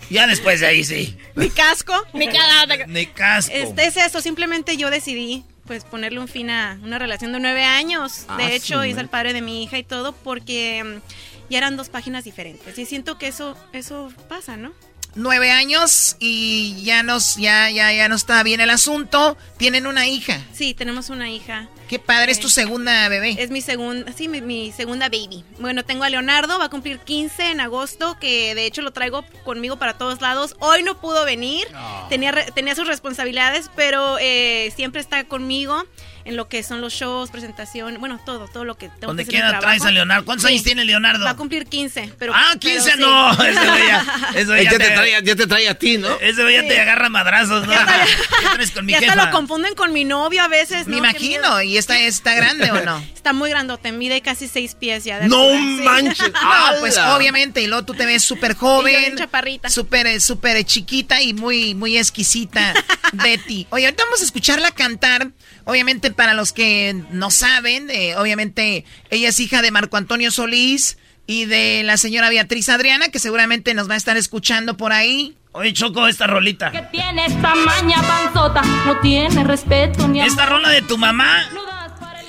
Ya 0.09 0.27
después 0.27 0.59
de 0.59 0.67
ahí 0.67 0.83
sí. 0.83 1.17
mi 1.35 1.49
casco, 1.49 1.93
mi 2.13 2.27
cagada. 2.31 2.85
Ni 2.87 3.05
casco. 3.07 3.53
Este 3.53 3.85
es 3.85 3.97
eso, 3.97 4.21
simplemente 4.21 4.75
yo 4.77 4.89
decidí 4.89 5.43
pues 5.65 5.83
ponerle 5.83 6.19
un 6.19 6.27
fin 6.27 6.49
a 6.49 6.79
una 6.83 6.97
relación 6.97 7.31
de 7.31 7.39
nueve 7.39 7.63
años. 7.63 8.25
Ah, 8.27 8.37
De 8.37 8.55
hecho, 8.55 8.81
sí, 8.81 8.89
es 8.89 8.97
el 8.97 9.07
padre 9.07 9.33
de 9.33 9.41
mi 9.41 9.63
hija 9.63 9.77
y 9.77 9.83
todo 9.83 10.13
porque 10.13 10.83
mm, 10.83 11.51
ya 11.51 11.59
eran 11.59 11.77
dos 11.77 11.89
páginas 11.89 12.23
diferentes. 12.23 12.77
Y 12.79 12.85
siento 12.87 13.19
que 13.19 13.27
eso, 13.27 13.55
eso 13.71 14.11
pasa, 14.27 14.57
¿no? 14.57 14.71
Nueve 15.15 15.51
años 15.51 16.15
y 16.19 16.81
ya 16.83 17.03
nos, 17.03 17.35
ya, 17.35 17.69
ya, 17.69 17.91
ya 17.93 18.09
no 18.09 18.15
está 18.15 18.41
bien 18.41 18.61
el 18.61 18.69
asunto. 18.71 19.37
Tienen 19.57 19.85
una 19.85 20.07
hija. 20.07 20.41
Sí, 20.53 20.73
tenemos 20.73 21.09
una 21.09 21.29
hija. 21.29 21.69
Qué 21.89 21.97
padre, 21.97 22.31
¿es 22.31 22.39
tu 22.39 22.49
segunda 22.49 23.09
bebé? 23.09 23.35
Es 23.39 23.49
mi 23.49 23.61
segunda, 23.61 24.11
sí, 24.13 24.27
mi, 24.27 24.41
mi 24.41 24.71
segunda 24.71 25.09
baby. 25.09 25.43
Bueno, 25.57 25.83
tengo 25.83 26.03
a 26.03 26.09
Leonardo, 26.09 26.59
va 26.59 26.65
a 26.65 26.69
cumplir 26.69 26.99
15 26.99 27.49
en 27.49 27.59
agosto, 27.61 28.15
que 28.19 28.53
de 28.53 28.67
hecho 28.67 28.83
lo 28.83 28.91
traigo 28.91 29.25
conmigo 29.43 29.77
para 29.77 29.95
todos 29.95 30.21
lados. 30.21 30.55
Hoy 30.59 30.83
no 30.83 31.01
pudo 31.01 31.25
venir, 31.25 31.67
tenía, 32.07 32.31
tenía 32.53 32.75
sus 32.75 32.87
responsabilidades, 32.87 33.71
pero 33.75 34.17
eh, 34.21 34.71
siempre 34.75 35.01
está 35.01 35.23
conmigo 35.23 35.83
en 36.25 36.35
lo 36.35 36.47
que 36.47 36.61
son 36.61 36.79
los 36.79 36.93
shows, 36.93 37.31
presentación, 37.31 37.97
bueno, 37.99 38.19
todo, 38.23 38.47
todo 38.47 38.63
lo 38.63 38.77
que 38.77 38.89
tengo 38.89 39.07
Donde 39.07 39.25
que 39.25 39.37
hacer 39.37 39.55
el 39.55 39.59
traes 39.59 39.83
a 39.83 39.89
Leonardo. 39.89 40.25
¿Cuántos 40.25 40.45
años 40.45 40.61
tiene 40.63 40.85
Leonardo? 40.85 41.25
Va 41.25 41.31
a 41.31 41.35
cumplir 41.35 41.65
15, 41.65 42.13
pero... 42.19 42.33
ah, 42.35 42.49
pero 42.51 42.59
15 42.59 42.91
sí. 42.91 42.97
no. 42.99 43.31
Ese 43.43 43.65
güey 43.65 43.87
ya, 43.87 44.05
ya 44.35 44.61
ya, 44.63 44.69
te 44.69 44.77
te- 44.77 44.89
trae, 44.91 45.23
ya 45.23 45.35
te 45.35 45.47
trae 45.47 45.69
a 45.69 45.79
ti, 45.79 45.97
¿no? 45.97 46.09
Ese 46.21 46.43
güey 46.43 46.55
ya 46.55 46.67
te 46.67 46.79
agarra 46.79 47.09
madrazos, 47.09 47.65
¿no? 47.65 47.73
¿Qué 47.73 48.45
traes 48.53 48.71
con 48.71 48.85
mi 48.85 48.91
Y 48.91 48.95
hasta 48.95 49.13
jefa? 49.13 49.25
lo 49.25 49.31
confunden 49.31 49.73
con 49.73 49.91
mi 49.91 50.03
novio 50.03 50.43
a 50.43 50.47
veces. 50.47 50.85
Me 50.87 50.97
¿no? 50.97 51.01
Qué 51.03 51.09
imagino. 51.09 51.61
¿y 51.63 51.77
esta 51.79 51.97
está 51.99 52.33
grande 52.35 52.69
o 52.71 52.83
no? 52.85 52.99
Está 53.19 53.33
muy 53.33 53.49
grandote, 53.49 53.91
mide 53.91 54.21
casi 54.21 54.47
seis 54.47 54.75
pies 54.75 55.03
ya. 55.03 55.19
de 55.19 55.27
No 55.27 55.41
altura, 55.41 55.59
sí. 55.59 55.81
manches. 55.83 56.31
No, 56.43 56.79
pues 56.79 56.97
obviamente, 56.97 57.61
y 57.61 57.67
luego 57.67 57.83
tú 57.85 57.93
te 57.93 58.05
ves 58.05 58.23
súper 58.23 58.55
joven, 58.55 59.15
chaparrita. 59.17 59.69
súper 59.69 60.07
eh, 60.07 60.19
súper 60.19 60.63
chiquita 60.63 61.21
y 61.21 61.33
muy 61.33 61.73
muy 61.75 61.97
exquisita, 61.97 62.73
Betty. 63.13 63.67
Oye, 63.71 63.85
ahorita 63.85 64.03
vamos 64.05 64.21
a 64.21 64.25
escucharla 64.25 64.71
cantar. 64.71 65.31
Obviamente, 65.65 66.11
para 66.11 66.33
los 66.33 66.53
que 66.53 66.95
no 67.11 67.29
saben, 67.31 67.89
eh, 67.91 68.15
obviamente 68.15 68.85
ella 69.09 69.29
es 69.29 69.39
hija 69.39 69.61
de 69.61 69.71
Marco 69.71 69.97
Antonio 69.97 70.31
Solís 70.31 70.97
y 71.27 71.45
de 71.45 71.83
la 71.83 71.97
señora 71.97 72.29
Beatriz 72.29 72.69
Adriana, 72.69 73.09
que 73.09 73.19
seguramente 73.19 73.73
nos 73.75 73.87
va 73.89 73.93
a 73.93 73.97
estar 73.97 74.17
escuchando 74.17 74.77
por 74.77 74.93
ahí. 74.93 75.35
Oye, 75.51 75.73
Choco, 75.73 76.07
esta 76.07 76.25
rolita. 76.27 76.71
Tiene 76.91 77.25
esta 77.25 77.53
maña 77.55 78.01
panzota, 78.01 78.61
no 78.85 78.99
tiene 79.01 79.43
respeto 79.43 80.07
ni 80.07 80.21
Esta 80.21 80.45
rola 80.45 80.69
de 80.69 80.81
tu 80.83 80.97
mamá. 80.97 81.49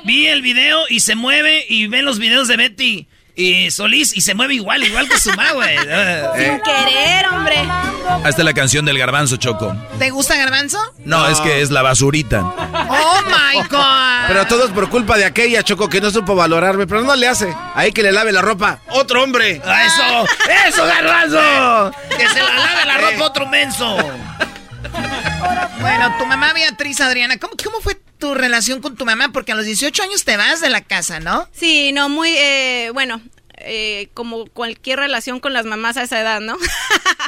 Vi 0.04 0.26
el 0.26 0.42
video 0.42 0.80
y 0.88 1.00
se 1.00 1.14
mueve 1.14 1.64
y 1.68 1.86
ven 1.86 2.04
los 2.04 2.18
videos 2.18 2.48
de 2.48 2.56
Betty 2.56 3.08
y 3.36 3.70
Solís 3.70 4.14
y 4.16 4.20
se 4.20 4.34
mueve 4.34 4.54
igual, 4.54 4.82
igual 4.82 5.08
que 5.08 5.18
su 5.18 5.30
mamá, 5.30 5.52
güey. 5.52 5.76
Sin 5.78 6.60
querer, 6.60 7.26
hombre. 7.32 7.56
Hasta 8.24 8.42
la 8.42 8.52
canción 8.52 8.84
del 8.84 8.98
garbanzo, 8.98 9.36
Choco. 9.36 9.74
¿Te 9.98 10.10
gusta 10.10 10.36
Garbanzo? 10.36 10.78
No, 11.04 11.26
es 11.28 11.40
que 11.40 11.60
es 11.62 11.70
la 11.70 11.82
basurita. 11.82 12.40
Oh 12.40 13.20
my 13.26 13.60
God. 13.70 14.26
Pero 14.28 14.46
todo 14.46 14.66
es 14.66 14.72
por 14.72 14.90
culpa 14.90 15.16
de 15.16 15.24
aquella, 15.24 15.62
Choco, 15.62 15.88
que 15.88 16.00
no 16.00 16.10
supo 16.10 16.34
valorarme. 16.34 16.86
Pero 16.86 17.02
no 17.02 17.14
le 17.14 17.28
hace. 17.28 17.54
Ahí 17.74 17.92
que 17.92 18.02
le 18.02 18.12
lave 18.12 18.32
la 18.32 18.42
ropa. 18.42 18.80
¡Otro 18.88 19.22
hombre! 19.22 19.62
¡A 19.64 19.86
eso! 19.86 20.26
¡Eso, 20.68 20.84
garbanzo! 20.84 21.92
¡Que 22.18 22.28
se 22.28 22.42
la 22.42 22.54
lave 22.58 22.84
la 22.86 22.98
ropa 22.98 23.24
otro 23.24 23.46
menso! 23.46 23.96
Bueno, 25.80 26.16
tu 26.18 26.26
mamá 26.26 26.52
Beatriz 26.52 27.00
Adriana, 27.00 27.38
¿cómo, 27.38 27.54
¿cómo 27.62 27.80
fue 27.80 27.94
tu 28.18 28.34
relación 28.34 28.80
con 28.82 28.96
tu 28.96 29.04
mamá? 29.06 29.32
Porque 29.32 29.52
a 29.52 29.54
los 29.54 29.64
18 29.64 30.02
años 30.02 30.24
te 30.24 30.36
vas 30.36 30.60
de 30.60 30.68
la 30.70 30.82
casa, 30.82 31.20
¿no? 31.20 31.48
Sí, 31.52 31.92
no, 31.92 32.08
muy, 32.08 32.30
eh, 32.36 32.90
bueno, 32.92 33.22
eh, 33.56 34.08
como 34.14 34.46
cualquier 34.46 34.98
relación 34.98 35.40
con 35.40 35.52
las 35.54 35.64
mamás 35.64 35.96
a 35.96 36.02
esa 36.02 36.20
edad, 36.20 36.40
¿no? 36.40 36.56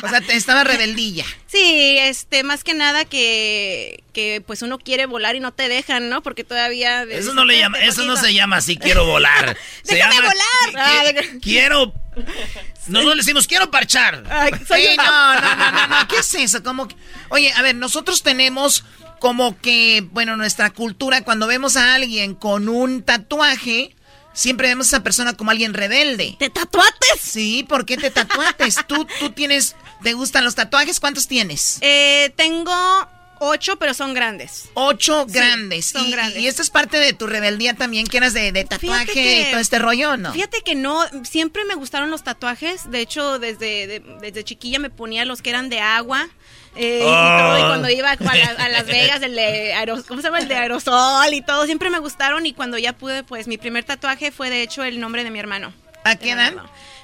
O 0.03 0.09
sea, 0.09 0.21
te 0.21 0.35
estaba 0.37 0.65
rebeldilla. 0.65 1.25
Sí, 1.53 1.99
este, 1.99 2.45
más 2.45 2.65
que 2.65 2.73
nada 2.73 3.05
que, 3.05 4.03
que 4.15 4.43
pues 4.47 4.63
uno 4.63 4.79
quiere 4.79 5.05
volar 5.05 5.37
y 5.37 5.41
no 5.41 5.53
te 5.53 5.69
dejan, 5.69 6.09
¿no? 6.09 6.23
Porque 6.23 6.45
todavía... 6.45 7.03
Eso 7.03 7.35
no 7.35 7.45
le 7.45 7.59
llama, 7.59 7.79
eso 7.81 8.07
no 8.07 8.17
se 8.17 8.33
llama 8.33 8.57
así 8.57 8.79
quiero 8.79 9.05
volar. 9.05 9.55
Se 9.83 9.97
¡Déjame 9.97 10.15
llama 10.15 10.29
volar! 10.29 10.83
Ah, 10.89 11.03
qui- 11.13 11.41
quiero 11.43 11.93
nosotros 12.89 13.17
le 13.17 13.21
decimos 13.23 13.47
quiero 13.47 13.71
parchar. 13.71 14.23
soy 14.67 14.83
Ey, 14.83 14.97
yo. 14.97 15.03
no, 15.03 15.35
no, 15.41 15.57
no, 15.57 15.73
no, 15.73 15.87
no, 15.87 16.09
¿qué 16.09 16.19
es 16.19 16.35
eso? 16.35 16.63
Como 16.63 16.89
que- 16.89 16.97
Oye, 17.31 17.53
a 17.53 17.63
ver, 17.63 17.75
nosotros 17.75 18.23
tenemos 18.23 18.85
como 19.19 19.59
que, 19.61 20.07
bueno, 20.11 20.37
nuestra 20.37 20.71
cultura, 20.71 21.23
cuando 21.23 21.47
vemos 21.47 21.77
a 21.77 21.95
alguien 21.95 22.35
con 22.35 22.69
un 22.69 23.03
tatuaje, 23.05 23.95
siempre 24.33 24.69
vemos 24.69 24.87
a 24.87 24.97
esa 24.97 25.03
persona 25.05 25.35
como 25.35 25.51
alguien 25.53 25.75
rebelde. 25.75 26.35
¿Te 26.41 26.51
tatuates? 26.51 27.21
Sí, 27.21 27.65
¿por 27.69 27.87
qué 27.87 27.97
te 27.97 28.11
tatuates? 28.11 28.77
¿Tú, 28.89 29.07
tú 29.21 29.31
tienes, 29.31 29.77
te 30.03 30.15
gustan 30.15 30.45
los 30.45 30.55
tatuajes? 30.57 30.99
¿Cuántos 30.99 31.29
tienes? 31.29 31.79
Eh, 31.83 32.33
tengo 32.37 32.73
ocho, 33.43 33.77
pero 33.77 33.94
son 33.94 34.14
grandes. 34.14 34.69
Ocho 34.74 35.24
Sí, 35.28 35.35
grandes. 35.35 35.86
son 35.86 36.06
y, 36.06 36.10
grandes. 36.12 36.39
y 36.43 36.47
esto 36.48 36.62
es 36.62 36.70
parte 36.70 36.98
de 36.98 37.12
tu 37.12 37.27
rebeldía 37.27 37.74
también, 37.74 38.06
que 38.06 38.16
eras 38.19 38.32
de, 38.35 38.52
de 38.52 38.64
tatuaje 38.64 39.48
y 39.48 39.51
todo 39.51 39.60
este 39.60 39.78
rollo, 39.78 40.16
¿no? 40.16 40.32
Fíjate 40.32 40.62
que 40.62 40.74
no, 40.74 41.01
siempre 41.24 41.64
me 41.64 41.74
gustaron 41.74 42.10
los 42.10 42.23
tatuajes. 42.24 42.90
De 42.90 43.01
hecho, 43.01 43.39
desde, 43.39 43.86
de- 43.86 44.02
desde 44.20 44.44
chiquilla 44.44 44.78
me 44.78 44.90
ponía 44.90 45.24
los 45.24 45.43
que 45.43 45.51
eran 45.51 45.69
de 45.69 45.81
agua. 45.81 46.28
eh, 46.74 47.01
y, 47.02 47.02
todo, 47.05 47.59
y 47.59 47.62
cuando 47.62 47.90
iba 47.90 48.10
a, 48.12 48.16
la- 48.36 48.64
a 48.64 48.69
Las 48.69 48.86
Vegas, 48.86 49.20
el 49.23 49.35
de 49.35 49.74
aeros- 49.74 50.05
¿cómo 50.06 50.20
se 50.23 50.28
llama? 50.28 50.39
El 50.39 50.48
de 50.48 50.55
aerosol 50.56 51.35
y 51.35 51.43
todo, 51.43 51.66
siempre 51.66 51.90
me 51.90 51.98
gustaron. 51.98 52.47
Y 52.47 52.55
cuando 52.55 52.78
ya 52.78 52.93
pude, 52.94 53.24
pues 53.24 53.47
mi 53.47 53.59
primer 53.59 53.85
tatuaje 53.85 54.31
fue 54.31 54.48
de 54.51 54.62
hecho 54.62 54.82
el 54.82 54.98
nombre 55.01 55.24
de 55.24 55.31
mi 55.31 55.39
hermano. 55.39 55.73
¿A 56.05 56.16
qué 56.16 56.31
edad? 56.31 56.52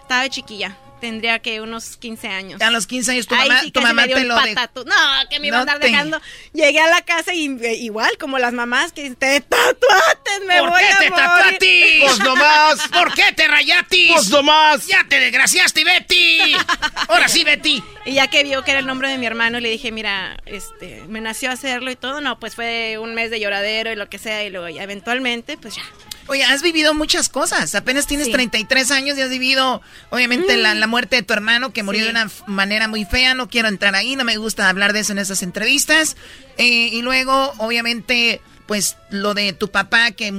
Estaba 0.08 0.22
de 0.22 0.30
chiquilla. 0.30 0.74
Tendría 1.02 1.38
que 1.38 1.60
unos 1.60 1.96
15 1.98 2.26
años. 2.28 2.60
A 2.60 2.70
los 2.70 2.88
15 2.88 3.12
años 3.12 3.26
tu 3.28 3.34
Ay, 3.36 3.48
mamá, 3.48 3.60
sí, 3.60 3.70
tu 3.70 3.80
mamá 3.82 4.04
te 4.06 4.14
el 4.14 4.26
lo 4.26 4.34
de- 4.40 4.54
patatu- 4.56 4.84
No, 4.84 4.94
que 5.30 5.38
me 5.38 5.46
iba 5.46 5.58
a 5.58 5.60
andar 5.60 5.78
te- 5.78 5.86
dejando. 5.86 6.20
Llegué 6.54 6.80
a 6.80 6.88
la 6.88 7.02
casa 7.02 7.32
y 7.34 7.46
eh, 7.62 7.74
igual, 7.76 8.10
como 8.18 8.38
las 8.40 8.52
mamás 8.52 8.90
que 8.92 9.08
te 9.14 9.40
tatuates, 9.42 10.40
me 10.48 10.58
¿Por 10.58 10.70
voy 10.70 10.80
qué 10.80 10.88
a 10.88 10.98
te 10.98 11.10
morir. 11.10 11.24
tatuatis? 11.26 12.02
Pues 12.02 12.18
nomás. 12.20 12.88
¿Por 12.92 13.14
qué 13.14 13.32
te 13.36 13.46
rayatis? 13.46 14.10
Pues 14.12 14.28
nomás. 14.30 14.86
Ya 14.88 15.04
te 15.08 15.20
desgraciaste, 15.20 15.84
Betty. 15.84 16.54
Ahora 17.08 17.28
sí, 17.28 17.44
Betty. 17.44 17.80
Y 18.04 18.14
ya 18.14 18.26
que 18.26 18.42
vio 18.42 18.64
que 18.64 18.72
era 18.72 18.80
el 18.80 18.86
nombre 18.86 19.08
de 19.08 19.18
mi 19.18 19.26
hermano, 19.26 19.60
le 19.60 19.68
dije, 19.68 19.92
mira, 19.92 20.38
este, 20.46 21.04
me 21.06 21.20
nació 21.20 21.52
hacerlo 21.52 21.92
y 21.92 21.96
todo. 21.96 22.20
No, 22.20 22.40
pues 22.40 22.56
fue 22.56 22.98
un 22.98 23.14
mes 23.14 23.30
de 23.30 23.38
lloradero 23.38 23.92
y 23.92 23.94
lo 23.94 24.08
que 24.08 24.18
sea. 24.18 24.42
Y 24.42 24.50
luego 24.50 24.68
ya 24.68 24.82
eventualmente, 24.82 25.56
pues 25.58 25.76
ya. 25.76 25.82
Oye, 26.28 26.44
has 26.44 26.62
vivido 26.62 26.94
muchas 26.94 27.28
cosas. 27.28 27.74
Apenas 27.74 28.06
tienes 28.06 28.26
Sí. 28.26 28.32
33 28.32 28.90
años 28.90 29.18
y 29.18 29.22
has 29.22 29.30
vivido, 29.30 29.80
obviamente, 30.10 30.56
la, 30.56 30.74
la 30.74 30.86
muerte 30.86 31.16
de 31.16 31.22
tu 31.22 31.32
hermano 31.32 31.72
que 31.72 31.82
murió 31.82 32.00
Sí. 32.02 32.04
de 32.06 32.10
una 32.10 32.30
manera 32.46 32.86
muy 32.88 33.04
fea. 33.04 33.34
No 33.34 33.48
quiero 33.48 33.68
entrar 33.68 33.94
ahí, 33.94 34.14
no 34.14 34.24
me 34.24 34.36
gusta 34.36 34.68
hablar 34.68 34.92
de 34.92 35.00
eso 35.00 35.12
en 35.12 35.18
esas 35.18 35.42
entrevistas. 35.42 36.16
Eh, 36.58 36.90
y 36.92 37.02
luego, 37.02 37.52
obviamente, 37.58 38.40
pues 38.66 38.96
lo 39.08 39.32
de 39.32 39.54
tu 39.54 39.70
papá 39.70 40.10
que 40.10 40.30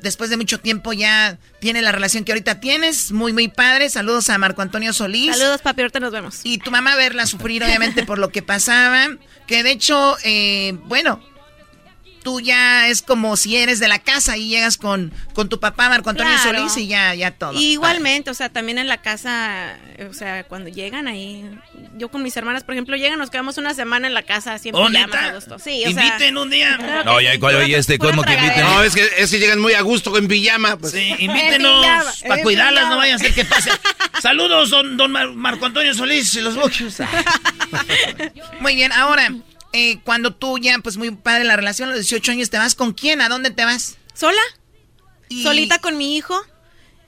después 0.00 0.30
de 0.30 0.36
mucho 0.36 0.60
tiempo 0.60 0.92
ya 0.92 1.38
tiene 1.60 1.82
la 1.82 1.90
relación 1.90 2.22
que 2.24 2.30
ahorita 2.30 2.60
tienes. 2.60 3.10
Muy, 3.10 3.32
muy 3.32 3.48
padre. 3.48 3.90
Saludos 3.90 4.30
a 4.30 4.38
Marco 4.38 4.62
Antonio 4.62 4.92
Solís. 4.92 5.36
Saludos, 5.36 5.60
papi, 5.62 5.80
ahorita 5.82 5.98
nos 5.98 6.12
vemos. 6.12 6.40
Y 6.44 6.58
tu 6.58 6.70
mamá 6.70 6.94
verla 6.94 7.26
sufrir, 7.26 7.64
obviamente, 7.64 8.04
por 8.06 8.20
lo 8.20 8.28
que 8.30 8.42
pasaba. 8.42 9.08
Que 9.48 9.64
de 9.64 9.72
hecho, 9.72 10.16
eh, 10.22 10.76
bueno, 10.84 11.20
tú 12.24 12.40
ya 12.40 12.88
es 12.88 13.02
como 13.02 13.36
si 13.36 13.56
eres 13.56 13.78
de 13.78 13.86
la 13.86 14.00
casa 14.00 14.36
y 14.36 14.48
llegas 14.48 14.76
con, 14.78 15.12
con 15.34 15.48
tu 15.48 15.60
papá, 15.60 15.88
Marco 15.88 16.10
Antonio 16.10 16.32
Claro. 16.42 16.58
Solís, 16.58 16.76
y 16.78 16.88
ya, 16.88 17.14
ya 17.14 17.30
todo. 17.30 17.52
Y 17.52 17.72
igualmente, 17.72 18.30
o 18.30 18.34
sea, 18.34 18.48
también 18.48 18.78
en 18.78 18.88
la 18.88 18.96
casa, 19.02 19.76
o 20.10 20.12
sea, 20.14 20.42
cuando 20.44 20.68
llegan 20.70 21.06
ahí, 21.06 21.44
yo 21.96 22.08
con 22.08 22.22
mis 22.24 22.36
hermanas, 22.36 22.64
por 22.64 22.74
ejemplo, 22.74 22.96
llegan, 22.96 23.18
nos 23.18 23.30
quedamos 23.30 23.58
una 23.58 23.74
semana 23.74 24.06
en 24.08 24.14
la 24.14 24.22
casa, 24.22 24.58
siempre 24.58 24.82
¿Oh, 24.82 24.86
a 24.86 25.32
gusto. 25.34 25.58
Sí, 25.60 25.84
o 25.86 25.92
sea, 25.92 26.04
Inviten 26.06 26.36
un 26.38 26.50
día. 26.50 26.76
claro 26.78 27.04
No, 27.04 27.20
ya, 27.20 27.32
sí, 27.34 27.38
¿cuál- 27.38 27.54
pura- 27.54 27.64
oye, 27.66 27.76
este, 27.78 27.98
¿cómo 27.98 28.22
que 28.24 28.32
inviten? 28.34 28.62
No, 28.64 28.82
es 28.82 28.94
que, 28.94 29.06
es 29.18 29.30
que 29.30 29.38
llegan 29.38 29.60
muy 29.60 29.74
a 29.74 29.82
gusto 29.82 30.16
en 30.18 30.26
pijama. 30.26 30.76
Pues. 30.78 30.92
Sí, 30.94 30.98
En 31.18 31.30
invítenos 31.30 31.86
para 32.26 32.42
cuidarlas, 32.42 32.88
no 32.88 32.96
vayan 32.96 33.16
a 33.16 33.18
ser 33.18 33.34
que 33.34 33.44
pase. 33.44 33.70
Saludos, 34.22 34.70
don, 34.70 34.96
don 34.96 35.12
Mar- 35.12 35.32
Marco 35.34 35.66
Antonio 35.66 35.92
Solís 35.92 36.34
y 36.34 36.40
los 36.40 36.56
Buchos. 36.60 36.96
Muy 38.60 38.74
bien, 38.74 38.92
ahora, 38.92 39.32
eh, 39.74 40.00
cuando 40.04 40.34
tú 40.34 40.56
ya, 40.58 40.78
pues 40.78 40.96
muy 40.96 41.10
padre 41.10 41.44
la 41.44 41.56
relación, 41.56 41.88
a 41.88 41.92
los 41.92 42.00
18 42.00 42.32
años, 42.32 42.48
¿te 42.48 42.56
vas 42.58 42.74
con 42.74 42.92
quién? 42.94 43.20
¿A 43.20 43.28
dónde 43.28 43.50
te 43.50 43.64
vas? 43.64 43.96
¿Sola? 44.14 44.40
Y- 45.28 45.42
Solita 45.42 45.80
con 45.80 45.98
mi 45.98 46.16
hijo. 46.16 46.40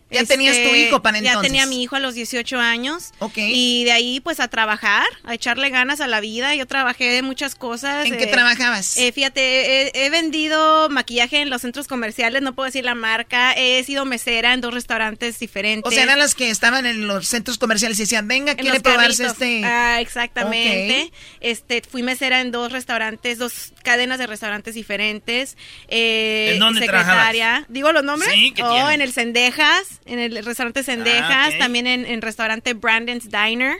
Ya 0.09 0.25
tenías 0.25 0.57
tu 0.57 0.75
hijo 0.75 1.03
para 1.03 1.19
Ya 1.21 1.31
entonces. 1.31 1.51
tenía 1.51 1.65
a 1.65 1.67
mi 1.67 1.83
hijo 1.83 1.97
a 1.97 2.01
los 2.01 2.15
18 2.15 2.59
años. 2.61 3.13
Ok. 3.19 3.39
Y 3.39 3.83
de 3.85 3.91
ahí, 3.93 4.21
pues, 4.21 4.39
a 4.39 4.47
trabajar, 4.47 5.05
a 5.25 5.35
echarle 5.35 5.69
ganas 5.71 6.01
a 6.01 6.07
la 6.07 6.21
vida. 6.21 6.55
Yo 6.55 6.67
trabajé 6.67 7.07
de 7.11 7.23
muchas 7.23 7.57
cosas. 7.57 8.07
¿En 8.07 8.17
qué 8.17 8.25
eh, 8.25 8.29
trabajabas? 8.29 8.97
eh, 8.99 9.11
fíjate, 9.13 9.83
he, 9.99 10.07
he 10.07 10.11
vendido 10.11 10.89
maquillaje 10.91 11.41
en 11.41 11.51
los 11.51 11.63
centros 11.63 11.89
comerciales, 11.89 12.41
no 12.43 12.55
puedo 12.55 12.67
decir 12.67 12.85
la 12.85 12.95
marca. 12.95 13.53
He 13.55 13.83
sido 13.83 14.05
mesera 14.05 14.53
en 14.55 14.61
dos 14.61 14.73
restaurantes 14.73 15.39
diferentes. 15.41 15.91
o 15.91 15.93
sea, 15.93 16.05
eran 16.05 16.19
las 16.21 16.35
que 16.37 16.51
estaban 16.51 16.87
en 16.87 17.09
los 17.09 17.27
centros 17.27 17.59
comerciales 17.59 17.99
y 17.99 18.03
decían, 18.03 18.29
venga, 18.29 18.53
En 18.53 18.59
quiere 18.59 18.81
probarse 18.81 19.25
carritos. 19.25 19.43
este... 19.43 19.65
Ah, 19.65 20.01
exactamente. 20.01 21.11
Este, 21.41 21.83
fui 21.83 22.03
mesera 22.03 22.41
en 22.41 22.53
dos 22.53 22.71
restaurantes, 22.71 23.39
dos 23.39 23.73
cadenas 23.83 24.19
de 24.19 24.27
restaurantes 24.29 24.75
diferentes. 24.75 25.57
Eh, 25.89 26.51
¿En 26.55 26.59
dónde 26.61 26.81
secretaria. 26.81 27.65
¿Digo 27.69 27.93
los 27.93 28.05
nombres? 28.05 28.31
Sí, 28.33 28.53
¿qué 28.55 28.63
Oh, 28.63 28.73
tiene? 28.73 28.95
en 28.95 29.01
el 29.01 29.13
Sendejas, 29.13 29.96
en 30.07 30.19
el 30.19 30.45
restaurante 30.45 30.83
Sendejas, 30.83 31.31
Ah, 31.31 31.49
ok. 31.53 31.59
también 31.59 31.87
en, 31.87 32.07
en 32.07 32.23
restaurante 32.23 32.75
Brandon's 32.75 33.31
Diner. 33.31 33.77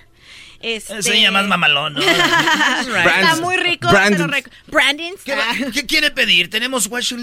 Este... 0.61 1.03
Se 1.03 1.21
llama 1.21 1.41
más 1.41 1.49
mamalón, 1.49 1.95
¿no? 1.95 2.01
Está 2.01 3.37
muy 3.43 3.57
rico, 3.57 3.89
pero 3.91 3.93
Brandon's. 3.93 4.35
rico. 4.35 4.51
Brandon's. 4.69 5.23
¿Qué. 5.23 5.37
¿Qué 5.73 5.87
quiere 5.87 6.11
pedir? 6.11 6.49
Tenemos 6.49 6.87
what 6.87 7.03
you. 7.11 7.19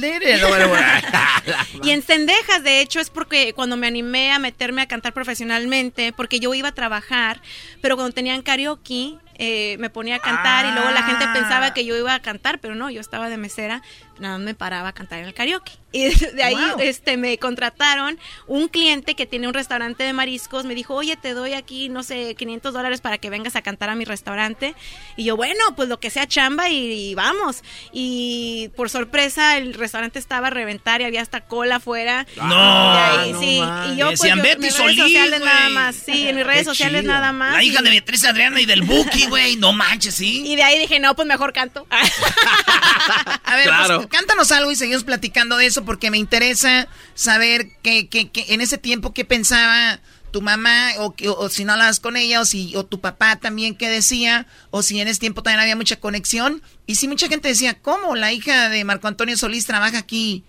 Y 1.84 1.90
en 1.92 2.02
Cendejas, 2.04 2.64
de 2.64 2.82
hecho, 2.82 3.00
es 3.00 3.10
porque 3.10 3.54
cuando 3.54 3.76
me 3.76 3.88
animé 3.88 4.32
a 4.32 4.40
meterme 4.40 4.82
a 4.84 4.88
cantar 4.88 5.14
profesionalmente, 5.14 6.14
porque 6.14 6.40
yo 6.40 6.54
iba 6.54 6.70
a 6.70 6.74
trabajar, 6.76 7.42
pero 7.82 7.96
cuando 7.96 8.14
tenían 8.14 8.42
karaoke, 8.44 9.16
eh, 9.40 9.78
me 9.80 9.90
ponía 9.90 10.18
a 10.18 10.20
cantar 10.20 10.66
y 10.68 10.72
luego 10.72 10.92
la 10.92 11.02
gente 11.04 11.26
Ah. 11.28 11.34
pensaba 11.34 11.74
que 11.74 11.86
yo 11.86 11.98
iba 11.98 12.14
a 12.14 12.22
cantar, 12.22 12.60
pero 12.60 12.76
no, 12.76 12.92
yo 12.92 13.02
estaba 13.02 13.30
de 13.30 13.38
mesera, 13.38 13.82
nada 14.20 14.38
más 14.38 14.46
me 14.46 14.54
paraba 14.56 14.90
a 14.90 14.94
cantar 14.94 15.20
en 15.20 15.26
el 15.26 15.34
karaoke. 15.34 15.72
Y 15.96 16.10
de 16.10 16.44
ahí 16.44 16.58
este, 16.80 17.18
me 17.18 17.38
contrataron 17.38 18.18
un 18.48 18.68
cliente 18.68 19.14
que 19.14 19.28
tiene 19.28 19.48
un 19.48 19.54
restaurante 19.54 20.02
de 20.04 20.12
mariscos. 20.12 20.66
Me 20.66 20.74
dijo, 20.74 20.96
oye, 20.96 21.16
te 21.18 21.36
doy 21.36 21.54
aquí, 21.54 21.88
no 21.88 22.02
sé, 22.02 22.34
500 22.34 22.74
dólares 22.74 23.00
para 23.00 23.20
que 23.20 23.30
vengas 23.30 23.56
a 23.56 23.62
cantar 23.62 23.92
a 23.92 23.96
mi 23.96 24.04
restaurante. 24.04 24.74
Y 25.18 25.26
yo, 25.26 25.36
bueno, 25.38 25.60
pues 25.76 25.90
lo 25.90 26.00
que 26.00 26.10
sea 26.10 26.26
chamba 26.28 26.68
y, 26.70 27.12
y 27.12 27.14
vamos. 27.14 27.62
Y 27.92 28.72
por 28.76 28.90
sorpresa, 28.90 29.56
el 29.58 29.76
restaurante 29.76 30.18
estaba 30.18 30.48
a 30.48 30.50
reventar 30.50 31.02
y 31.02 31.04
había 31.04 31.22
hasta 31.22 31.42
cola 31.42 31.76
afuera. 31.76 32.26
No, 32.38 32.46
Y 32.46 32.98
ahí, 32.98 33.32
no 33.34 33.40
sí. 33.40 33.62
Y 33.94 33.96
yo, 33.98 34.08
pues, 34.08 34.20
Decían, 34.20 34.38
yo, 34.40 34.44
"Betty 34.46 34.56
en 34.56 34.62
mis 34.62 34.74
Solís, 34.74 34.98
redes 34.98 35.12
sociales 35.12 35.40
güey". 35.42 35.54
nada 35.54 35.70
más. 35.70 35.96
Sí, 35.96 36.28
en 36.28 36.36
mis 36.38 36.46
redes 36.48 36.60
Qué 36.62 36.66
sociales 36.66 37.02
chido. 37.02 37.14
nada 37.14 37.32
más. 37.34 37.54
La 37.54 37.64
hija 37.64 37.82
Y- 37.82 37.84
de 37.84 37.90
Beatriz 37.92 38.26
Adriana 38.26 38.60
y 38.60 38.66
del 38.66 38.82
Buki, 38.82 39.28
güey. 39.28 39.58
No 39.58 39.74
manches, 39.74 40.16
¿sí? 40.16 40.42
Y 40.44 40.56
de 40.56 40.64
ahí 40.64 40.80
dije, 40.80 41.00
no, 41.00 41.16
pues 41.16 41.28
mejor 41.28 41.54
canto. 41.54 41.86
A 43.44 43.56
ver, 43.58 43.66
Claro. 43.68 43.98
pues, 43.98 44.03
cántanos 44.10 44.52
algo 44.52 44.72
y 44.72 44.76
seguimos 44.76 45.04
platicando 45.04 45.58
de 45.58 45.66
eso 45.66 45.84
porque 45.86 46.12
me 46.12 46.18
interesa 46.18 46.88
saber 47.16 47.70
que, 47.82 48.08
que- 48.08 48.30
en 48.54 48.62
ese 48.62 48.78
tiempo 48.78 49.14
qué 49.14 49.26
pensaba 49.26 50.00
tu 50.32 50.42
mamá 50.42 50.90
o, 50.98 51.14
o 51.38 51.50
si 51.50 51.64
no 51.64 51.74
hablabas 51.74 52.00
con 52.00 52.18
ella 52.18 52.42
o 52.42 52.46
si 52.46 52.76
o 52.76 52.84
tu 52.86 53.00
papá 53.00 53.36
también 53.36 53.76
qué 53.76 53.88
decía 53.88 54.48
o 54.72 54.82
si 54.82 55.00
en 55.00 55.08
ese 55.08 55.20
tiempo 55.20 55.44
también 55.44 55.60
había 55.62 55.76
mucha 55.76 56.00
conexión. 56.00 56.62
Y 56.88 56.96
si 56.96 57.08
mucha 57.08 57.28
gente 57.28 57.48
decía 57.50 57.76
cómo 57.80 58.16
la 58.16 58.34
hija 58.34 58.70
de 58.70 58.84
Marco 58.84 59.08
Antonio 59.08 59.38
Solís 59.38 59.66
trabaja 59.68 60.00
aquí 60.00 60.44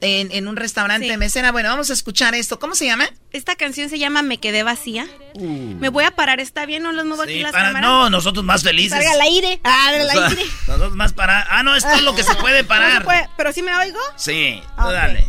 en, 0.00 0.30
en 0.32 0.46
un 0.48 0.56
restaurante 0.56 1.06
Sí. 1.06 1.10
de 1.10 1.16
mesera 1.16 1.50
bueno 1.52 1.68
vamos 1.70 1.90
a 1.90 1.92
escuchar 1.92 2.34
esto 2.36 2.58
cómo 2.60 2.74
se 2.76 2.86
llama 2.86 3.08
Esta 3.32 3.56
canción 3.56 3.88
se 3.88 3.98
llama 3.98 4.22
Me 4.22 4.38
quedé 4.38 4.62
vacía. 4.62 5.06
Me 5.34 5.88
voy 5.88 6.04
a 6.04 6.10
parar, 6.12 6.38
¿está 6.40 6.66
bien? 6.66 6.82
¿No 6.82 6.92
los 6.92 7.04
muevo 7.04 7.22
aquí 7.22 7.40
las 7.40 7.52
para- 7.52 7.66
cámaras? 7.68 7.88
no, 7.88 8.10
nosotros 8.10 8.44
más 8.44 8.62
felices. 8.62 8.92
Salga 8.96 9.12
al 9.12 9.20
aire. 9.22 9.60
Ah, 9.64 9.90
sea, 9.92 10.26
aire. 10.28 10.42
Nosotros 10.66 10.94
más 10.96 11.12
para. 11.12 11.46
Ah, 11.50 11.62
no, 11.62 11.74
esto 11.76 11.90
es 11.92 12.02
lo 12.02 12.14
que 12.14 12.22
se 12.22 12.34
puede 12.36 12.62
No 12.62 12.68
parar. 12.68 12.98
se 12.98 13.04
puede, 13.04 13.28
¿Pero 13.36 13.52
sí 13.52 13.62
me 13.62 13.74
oigo? 13.74 13.98
Sí, 14.16 14.60
Ah, 14.76 14.90
dale. 14.92 15.26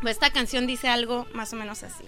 Pues 0.00 0.16
esta 0.16 0.30
canción 0.30 0.66
dice 0.66 0.88
algo 0.88 1.26
más 1.34 1.52
o 1.52 1.56
menos 1.56 1.82
así. 1.82 2.04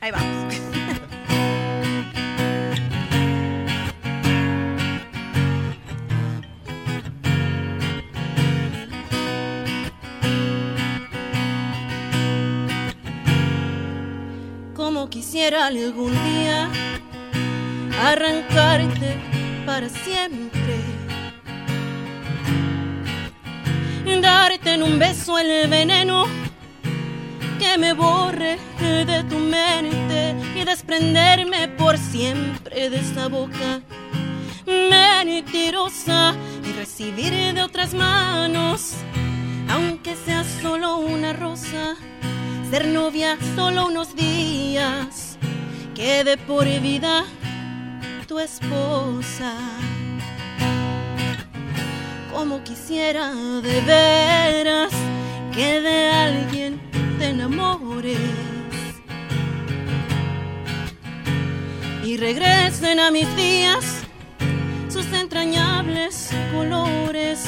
Ahí 0.00 0.10
vamos. 0.10 0.54
Como 14.88 15.10
quisiera 15.10 15.66
algún 15.66 16.12
día 16.12 16.66
arrancarte 18.02 19.18
para 19.66 19.86
siempre. 19.86 20.76
Darte 24.22 24.72
en 24.72 24.82
un 24.82 24.98
beso 24.98 25.38
el 25.38 25.68
veneno 25.68 26.24
que 27.58 27.76
me 27.76 27.92
borre 27.92 28.56
de 28.80 29.24
tu 29.28 29.38
mente 29.38 30.34
y 30.58 30.64
desprenderme 30.64 31.68
por 31.68 31.98
siempre 31.98 32.88
de 32.88 33.00
esa 33.00 33.28
boca 33.28 33.82
mentirosa 34.64 36.34
y 36.66 36.72
recibir 36.72 37.34
de 37.52 37.62
otras 37.62 37.92
manos, 37.92 38.94
aunque 39.68 40.16
sea 40.16 40.44
solo 40.62 40.96
una 40.96 41.34
rosa, 41.34 41.94
ser 42.70 42.86
novia 42.86 43.38
solo 43.56 43.86
unos 43.86 44.14
días, 44.14 45.38
que 45.94 46.22
de 46.22 46.36
por 46.36 46.64
vida 46.64 47.24
tu 48.26 48.38
esposa. 48.38 49.54
Como 52.30 52.62
quisiera 52.64 53.32
de 53.34 53.80
veras 53.80 54.92
que 55.54 55.80
de 55.80 56.10
alguien 56.10 56.80
te 57.18 57.30
enamores 57.30 58.18
y 62.04 62.16
regresen 62.18 63.00
a 63.00 63.10
mis 63.10 63.34
días 63.34 64.02
sus 64.88 65.06
entrañables 65.12 66.30
colores, 66.52 67.44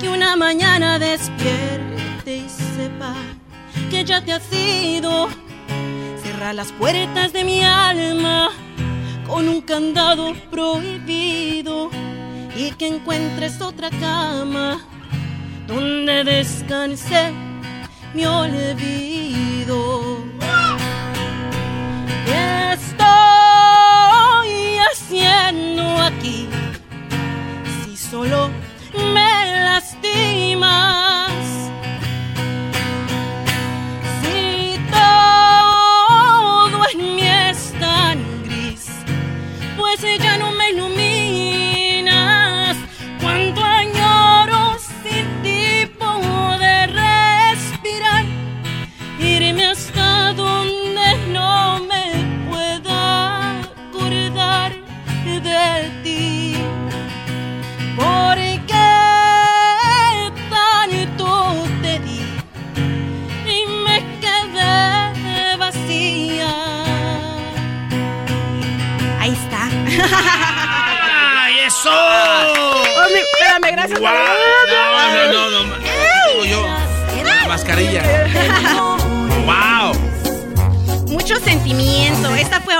que 0.00 0.08
una 0.08 0.34
mañana 0.34 0.98
despierte 0.98 2.36
y 2.36 2.48
sepa 2.48 3.14
que 3.92 4.04
ya 4.06 4.24
te 4.24 4.32
has 4.32 4.50
ido, 4.50 5.28
cierra 6.22 6.54
las 6.54 6.72
puertas 6.72 7.34
de 7.34 7.44
mi 7.44 7.62
alma 7.62 8.48
con 9.26 9.50
un 9.50 9.60
candado 9.60 10.32
prohibido 10.50 11.90
y 12.56 12.70
que 12.70 12.86
encuentres 12.86 13.60
otra 13.60 13.90
cama 13.90 14.80
donde 15.66 16.24
descanse 16.24 17.34
mi 18.14 18.24
olvido. 18.24 20.24
¿Qué 22.24 22.72
estoy 22.72 24.78
haciendo 24.90 25.82
aquí? 25.98 26.48
Si 27.84 27.94
solo 27.98 28.48
me 29.12 29.62
lastimas. 29.64 30.91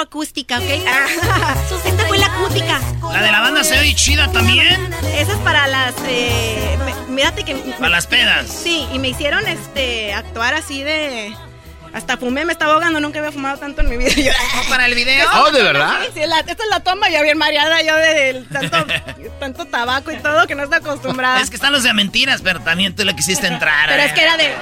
Acústica, 0.03 0.59
¿ok? 0.59 0.65
Esta 1.87 2.07
fue 2.07 2.19
la 2.19 2.27
acústica. 2.27 2.81
La 3.13 3.23
de 3.23 3.33
la 3.33 3.41
banda 3.41 3.65
se 3.65 3.79
oye 3.79 3.95
chida 3.95 4.31
también. 4.33 4.93
Esa 5.15 5.33
es 5.33 5.39
para 5.39 5.67
las. 5.67 5.95
Eh, 6.07 6.79
me- 6.85 7.13
mírate 7.15 7.45
que. 7.45 7.55
Para 7.55 7.89
las 7.91 8.07
pedas. 8.07 8.47
Sí, 8.49 8.87
y 8.93 8.99
me 8.99 9.09
hicieron 9.09 9.47
este 9.47 10.13
actuar 10.15 10.55
así 10.55 10.83
de. 10.83 11.35
Hasta 11.95 12.17
fumé, 12.17 12.45
me 12.47 12.53
estaba 12.53 12.73
ahogando, 12.75 13.01
nunca 13.01 13.19
había 13.19 13.33
fumado 13.33 13.59
tanto 13.59 13.83
en 13.83 13.91
mi 13.91 13.97
vida. 13.99 14.11
Yo- 14.17 14.33
para 14.71 14.87
el 14.87 14.95
video 14.95 15.29
Oh, 15.35 15.51
¿de 15.51 15.63
verdad? 15.63 15.99
Sí, 16.07 16.11
sí, 16.15 16.21
la- 16.27 16.41
esta 16.41 16.53
es 16.53 16.71
la 16.71 16.81
toma, 16.81 17.11
ya 17.11 17.21
bien 17.23 17.37
mareada 17.37 17.83
yo 17.83 17.95
de, 17.97 18.15
del 18.15 18.49
tanto, 18.49 18.87
tanto 19.41 19.65
tabaco 19.67 20.11
y 20.11 20.17
todo 20.17 20.47
que 20.47 20.55
no 20.55 20.63
estoy 20.63 20.79
acostumbrada. 20.79 21.41
Es 21.41 21.51
que 21.51 21.57
están 21.57 21.73
los 21.73 21.83
de 21.83 21.93
mentiras, 21.93 22.41
pero 22.43 22.61
también 22.61 22.97
tú 22.97 23.05
le 23.05 23.15
quisiste 23.15 23.47
entrar. 23.47 23.89
Pero 23.91 24.03
¿eh? 24.03 24.07
es 24.07 24.13
que 24.13 24.23
era 24.23 24.37
de. 24.39 24.55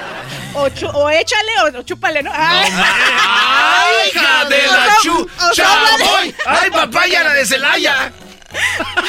O, 0.53 0.67
chu- 0.69 0.89
o 0.93 1.09
échale 1.09 1.51
o, 1.73 1.79
o 1.79 1.83
chúpale, 1.83 2.21
¿no? 2.21 2.31
Ay, 2.35 2.69
¡Ay, 2.73 4.09
hija 4.13 4.45
de 4.45 4.67
la 4.67 4.87
O 4.97 5.01
chu! 5.01 5.29
¡Chamoy! 5.53 6.35
¡Ay, 6.45 6.69
papaya, 6.71 7.23
la 7.23 7.33
de 7.33 7.45
Celaya! 7.45 8.11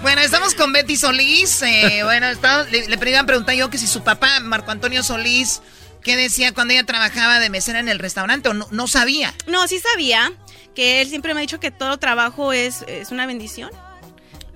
Bueno, 0.00 0.20
estamos 0.20 0.54
con 0.54 0.72
Betty 0.72 0.96
Solís. 0.96 1.60
eh, 1.62 2.02
bueno, 2.04 2.28
estamos- 2.28 2.70
le, 2.70 2.86
le 2.86 3.10
iban 3.10 3.24
a 3.24 3.26
preguntar 3.26 3.54
yo 3.56 3.68
que 3.68 3.78
si 3.78 3.86
su 3.88 4.02
papá, 4.04 4.38
Marco 4.40 4.70
Antonio 4.70 5.02
Solís, 5.02 5.60
¿qué 6.02 6.16
decía 6.16 6.52
cuando 6.52 6.74
ella 6.74 6.84
trabajaba 6.84 7.40
de 7.40 7.50
mesera 7.50 7.80
en 7.80 7.88
el 7.88 7.98
restaurante? 7.98 8.48
¿O 8.48 8.54
no, 8.54 8.66
no 8.70 8.86
sabía? 8.88 9.34
No, 9.46 9.66
sí 9.68 9.78
sabía 9.78 10.32
que 10.74 11.00
él 11.00 11.08
siempre 11.08 11.34
me 11.34 11.40
ha 11.40 11.42
dicho 11.42 11.60
que 11.60 11.70
todo 11.70 11.98
trabajo 11.98 12.52
es, 12.52 12.84
es 12.86 13.10
una 13.10 13.26
bendición. 13.26 13.70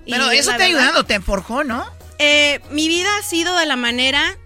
Pero 0.07 0.33
Y 0.33 0.37
eso 0.37 0.51
te 0.55 0.63
ha 0.63 0.65
ayudado, 0.65 1.05
te 1.05 1.19
forjó, 1.21 1.63
¿no? 1.63 1.85
eh, 2.19 2.59
mi 2.71 2.87
vida 2.87 3.09
ha 3.17 3.23
sido 3.23 3.57
de 3.57 3.65
la 3.65 3.75
manera 3.75 4.37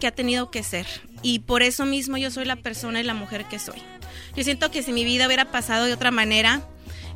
que 0.00 0.06
ha 0.06 0.12
tenido 0.12 0.50
que 0.50 0.62
ser. 0.62 0.86
Y 1.22 1.40
por 1.40 1.62
eso 1.62 1.84
mismo 1.84 2.16
yo 2.16 2.30
soy 2.30 2.44
la 2.46 2.56
persona 2.56 3.00
y 3.00 3.02
la 3.04 3.14
mujer 3.14 3.44
que 3.46 3.58
soy. 3.58 3.82
Yo 4.36 4.44
siento 4.44 4.70
que 4.70 4.82
si 4.82 4.92
mi 4.92 5.04
vida 5.04 5.26
hubiera 5.26 5.50
pasado 5.50 5.84
de 5.86 5.92
otra 5.92 6.10
manera, 6.10 6.62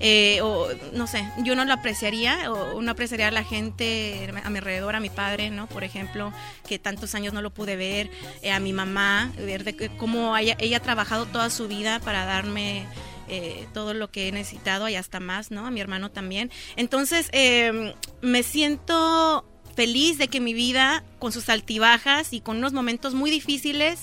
eh, 0.00 0.40
o 0.42 0.68
no 0.92 1.06
sé, 1.06 1.24
yo 1.44 1.54
no 1.56 1.64
lo 1.64 1.72
apreciaría, 1.72 2.50
o 2.52 2.82
no 2.82 2.90
apreciaría 2.90 3.28
a 3.28 3.30
la 3.30 3.44
gente 3.44 4.30
a 4.44 4.50
mi 4.50 4.58
alrededor, 4.58 4.96
a 4.96 5.00
mi 5.00 5.10
padre, 5.10 5.50
¿no? 5.50 5.66
Por 5.68 5.84
ejemplo, 5.84 6.32
que 6.68 6.78
tantos 6.78 7.14
años 7.14 7.32
no 7.32 7.42
lo 7.42 7.52
pude 7.52 7.76
ver, 7.76 8.10
eh, 8.42 8.50
a 8.52 8.60
mi 8.60 8.72
mamá, 8.72 9.32
ver 9.38 9.64
de 9.64 9.90
cómo 9.96 10.34
haya- 10.34 10.56
ella 10.58 10.78
ha 10.78 10.80
trabajado 10.80 11.26
toda 11.26 11.50
su 11.50 11.68
vida 11.68 12.00
para 12.00 12.24
darme 12.24 12.86
eh, 13.26 13.66
todo 13.72 13.94
lo 13.94 14.10
que 14.10 14.28
he 14.28 14.32
necesitado 14.32 14.86
y 14.90 14.96
hasta 14.96 15.18
más, 15.18 15.50
¿no? 15.50 15.66
A 15.66 15.70
mi 15.70 15.80
hermano 15.80 16.10
también. 16.10 16.50
Entonces, 16.76 17.30
eh, 17.32 17.94
me 18.20 18.42
siento 18.42 19.46
feliz 19.74 20.18
de 20.18 20.28
que 20.28 20.40
mi 20.40 20.52
vida, 20.52 21.02
con 21.18 21.32
sus 21.32 21.48
altibajas 21.48 22.32
y 22.34 22.40
con 22.42 22.58
unos 22.58 22.74
momentos 22.74 23.14
muy 23.14 23.30
difíciles, 23.30 24.00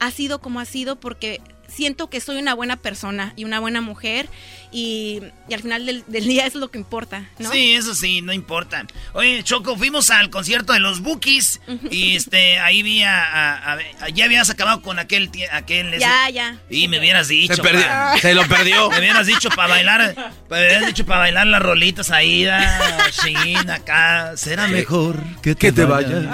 ha 0.00 0.10
sido 0.10 0.40
como 0.40 0.60
ha 0.60 0.64
sido 0.64 0.98
porque 0.98 1.40
siento 1.68 2.08
que 2.10 2.20
soy 2.20 2.36
una 2.36 2.54
buena 2.54 2.76
persona 2.76 3.32
y 3.36 3.44
una 3.44 3.60
buena 3.60 3.80
mujer 3.80 4.28
y, 4.70 5.20
y 5.48 5.54
al 5.54 5.62
final 5.62 5.86
del, 5.86 6.04
del 6.08 6.24
día 6.26 6.46
es 6.46 6.54
lo 6.54 6.68
que 6.70 6.78
importa, 6.78 7.28
¿no? 7.38 7.50
Sí, 7.52 7.74
eso 7.74 7.94
sí, 7.94 8.22
no 8.22 8.32
importa. 8.32 8.86
Oye, 9.12 9.42
Choco, 9.44 9.76
fuimos 9.76 10.10
al 10.10 10.30
concierto 10.30 10.72
de 10.72 10.80
los 10.80 11.00
Bookies 11.00 11.60
y 11.90 12.16
este 12.16 12.58
ahí 12.58 12.82
vi 12.82 13.02
a, 13.02 13.22
a- 13.24 13.72
a- 14.00 14.08
ya 14.08 14.24
habías 14.24 14.50
acabado 14.50 14.82
con 14.82 14.98
aquel 14.98 15.30
aquel 15.52 15.88
ese- 15.94 16.00
Ya, 16.00 16.28
ya. 16.30 16.58
Y 16.70 16.88
me 16.88 16.98
hubieras 16.98 17.28
dicho. 17.28 17.54
Se 17.56 17.62
perdió- 17.62 17.86
pa. 17.86 18.18
se 18.20 18.34
lo 18.34 18.46
perdió. 18.48 18.90
Me 18.94 18.98
hubieras 18.98 19.26
dicho 19.26 19.48
para 19.50 19.68
bailar, 19.68 20.14
me 20.50 20.56
hubieras 20.58 20.86
dicho 20.86 21.04
para 21.06 21.20
bailar 21.20 21.46
las 21.46 21.60
rolitas 21.62 22.10
ahí, 22.10 22.44
da, 22.44 23.08
Shin, 23.10 23.68
acá. 23.70 24.36
Será 24.36 24.68
mejor 24.68 25.20
que 25.42 25.54
te, 25.54 25.84
vayas. 25.84 26.24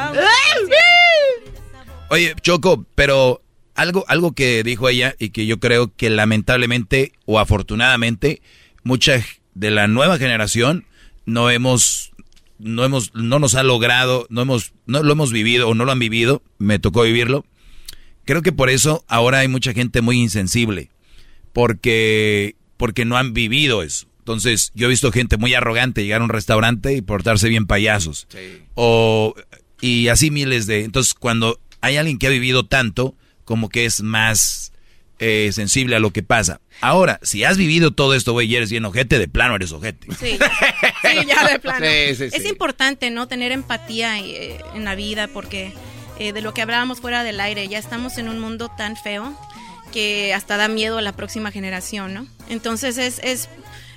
Oye, 2.08 2.34
Choco, 2.42 2.84
pero 2.94 3.40
algo, 3.80 4.04
algo 4.08 4.32
que 4.32 4.62
dijo 4.62 4.88
ella 4.88 5.14
y 5.18 5.30
que 5.30 5.46
yo 5.46 5.58
creo 5.58 5.94
que 5.96 6.10
lamentablemente 6.10 7.12
o 7.24 7.38
afortunadamente 7.38 8.42
mucha 8.82 9.24
de 9.54 9.70
la 9.70 9.88
nueva 9.88 10.18
generación 10.18 10.84
no 11.24 11.48
hemos, 11.50 12.12
no 12.58 12.84
hemos, 12.84 13.14
no 13.14 13.38
nos 13.38 13.54
ha 13.54 13.62
logrado, 13.62 14.26
no 14.28 14.42
hemos, 14.42 14.74
no 14.84 15.02
lo 15.02 15.12
hemos 15.12 15.32
vivido 15.32 15.68
o 15.68 15.74
no 15.74 15.86
lo 15.86 15.92
han 15.92 15.98
vivido. 15.98 16.42
Me 16.58 16.78
tocó 16.78 17.02
vivirlo. 17.02 17.46
Creo 18.26 18.42
que 18.42 18.52
por 18.52 18.68
eso 18.68 19.02
ahora 19.08 19.38
hay 19.38 19.48
mucha 19.48 19.72
gente 19.72 20.02
muy 20.02 20.20
insensible, 20.20 20.90
porque, 21.52 22.56
porque 22.76 23.06
no 23.06 23.16
han 23.16 23.32
vivido 23.32 23.82
eso. 23.82 24.06
Entonces, 24.18 24.72
yo 24.74 24.86
he 24.86 24.90
visto 24.90 25.10
gente 25.10 25.38
muy 25.38 25.54
arrogante 25.54 26.02
llegar 26.02 26.20
a 26.20 26.24
un 26.24 26.30
restaurante 26.30 26.94
y 26.94 27.00
portarse 27.00 27.48
bien 27.48 27.66
payasos. 27.66 28.28
O, 28.74 29.34
y 29.80 30.08
así 30.08 30.30
miles 30.30 30.66
de... 30.66 30.84
Entonces, 30.84 31.14
cuando 31.14 31.58
hay 31.80 31.96
alguien 31.96 32.18
que 32.18 32.26
ha 32.26 32.30
vivido 32.30 32.66
tanto, 32.66 33.16
como 33.50 33.68
que 33.68 33.84
es 33.84 34.00
más 34.00 34.70
eh, 35.18 35.50
sensible 35.52 35.96
a 35.96 35.98
lo 35.98 36.12
que 36.12 36.22
pasa. 36.22 36.60
Ahora, 36.80 37.18
si 37.24 37.42
has 37.42 37.58
vivido 37.58 37.90
todo 37.90 38.14
esto, 38.14 38.32
güey, 38.32 38.46
y 38.46 38.54
eres 38.54 38.70
bien 38.70 38.84
ojete, 38.84 39.18
de 39.18 39.26
plano 39.26 39.56
eres 39.56 39.72
ojete. 39.72 40.06
Sí, 40.14 40.38
sí, 40.38 41.26
ya 41.26 41.48
de 41.48 41.58
plano. 41.60 41.84
Sí, 41.84 42.14
sí, 42.14 42.28
Es 42.32 42.44
importante, 42.44 43.10
¿no? 43.10 43.26
Tener 43.26 43.50
empatía 43.50 44.20
eh, 44.20 44.60
en 44.72 44.84
la 44.84 44.94
vida 44.94 45.26
porque 45.26 45.74
eh, 46.20 46.32
de 46.32 46.40
lo 46.42 46.54
que 46.54 46.62
hablábamos 46.62 47.00
fuera 47.00 47.24
del 47.24 47.40
aire, 47.40 47.66
ya 47.66 47.78
estamos 47.78 48.18
en 48.18 48.28
un 48.28 48.38
mundo 48.38 48.68
tan 48.68 48.96
feo 48.96 49.36
que 49.92 50.32
hasta 50.32 50.56
da 50.56 50.68
miedo 50.68 50.98
a 50.98 51.02
la 51.02 51.10
próxima 51.10 51.50
generación, 51.50 52.14
¿no? 52.14 52.28
Entonces 52.48 52.96
es, 52.96 53.18
es, 53.24 53.48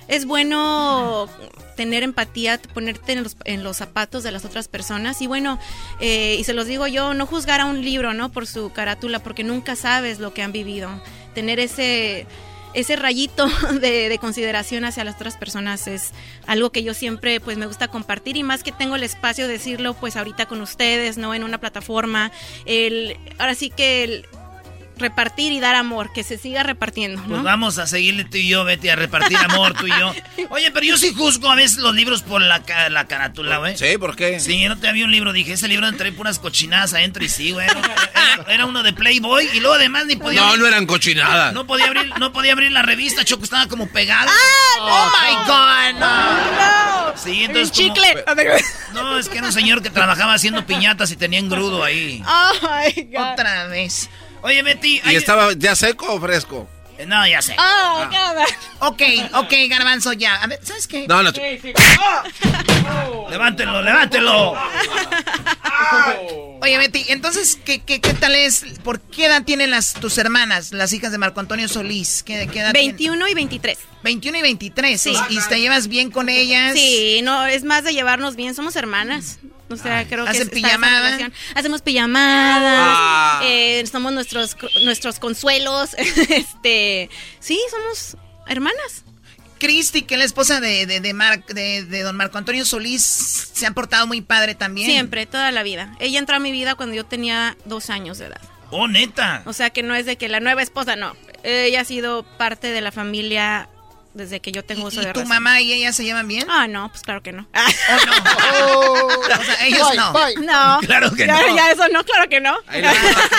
es 0.08 0.24
bueno 0.24 1.28
tener 1.74 2.02
empatía, 2.02 2.60
ponerte 2.72 3.12
en 3.12 3.22
los, 3.22 3.36
en 3.44 3.62
los 3.64 3.76
zapatos 3.76 4.22
de 4.22 4.32
las 4.32 4.44
otras 4.44 4.68
personas 4.68 5.20
y 5.22 5.26
bueno, 5.26 5.58
eh, 6.00 6.36
y 6.38 6.44
se 6.44 6.54
los 6.54 6.66
digo 6.66 6.86
yo, 6.86 7.14
no 7.14 7.26
juzgar 7.26 7.60
a 7.60 7.66
un 7.66 7.84
libro, 7.84 8.14
¿no? 8.14 8.30
Por 8.30 8.46
su 8.46 8.72
carátula, 8.72 9.18
porque 9.18 9.44
nunca 9.44 9.76
sabes 9.76 10.18
lo 10.18 10.34
que 10.34 10.42
han 10.42 10.52
vivido. 10.52 10.90
Tener 11.34 11.60
ese 11.60 12.26
ese 12.74 12.96
rayito 12.96 13.46
de, 13.80 14.08
de 14.08 14.18
consideración 14.18 14.84
hacia 14.84 15.04
las 15.04 15.14
otras 15.14 15.36
personas 15.36 15.86
es 15.86 16.10
algo 16.46 16.70
que 16.70 16.82
yo 16.82 16.92
siempre 16.92 17.40
pues 17.40 17.56
me 17.56 17.66
gusta 17.66 17.88
compartir 17.88 18.36
y 18.36 18.42
más 18.42 18.62
que 18.62 18.72
tengo 18.72 18.96
el 18.96 19.04
espacio 19.04 19.46
de 19.46 19.54
decirlo 19.54 19.94
pues 19.94 20.16
ahorita 20.16 20.46
con 20.46 20.60
ustedes, 20.60 21.16
¿no? 21.16 21.34
En 21.34 21.44
una 21.44 21.58
plataforma. 21.58 22.32
El, 22.66 23.16
ahora 23.38 23.54
sí 23.54 23.70
que 23.70 24.04
el 24.04 24.26
repartir 24.96 25.52
y 25.52 25.60
dar 25.60 25.74
amor, 25.74 26.12
que 26.12 26.22
se 26.22 26.38
siga 26.38 26.62
repartiendo, 26.62 27.20
¿no? 27.22 27.28
Pues 27.28 27.42
vamos 27.42 27.78
a 27.78 27.86
seguirle 27.86 28.24
tú 28.24 28.36
y 28.36 28.48
yo, 28.48 28.64
Betty, 28.64 28.88
a 28.88 28.96
repartir 28.96 29.36
amor 29.38 29.74
tú 29.74 29.86
y 29.86 29.90
yo. 29.90 30.14
Oye, 30.50 30.70
pero 30.70 30.86
yo 30.86 30.96
sí 30.96 31.12
juzgo 31.14 31.50
a 31.50 31.56
veces 31.56 31.78
los 31.78 31.94
libros 31.94 32.22
por 32.22 32.40
la, 32.40 32.62
ca- 32.62 32.88
la 32.90 33.06
carátula, 33.06 33.58
güey. 33.58 33.76
Sí, 33.76 33.98
¿por 33.98 34.14
qué? 34.16 34.38
Sí, 34.40 34.66
no 34.68 34.78
te 34.78 34.88
había 34.88 35.04
un 35.04 35.10
libro, 35.10 35.32
dije, 35.32 35.52
ese 35.54 35.66
libro 35.68 35.90
trae 35.92 36.12
puras 36.12 36.38
cochinadas 36.38 36.94
adentro 36.94 37.24
y 37.24 37.28
sí, 37.28 37.50
güey. 37.52 37.66
Era, 38.48 38.66
uno 38.66 38.82
de 38.82 38.92
Playboy 38.92 39.48
y 39.52 39.60
luego 39.60 39.74
además 39.76 40.06
ni 40.06 40.16
podía 40.16 40.40
No, 40.40 40.48
abrir- 40.48 40.58
no 40.60 40.66
eran 40.66 40.86
cochinadas. 40.86 41.52
No 41.54 41.66
podía 41.66 41.86
abrir, 41.86 42.10
no 42.18 42.32
podía 42.32 42.52
abrir 42.52 42.72
la 42.72 42.82
revista, 42.82 43.24
Choco, 43.24 43.44
estaba 43.44 43.66
como 43.68 43.88
pegada. 43.88 44.30
¡Oh, 44.80 45.10
my 45.22 45.34
God! 45.46 46.00
No. 46.00 47.12
Sí, 47.16 47.44
entonces 47.44 47.70
como- 47.76 47.94
chicle. 47.94 48.24
No, 48.92 49.18
es 49.18 49.28
que 49.28 49.38
era 49.38 49.46
un 49.48 49.52
señor 49.52 49.82
que 49.82 49.90
trabajaba 49.90 50.34
haciendo 50.34 50.66
piñatas 50.66 51.10
y 51.10 51.16
tenía 51.16 51.38
engrudo 51.38 51.82
ahí. 51.84 52.22
Oh 52.26 52.52
my 52.62 53.02
God. 53.12 53.32
Otra 53.32 53.66
vez. 53.66 54.08
Oye, 54.44 54.62
Betty. 54.62 55.00
¿Y 55.06 55.14
estaba 55.14 55.54
ya 55.54 55.74
seco 55.74 56.12
o 56.12 56.20
fresco? 56.20 56.68
No, 57.06 57.26
ya 57.26 57.40
sé. 57.40 57.56
Oh, 57.58 58.04
God. 58.10 58.44
Ok, 58.88 59.02
ok, 59.32 59.52
garbanzo, 59.70 60.12
ya. 60.12 60.34
A 60.36 60.46
ver, 60.46 60.60
¿sabes 60.62 60.86
qué? 60.86 61.08
No, 61.08 61.22
no. 61.22 61.32
Levántelo, 63.30 63.80
levántelo. 63.80 64.54
Oye, 66.60 66.76
Betty, 66.76 67.06
entonces, 67.08 67.58
¿qué, 67.64 67.80
qué, 67.80 68.02
qué 68.02 68.12
tal 68.12 68.34
es? 68.34 68.66
¿Por 68.82 69.00
qué 69.00 69.24
edad 69.26 69.44
tienen 69.44 69.70
las, 69.70 69.94
tus 69.94 70.18
hermanas, 70.18 70.72
las 70.72 70.92
hijas 70.92 71.10
de 71.10 71.16
Marco 71.16 71.40
Antonio 71.40 71.66
Solís? 71.66 72.22
¿Qué, 72.22 72.46
qué 72.52 72.60
edad 72.60 72.74
21 72.74 73.26
y 73.28 73.34
23. 73.34 73.78
21 74.02 74.38
y 74.38 74.42
23. 74.42 75.00
Sí. 75.00 75.14
¿Y 75.30 75.38
te 75.48 75.58
llevas 75.58 75.88
bien 75.88 76.10
con 76.10 76.28
ellas? 76.28 76.74
Sí, 76.74 77.22
no, 77.22 77.46
es 77.46 77.64
más 77.64 77.82
de 77.82 77.94
llevarnos 77.94 78.36
bien, 78.36 78.54
somos 78.54 78.76
hermanas. 78.76 79.38
O 79.74 79.82
sea, 79.82 80.06
creo 80.06 80.24
que 80.24 80.30
¿hacen 80.30 80.42
es- 80.42 80.46
está 80.48 80.58
esa 80.58 80.66
pijamada? 80.78 81.30
Hacemos 81.54 81.82
pijamadas, 81.82 82.96
Ah. 82.98 83.40
eh, 83.44 83.84
somos 83.90 84.12
nuestros 84.12 84.56
nuestros 84.84 85.18
consuelos. 85.18 85.90
este, 86.28 87.10
sí, 87.40 87.60
somos 87.70 88.16
hermanas. 88.46 89.04
Cristi, 89.58 90.02
que 90.02 90.14
es 90.14 90.18
la 90.18 90.24
esposa 90.26 90.60
de, 90.60 90.84
de, 90.84 91.00
de, 91.00 91.14
Mar- 91.14 91.44
de, 91.46 91.84
de 91.84 92.02
don 92.02 92.16
Marco 92.16 92.36
Antonio 92.36 92.64
Solís, 92.66 93.02
se 93.02 93.66
ha 93.66 93.70
portado 93.70 94.06
muy 94.06 94.20
padre 94.20 94.54
también. 94.54 94.90
Siempre, 94.90 95.24
toda 95.26 95.50
la 95.52 95.62
vida. 95.62 95.94
Ella 96.00 96.18
entró 96.18 96.36
a 96.36 96.38
mi 96.38 96.52
vida 96.52 96.74
cuando 96.74 96.94
yo 96.94 97.04
tenía 97.06 97.56
dos 97.64 97.88
años 97.88 98.18
de 98.18 98.26
edad. 98.26 98.40
Oh, 98.70 98.88
neta. 98.88 99.42
O 99.46 99.52
sea, 99.52 99.70
que 99.70 99.82
no 99.82 99.94
es 99.94 100.04
de 100.06 100.16
que 100.16 100.28
la 100.28 100.40
nueva 100.40 100.62
esposa, 100.62 100.96
no. 100.96 101.16
Ella 101.44 101.80
ha 101.82 101.84
sido 101.84 102.24
parte 102.36 102.72
de 102.72 102.80
la 102.80 102.90
familia 102.92 103.68
desde 104.14 104.40
que 104.40 104.52
yo 104.52 104.64
tengo 104.64 104.86
uso 104.86 105.02
¿Y 105.02 105.04
de 105.06 105.12
tu 105.12 105.20
razón. 105.20 105.28
mamá 105.28 105.60
y 105.60 105.72
ella 105.72 105.92
se 105.92 106.04
llevan 106.04 106.26
bien? 106.28 106.46
Ah, 106.48 106.66
no, 106.68 106.88
pues 106.90 107.02
claro 107.02 107.22
que 107.22 107.32
no. 107.32 107.46
O 108.64 109.44
sea, 109.44 109.66
ellos 109.66 109.88
Bye, 109.88 109.96
no. 109.96 110.12
bye. 110.12 110.34
No. 110.46 110.78
Claro 110.86 111.10
que 111.12 111.26
ya, 111.26 111.40
no. 111.40 111.56
Ya 111.56 111.70
eso 111.72 111.88
no, 111.88 112.04
claro 112.04 112.28
que 112.28 112.40
no. 112.40 112.56
Ahí 112.66 112.82
la, 112.82 112.92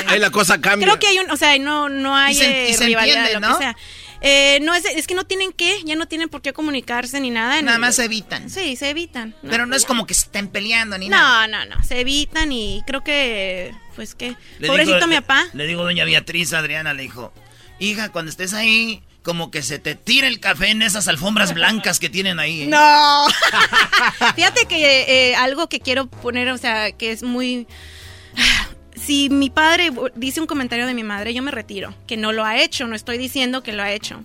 ahí 0.07 0.19
la 0.19 0.30
cosa 0.30 0.60
cambia. 0.60 0.88
Creo 0.88 0.99
que 0.99 1.07
hay 1.07 1.19
un, 1.19 1.30
o 1.31 1.38
sea, 1.38 1.57
no, 1.60 1.89
no 1.89 2.15
hay 2.15 2.34
Y 2.34 2.39
se- 2.39 2.45
y 2.69 2.73
eh, 2.73 2.77
se 2.77 2.85
rivalidad, 2.85 3.18
entiende, 3.26 3.39
lo 3.39 3.47
¿no? 3.47 3.57
que 3.57 3.64
sea. 3.64 3.76
Eh, 4.22 4.60
no 4.64 4.73
es, 4.73 4.85
es 4.85 5.06
que 5.07 5.14
no 5.14 5.23
tienen 5.26 5.52
que, 5.52 5.84
ya 5.84 5.95
no 5.95 6.07
tienen 6.07 6.30
por 6.30 6.41
qué 6.41 6.52
comunicarse 6.53 7.19
ni 7.19 7.30
nada. 7.30 7.61
Nada 7.61 7.77
Ni- 7.77 7.81
más 7.81 7.95
se 7.95 8.06
evitan. 8.06 8.49
Sí, 8.49 8.76
se 8.76 8.89
evitan. 8.89 9.35
Pero 9.47 9.65
no 9.65 9.76
es 9.76 9.85
como 9.85 10.07
que 10.07 10.14
se 10.14 10.23
estén 10.26 10.47
peleando 10.47 10.97
ni 10.97 11.10
nada. 11.10 11.47
No, 11.47 11.60
no, 11.65 11.76
no, 11.76 11.84
se 11.84 11.99
evitan 11.99 12.52
y 12.52 12.84
creo 12.88 13.03
que, 13.03 13.73
pues 13.95 14.15
que, 14.15 14.35
Le 14.60 14.68
pobrecito 14.68 14.95
digo- 14.97 15.07
mi 15.07 15.15
le- 15.15 15.22
papá. 15.22 15.45
Le, 15.53 15.68
digo 15.68 15.84
doña 15.84 16.06
Beatriz, 16.06 16.53
Adriana, 16.53 16.93
le 16.93 17.03
dijo, 17.03 17.34
hija, 17.80 18.10
cuando 18.11 18.31
estés 18.31 18.53
ahí, 18.53 19.03
como 19.26 19.49
que 19.49 19.64
se 19.64 19.80
te 19.80 19.95
tira 19.95 20.27
el 20.27 20.39
café 20.39 20.69
en 20.69 20.84
esas 20.84 21.07
alfombras 21.07 21.53
blancas 21.56 21.99
que 21.99 22.10
tienen 22.10 22.39
ahí. 22.39 22.61
¿eh?". 22.61 22.68
No. 22.68 23.26
Fíjate 24.35 24.68
que 24.68 25.31
eh, 25.31 25.35
algo 25.35 25.68
que 25.68 25.80
quiero 25.80 26.06
poner, 26.06 26.47
o 26.49 26.57
sea, 26.60 26.91
que 26.91 27.11
es 27.11 27.23
muy... 27.23 27.68
Si 28.95 29.30
mi 29.30 29.49
padre 29.49 29.91
dice 30.15 30.39
un 30.39 30.47
comentario 30.47 30.85
de 30.85 30.93
mi 30.93 31.03
madre, 31.03 31.34
yo 31.34 31.41
me 31.41 31.52
retiro, 31.52 31.93
que 32.07 32.18
no 32.18 32.31
lo 32.31 32.45
ha 32.45 32.60
hecho, 32.60 32.88
no 32.88 32.95
estoy 32.95 33.18
diciendo 33.18 33.64
que 33.64 33.73
lo 33.73 33.81
ha 33.84 33.91
hecho. 33.91 34.23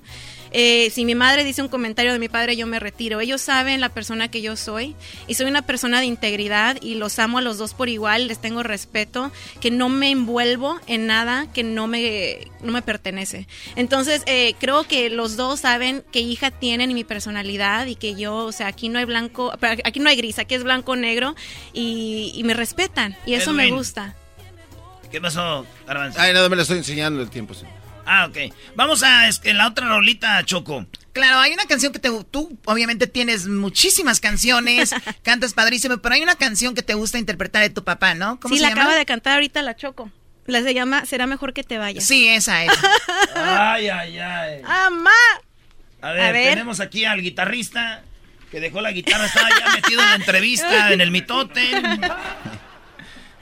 Eh, 0.53 0.91
si 0.91 1.05
mi 1.05 1.15
madre 1.15 1.45
dice 1.45 1.63
un 1.63 1.69
comentario 1.69 2.13
de 2.13 2.19
mi 2.19 2.29
padre, 2.29 2.57
yo 2.57 2.67
me 2.67 2.81
retiro. 2.81 3.21
Ellos 3.21 3.41
saben 3.41 3.81
la 3.81 3.89
persona 3.89 4.31
que 4.31 4.43
yo 4.43 4.57
soy 4.57 4.97
y 5.27 5.35
soy 5.35 5.47
una 5.47 5.63
persona 5.63 6.01
de 6.01 6.07
integridad 6.07 6.77
y 6.81 6.95
los 6.95 7.19
amo 7.19 7.39
a 7.39 7.41
los 7.43 7.59
dos 7.59 7.75
por 7.75 7.89
igual, 7.89 8.29
les 8.29 8.41
tengo 8.41 8.63
respeto, 8.63 9.31
que 9.61 9.71
no 9.71 9.89
me 9.89 10.11
envuelvo 10.11 10.81
en 10.87 11.07
nada 11.07 11.47
que 11.53 11.63
no 11.63 11.87
me, 11.87 12.49
no 12.63 12.73
me 12.73 12.83
pertenece. 12.83 13.47
Entonces, 13.77 14.23
eh, 14.27 14.55
creo 14.59 14.85
que 14.85 15.11
los 15.11 15.37
dos 15.37 15.61
saben 15.61 16.05
qué 16.13 16.21
hija 16.21 16.51
tienen 16.51 16.91
y 16.91 16.95
mi 16.95 17.05
personalidad 17.05 17.87
y 17.87 17.95
que 17.95 18.15
yo, 18.15 18.37
o 18.37 18.53
sea, 18.53 18.67
aquí 18.67 18.89
no 18.89 18.99
hay 18.99 19.05
blanco, 19.05 19.53
aquí 19.85 20.01
no 20.01 20.09
hay 20.09 20.17
gris, 20.17 20.39
aquí 20.39 20.55
es 20.55 20.65
blanco 20.65 20.97
negro 20.97 21.35
y, 21.73 22.33
y 22.35 22.45
me 22.45 22.55
respetan 22.55 23.17
y 23.27 23.35
eso 23.35 23.53
me 23.53 23.71
gusta. 23.71 24.17
¿Qué 25.11 25.21
pasó, 25.21 25.67
Garbanzo? 25.87 26.21
Ay, 26.21 26.33
nada, 26.33 26.49
me 26.49 26.57
lo 26.57 26.63
estoy 26.63 26.79
enseñando 26.79 27.21
el 27.21 27.31
tiempo. 27.31 27.53
sí. 27.53 27.67
Ah, 28.13 28.27
ok. 28.27 28.53
Vamos 28.75 29.05
a 29.05 29.29
en 29.29 29.57
la 29.57 29.69
otra 29.69 29.87
rolita, 29.87 30.45
Choco. 30.45 30.85
Claro, 31.13 31.39
hay 31.39 31.53
una 31.53 31.65
canción 31.67 31.93
que 31.93 32.01
te, 32.01 32.11
tú 32.33 32.59
obviamente 32.65 33.07
tienes 33.07 33.47
muchísimas 33.47 34.19
canciones, 34.19 34.91
cantas 35.23 35.55
padrísimo, 35.55 35.99
pero 35.99 36.17
hay 36.17 36.23
una 36.23 36.35
canción 36.35 36.75
que 36.75 36.83
te 36.83 36.95
gusta 36.95 37.19
interpretar 37.19 37.63
de 37.63 37.71
tu 37.71 37.85
papá, 37.85 38.15
¿no? 38.15 38.41
¿Cómo 38.41 38.53
sí, 38.53 38.59
se 38.59 38.63
la 38.63 38.71
llama? 38.71 38.83
acaba 38.83 38.97
de 38.97 39.07
cantar 39.07 39.35
ahorita 39.35 39.63
la 39.63 39.77
Choco. 39.77 40.11
La 40.47 40.61
se 40.61 40.75
llama 40.75 41.07
Será 41.07 41.29
mejor 41.29 41.53
que 41.53 41.63
te 41.63 41.79
vayas. 41.79 42.05
Sí, 42.05 42.27
esa 42.29 42.65
es. 42.65 42.73
ay, 43.37 43.89
ay, 43.89 44.19
ay. 44.19 44.63
¡Amá! 44.65 45.11
A 46.03 46.11
ver, 46.11 46.23
A 46.23 46.33
ver. 46.33 46.49
tenemos 46.49 46.81
aquí 46.81 47.05
al 47.05 47.23
guitarrista 47.23 48.03
que 48.51 48.59
dejó 48.59 48.81
la 48.81 48.91
guitarra, 48.91 49.27
estaba 49.27 49.51
ya 49.51 49.73
metido 49.73 50.03
en 50.03 50.09
la 50.09 50.15
entrevista, 50.17 50.93
en 50.93 51.01
el 51.01 51.13
mitote. 51.13 51.63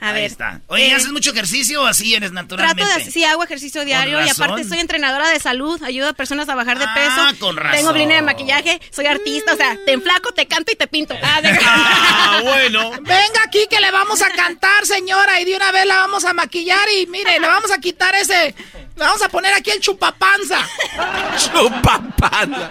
A 0.01 0.07
Ahí 0.09 0.13
ver. 0.13 0.23
está. 0.31 0.61
Oye, 0.67 0.87
eh, 0.87 0.93
¿haces 0.93 1.11
mucho 1.11 1.31
ejercicio 1.31 1.81
o 1.83 1.85
así 1.85 2.15
eres 2.15 2.31
naturalmente? 2.31 2.83
Trato 2.83 2.99
de, 3.05 3.11
sí, 3.11 3.23
hago 3.25 3.43
ejercicio 3.43 3.83
diario 3.83 4.23
y 4.25 4.29
aparte 4.29 4.63
soy 4.63 4.79
entrenadora 4.79 5.29
de 5.29 5.39
salud, 5.39 5.81
ayudo 5.83 6.07
a 6.09 6.13
personas 6.13 6.47
a 6.47 6.55
bajar 6.55 6.79
de 6.79 6.85
Ah, 6.87 6.93
peso. 6.93 7.39
con 7.39 7.57
razón. 7.57 7.77
Tengo 7.77 7.91
línea 7.93 8.15
de 8.17 8.21
maquillaje, 8.23 8.79
soy 8.91 9.07
artista, 9.07 9.53
o 9.53 9.57
sea, 9.57 9.77
te 9.85 9.91
enflaco, 9.91 10.31
te 10.33 10.47
canto 10.47 10.71
y 10.71 10.75
te 10.75 10.87
pinto. 10.87 11.15
Ah, 11.21 11.41
de- 11.41 11.49
Ah, 11.61 12.39
bueno. 12.43 12.91
Venga 13.01 13.43
aquí 13.45 13.67
que 13.69 13.79
le 13.81 13.91
vamos 13.91 14.21
a 14.21 14.29
cantar, 14.29 14.85
señora, 14.85 15.39
y 15.41 15.45
de 15.45 15.55
una 15.55 15.71
vez 15.73 15.85
la 15.85 15.95
vamos 15.97 16.23
a 16.23 16.33
maquillar 16.33 16.87
y 16.97 17.05
mire, 17.07 17.39
le 17.39 17.47
vamos 17.47 17.71
a 17.71 17.77
quitar 17.79 18.15
ese, 18.15 18.55
le 18.95 19.03
vamos 19.03 19.21
a 19.21 19.27
poner 19.29 19.53
aquí 19.53 19.71
el 19.71 19.81
chupapanza. 19.81 20.65
Chupapanza. 21.37 22.69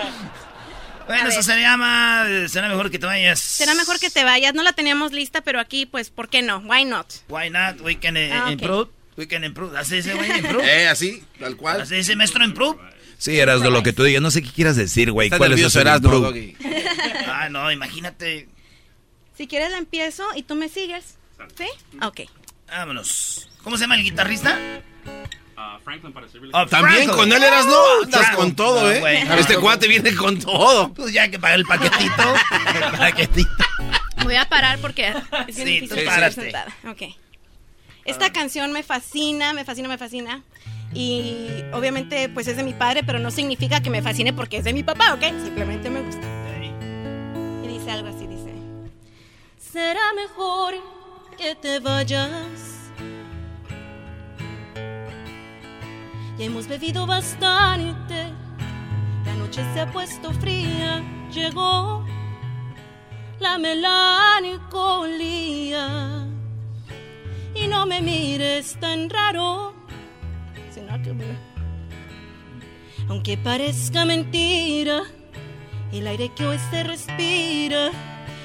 Bueno, 1.09 1.29
eso 1.29 1.43
se 1.43 1.61
llama. 1.61 2.25
Será 2.49 2.69
mejor 2.69 2.91
que 2.91 2.99
te 2.99 3.07
vayas. 3.07 3.41
Será 3.41 3.75
mejor 3.75 3.99
que 3.99 4.11
te 4.11 4.25
vayas, 4.25 4.55
no 4.55 4.63
la 4.63 4.73
teníamos 4.73 5.13
lista, 5.13 5.41
pero 5.41 5.59
aquí, 5.59 5.87
pues, 5.87 6.11
¿por 6.11 6.29
qué 6.29 6.43
no? 6.43 6.59
Why 6.59 6.85
not? 6.85 7.07
Why 7.29 7.51
not? 7.51 7.81
We 7.81 7.99
can 7.99 8.17
eh, 8.17 8.31
Ah, 8.33 8.53
improve. 8.53 8.91
We 9.17 9.27
can 9.27 9.43
improve. 9.43 9.77
Así 9.77 9.97
dice, 9.97 10.15
güey, 10.15 10.31
improve. 10.39 10.65
Eh, 10.83 10.87
así, 10.89 11.25
tal 11.41 11.57
cual. 11.57 11.81
Así 11.81 11.97
dice, 11.97 12.15
maestro, 12.15 12.45
improve. 12.45 12.79
Sí, 13.19 13.39
Erasno, 13.39 13.71
lo 13.71 13.83
que 13.83 13.93
tú 13.93 14.05
digas. 14.05 14.23
No 14.23 14.31
sé 14.31 14.43
qué 14.43 14.51
quieras 14.51 14.77
decir, 14.77 15.11
güey. 15.11 15.29
¿Cuál 15.29 15.55
es 15.55 15.75
improve? 15.75 16.01
Doggy. 16.01 16.57
Ah, 17.27 17.49
no, 17.49 17.71
imagínate. 17.71 18.49
Si 19.37 19.47
quieres 19.47 19.71
la 19.71 19.79
empiezo 19.79 20.25
y 20.35 20.43
tú 20.43 20.55
me 20.57 20.69
sigues. 20.69 21.17
¿Sí? 21.57 21.67
Ok. 22.03 22.23
Vámonos. 22.69 23.49
¿Cómo 23.63 23.77
se 23.77 23.83
llama 23.85 23.97
el 23.97 24.03
guitarrista? 24.03 24.59
Franklin 25.83 26.13
para 26.13 26.29
servirle. 26.29 26.53
Oh, 26.55 26.67
También 26.67 27.09
con 27.09 27.33
él 27.33 27.43
eras 27.43 27.67
no, 27.67 28.03
andas 28.05 28.37
con 28.37 28.55
todo, 28.55 28.83
No, 28.83 28.91
¿eh? 28.91 29.27
Este 29.39 29.57
cuate 29.57 29.89
viene 29.89 30.15
con 30.15 30.39
todo. 30.39 30.93
Pues 30.95 31.13
ya 31.13 31.29
que 31.31 31.39
pagar 31.39 31.59
el 31.59 31.65
paquetito. 31.65 32.23
el 32.93 32.99
paquetito. 32.99 33.51
Voy 34.23 34.37
a 34.37 34.49
parar 34.49 34.79
porque 34.79 35.09
es 35.47 35.57
bien 35.57 35.69
Sí, 35.69 35.75
difícil 35.75 35.89
tú 35.89 35.95
estar 35.97 36.33
sentada. 36.33 36.77
Ok. 36.89 37.03
Esta 38.05 38.33
canción 38.33 38.73
me 38.73 38.83
fascina, 38.83 39.53
me 39.53 39.65
fascina, 39.65 39.89
me 39.89 39.99
fascina. 39.99 40.43
Y 40.95 41.49
obviamente 41.73 42.29
pues 42.29 42.47
es 42.49 42.57
de 42.57 42.63
mi 42.63 42.73
padre, 42.73 43.03
pero 43.05 43.19
no 43.19 43.31
significa 43.31 43.83
que 43.83 43.91
me 43.91 44.01
fascine 44.03 44.33
porque 44.33 44.59
es 44.59 44.65
de 44.65 44.73
mi 44.73 44.83
papá, 44.83 45.15
¿ok? 45.15 45.23
Simplemente 45.45 45.91
me 45.91 46.01
gusta. 46.01 46.27
Y 47.63 47.69
dice 47.69 47.91
algo 47.91 48.09
así, 48.09 48.27
dice. 48.27 48.53
Será 49.59 50.13
mejor 50.15 50.75
que 51.37 51.55
te 51.55 51.81
vayas. 51.81 52.78
Ya 56.39 56.45
hemos 56.45 56.69
bebido 56.69 57.05
bastante. 57.07 58.33
La 59.25 59.35
noche 59.35 59.63
se 59.75 59.81
ha 59.81 59.91
puesto 59.91 60.33
fría. 60.35 61.03
Llegó 61.33 62.05
la 63.41 63.59
melancolía. 63.59 64.69
Y 67.55 67.67
no 67.67 67.87
me 67.87 68.01
mires 68.01 68.79
tan 68.79 69.11
raro. 69.11 69.75
Aunque 73.09 73.37
parezca 73.39 74.05
mentira, 74.05 75.03
el 75.93 76.07
aire 76.07 76.31
que 76.35 76.47
hoy 76.47 76.59
se 76.71 76.85
respira 76.85 77.91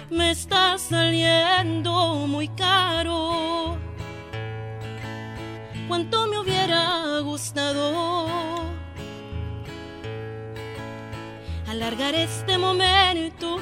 me 0.09 0.31
está 0.31 0.77
saliendo 0.77 2.25
muy 2.27 2.47
caro. 2.49 3.77
Cuánto 5.87 6.27
me 6.27 6.39
hubiera 6.39 7.19
gustado 7.19 8.59
alargar 11.67 12.15
este 12.15 12.57
momento, 12.57 13.59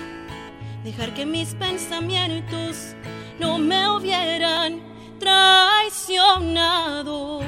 dejar 0.84 1.14
que 1.14 1.26
mis 1.26 1.54
pensamientos 1.56 2.96
no 3.40 3.58
me 3.58 3.90
hubieran 3.90 4.82
traicionado. 5.20 7.42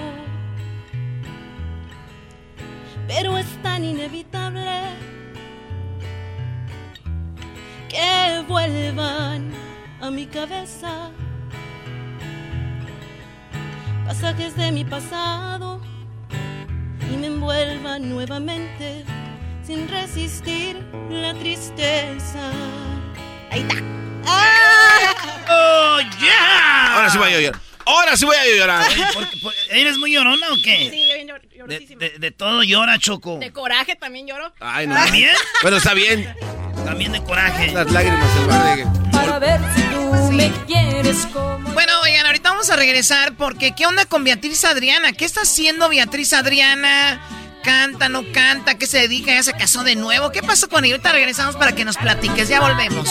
Pero 3.07 3.37
es 3.37 3.61
tan 3.61 3.83
inevitable 3.83 4.81
que 7.89 8.43
vuelvan 8.47 9.51
a 10.01 10.09
mi 10.09 10.25
cabeza 10.25 11.11
pasajes 14.05 14.55
de 14.55 14.71
mi 14.71 14.83
pasado 14.85 15.79
y 17.11 17.17
me 17.17 17.27
envuelvan 17.27 18.09
nuevamente 18.09 19.03
sin 19.65 19.87
resistir 19.87 20.77
la 21.09 21.33
tristeza. 21.33 22.51
Ahí 23.51 23.61
está. 23.61 23.75
¡Oh, 25.49 25.99
yeah! 26.19 26.95
Ahora 26.95 27.09
sí 27.09 27.17
voy 27.17 27.33
a 27.33 27.39
llorar. 27.41 27.61
Ahora 27.85 28.17
sí 28.17 28.25
voy 28.25 28.35
a 28.37 28.45
llorar. 28.57 28.85
Oye, 28.89 29.03
¿por 29.13 29.29
qué- 29.29 29.37
por- 29.41 29.53
¿Eres 29.69 29.97
muy 29.97 30.13
llorona 30.13 30.47
o 30.51 30.55
qué? 30.63 30.89
Sí, 30.89 31.05
yo 31.09 31.15
llor- 31.33 31.41
De, 31.41 31.57
llorosísima. 31.57 31.99
de- 31.99 32.17
de 32.19 32.31
todo 32.31 32.63
llora, 32.63 32.97
Choco. 32.97 33.37
De 33.39 33.51
coraje 33.51 33.95
también 33.95 34.25
lloro. 34.27 34.53
Ay, 34.61 34.87
no. 34.87 34.95
¿También? 34.95 35.31
Bueno, 35.61 35.77
está 35.77 35.93
bien. 35.93 36.33
También 36.85 37.11
de 37.11 37.21
coraje. 37.23 37.71
Las 37.73 37.91
lágrimas 37.91 38.37
el 38.37 38.45
bar 38.47 38.77
de... 38.77 38.85
Para 39.11 39.39
ver 39.39 39.59
si 39.75 39.81
tú 39.83 40.31
me 40.31 40.49
quieres 40.65 41.25
como. 41.27 41.69
Bueno, 41.73 41.92
ahorita 42.21 42.51
vamos 42.51 42.69
a 42.69 42.75
regresar 42.75 43.35
porque 43.35 43.73
¿qué 43.75 43.85
onda 43.85 44.05
con 44.05 44.23
Beatriz 44.23 44.63
Adriana? 44.65 45.13
¿Qué 45.13 45.25
está 45.25 45.41
haciendo 45.41 45.89
Beatriz 45.89 46.33
Adriana? 46.33 47.21
¿Canta, 47.63 48.09
no 48.09 48.23
canta? 48.31 48.77
¿Qué 48.77 48.85
se 48.85 48.99
dedica? 48.99 49.33
¿Ya 49.33 49.43
se 49.43 49.53
casó 49.53 49.83
de 49.83 49.95
nuevo? 49.95 50.31
¿Qué 50.31 50.43
pasó 50.43 50.69
con 50.69 50.83
ella? 50.85 50.95
Ahorita 50.95 51.11
regresamos 51.11 51.55
para 51.55 51.73
que 51.73 51.85
nos 51.85 51.97
platiques. 51.97 52.49
Ya 52.49 52.59
volvemos. 52.59 53.07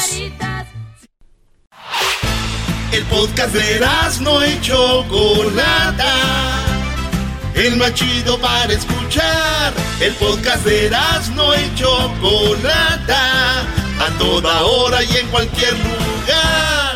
El 2.93 3.05
podcast 3.05 3.55
de 3.55 3.81
no 4.21 4.47
y 4.47 4.61
Chocolata. 4.61 6.15
El 7.55 7.77
más 7.77 7.95
chido 7.95 8.39
para 8.39 8.73
escuchar. 8.73 9.73
El 10.01 10.15
podcast 10.15 10.65
de 10.65 10.91
no 11.35 11.55
y 11.55 11.75
Chocolata. 11.75 13.61
A 13.99 14.19
toda 14.19 14.63
hora 14.63 15.03
y 15.03 15.17
en 15.17 15.29
cualquier 15.29 15.73
lugar. 15.73 16.92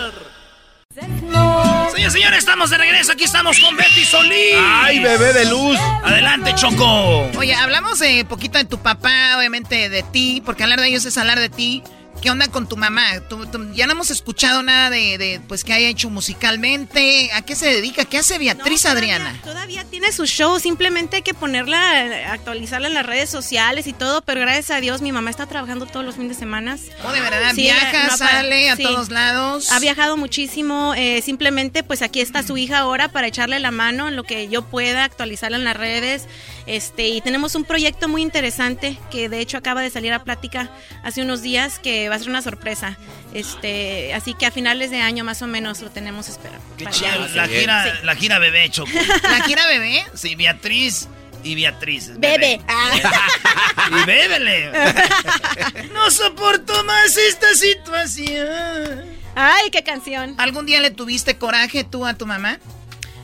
Señores, 1.97 2.12
señores, 2.12 2.39
estamos 2.40 2.68
de 2.68 2.77
regreso. 2.77 3.12
Aquí 3.12 3.24
estamos 3.24 3.59
con 3.59 3.74
Betty 3.74 4.05
Solís. 4.05 4.55
¡Ay, 4.59 4.98
bebé 4.98 5.32
de 5.32 5.47
luz! 5.47 5.78
Adelante, 6.05 6.55
Choco. 6.55 7.23
Oye, 7.39 7.55
hablamos 7.55 8.01
de 8.01 8.27
poquito 8.27 8.59
de 8.59 8.66
tu 8.66 8.77
papá, 8.77 9.39
obviamente 9.39 9.89
de 9.89 10.02
ti, 10.02 10.43
porque 10.44 10.62
hablar 10.62 10.78
de 10.78 10.89
ellos 10.89 11.06
es 11.06 11.16
hablar 11.16 11.40
de 11.40 11.48
ti. 11.48 11.82
¿Qué 12.23 12.31
onda 12.31 12.49
con 12.49 12.69
tu 12.69 12.77
mamá? 12.77 13.21
Tú- 13.29 13.47
tú- 13.47 13.73
ya 13.73 13.87
no 13.87 13.93
hemos 13.93 14.11
escuchado 14.11 14.61
nada 14.63 14.91
de, 14.91 15.17
de, 15.17 15.41
pues 15.47 15.63
que 15.63 15.73
haya 15.73 15.87
hecho 15.89 16.11
musicalmente. 16.11 17.31
¿A 17.33 17.43
qué 17.43 17.55
se 17.55 17.67
dedica? 17.67 18.05
¿Qué 18.05 18.19
hace 18.19 18.39
Beatriz 18.39 18.85
No, 18.85 18.91
Adriana? 18.91 19.39
Todavía 19.45 19.85
tiene 19.85 20.11
su 20.11 20.27
show, 20.27 20.59
simplemente 20.59 21.17
hay 21.17 21.23
que 21.23 21.35
ponerla, 21.35 22.33
actualizarla 22.33 22.89
en 22.89 22.95
las 22.95 23.07
redes 23.07 23.31
sociales 23.31 23.87
y 23.87 23.93
todo, 23.93 24.23
pero 24.23 24.41
gracias 24.41 24.71
a 24.73 24.81
Dios 24.81 25.03
mi 25.03 25.13
mamá 25.13 25.31
está 25.31 25.47
trabajando 25.47 25.87
todos 25.87 26.05
los 26.05 26.17
fines 26.17 26.31
de 26.31 26.35
semana. 26.35 26.77
Oh, 27.05 27.13
de 27.13 27.21
verdad, 27.21 27.53
Sí, 27.55 27.63
viaja, 27.63 28.09
no 28.09 28.17
sale 28.17 28.71
a 28.71 28.77
sí. 28.77 28.83
todos 28.83 29.11
lados. 29.11 29.71
Ha 29.71 29.79
viajado 29.79 30.17
muchísimo, 30.17 30.95
eh, 30.97 31.23
simplemente 31.23 31.85
pues 31.85 32.03
aquí 32.03 32.21
está 32.21 32.43
su 32.43 32.57
hija 32.57 32.79
ahora 32.79 33.09
para 33.09 33.29
echarle 33.29 33.61
la 33.61 33.71
mano 33.71 34.09
en 34.09 34.17
lo 34.17 34.25
que 34.25 34.49
yo 34.49 34.63
pueda, 34.63 35.05
actualizarla 35.05 35.59
en 35.59 35.65
las 35.65 35.77
redes. 35.77 36.25
Este, 36.67 37.07
y 37.09 37.21
tenemos 37.21 37.55
un 37.55 37.65
proyecto 37.65 38.09
muy 38.09 38.23
interesante 38.23 38.99
que 39.13 39.29
de 39.29 39.39
hecho 39.41 39.57
acaba 39.59 39.83
de 39.83 39.91
salir 39.91 40.13
a 40.13 40.25
plática 40.25 40.71
hace 41.05 41.23
unos 41.23 41.41
días 41.43 41.79
que 41.79 42.06
va 42.09 42.16
a 42.16 42.19
ser 42.19 42.28
una 42.28 42.43
sorpresa. 42.43 42.97
Este, 43.35 44.12
así 44.15 44.35
que 44.35 44.47
a 44.47 44.51
finales 44.51 44.91
de 44.91 45.01
año 45.01 45.24
más 45.24 45.43
o 45.43 45.47
menos 45.47 45.81
lo 45.81 45.91
tenemos 45.91 46.28
esperado. 46.28 46.61
Qué 46.77 46.87
chido. 46.87 47.27
La 47.35 47.47
Sí. 47.47 47.55
gira, 47.55 47.85
Sí. 47.85 47.91
la 48.05 48.15
gira 48.16 48.39
bebé, 48.39 48.69
Choco. 48.70 48.91
¿La 49.23 49.45
gira 49.45 49.66
bebé? 49.66 50.05
Sí, 50.15 50.35
Beatriz 50.35 51.09
y 51.43 51.55
Beatriz. 51.55 52.12
Bebe. 52.19 52.61
Y 53.91 54.05
bébele. 54.05 54.70
No 55.93 56.11
soporto 56.11 56.83
más 56.85 57.16
esta 57.16 57.55
situación. 57.55 59.05
Ay, 59.35 59.70
qué 59.70 59.83
canción. 59.85 60.35
¿Algún 60.39 60.66
día 60.66 60.81
le 60.81 60.91
tuviste 60.91 61.37
coraje 61.37 61.85
tú 61.85 62.07
a 62.07 62.15
tu 62.15 62.27
mamá? 62.27 62.59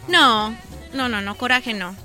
No, 0.09 0.57
no, 0.93 1.09
no, 1.09 1.21
no, 1.21 1.37
coraje 1.37 1.75
no. 1.75 1.97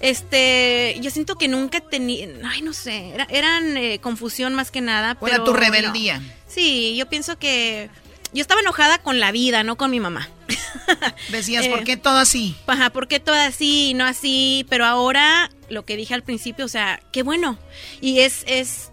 Este, 0.00 0.96
yo 1.00 1.10
siento 1.10 1.36
que 1.36 1.48
nunca 1.48 1.80
tenía, 1.80 2.28
ay, 2.44 2.62
no 2.62 2.72
sé, 2.72 3.10
era- 3.14 3.26
eran 3.30 3.76
eh, 3.76 3.98
confusión 4.00 4.54
más 4.54 4.70
que 4.70 4.80
nada. 4.80 5.16
¿O 5.20 5.26
era 5.26 5.38
tu 5.44 5.52
no. 5.52 5.58
rebeldía? 5.58 6.20
Sí, 6.46 6.94
yo 6.96 7.06
pienso 7.08 7.38
que 7.38 7.90
yo 8.32 8.40
estaba 8.42 8.60
enojada 8.60 8.98
con 8.98 9.20
la 9.20 9.32
vida, 9.32 9.62
no 9.62 9.76
con 9.76 9.90
mi 9.90 10.00
mamá. 10.00 10.28
Decías, 11.30 11.66
Eh, 11.66 11.70
¿por 11.70 11.84
qué 11.84 11.96
todo 11.96 12.18
así? 12.18 12.54
Ajá, 12.66 12.90
¿por 12.90 13.08
qué 13.08 13.20
todo 13.20 13.34
así 13.36 13.90
y 13.90 13.94
no 13.94 14.04
así? 14.04 14.66
Pero 14.68 14.84
ahora, 14.84 15.50
lo 15.70 15.84
que 15.84 15.96
dije 15.96 16.14
al 16.14 16.22
principio, 16.22 16.64
o 16.64 16.68
sea, 16.68 17.00
qué 17.12 17.22
bueno. 17.22 17.58
Y 18.00 18.20
es, 18.20 18.44
es, 18.46 18.90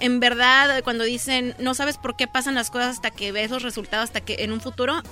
en 0.00 0.20
verdad, 0.20 0.82
cuando 0.84 1.04
dicen, 1.04 1.54
no 1.58 1.74
sabes 1.74 1.98
por 1.98 2.16
qué 2.16 2.26
pasan 2.26 2.54
las 2.54 2.70
cosas 2.70 2.96
hasta 2.96 3.10
que 3.10 3.32
ves 3.32 3.50
los 3.50 3.62
resultados, 3.62 4.04
hasta 4.04 4.20
que 4.20 4.36
en 4.44 4.52
un 4.52 4.60
futuro, 4.60 5.02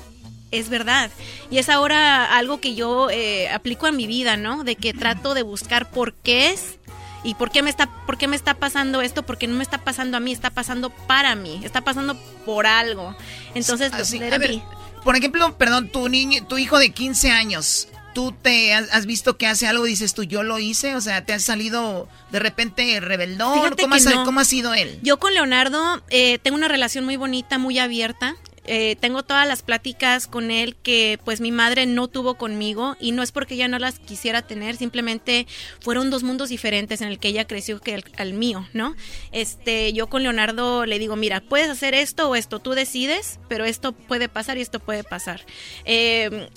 es 0.52 0.68
verdad. 0.68 1.10
Y 1.50 1.58
es 1.58 1.68
ahora 1.68 2.36
algo 2.36 2.60
que 2.60 2.74
yo 2.74 3.10
eh, 3.10 3.48
aplico 3.50 3.86
a 3.86 3.92
mi 3.92 4.06
vida, 4.06 4.36
¿no? 4.36 4.62
De 4.64 4.76
que 4.76 4.92
trato 4.94 5.34
de 5.34 5.42
buscar 5.42 5.90
por 5.90 6.14
qué 6.14 6.50
es. 6.50 6.78
¿Y 7.24 7.34
por 7.34 7.50
qué, 7.52 7.62
me 7.62 7.70
está, 7.70 7.86
por 8.04 8.18
qué 8.18 8.26
me 8.26 8.34
está 8.36 8.54
pasando 8.54 9.00
esto? 9.00 9.22
Porque 9.24 9.46
no 9.46 9.54
me 9.56 9.62
está 9.62 9.78
pasando 9.78 10.16
a 10.16 10.20
mí, 10.20 10.32
está 10.32 10.50
pasando 10.50 10.90
para 10.90 11.34
mí, 11.36 11.60
está 11.64 11.80
pasando 11.80 12.16
por 12.44 12.66
algo. 12.66 13.14
Entonces, 13.54 13.92
Así, 13.92 14.18
let 14.18 14.32
a 14.32 14.36
it 14.36 14.40
ver, 14.40 14.50
be. 14.50 14.62
Por 15.04 15.14
ejemplo, 15.16 15.56
perdón, 15.56 15.88
tu 15.88 16.08
niño, 16.08 16.44
tu 16.46 16.58
hijo 16.58 16.78
de 16.80 16.90
15 16.90 17.30
años, 17.30 17.86
¿tú 18.12 18.32
te 18.32 18.74
has, 18.74 18.92
has 18.92 19.06
visto 19.06 19.36
que 19.36 19.46
hace 19.46 19.68
algo 19.68 19.86
y 19.86 19.90
dices 19.90 20.14
tú, 20.14 20.24
yo 20.24 20.42
lo 20.42 20.58
hice? 20.58 20.96
O 20.96 21.00
sea, 21.00 21.24
¿te 21.24 21.32
has 21.32 21.44
salido 21.44 22.08
de 22.32 22.40
repente 22.40 22.98
rebeldón? 22.98 23.72
¿Cómo, 23.80 23.94
has- 23.94 24.04
no. 24.04 24.24
¿Cómo 24.24 24.40
ha 24.40 24.44
sido 24.44 24.74
él? 24.74 24.98
Yo 25.02 25.18
con 25.20 25.32
Leonardo 25.32 26.02
eh, 26.10 26.38
tengo 26.42 26.56
una 26.56 26.66
relación 26.68 27.04
muy 27.04 27.16
bonita, 27.16 27.56
muy 27.58 27.78
abierta. 27.78 28.34
Eh, 28.64 28.97
tengo 29.01 29.22
todas 29.22 29.47
las 29.48 29.62
pláticas 29.62 30.26
con 30.26 30.51
él 30.51 30.76
que 30.76 31.18
pues 31.24 31.40
mi 31.40 31.51
madre 31.51 31.86
no 31.86 32.09
tuvo 32.09 32.36
conmigo 32.36 32.97
y 33.01 33.12
no 33.12 33.22
es 33.22 33.32
porque 33.32 33.55
ella 33.55 33.68
no 33.68 33.78
las 33.78 33.98
quisiera 33.98 34.43
tener, 34.43 34.76
simplemente 34.76 35.47
fueron 35.80 36.10
dos 36.10 36.22
mundos 36.22 36.48
diferentes 36.48 37.01
en 37.01 37.09
el 37.09 37.18
que 37.18 37.28
ella 37.28 37.47
creció 37.47 37.80
que 37.80 38.02
al 38.16 38.34
mío, 38.34 38.68
¿no? 38.72 38.94
Este, 39.32 39.93
yo 39.93 40.06
con 40.06 40.22
Leonardo 40.22 40.86
le 40.86 40.98
digo, 40.98 41.16
mira, 41.16 41.40
puedes 41.40 41.68
hacer 41.68 41.94
esto 41.94 42.28
o 42.28 42.36
esto, 42.36 42.60
tú 42.60 42.72
decides, 42.72 43.40
pero 43.48 43.64
esto 43.64 43.93
puede 43.93 44.28
pasar 44.28 44.59
y 44.59 44.60
esto 44.60 44.78
puede 44.78 45.02
pasar. 45.05 45.44
Eh, 45.84 46.48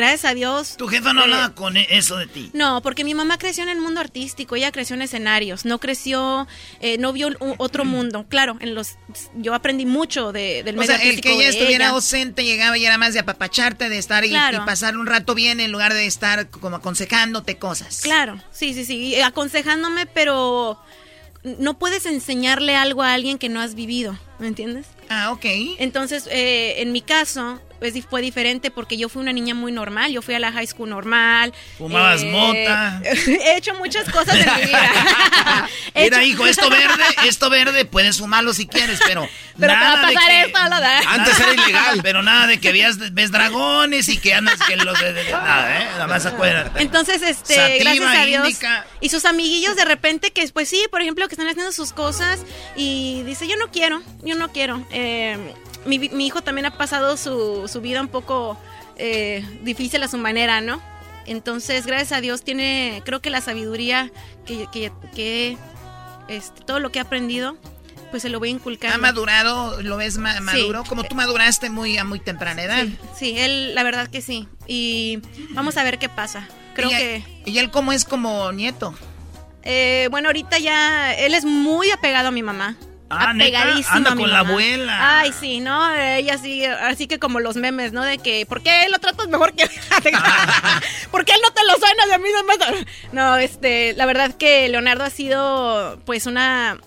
gracias 0.00 0.24
a 0.30 0.34
Dios. 0.34 0.76
Tu 0.76 0.86
jefa 0.88 1.12
no 1.12 1.20
eh, 1.20 1.24
hablaba 1.24 1.54
con 1.54 1.76
e- 1.76 1.86
eso 1.90 2.16
de 2.16 2.26
ti. 2.26 2.50
no, 2.54 2.82
porque 2.82 3.04
mi 3.04 3.14
mamá 3.14 3.38
creció 3.38 3.62
en 3.62 3.68
el 3.68 3.78
mundo 3.80 4.00
artístico, 4.00 4.56
ella 4.56 4.72
creció 4.72 4.94
en 4.94 5.02
escenarios, 5.02 5.64
no 5.64 5.78
creció, 5.78 6.46
eh, 6.80 6.98
no 6.98 7.12
vio 7.12 7.28
un- 7.28 7.54
otro 7.58 7.84
mundo. 7.84 8.26
Claro, 8.28 8.56
en 8.60 8.74
los, 8.74 8.96
yo 9.36 9.54
aprendí 9.54 9.86
mucho 9.86 10.32
de, 10.32 10.62
del 10.62 10.76
O 10.76 10.80
medio 10.80 10.96
sea, 10.96 11.08
el 11.08 11.20
que 11.20 11.32
ella 11.32 11.48
estuviera 11.48 11.86
ella. 11.86 11.94
ausente 11.94 12.44
llegaba 12.44 12.76
y 12.78 12.84
era 12.84 12.98
más 12.98 13.14
de 13.14 13.20
apapacharte, 13.20 13.88
de 13.88 13.98
estar 13.98 14.24
y, 14.24 14.30
Claro. 14.30 14.58
y 14.62 14.66
pasar 14.66 14.96
un 14.96 15.06
rato 15.06 15.34
bien 15.34 15.60
en 15.60 15.70
lugar 15.72 15.92
de 15.94 16.06
estar 16.06 16.48
como 16.50 16.76
aconsejándote 16.76 17.56
cosas. 17.58 18.00
Claro, 18.02 18.42
sí, 18.52 18.74
sí, 18.74 18.84
sí, 18.84 19.20
aconsejándome, 19.20 20.06
pero 20.06 20.78
no 21.42 21.78
puedes 21.78 22.04
enseñarle 22.06 22.76
algo 22.76 23.02
a 23.02 23.14
alguien 23.14 23.38
que 23.38 23.48
no 23.48 23.60
has 23.60 23.74
vivido, 23.74 24.18
¿me 24.38 24.46
entiendes? 24.46 24.86
Ah, 25.08 25.32
ok. 25.32 25.44
Entonces, 25.78 26.28
eh, 26.30 26.82
en 26.82 26.92
mi 26.92 27.00
caso, 27.00 27.60
pues, 27.80 27.94
di- 27.94 28.02
fue 28.02 28.22
diferente 28.22 28.70
porque 28.70 28.96
yo 28.96 29.08
fui 29.08 29.20
una 29.22 29.32
niña 29.32 29.54
muy 29.54 29.72
normal, 29.72 30.12
yo 30.12 30.22
fui 30.22 30.34
a 30.34 30.38
la 30.38 30.52
high 30.52 30.66
school 30.68 30.88
normal. 30.88 31.52
Fumabas 31.78 32.22
eh, 32.22 32.30
mota. 32.30 33.02
He 33.26 33.56
hecho 33.56 33.74
muchas 33.74 34.08
cosas 34.10 34.36
en 34.36 34.54
mi 34.54 34.66
vida. 34.66 34.92
Mira, 35.96 36.22
hijo, 36.24 36.46
esto 36.46 36.70
verde, 36.70 37.02
esto 37.26 37.50
verde, 37.50 37.84
puedes 37.86 38.18
fumarlo 38.18 38.54
si 38.54 38.66
quieres, 38.68 39.00
pero. 39.04 39.28
Pero 39.60 39.74
te 39.74 39.78
va 39.78 39.92
a 39.92 39.96
nada 39.96 40.08
de 40.08 40.14
pasar 40.14 40.30
que- 40.30 40.40
esto, 40.40 40.58
¿verdad? 40.70 41.00
Antes 41.06 41.40
era 41.40 41.52
ilegal. 41.52 42.00
Pero 42.02 42.22
nada 42.22 42.46
de 42.46 42.58
que 42.60 42.72
veas, 42.72 43.12
ves 43.12 43.30
dragones 43.30 44.08
y 44.08 44.16
que 44.16 44.32
andas 44.32 44.58
que 44.66 44.76
los. 44.76 44.98
de- 44.98 45.30
nada, 45.32 45.80
¿eh? 45.80 45.84
Nada 45.84 46.06
más 46.06 46.24
acuérdate. 46.24 46.80
Entonces, 46.82 47.20
este, 47.20 47.54
Sativa, 47.56 47.78
gracias 47.92 48.14
a 48.16 48.24
Dios. 48.24 48.58
Y 49.02 49.08
sus 49.10 49.24
amiguillos 49.26 49.76
de 49.76 49.84
repente 49.84 50.30
que, 50.30 50.48
pues 50.48 50.68
sí, 50.70 50.82
por 50.90 51.02
ejemplo, 51.02 51.28
que 51.28 51.34
están 51.34 51.46
haciendo 51.48 51.72
sus 51.72 51.92
cosas 51.92 52.40
y 52.74 53.22
dice, 53.24 53.46
yo 53.48 53.56
no 53.56 53.70
quiero, 53.70 54.02
yo 54.22 54.34
no 54.34 54.50
quiero. 54.50 54.86
Eh, 54.92 55.36
mi, 55.86 55.98
mi 55.98 56.26
hijo 56.26 56.42
también 56.42 56.66
ha 56.66 56.76
pasado 56.76 57.16
su, 57.16 57.68
su 57.68 57.80
vida 57.80 58.00
un 58.00 58.08
poco 58.08 58.58
eh, 58.96 59.44
difícil 59.62 60.02
a 60.02 60.08
su 60.08 60.18
manera, 60.18 60.60
¿no? 60.60 60.80
Entonces, 61.26 61.86
gracias 61.86 62.12
a 62.12 62.20
Dios 62.20 62.42
tiene, 62.42 63.02
creo 63.04 63.20
que 63.20 63.30
la 63.30 63.40
sabiduría 63.40 64.10
que, 64.46 64.66
que, 64.72 64.90
que, 65.14 65.56
este, 66.28 66.62
todo 66.64 66.80
lo 66.80 66.90
que 66.90 66.98
ha 66.98 67.02
aprendido, 67.02 67.56
pues 68.10 68.22
se 68.22 68.28
lo 68.28 68.38
voy 68.40 68.48
a 68.48 68.52
inculcar. 68.52 68.92
¿Ha 68.92 68.98
madurado? 68.98 69.80
¿Lo 69.82 69.96
ves 69.96 70.18
ma- 70.18 70.40
maduro? 70.40 70.82
Como 70.88 71.04
tú 71.04 71.14
maduraste 71.14 71.70
muy 71.70 71.96
a 71.98 72.04
muy 72.04 72.18
temprana 72.18 72.62
edad. 72.62 72.84
Sí, 72.84 72.98
sí, 73.16 73.38
él, 73.38 73.74
la 73.74 73.82
verdad 73.84 74.08
que 74.08 74.20
sí. 74.22 74.48
Y 74.66 75.20
vamos 75.50 75.76
a 75.76 75.84
ver 75.84 75.98
qué 75.98 76.08
pasa. 76.08 76.48
Creo 76.74 76.88
¿Y, 76.90 76.94
que... 76.94 77.24
¿Y 77.46 77.58
él 77.58 77.70
cómo 77.70 77.92
es 77.92 78.04
como 78.04 78.50
nieto? 78.52 78.94
Eh, 79.62 80.08
bueno, 80.10 80.28
ahorita 80.28 80.58
ya 80.58 81.14
él 81.14 81.34
es 81.34 81.44
muy 81.44 81.90
apegado 81.90 82.28
a 82.28 82.30
mi 82.32 82.42
mamá. 82.42 82.76
Ah, 83.10 83.30
Anda 83.30 84.14
con 84.14 84.30
la 84.30 84.38
abuela. 84.38 85.18
Ay, 85.20 85.32
sí, 85.38 85.58
¿no? 85.58 85.92
Ella 85.92 86.38
sí, 86.38 86.64
así 86.64 87.08
que 87.08 87.18
como 87.18 87.40
los 87.40 87.56
memes, 87.56 87.92
¿no? 87.92 88.04
De 88.04 88.18
que, 88.18 88.46
¿por 88.46 88.62
qué 88.62 88.84
él 88.84 88.92
lo 88.92 88.98
tratas 89.00 89.26
mejor 89.26 89.52
que 89.52 89.64
¿Por 91.10 91.24
qué 91.24 91.32
él 91.32 91.40
no 91.42 91.50
te 91.50 91.64
lo 91.64 91.76
suena 91.76 92.06
de 92.06 92.14
a 92.14 92.18
mí 92.18 92.28
No, 93.12 93.36
este, 93.36 93.94
la 93.94 94.06
verdad 94.06 94.32
que 94.34 94.68
Leonardo 94.68 95.02
ha 95.02 95.10
sido, 95.10 96.00
pues, 96.06 96.26
una, 96.26 96.78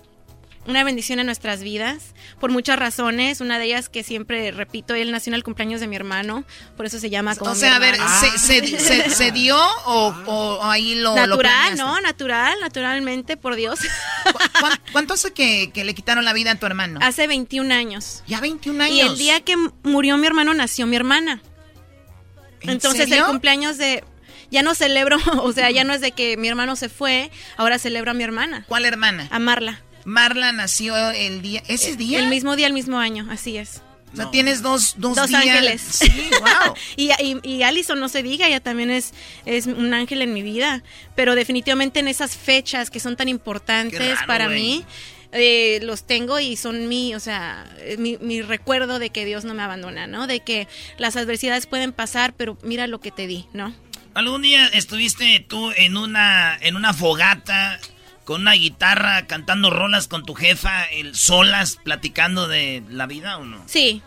una 0.66 0.82
bendición 0.84 1.18
en 1.20 1.26
nuestras 1.26 1.62
vidas, 1.62 2.14
por 2.40 2.50
muchas 2.50 2.78
razones. 2.78 3.40
Una 3.40 3.58
de 3.58 3.66
ellas 3.66 3.88
que 3.88 4.02
siempre 4.02 4.50
repito, 4.50 4.94
él 4.94 5.10
nació 5.12 5.30
en 5.30 5.34
el 5.34 5.44
cumpleaños 5.44 5.80
de 5.80 5.86
mi 5.88 5.96
hermano, 5.96 6.44
por 6.76 6.86
eso 6.86 6.98
se 6.98 7.10
llama 7.10 7.36
como 7.36 7.50
O 7.52 7.54
mi 7.54 7.64
a 7.64 7.78
ver, 7.78 7.94
hermano. 7.94 8.20
¿se, 8.20 8.38
se, 8.38 8.78
se- 8.80 9.10
se 9.10 9.30
dio 9.32 9.56
o, 9.86 10.14
o 10.26 10.64
ahí 10.64 10.94
lo 10.94 11.14
Natural? 11.14 11.76
¿no? 11.76 12.00
Natural, 12.00 12.56
naturalmente, 12.60 13.36
por 13.36 13.56
Dios. 13.56 13.78
¿Cuán- 14.60 14.80
¿Cuánto 14.92 15.14
hace 15.14 15.32
que, 15.32 15.70
que 15.72 15.84
le 15.84 15.94
quitaron 15.94 16.24
la 16.24 16.32
vida 16.32 16.52
a 16.52 16.54
tu 16.54 16.66
hermano? 16.66 17.00
Hace 17.02 17.26
21 17.26 17.74
años. 17.74 18.22
Ya 18.26 18.40
21 18.40 18.86
Y 18.86 19.00
años. 19.00 19.12
el 19.12 19.18
día 19.18 19.40
que 19.42 19.56
murió 19.82 20.16
mi 20.16 20.26
hermano 20.26 20.54
nació 20.54 20.86
mi 20.86 20.96
hermana. 20.96 21.40
¿En 22.62 22.70
Entonces 22.70 23.08
serio? 23.08 23.24
el 23.24 23.30
cumpleaños 23.30 23.76
de... 23.78 24.02
Ya 24.50 24.62
no 24.62 24.74
celebro, 24.74 25.18
o 25.42 25.52
sea, 25.52 25.70
ya 25.70 25.84
no 25.84 25.92
es 25.94 26.00
de 26.00 26.12
que 26.12 26.36
mi 26.36 26.48
hermano 26.48 26.76
se 26.76 26.88
fue, 26.88 27.30
ahora 27.56 27.78
celebro 27.78 28.12
a 28.12 28.14
mi 28.14 28.22
hermana. 28.22 28.64
¿Cuál 28.68 28.84
hermana? 28.84 29.26
A 29.30 29.38
Marla. 29.38 29.80
Marla 30.04 30.52
nació 30.52 31.10
el 31.10 31.42
día, 31.42 31.62
¿ese 31.68 31.96
día? 31.96 32.18
El 32.18 32.28
mismo 32.28 32.56
día, 32.56 32.66
el 32.66 32.72
mismo 32.72 32.98
año, 32.98 33.26
así 33.30 33.56
es. 33.56 33.82
O 34.12 34.16
sea, 34.16 34.30
tienes 34.30 34.62
dos, 34.62 34.94
dos, 34.98 35.16
Dos 35.16 35.28
días. 35.28 35.42
ángeles. 35.42 35.82
Sí, 35.82 36.30
wow. 36.38 36.74
y, 36.96 37.10
y, 37.20 37.40
y 37.42 37.62
Allison, 37.64 37.98
no 37.98 38.08
se 38.08 38.22
diga, 38.22 38.46
ella 38.46 38.60
también 38.60 38.90
es, 38.90 39.12
es 39.44 39.66
un 39.66 39.92
ángel 39.92 40.22
en 40.22 40.32
mi 40.32 40.42
vida. 40.42 40.84
Pero 41.16 41.34
definitivamente 41.34 41.98
en 41.98 42.06
esas 42.06 42.36
fechas 42.36 42.90
que 42.90 43.00
son 43.00 43.16
tan 43.16 43.28
importantes 43.28 43.98
raro, 44.00 44.26
para 44.28 44.48
mí, 44.48 44.84
eh, 45.32 45.80
los 45.82 46.06
tengo 46.06 46.38
y 46.38 46.54
son 46.54 46.86
mi, 46.86 47.12
o 47.16 47.18
sea, 47.18 47.66
eh, 47.78 47.96
mi, 47.98 48.16
mi 48.20 48.40
recuerdo 48.40 49.00
de 49.00 49.10
que 49.10 49.24
Dios 49.24 49.44
no 49.44 49.52
me 49.52 49.64
abandona, 49.64 50.06
¿no? 50.06 50.28
De 50.28 50.38
que 50.38 50.68
las 50.96 51.16
adversidades 51.16 51.66
pueden 51.66 51.92
pasar, 51.92 52.34
pero 52.34 52.56
mira 52.62 52.86
lo 52.86 53.00
que 53.00 53.10
te 53.10 53.26
di, 53.26 53.46
¿no? 53.52 53.74
¿Algún 54.14 54.42
día 54.42 54.68
estuviste 54.68 55.44
tú 55.48 55.72
en 55.76 55.96
una, 55.96 56.56
en 56.60 56.76
una 56.76 56.92
fogata 56.94 57.80
con 58.24 58.42
una 58.42 58.52
guitarra 58.52 59.26
cantando 59.26 59.70
rolas 59.70 60.08
con 60.08 60.24
tu 60.24 60.34
jefa, 60.34 60.84
el 60.84 61.14
solas, 61.14 61.78
platicando 61.82 62.48
de 62.48 62.82
la 62.88 63.06
vida 63.06 63.38
o 63.38 63.44
no? 63.44 63.62
Sí, 63.66 64.02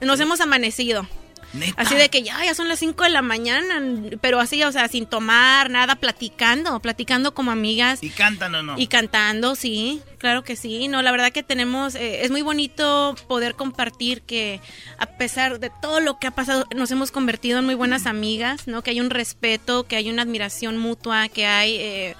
nos 0.00 0.20
hemos 0.20 0.40
amanecido. 0.40 1.06
¿Neta? 1.52 1.82
Así 1.82 1.96
de 1.96 2.08
que 2.10 2.22
ya, 2.22 2.44
ya 2.44 2.54
son 2.54 2.68
las 2.68 2.78
5 2.78 3.02
de 3.04 3.10
la 3.10 3.22
mañana, 3.22 3.82
pero 4.20 4.38
así, 4.38 4.62
o 4.62 4.70
sea, 4.70 4.86
sin 4.86 5.06
tomar 5.06 5.68
nada, 5.68 5.96
platicando, 5.96 6.78
platicando 6.78 7.34
como 7.34 7.50
amigas. 7.50 8.02
¿Y 8.02 8.10
cantan 8.10 8.54
o 8.54 8.62
no? 8.62 8.78
Y 8.78 8.86
cantando, 8.86 9.56
sí, 9.56 10.00
claro 10.18 10.44
que 10.44 10.54
sí. 10.54 10.86
No, 10.86 11.02
la 11.02 11.10
verdad 11.10 11.32
que 11.32 11.42
tenemos, 11.42 11.96
eh, 11.96 12.24
es 12.24 12.30
muy 12.30 12.42
bonito 12.42 13.16
poder 13.26 13.56
compartir 13.56 14.22
que 14.22 14.60
a 14.98 15.06
pesar 15.06 15.58
de 15.58 15.72
todo 15.82 15.98
lo 15.98 16.20
que 16.20 16.28
ha 16.28 16.30
pasado, 16.30 16.66
nos 16.76 16.92
hemos 16.92 17.10
convertido 17.10 17.58
en 17.58 17.64
muy 17.64 17.74
buenas 17.74 18.06
amigas, 18.06 18.68
¿no? 18.68 18.82
Que 18.82 18.90
hay 18.90 19.00
un 19.00 19.10
respeto, 19.10 19.88
que 19.88 19.96
hay 19.96 20.08
una 20.08 20.22
admiración 20.22 20.76
mutua, 20.76 21.28
que 21.28 21.46
hay, 21.46 21.74
eh, 21.76 22.16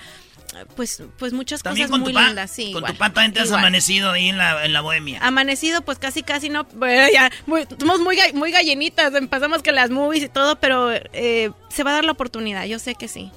pues, 0.76 1.02
pues 1.18 1.32
muchas 1.32 1.62
También 1.62 1.86
cosas 1.88 1.90
con 1.92 2.00
muy 2.00 2.12
tu 2.12 2.18
pa, 2.18 2.26
lindas, 2.26 2.50
sí. 2.50 2.72
con 2.72 2.78
igual, 2.82 2.92
tu 2.92 2.98
pa 2.98 3.12
también 3.12 3.32
te 3.32 3.40
has 3.40 3.46
igual. 3.46 3.60
amanecido 3.60 4.10
ahí 4.12 4.28
en 4.28 4.38
la, 4.38 4.64
en 4.64 4.72
la 4.72 4.80
bohemia. 4.80 5.20
Amanecido, 5.22 5.82
pues 5.82 5.98
casi, 5.98 6.22
casi 6.22 6.48
no. 6.48 6.64
bueno, 6.74 7.06
ya, 7.12 7.30
muy- 7.46 7.66
somos 7.78 8.00
muy, 8.00 8.18
muy 8.34 8.50
gallinitas. 8.50 9.14
Empezamos 9.14 9.62
que 9.62 9.72
las 9.72 9.90
movies 9.90 10.24
y 10.24 10.28
todo, 10.28 10.58
pero 10.60 10.90
eh, 10.92 11.50
se 11.68 11.82
va 11.84 11.90
a 11.90 11.94
dar 11.94 12.04
la 12.04 12.12
oportunidad. 12.12 12.64
Yo 12.64 12.78
sé 12.78 12.94
que 12.94 13.08
sí. 13.08 13.30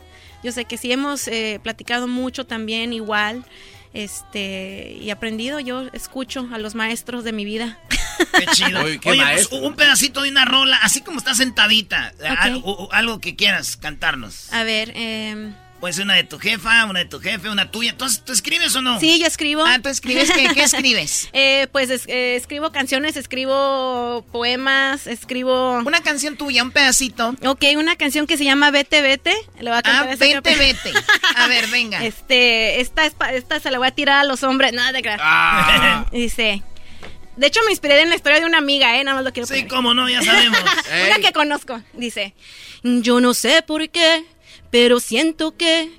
Yo 0.43 0.51
sé 0.51 0.65
que 0.65 0.77
sí. 0.77 0.91
Hemos 0.91 1.27
eh, 1.27 1.59
platicado 1.63 2.07
mucho 2.07 2.45
también, 2.45 2.93
igual. 2.93 3.45
Este, 3.93 4.97
y 4.99 5.09
aprendido. 5.11 5.59
Yo 5.59 5.83
escucho 5.93 6.47
a 6.51 6.57
los 6.57 6.75
maestros 6.75 7.23
de 7.23 7.31
mi 7.31 7.45
vida. 7.45 7.79
Qué 8.37 8.45
chido. 8.47 8.79
Oye, 8.79 8.85
Oye, 8.87 8.99
qué 8.99 9.09
pues, 9.09 9.17
maestro. 9.19 9.57
un 9.59 9.75
pedacito 9.75 10.21
de 10.23 10.29
una 10.29 10.45
rola, 10.45 10.77
así 10.81 11.01
como 11.01 11.19
estás 11.19 11.37
sentadita. 11.37 12.13
Algo, 12.39 12.91
algo 12.91 13.19
que 13.19 13.35
quieras 13.35 13.77
cantarnos. 13.77 14.51
A 14.51 14.63
ver, 14.63 14.91
eh, 14.95 15.53
Puede 15.83 15.95
ser 15.95 16.05
una 16.05 16.15
de 16.15 16.23
tu 16.23 16.39
jefa, 16.39 16.85
una 16.85 16.99
de 16.99 17.05
tu 17.07 17.19
jefe, 17.19 17.49
una 17.49 17.69
tuya. 17.69 17.89
Entonces, 17.89 18.23
¿tú 18.23 18.31
escribes 18.31 18.73
o 18.77 18.81
no? 18.81 19.01
sí, 19.01 19.19
yo 19.19 19.27
escribo. 19.27 19.65
Ah, 19.65 19.79
¿tú 19.83 19.89
escribes 19.89 20.31
qué? 20.31 20.47
¿Qué 20.53 20.63
escribes? 20.63 21.27
Eh, 21.33 21.67
pues 21.73 21.89
es- 21.89 22.07
eh, 22.07 22.37
escribo 22.37 22.71
canciones, 22.71 23.17
escribo 23.17 24.25
poemas, 24.31 25.07
escribo... 25.07 25.79
Una 25.85 25.99
canción 26.01 26.37
tuya, 26.37 26.63
un 26.63 26.71
pedacito. 26.71 27.35
Ok, 27.45 27.65
una 27.75 27.97
canción 27.97 28.27
que 28.27 28.37
se 28.37 28.45
llama 28.45 28.71
Vete, 28.71 29.01
Vete. 29.01 29.33
Le 29.59 29.71
voy 29.71 29.77
a 29.77 29.81
cantar 29.81 30.03
Ah, 30.07 30.15
vete, 30.15 30.41
que- 30.41 30.55
vete. 30.55 30.93
A 31.35 31.47
ver, 31.47 31.67
venga. 31.67 32.01
Este, 32.05 32.79
esta, 32.79 33.05
es 33.05 33.13
pa- 33.13 33.33
esta 33.33 33.59
se 33.59 33.69
la 33.69 33.77
voy 33.77 33.89
a 33.89 33.91
tirar 33.91 34.19
a 34.19 34.23
los 34.23 34.41
hombres. 34.43 34.71
Nada 34.71 34.93
de 34.93 35.01
creas. 35.01 35.19
Ah. 35.21 36.05
Dice. 36.13 36.63
De 37.35 37.47
hecho, 37.47 37.59
me 37.65 37.71
inspiré 37.71 37.99
en 37.99 38.07
la 38.09 38.15
historia 38.15 38.39
de 38.39 38.45
una 38.45 38.59
amiga, 38.59 38.97
¿eh? 38.97 39.03
Nada 39.03 39.15
más 39.15 39.25
lo 39.25 39.33
quiero 39.33 39.47
Sí, 39.47 39.53
poner. 39.55 39.67
cómo 39.67 39.93
no, 39.93 40.07
ya 40.07 40.21
sabemos. 40.21 40.59
Una 41.07 41.17
que 41.19 41.33
conozco. 41.33 41.81
Dice. 41.91 42.33
Yo 42.83 43.19
no 43.19 43.33
sé 43.33 43.63
por 43.63 43.89
qué, 43.89 44.23
pero 44.73 44.99
siento 44.99 45.55
que 45.55 45.91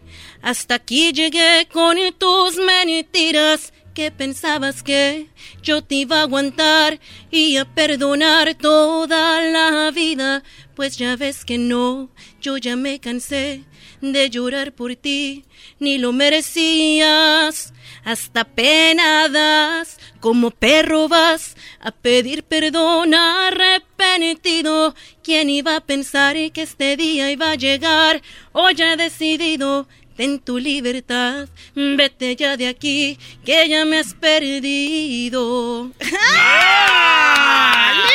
hasta 0.43 0.75
aquí 0.75 1.13
llegué 1.13 1.69
con 1.73 1.97
tus 2.19 2.57
mentiras. 2.57 3.73
Que 3.95 4.11
pensabas 4.11 4.83
que 4.83 5.29
yo 5.63 5.85
te 5.85 5.95
iba 5.95 6.19
a 6.19 6.23
aguantar 6.23 6.99
y 7.31 7.57
a 7.57 7.67
perdonar 7.67 8.57
toda 8.57 9.41
la 9.43 9.93
vida. 9.93 10.43
Pues 10.75 10.97
ya 10.97 11.15
ves 11.15 11.45
que 11.45 11.57
no, 11.57 12.11
yo 12.41 12.57
ya 12.57 12.75
me 12.75 12.99
cansé 12.99 13.63
de 14.01 14.29
llorar 14.29 14.73
por 14.73 14.97
ti, 14.97 15.45
ni 15.79 15.99
lo 15.99 16.13
merecías. 16.13 17.73
Hasta 18.03 18.43
penadas, 18.43 20.01
como 20.25 20.51
perro 20.51 21.07
vas 21.07 21.55
a 21.81 21.91
pedir 21.91 22.45
perdón 22.45 23.13
arrepentido. 23.13 24.95
¿Quién 25.23 25.51
iba 25.51 25.77
a 25.77 25.81
pensar 25.81 26.35
que 26.51 26.63
este 26.63 26.97
día 26.97 27.31
iba 27.31 27.51
a 27.51 27.57
llegar? 27.57 28.23
Hoy 28.53 28.75
ya 28.75 28.95
he 28.95 28.97
decidido 28.97 29.87
Ten 30.17 30.39
tu 30.39 30.59
libertad, 30.59 31.49
vete 31.75 32.37
ya 32.37 32.57
de 32.57 32.69
aquí, 32.69 33.19
que 33.45 33.69
ya 33.69 33.85
me 33.85 33.99
has 33.99 34.15
perdido. 34.15 35.91
¡Ah! 36.39 38.07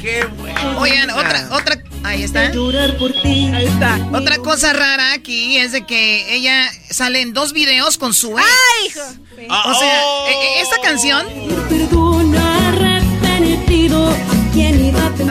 ¡Qué 0.00 0.24
bueno! 0.36 0.80
Oigan, 0.80 1.10
otra, 1.10 1.48
otra, 1.52 1.82
ahí 2.14 2.22
está. 2.22 2.50
Llorar 2.52 2.96
por 2.96 3.12
ti. 3.12 3.50
Ahí 3.54 3.66
está. 3.66 3.98
Otra 4.12 4.38
cosa 4.38 4.72
rara 4.72 5.12
aquí 5.12 5.58
es 5.58 5.72
de 5.72 5.84
que 5.84 6.34
ella 6.34 6.70
sale 6.90 7.20
en 7.20 7.32
dos 7.34 7.52
videos 7.52 7.98
con 7.98 8.14
su 8.14 8.38
ex. 8.38 8.46
¡Ay, 8.48 8.86
hijo! 8.88 9.00
O 9.66 9.74
sea, 9.74 10.02
e- 10.28 10.58
e- 10.58 10.60
esta 10.62 10.78
canción 10.80 11.26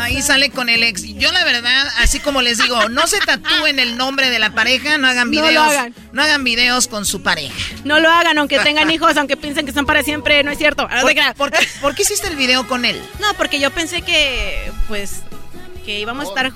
ahí 0.01 0.21
sale 0.21 0.49
con 0.49 0.69
el 0.69 0.83
ex. 0.83 1.03
Yo 1.03 1.31
la 1.31 1.43
verdad, 1.45 1.87
así 1.99 2.19
como 2.19 2.41
les 2.41 2.57
digo, 2.57 2.89
no 2.89 3.07
se 3.07 3.19
tatúen 3.19 3.79
el 3.79 3.97
nombre 3.97 4.29
de 4.29 4.39
la 4.39 4.53
pareja, 4.53 4.97
no 4.97 5.07
hagan 5.07 5.31
No 5.31 5.41
lo 5.41 5.47
videos, 5.47 5.67
hagan. 5.67 5.95
no 6.11 6.21
hagan 6.21 6.43
videos 6.43 6.87
con 6.87 7.05
su 7.05 7.21
pareja. 7.23 7.53
No 7.85 7.99
lo 7.99 8.09
hagan, 8.09 8.37
aunque 8.37 8.59
tengan 8.59 8.91
hijos, 8.91 9.15
aunque 9.17 9.37
piensen 9.37 9.65
que 9.65 9.71
son 9.71 9.85
para 9.85 10.03
siempre, 10.03 10.43
no 10.43 10.51
es 10.51 10.57
cierto. 10.57 10.87
Ah, 10.91 11.01
¿Por, 11.01 11.13
qué, 11.51 11.67
por 11.81 11.95
qué 11.95 12.01
hiciste 12.03 12.27
el 12.27 12.35
video 12.35 12.67
con 12.67 12.85
él? 12.85 13.01
No, 13.19 13.33
porque 13.35 13.59
yo 13.59 13.71
pensé 13.71 14.01
que, 14.01 14.71
pues, 14.87 15.21
que 15.85 15.99
íbamos 15.99 16.25
a 16.25 16.29
estar 16.29 16.53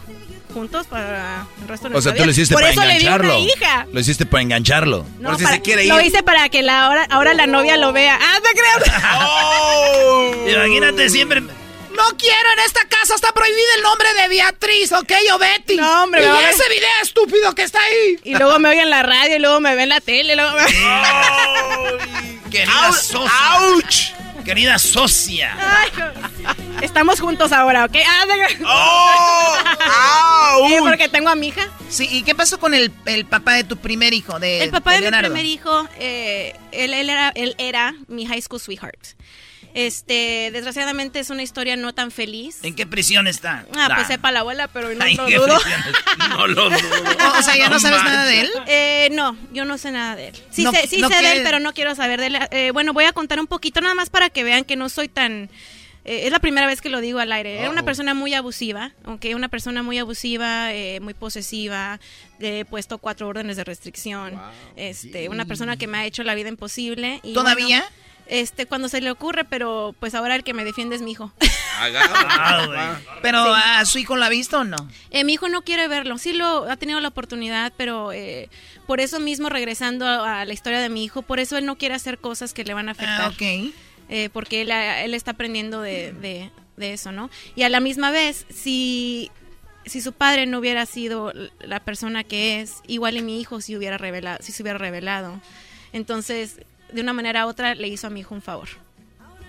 juntos 0.58 0.88
para 0.88 1.46
el 1.62 1.68
resto 1.68 1.88
de 1.90 1.96
O 1.96 2.02
sea, 2.02 2.12
tú 2.14 2.18
lo 2.20 2.24
vida. 2.26 2.32
hiciste 2.32 2.54
Por 2.54 2.62
para 2.64 2.72
eso 2.74 2.82
le 2.82 2.88
di 2.88 2.94
engancharlo. 3.06 3.38
una 3.40 3.48
hija. 3.54 3.88
Lo 3.94 4.00
hiciste 4.00 4.26
para 4.26 4.42
engancharlo. 4.44 5.06
No, 5.20 5.38
para- 5.38 5.62
Lo 5.86 6.02
hice 6.02 6.24
para 6.24 6.50
que 6.50 6.64
la 6.64 6.86
ahora, 6.86 7.06
ahora 7.12 7.34
la 7.36 7.46
novia 7.48 7.78
lo 7.78 7.94
vea. 7.94 8.18
¡Ah, 8.20 8.40
te 8.42 8.50
creas! 8.60 8.84
Imagínate 10.56 11.10
siempre. 11.10 11.42
No 11.42 12.04
quiero 12.18 12.52
en 12.54 12.60
esta 12.66 12.82
casa, 12.88 13.16
está 13.16 13.32
prohibido 13.32 13.66
el 13.78 13.82
nombre 13.82 14.08
de 14.22 14.28
Beatriz, 14.28 14.92
¿ok, 14.92 15.12
o 15.34 15.38
Betty? 15.40 15.78
No, 15.78 16.04
hombre, 16.04 16.22
y 16.24 16.26
ese 16.26 16.70
video 16.70 16.90
estúpido 17.02 17.56
que 17.56 17.64
está 17.64 17.80
ahí. 17.82 18.20
Y 18.24 18.36
luego 18.36 18.60
me 18.60 18.70
oyen 18.70 18.84
en 18.84 18.90
la 18.92 19.02
radio, 19.04 19.36
y 19.36 19.40
luego 19.40 19.60
me 19.62 19.72
ven 19.72 19.84
en 19.84 19.90
la 19.90 20.02
tele. 20.02 20.34
y 20.34 20.36
Luego 20.36 20.52
me... 20.58 20.66
Querida 22.52 22.92
socia. 22.92 24.16
Querida 24.48 24.80
socia. 24.80 25.58
Ay, 25.60 25.90
estamos 26.82 27.20
juntos 27.20 27.52
ahora, 27.52 27.84
¿ok? 27.84 27.98
Ah, 28.08 28.24
creas. 28.26 28.54
¡Oh! 28.66 29.56
Sí, 30.70 30.76
porque 30.80 31.10
tengo 31.10 31.28
a 31.30 31.36
mi 31.36 31.50
hija. 31.50 31.68
Sí, 31.90 32.08
¿y 32.10 32.24
qué 32.24 32.34
pasó 32.34 32.58
con 32.58 32.74
el, 32.74 32.92
el 33.06 33.26
papá 33.26 33.54
de 33.56 33.66
tu 33.66 33.76
primer 33.76 34.14
hijo? 34.14 34.40
De, 34.40 34.64
El 34.64 34.72
papá 34.72 34.92
de, 34.94 34.98
mi 35.00 35.02
Leonardo? 35.02 35.28
primer 35.30 35.46
hijo, 35.46 35.88
eh, 36.00 36.56
él, 36.72 36.94
él 36.94 37.10
era, 37.10 37.30
él 37.36 37.56
era 37.58 37.94
mi 38.08 38.26
high 38.26 38.42
school 38.42 38.60
sweetheart. 38.62 39.16
Este, 39.78 40.50
desgraciadamente 40.52 41.20
es 41.20 41.30
una 41.30 41.44
historia 41.44 41.76
no 41.76 41.94
tan 41.94 42.10
feliz. 42.12 42.58
¿En 42.64 42.74
qué 42.76 42.88
prisión 42.88 43.28
está? 43.28 43.66
Ah, 43.76 43.92
pues 43.96 44.08
sepa 44.08 44.32
la 44.32 44.40
abuela, 44.40 44.68
pero 44.68 44.94
no 44.94 45.04
Ay, 45.04 45.16
lo 45.16 45.26
dudo. 45.30 45.60
No 46.30 46.48
lo 46.48 46.70
dudo. 46.70 46.78
O 47.38 47.42
sea, 47.44 47.56
¿ya 47.56 47.70
no 47.70 47.80
sabes 47.80 48.04
nada 48.04 48.26
de 48.26 48.42
él? 48.42 48.50
Eh, 48.66 49.10
no, 49.12 49.38
yo 49.54 49.66
no 49.66 49.78
sé 49.78 49.92
nada 49.92 50.16
de 50.16 50.30
él. 50.30 50.36
Sí, 50.50 50.64
No- 50.64 50.72
sé, 50.72 50.88
sí 50.88 50.98
no 51.00 51.10
sé 51.10 51.22
de 51.22 51.32
él, 51.34 51.42
pero 51.44 51.60
no 51.60 51.74
quiero 51.74 51.94
saber 51.96 52.20
de 52.20 52.28
él. 52.28 52.40
Eh, 52.52 52.72
bueno, 52.72 52.92
voy 52.94 53.06
a 53.06 53.14
contar 53.14 53.40
un 53.40 53.48
poquito 53.48 53.80
nada 53.82 53.94
más 53.96 54.10
para 54.10 54.30
que 54.30 54.44
vean 54.44 54.64
que 54.64 54.76
no 54.76 54.90
soy 54.90 55.08
tan... 55.10 55.50
eh, 56.06 56.22
es 56.26 56.32
la 56.32 56.40
primera 56.40 56.66
vez 56.66 56.82
que 56.82 56.90
lo 56.90 57.00
digo 57.00 57.20
al 57.20 57.32
aire. 57.32 57.60
Era 57.60 57.70
una 57.70 57.82
Oh. 57.82 57.86
persona 57.86 58.14
muy 58.16 58.34
abusiva, 58.34 58.94
aunque 59.04 59.36
una 59.36 59.48
persona 59.48 59.84
muy 59.84 60.00
abusiva, 60.00 60.74
eh, 60.74 61.00
muy 61.02 61.14
posesiva. 61.14 62.00
Le 62.40 62.62
he 62.62 62.66
puesto 62.66 62.98
cuatro 62.98 63.28
órdenes 63.28 63.58
de 63.58 63.64
restricción. 63.64 64.40
Este, 64.76 65.30
una 65.30 65.46
persona 65.46 65.78
que 65.78 65.86
me 65.88 66.00
ha 66.00 66.06
hecho 66.06 66.24
la 66.24 66.34
vida 66.34 66.50
imposible. 66.50 67.20
Y 67.24 67.34
¿Todavía? 67.34 67.80
bueno, 67.82 68.07
este, 68.30 68.66
cuando 68.66 68.90
se 68.90 69.02
le 69.02 69.10
ocurre, 69.12 69.44
pero 69.46 69.96
pues 70.00 70.16
ahora 70.16 70.36
el 70.36 70.44
que 70.44 70.54
me 70.54 70.66
defiende 70.66 70.96
es 70.96 71.02
mi 71.02 71.12
hijo. 71.12 71.32
Ah. 71.80 72.98
Pero 73.22 73.44
Sí. 73.46 73.62
a 73.66 73.86
su 73.86 74.00
hijo 74.00 74.16
lo 74.16 74.26
ha 74.26 74.30
visto 74.30 74.60
o 74.60 74.64
no? 74.64 74.78
Eh, 75.12 75.24
mi 75.24 75.34
hijo 75.34 75.48
no 75.48 75.62
quiere 75.62 75.88
verlo, 75.88 76.18
sí 76.18 76.34
lo 76.34 76.70
ha 76.70 76.76
tenido 76.76 77.00
la 77.00 77.10
oportunidad, 77.10 77.72
pero 77.78 78.12
eh, 78.12 78.50
por 78.88 79.00
eso 79.00 79.20
mismo 79.20 79.50
regresando 79.50 80.08
a, 80.08 80.42
a 80.42 80.46
la 80.46 80.54
historia 80.54 80.80
de 80.80 80.90
mi 80.90 81.04
hijo, 81.04 81.22
por 81.22 81.40
eso 81.40 81.56
él 81.56 81.66
no 81.68 81.78
quiere 81.78 81.94
hacer 81.94 82.18
cosas 82.18 82.54
que 82.56 82.64
le 82.64 82.74
van 82.74 82.90
a 82.90 82.94
afectar. 82.94 83.22
Ah, 83.22 83.28
ok. 83.28 83.72
Eh, 84.10 84.30
porque 84.34 84.62
él, 84.62 84.72
ah, 84.72 85.04
él 85.04 85.14
está 85.14 85.32
aprendiendo 85.32 85.82
de, 85.82 86.14
de- 86.14 86.50
de 86.78 86.94
eso, 86.94 87.12
¿no? 87.12 87.30
Y 87.56 87.62
a 87.64 87.70
la 87.70 87.80
misma 87.80 88.10
vez, 88.10 88.46
si, 88.50 89.30
si 89.86 90.02
su 90.02 90.14
padre 90.14 90.46
no 90.48 90.58
hubiera 90.60 90.86
sido 90.88 91.32
la 91.60 91.80
persona 91.80 92.24
que 92.24 92.62
es, 92.62 92.76
igual 92.88 93.18
y 93.18 93.22
mi 93.22 93.40
hijo 93.40 93.62
si 93.62 93.76
hubiera 93.76 93.98
revelado, 94.00 94.40
si 94.42 94.52
se 94.52 94.64
hubiera 94.64 94.78
revelado. 94.80 95.40
Entonces, 95.94 96.60
de 96.92 97.02
una 97.02 97.14
manera 97.14 97.46
u 97.46 97.50
otra, 97.50 97.76
le 97.76 97.88
hizo 97.88 98.08
a 98.08 98.10
mi 98.10 98.22
hijo 98.22 98.34
un 98.36 98.42
favor. 98.42 98.68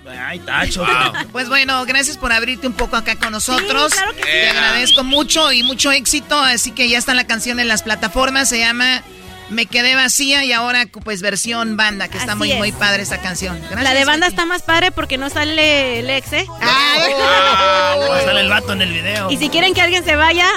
Ay, 0.08 0.38
tacho. 0.38 0.86
Pues 1.32 1.48
bueno, 1.48 1.84
gracias 1.84 2.16
por 2.16 2.32
abrirte 2.32 2.66
un 2.66 2.72
poco 2.72 2.96
acá 2.96 3.16
con 3.16 3.32
nosotros. 3.32 3.92
Sí, 3.92 3.98
claro 3.98 4.12
que 4.16 4.22
sí. 4.22 4.28
Te 4.28 4.48
agradezco 4.50 5.04
mucho 5.04 5.52
y 5.52 5.62
mucho 5.62 5.92
éxito. 5.92 6.38
Así 6.40 6.70
que 6.70 6.88
ya 6.88 6.96
está 6.98 7.12
la 7.14 7.26
canción 7.26 7.60
en 7.60 7.68
las 7.68 7.82
plataformas. 7.82 8.48
Se 8.48 8.58
llama 8.58 9.02
Me 9.50 9.66
quedé 9.66 9.94
vacía 9.96 10.44
y 10.44 10.52
ahora 10.52 10.86
pues 11.04 11.20
versión 11.20 11.76
banda, 11.76 12.08
que 12.08 12.16
está 12.16 12.32
Así 12.32 12.38
muy, 12.38 12.52
es. 12.52 12.58
muy 12.58 12.72
padre 12.72 13.02
esta 13.02 13.18
canción. 13.20 13.58
Gracias, 13.60 13.82
la 13.82 13.92
de 13.94 14.04
banda 14.06 14.26
Betty. 14.26 14.34
está 14.34 14.46
más 14.46 14.62
padre 14.62 14.92
porque 14.92 15.18
no 15.18 15.28
sale 15.30 15.98
el 15.98 16.08
ex, 16.10 16.32
¿eh? 16.32 16.46
Ah, 16.62 17.96
sale 18.24 18.40
el 18.40 18.48
vato 18.48 18.72
en 18.72 18.82
el 18.82 18.92
video. 18.92 19.30
Y 19.30 19.36
si 19.36 19.48
quieren 19.50 19.74
que 19.74 19.82
alguien 19.82 20.04
se 20.04 20.16
vaya, 20.16 20.48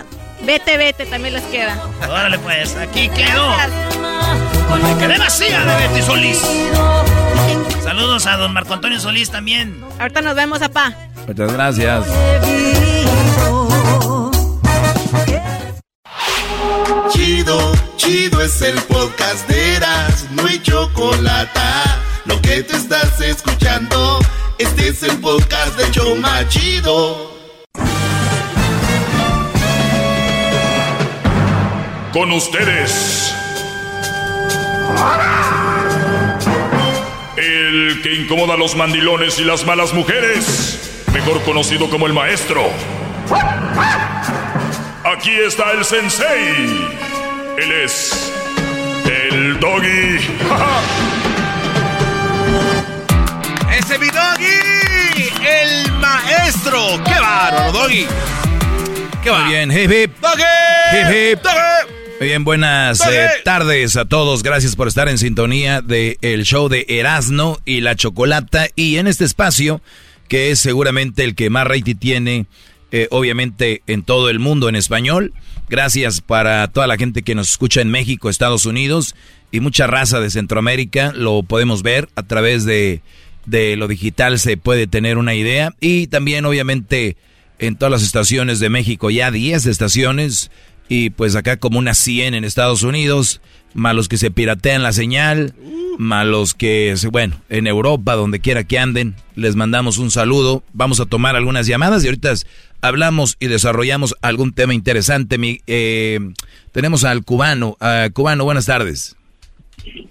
vete, 0.46 0.78
vete, 0.78 1.06
también 1.06 1.34
les 1.34 1.44
queda. 1.44 1.78
Órale 2.10 2.40
pues, 2.40 2.76
aquí 2.76 3.10
quedó. 3.10 3.56
Me 4.82 4.98
quedé 4.98 5.18
vacía 5.18 5.60
de 5.62 5.88
Betty 5.88 6.02
Solís. 6.02 6.42
Saludos 7.84 8.26
a 8.26 8.38
don 8.38 8.54
Marco 8.54 8.74
Antonio 8.74 9.00
Solís 9.00 9.30
también. 9.30 9.84
Ahorita 10.00 10.22
nos 10.22 10.36
vemos, 10.36 10.62
apá. 10.62 10.94
Muchas 11.28 11.52
gracias. 11.54 12.06
Chido, 17.12 17.74
chido 17.98 18.42
es 18.42 18.62
el 18.62 18.82
podcast 18.84 19.48
de 19.48 19.76
Eras, 19.76 20.28
no 20.32 20.46
hay 20.48 20.62
chocolate. 20.62 21.60
Lo 22.26 22.42
que 22.42 22.64
te 22.64 22.78
estás 22.78 23.20
escuchando, 23.20 24.20
este 24.58 24.90
es 24.90 25.04
el 25.04 25.18
podcast 25.20 25.78
de 25.78 25.92
Choma 25.92 26.48
Chido. 26.48 27.31
Con 32.14 32.32
ustedes. 32.34 33.34
El 37.38 38.02
que 38.04 38.14
incomoda 38.16 38.56
a 38.56 38.58
los 38.58 38.76
mandilones 38.76 39.40
y 39.40 39.46
las 39.46 39.66
malas 39.66 39.94
mujeres, 39.94 41.06
mejor 41.14 41.42
conocido 41.44 41.90
como 41.90 42.08
el 42.08 42.14
maestro. 42.14 42.70
Aquí 45.06 45.32
está 45.32 45.72
el 45.72 45.86
sensei. 45.86 46.90
Él 47.58 47.72
es 47.84 48.34
el 49.06 49.58
doggy. 49.62 50.20
¡Ese 53.78 53.98
mi 53.98 54.08
doggy! 54.08 55.30
¡El 55.48 55.92
maestro! 55.94 57.02
¡Qué 57.06 57.20
bárbaro, 57.20 57.72
doggy! 57.72 58.06
¿Qué 59.24 59.30
va? 59.30 59.46
Muy 59.46 59.54
bien, 59.54 59.72
hip 59.72 59.92
hip. 59.92 60.20
¡Doggy! 60.20 60.44
Hip 60.94 61.08
hip. 61.10 61.42
¡Doggy! 61.42 62.01
Muy 62.22 62.28
bien, 62.28 62.44
buenas 62.44 63.02
eh, 63.08 63.30
tardes 63.44 63.98
a 63.98 64.06
todos. 64.06 64.44
Gracias 64.44 64.76
por 64.76 64.88
estar 64.88 65.10
en 65.10 65.18
sintonía 65.18 65.82
del 65.82 66.20
el 66.22 66.44
show 66.44 66.70
de 66.70 66.86
Erasno 66.88 67.58
y 67.66 67.82
la 67.82 67.96
Chocolata. 67.96 68.68
Y 68.76 68.98
en 68.98 69.08
este 69.08 69.26
espacio, 69.26 69.82
que 70.28 70.52
es 70.52 70.60
seguramente 70.60 71.24
el 71.24 71.34
que 71.34 71.50
más 71.50 71.66
rating 71.66 71.96
tiene, 71.96 72.46
eh, 72.92 73.08
obviamente 73.10 73.82
en 73.88 74.04
todo 74.04 74.30
el 74.30 74.38
mundo 74.38 74.70
en 74.70 74.76
español. 74.76 75.34
Gracias 75.68 76.22
para 76.22 76.68
toda 76.68 76.86
la 76.86 76.96
gente 76.96 77.24
que 77.24 77.34
nos 77.34 77.50
escucha 77.50 77.82
en 77.82 77.90
México, 77.90 78.30
Estados 78.30 78.68
Unidos 78.68 79.16
y 79.52 79.60
mucha 79.60 79.88
raza 79.88 80.20
de 80.20 80.30
Centroamérica. 80.30 81.14
Lo 81.16 81.42
podemos 81.42 81.82
ver 81.82 82.08
a 82.16 82.22
través 82.22 82.66
de, 82.66 83.02
de 83.48 83.76
lo 83.78 83.88
digital, 83.88 84.38
se 84.38 84.58
puede 84.58 84.86
tener 84.86 85.18
una 85.18 85.34
idea. 85.34 85.74
Y 85.80 86.06
también, 86.06 86.46
obviamente, 86.46 87.18
en 87.58 87.78
todas 87.78 87.92
las 87.92 88.04
estaciones 88.04 88.60
de 88.60 88.70
México, 88.70 89.10
ya 89.10 89.32
10 89.32 89.66
estaciones 89.66 90.52
y 90.94 91.10
pues 91.10 91.38
acá 91.38 91.56
como 91.56 91.80
unas 91.80 91.98
100 92.00 92.34
en 92.34 92.44
Estados 92.44 92.84
Unidos, 92.84 93.40
más 93.74 93.96
los 93.96 94.10
que 94.10 94.18
se 94.18 94.30
piratean 94.30 94.84
la 94.84 94.92
señal, 94.92 95.54
más 95.98 96.26
los 96.28 96.54
que, 96.54 96.94
se- 96.98 97.08
bueno, 97.08 97.36
en 97.50 97.66
Europa, 97.66 98.16
donde 98.16 98.42
quiera 98.42 98.66
que 98.66 98.78
anden, 98.78 99.16
les 99.38 99.56
mandamos 99.56 99.98
un 100.00 100.12
saludo, 100.12 100.64
vamos 100.74 101.00
a 101.00 101.06
tomar 101.06 101.38
algunas 101.38 101.66
llamadas 101.66 102.04
y 102.04 102.08
ahorita 102.08 102.34
hablamos 102.82 103.38
y 103.40 103.48
desarrollamos 103.48 104.16
algún 104.22 104.52
tema 104.52 104.74
interesante. 104.74 105.38
Mi- 105.38 105.62
eh, 105.66 106.20
tenemos 106.74 107.06
al 107.06 107.24
cubano, 107.24 107.78
Ah, 107.80 108.10
cubano, 108.12 108.44
buenas 108.44 108.66
tardes. 108.66 109.16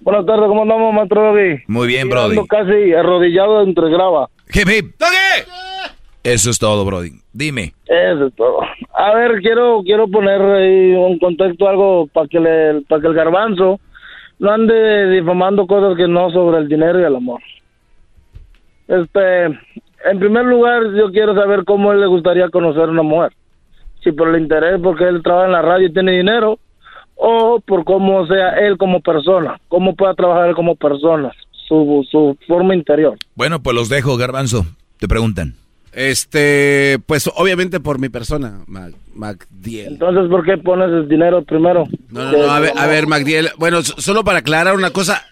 Buenas 0.01 0.24
tardes, 0.24 0.47
¿cómo 0.48 0.62
andamos, 0.62 0.94
maestro? 0.94 1.35
Muy 1.69 1.89
bien, 1.89 2.09
Brody. 2.09 2.36
casi 2.48 2.94
arrodillado 2.94 3.62
entre 3.65 3.90
grava. 3.90 4.31
Hip, 4.55 4.66
hip. 4.69 4.94
Eso 6.23 6.51
es 6.51 6.59
todo, 6.59 6.85
Brody. 6.85 7.13
Dime. 7.33 7.73
Eso 7.87 8.27
es 8.27 8.35
todo. 8.35 8.61
A 8.93 9.15
ver, 9.15 9.41
quiero 9.41 9.83
quiero 9.83 10.09
poner 10.09 10.41
ahí 10.41 10.93
un 10.93 11.19
contexto 11.19 11.69
algo 11.69 12.07
para 12.13 12.29
que 12.29 12.41
le, 12.41 12.83
para 12.83 13.01
que 13.01 13.09
el 13.09 13.15
garbanzo 13.15 13.81
no 14.39 14.51
ande 14.51 15.11
difamando 15.11 15.67
cosas 15.67 15.97
que 15.97 16.09
no 16.09 16.31
sobre 16.31 16.59
el 16.59 16.69
dinero 16.69 17.01
y 17.01 17.05
el 17.05 17.17
amor. 17.17 17.41
Este, 18.89 19.45
en 19.45 20.19
primer 20.19 20.47
lugar, 20.47 20.83
yo 20.97 21.13
quiero 21.13 21.35
saber 21.35 21.65
cómo 21.65 21.93
él 21.93 22.01
le 22.01 22.07
gustaría 22.07 22.49
conocer 22.49 22.85
a 22.85 22.91
una 22.91 23.03
mujer. 23.03 23.33
Si 24.03 24.13
por 24.13 24.35
el 24.35 24.43
interés, 24.43 24.81
porque 24.83 25.05
él 25.05 25.23
trabaja 25.23 25.47
en 25.47 25.53
la 25.53 25.63
radio 25.63 25.87
y 25.87 25.93
tiene 25.93 26.13
dinero, 26.13 26.59
o 27.17 27.61
por 27.61 27.85
cómo 27.85 28.27
sea 28.27 28.51
él 28.61 28.79
como 28.79 29.01
persona, 29.01 29.61
cómo 29.69 29.95
pueda 29.95 30.15
trabajar 30.15 30.49
él 30.49 30.55
como 30.55 30.75
persona, 30.75 31.31
su, 31.69 32.07
su 32.11 32.37
forma 32.49 32.75
interior. 32.75 33.17
Bueno, 33.35 33.63
pues 33.63 33.77
los 33.77 33.91
dejo, 33.91 34.17
Garbanzo. 34.17 34.65
Te 34.99 35.07
preguntan. 35.07 35.55
Este, 35.93 36.99
pues 37.07 37.29
obviamente 37.35 37.81
por 37.81 37.99
mi 37.99 38.09
persona, 38.09 38.61
Mac, 38.67 38.95
Macdiel. 39.15 39.95
Entonces, 39.95 40.29
¿por 40.31 40.45
qué 40.45 40.57
pones 40.57 40.89
el 40.91 41.09
dinero 41.09 41.43
primero? 41.45 41.85
No, 42.11 42.31
no, 42.31 42.39
no, 42.39 42.51
a 42.51 42.61
ver, 42.61 42.73
a 42.77 42.87
ver, 42.87 43.07
Macdiel. 43.07 43.51
Bueno, 43.59 43.83
solo 43.83 44.23
para 44.25 44.39
aclarar 44.39 44.75
una 44.77 44.91
cosa. 44.91 45.25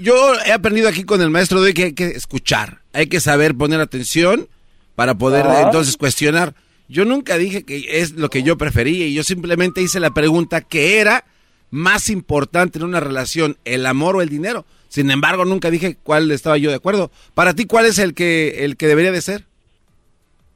Yo 0.00 0.14
he 0.46 0.52
aprendido 0.52 0.88
aquí 0.88 1.04
con 1.04 1.22
el 1.22 1.30
maestro 1.30 1.60
de 1.60 1.68
hoy 1.68 1.74
que 1.74 1.84
hay 1.84 1.92
que 1.94 2.06
escuchar. 2.06 2.80
Hay 2.92 3.06
que 3.06 3.20
saber 3.20 3.54
poner 3.54 3.80
atención 3.80 4.48
para 4.94 5.14
poder 5.14 5.46
Ajá. 5.46 5.62
entonces 5.62 5.96
cuestionar. 5.96 6.54
Yo 6.88 7.04
nunca 7.04 7.38
dije 7.38 7.64
que 7.64 8.00
es 8.00 8.12
lo 8.12 8.28
que 8.28 8.42
yo 8.42 8.58
prefería 8.58 9.06
y 9.06 9.14
yo 9.14 9.22
simplemente 9.22 9.80
hice 9.80 10.00
la 10.00 10.10
pregunta 10.10 10.60
que 10.60 10.98
era 10.98 11.24
más 11.70 12.10
importante 12.10 12.78
en 12.78 12.84
una 12.84 13.00
relación, 13.00 13.56
el 13.64 13.86
amor 13.86 14.16
o 14.16 14.22
el 14.22 14.28
dinero. 14.28 14.66
Sin 14.88 15.10
embargo, 15.10 15.44
nunca 15.44 15.70
dije 15.70 15.96
cuál 16.02 16.30
estaba 16.30 16.58
yo 16.58 16.70
de 16.70 16.76
acuerdo. 16.76 17.10
Para 17.34 17.54
ti, 17.54 17.64
¿cuál 17.64 17.86
es 17.86 17.98
el 17.98 18.14
que 18.14 18.64
el 18.64 18.76
que 18.76 18.86
debería 18.86 19.10
de 19.10 19.22
ser? 19.22 19.46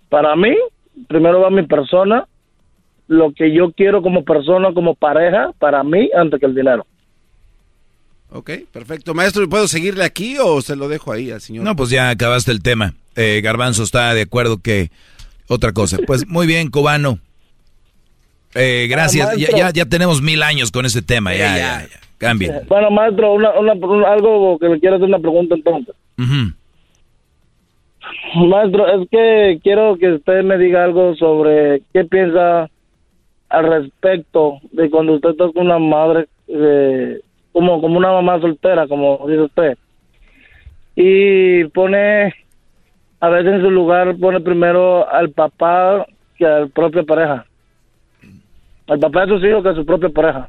Para 0.09 0.35
mí, 0.37 0.55
primero 1.09 1.41
va 1.41 1.51
mi 1.51 1.67
persona, 1.67 2.27
lo 3.09 3.33
que 3.33 3.53
yo 3.55 3.73
quiero 3.73 4.03
como 4.03 4.25
persona, 4.25 4.73
como 4.75 4.95
pareja, 4.95 5.53
para 5.59 5.83
mí, 5.83 6.11
antes 6.17 6.41
que 6.41 6.47
el 6.47 6.55
dinero. 6.55 6.87
Ok, 8.31 8.51
perfecto. 8.71 9.15
Maestro, 9.15 9.49
¿puedo 9.49 9.67
seguirle 9.69 10.05
aquí 10.05 10.37
o 10.39 10.61
se 10.61 10.77
lo 10.77 10.89
dejo 10.89 11.13
ahí 11.13 11.31
al 11.31 11.41
señor? 11.41 11.65
No, 11.65 11.75
pues 11.77 11.89
ya 11.91 12.11
acabaste 12.11 12.51
el 12.53 12.63
tema. 12.63 12.93
Eh, 13.17 13.41
Garbanzo 13.43 13.83
está 13.83 14.13
de 14.13 14.23
acuerdo 14.23 14.59
que 14.59 14.91
otra 15.49 15.73
cosa. 15.73 15.97
Pues 16.07 16.27
muy 16.29 16.47
bien, 16.47 16.71
cubano. 16.71 17.19
Eh, 18.55 18.87
gracias. 18.91 19.31
Ah, 19.31 19.35
Ya, 19.37 19.49
ya, 19.57 19.71
ya 19.73 19.85
tenemos 19.87 20.21
mil 20.21 20.43
años 20.43 20.71
con 20.71 20.85
ese 20.85 21.01
tema. 21.01 21.35
Ya, 21.35 21.57
ya, 21.57 21.89
ya. 21.91 22.01
Cambien. 22.19 22.53
Bueno, 22.69 22.91
maestro, 22.91 23.33
una, 23.33 23.51
una, 23.59 23.73
un- 23.75 24.05
algo 24.05 24.59
que 24.59 24.69
le 24.69 24.81
quiero 24.81 24.97
hacer 24.97 25.09
una 25.09 25.19
pregunta 25.21 25.55
entonces. 25.55 25.95
Maestro, 28.35 28.87
es 28.87 29.09
que 29.11 29.61
quiero 29.63 29.97
que 29.97 30.13
usted 30.13 30.43
me 30.45 30.59
diga 30.59 30.85
algo 30.85 31.15
sobre 31.17 31.83
qué 31.93 32.05
piensa 32.05 32.69
al 33.49 33.67
respecto 33.67 34.59
de 34.73 34.91
cuando 34.91 35.15
usted 35.15 35.35
con 35.37 35.67
una 35.67 35.79
madre, 35.79 36.27
eh, 36.49 37.21
como, 37.53 37.81
como 37.81 37.99
una 37.99 38.13
mamá 38.13 38.41
soltera, 38.41 38.87
como 38.87 39.25
dice 39.27 39.43
usted, 39.43 39.79
y 40.95 41.65
pone, 41.69 42.35
a 43.21 43.29
veces 43.29 43.55
en 43.55 43.63
su 43.63 43.71
lugar 43.71 44.17
pone 44.17 44.41
primero 44.41 45.09
al 45.09 45.31
papá 45.31 46.07
que 46.37 46.47
a 46.47 46.61
la 46.61 46.67
propia 46.67 47.03
pareja. 47.03 47.47
Al 48.89 48.99
papá 48.99 49.27
de 49.27 49.35
sus 49.35 49.45
hijos 49.45 49.63
que 49.63 49.69
a 49.69 49.75
su 49.75 49.85
propia 49.85 50.09
pareja. 50.09 50.49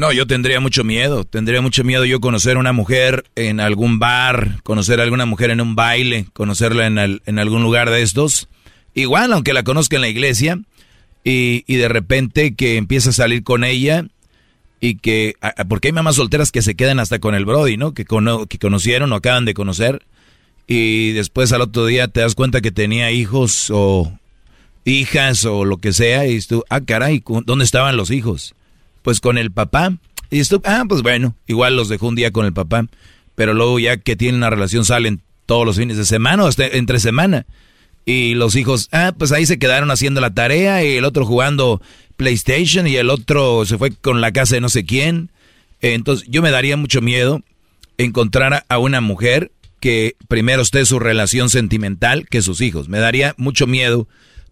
No, 0.00 0.12
yo 0.12 0.26
tendría 0.26 0.60
mucho 0.60 0.82
miedo. 0.82 1.24
Tendría 1.24 1.60
mucho 1.60 1.84
miedo 1.84 2.06
yo 2.06 2.20
conocer 2.20 2.56
a 2.56 2.60
una 2.60 2.72
mujer 2.72 3.24
en 3.36 3.60
algún 3.60 3.98
bar, 3.98 4.62
conocer 4.62 4.98
a 4.98 5.02
alguna 5.02 5.26
mujer 5.26 5.50
en 5.50 5.60
un 5.60 5.76
baile, 5.76 6.24
conocerla 6.32 6.86
en, 6.86 7.20
en 7.26 7.38
algún 7.38 7.62
lugar 7.62 7.90
de 7.90 8.00
estos. 8.00 8.48
Igual, 8.94 9.30
aunque 9.34 9.52
la 9.52 9.62
conozca 9.62 9.96
en 9.96 10.00
la 10.00 10.08
iglesia, 10.08 10.58
y, 11.22 11.64
y 11.66 11.76
de 11.76 11.88
repente 11.90 12.54
que 12.54 12.78
empieza 12.78 13.10
a 13.10 13.12
salir 13.12 13.42
con 13.44 13.62
ella 13.62 14.06
y 14.80 14.94
que... 14.94 15.34
Porque 15.68 15.88
hay 15.88 15.92
mamás 15.92 16.16
solteras 16.16 16.50
que 16.50 16.62
se 16.62 16.74
quedan 16.76 16.98
hasta 16.98 17.18
con 17.18 17.34
el 17.34 17.44
Brody, 17.44 17.76
¿no? 17.76 17.92
Que, 17.92 18.06
cono- 18.06 18.46
que 18.46 18.56
conocieron 18.58 19.12
o 19.12 19.16
acaban 19.16 19.44
de 19.44 19.52
conocer. 19.52 20.06
Y 20.66 21.12
después 21.12 21.52
al 21.52 21.60
otro 21.60 21.84
día 21.84 22.08
te 22.08 22.20
das 22.20 22.34
cuenta 22.34 22.62
que 22.62 22.70
tenía 22.72 23.10
hijos 23.10 23.66
o 23.70 24.10
hijas 24.86 25.44
o 25.44 25.66
lo 25.66 25.76
que 25.76 25.92
sea. 25.92 26.26
Y 26.26 26.40
tú, 26.40 26.64
ah, 26.70 26.80
caray, 26.80 27.20
¿cu- 27.20 27.42
¿dónde 27.44 27.66
estaban 27.66 27.98
los 27.98 28.10
hijos? 28.10 28.54
Pues 29.02 29.20
con 29.20 29.38
el 29.38 29.50
papá. 29.50 29.94
Y 30.30 30.42
tú, 30.44 30.60
ah, 30.64 30.84
pues 30.88 31.02
bueno, 31.02 31.34
igual 31.46 31.76
los 31.76 31.88
dejó 31.88 32.08
un 32.08 32.14
día 32.14 32.30
con 32.30 32.46
el 32.46 32.52
papá. 32.52 32.86
Pero 33.34 33.54
luego 33.54 33.78
ya 33.78 33.96
que 33.96 34.16
tienen 34.16 34.36
una 34.36 34.50
relación 34.50 34.84
salen 34.84 35.22
todos 35.46 35.64
los 35.66 35.76
fines 35.76 35.96
de 35.96 36.04
semana 36.04 36.44
o 36.44 36.46
hasta 36.46 36.66
entre 36.66 37.00
semana. 37.00 37.46
Y 38.04 38.34
los 38.34 38.56
hijos, 38.56 38.88
ah, 38.92 39.12
pues 39.16 39.32
ahí 39.32 39.46
se 39.46 39.58
quedaron 39.58 39.90
haciendo 39.90 40.20
la 40.20 40.32
tarea 40.34 40.84
y 40.84 40.96
el 40.96 41.04
otro 41.04 41.24
jugando 41.26 41.80
PlayStation 42.16 42.86
y 42.86 42.96
el 42.96 43.10
otro 43.10 43.64
se 43.66 43.78
fue 43.78 43.90
con 43.92 44.20
la 44.20 44.32
casa 44.32 44.54
de 44.56 44.60
no 44.60 44.68
sé 44.68 44.84
quién. 44.84 45.30
Entonces 45.80 46.26
yo 46.28 46.42
me 46.42 46.50
daría 46.50 46.76
mucho 46.76 47.00
miedo 47.00 47.42
encontrar 47.98 48.54
a- 48.54 48.64
a 48.68 48.78
una 48.78 49.00
mujer 49.00 49.50
que 49.80 50.16
primero 50.28 50.60
esté 50.62 50.84
su 50.84 50.98
relación 50.98 51.48
sentimental 51.50 52.26
que 52.28 52.42
sus 52.42 52.60
hijos. 52.60 52.88
Me 52.88 52.98
daría 52.98 53.34
mucho 53.38 53.66
miedo 53.66 54.06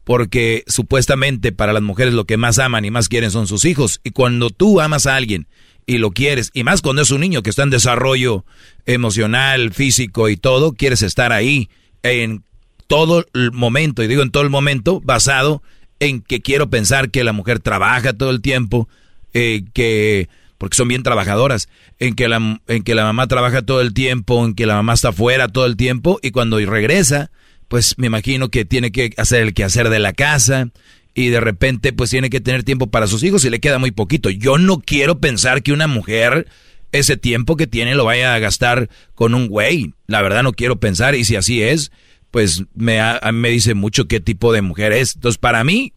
porque 0.09 0.65
supuestamente 0.67 1.53
para 1.53 1.75
las 1.75 1.83
mujeres 1.83 2.15
lo 2.15 2.25
que 2.25 2.39
más 2.39 2.59
aman 2.59 2.83
y 2.87 2.91
más 2.91 3.11
quieren 3.11 3.31
son 3.31 3.47
sus 3.47 3.67
hijos. 3.67 4.01
Y 4.05 4.13
cuando 4.13 4.49
tú 4.49 4.81
amas 4.81 5.05
a 5.05 5.17
alguien 5.17 5.47
y 5.85 5.99
lo 5.99 6.13
quieres, 6.13 6.51
y 6.55 6.65
más 6.65 6.81
cuando 6.81 7.03
es 7.03 7.11
un 7.11 7.21
niño 7.21 7.43
que 7.43 7.51
está 7.51 7.63
en 7.63 7.69
desarrollo 7.69 8.47
emocional, 8.87 9.71
físico 9.71 10.31
y 10.31 10.39
todo, 10.39 10.73
quieres 10.73 11.03
estar 11.03 11.31
ahí 11.31 11.69
en 12.03 12.43
todo 12.87 13.27
el 13.35 13.53
momento, 13.53 14.03
y 14.03 14.07
digo 14.07 14.23
en 14.23 14.31
todo 14.31 14.43
el 14.43 14.49
momento, 14.49 15.03
basado 15.05 15.63
en 16.01 16.23
que 16.23 16.41
quiero 16.41 16.71
pensar 16.71 17.11
que 17.11 17.23
la 17.23 17.35
mujer 17.35 17.59
trabaja 17.59 18.15
todo 18.15 18.31
el 18.31 18.41
tiempo, 18.41 18.89
eh, 19.35 19.65
que 19.75 20.31
porque 20.57 20.75
son 20.75 20.89
bien 20.89 21.03
trabajadoras, 21.03 21.69
en 21.99 22.15
que 22.15 22.29
la 22.29 22.63
en 22.67 22.83
que 22.83 22.95
la 22.95 23.05
mamá 23.05 23.27
trabaja 23.27 23.61
todo 23.61 23.83
el 23.83 23.93
tiempo, 23.93 24.43
en 24.43 24.55
que 24.55 24.65
la 24.65 24.77
mamá 24.77 24.95
está 24.95 25.13
fuera 25.13 25.49
todo 25.49 25.67
el 25.67 25.77
tiempo 25.77 26.19
y 26.23 26.31
cuando 26.31 26.59
regresa, 26.61 27.31
pues 27.69 27.95
me 27.99 28.07
imagino 28.07 28.49
que 28.51 28.65
tiene 28.65 28.91
que 28.93 29.13
hacer 29.17 29.43
el 29.43 29.55
quehacer 29.55 29.89
de 29.91 29.99
la 29.99 30.13
casa 30.13 30.71
y 31.15 31.29
de 31.29 31.41
repente 31.41 31.93
pues 31.93 32.11
tiene 32.11 32.31
que 32.31 32.41
tener 32.41 32.65
tiempo 32.65 32.89
para 32.89 33.07
sus 33.07 33.23
hijos 33.23 33.45
y 33.45 33.51
le 33.51 33.61
queda 33.61 33.79
muy 33.79 33.91
poquito. 33.91 34.31
Yo 34.31 34.59
no 34.59 34.79
quiero 34.81 35.21
pensar 35.21 35.63
que 35.63 35.73
una 35.73 35.87
mujer 35.87 36.47
ese 36.93 37.17
tiempo 37.17 37.57
que 37.57 37.67
tiene 37.67 37.95
lo 37.95 38.05
vaya 38.07 38.35
a 38.35 38.39
gastar 38.39 38.89
con 39.15 39.35
un 39.35 39.49
güey. 39.49 39.93
La 40.07 40.23
verdad 40.23 40.43
no 40.43 40.53
quiero 40.53 40.81
pensar 40.81 41.15
y 41.15 41.25
si 41.25 41.37
así 41.37 41.63
es, 41.63 41.93
pues 42.31 42.65
me, 42.75 43.01
a 43.01 43.21
mí 43.33 43.39
me 43.39 43.51
dice 43.51 43.75
mucho 43.75 44.07
qué 44.09 44.21
tipo 44.21 44.53
de 44.53 44.63
mujer 44.63 44.93
es. 44.93 45.15
Entonces 45.17 45.39
para 45.39 45.65
mí, 45.65 45.93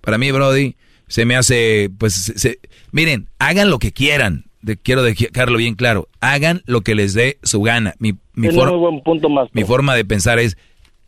para 0.00 0.18
mí 0.18 0.30
Brody, 0.32 0.74
se 1.06 1.24
me 1.26 1.36
hace, 1.36 1.90
pues, 1.98 2.14
se- 2.14 2.38
se- 2.38 2.58
miren, 2.90 3.28
hagan 3.38 3.70
lo 3.70 3.78
que 3.78 3.92
quieran. 3.92 4.46
De- 4.62 4.76
quiero 4.78 5.02
dejarlo 5.02 5.58
bien 5.58 5.74
claro. 5.74 6.08
Hagan 6.20 6.62
lo 6.66 6.80
que 6.80 6.94
les 6.94 7.14
dé 7.14 7.38
su 7.42 7.60
gana. 7.62 7.94
Mi, 7.98 8.12
mi, 8.34 8.48
Tiene 8.48 8.54
for- 8.54 8.70
muy 8.70 8.78
buen 8.78 9.02
punto 9.02 9.28
más. 9.28 9.48
mi 9.52 9.64
forma 9.64 9.94
de 9.94 10.04
pensar 10.04 10.38
es, 10.38 10.56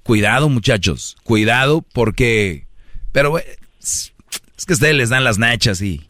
cuidado 0.05 0.49
muchachos, 0.49 1.17
cuidado 1.25 1.83
porque, 1.93 2.67
pero 3.13 3.39
es 3.39 4.15
es 4.57 4.67
que 4.67 4.73
ustedes 4.73 4.95
les 4.95 5.11
dan 5.11 5.25
las 5.25 5.39
nachas 5.39 5.83
y 5.83 6.01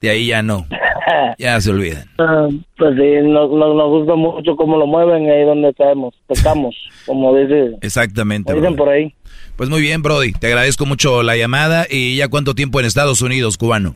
de 0.00 0.10
ahí 0.10 0.26
ya 0.26 0.42
no, 0.42 0.66
ya 1.38 1.60
se 1.60 1.70
olvidan. 1.70 2.08
Ah, 2.18 2.48
pues 2.76 2.94
sí, 2.96 3.28
nos, 3.28 3.50
nos, 3.50 3.76
nos 3.76 3.88
gusta 3.88 4.14
mucho 4.16 4.56
cómo 4.56 4.76
lo 4.76 4.86
mueven 4.86 5.30
ahí 5.30 5.44
donde 5.44 5.72
caemos, 5.74 6.14
pecamos, 6.26 6.74
como 7.06 7.34
dice, 7.36 7.76
Exactamente. 7.80 8.52
dicen 8.52 8.76
por 8.76 8.88
ahí. 8.88 9.14
Pues 9.56 9.70
muy 9.70 9.80
bien, 9.80 10.02
Brody, 10.02 10.32
te 10.32 10.48
agradezco 10.48 10.86
mucho 10.86 11.22
la 11.22 11.36
llamada 11.36 11.86
y 11.88 12.16
ya 12.16 12.28
cuánto 12.28 12.54
tiempo 12.54 12.80
en 12.80 12.86
Estados 12.86 13.22
Unidos, 13.22 13.56
cubano. 13.56 13.94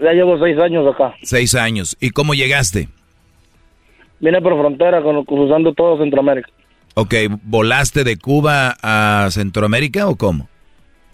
Ya 0.00 0.12
llevo 0.12 0.38
seis 0.38 0.58
años 0.58 0.92
acá. 0.92 1.14
Seis 1.22 1.54
años. 1.54 1.96
¿Y 2.00 2.10
cómo 2.10 2.34
llegaste? 2.34 2.88
Vine 4.18 4.40
por 4.42 4.58
frontera 4.58 5.02
con, 5.02 5.24
cruzando 5.24 5.72
todo 5.72 5.98
Centroamérica. 5.98 6.48
Ok, 6.94 7.14
¿volaste 7.42 8.04
de 8.04 8.16
Cuba 8.16 8.76
a 8.82 9.28
Centroamérica 9.30 10.08
o 10.08 10.16
cómo? 10.16 10.48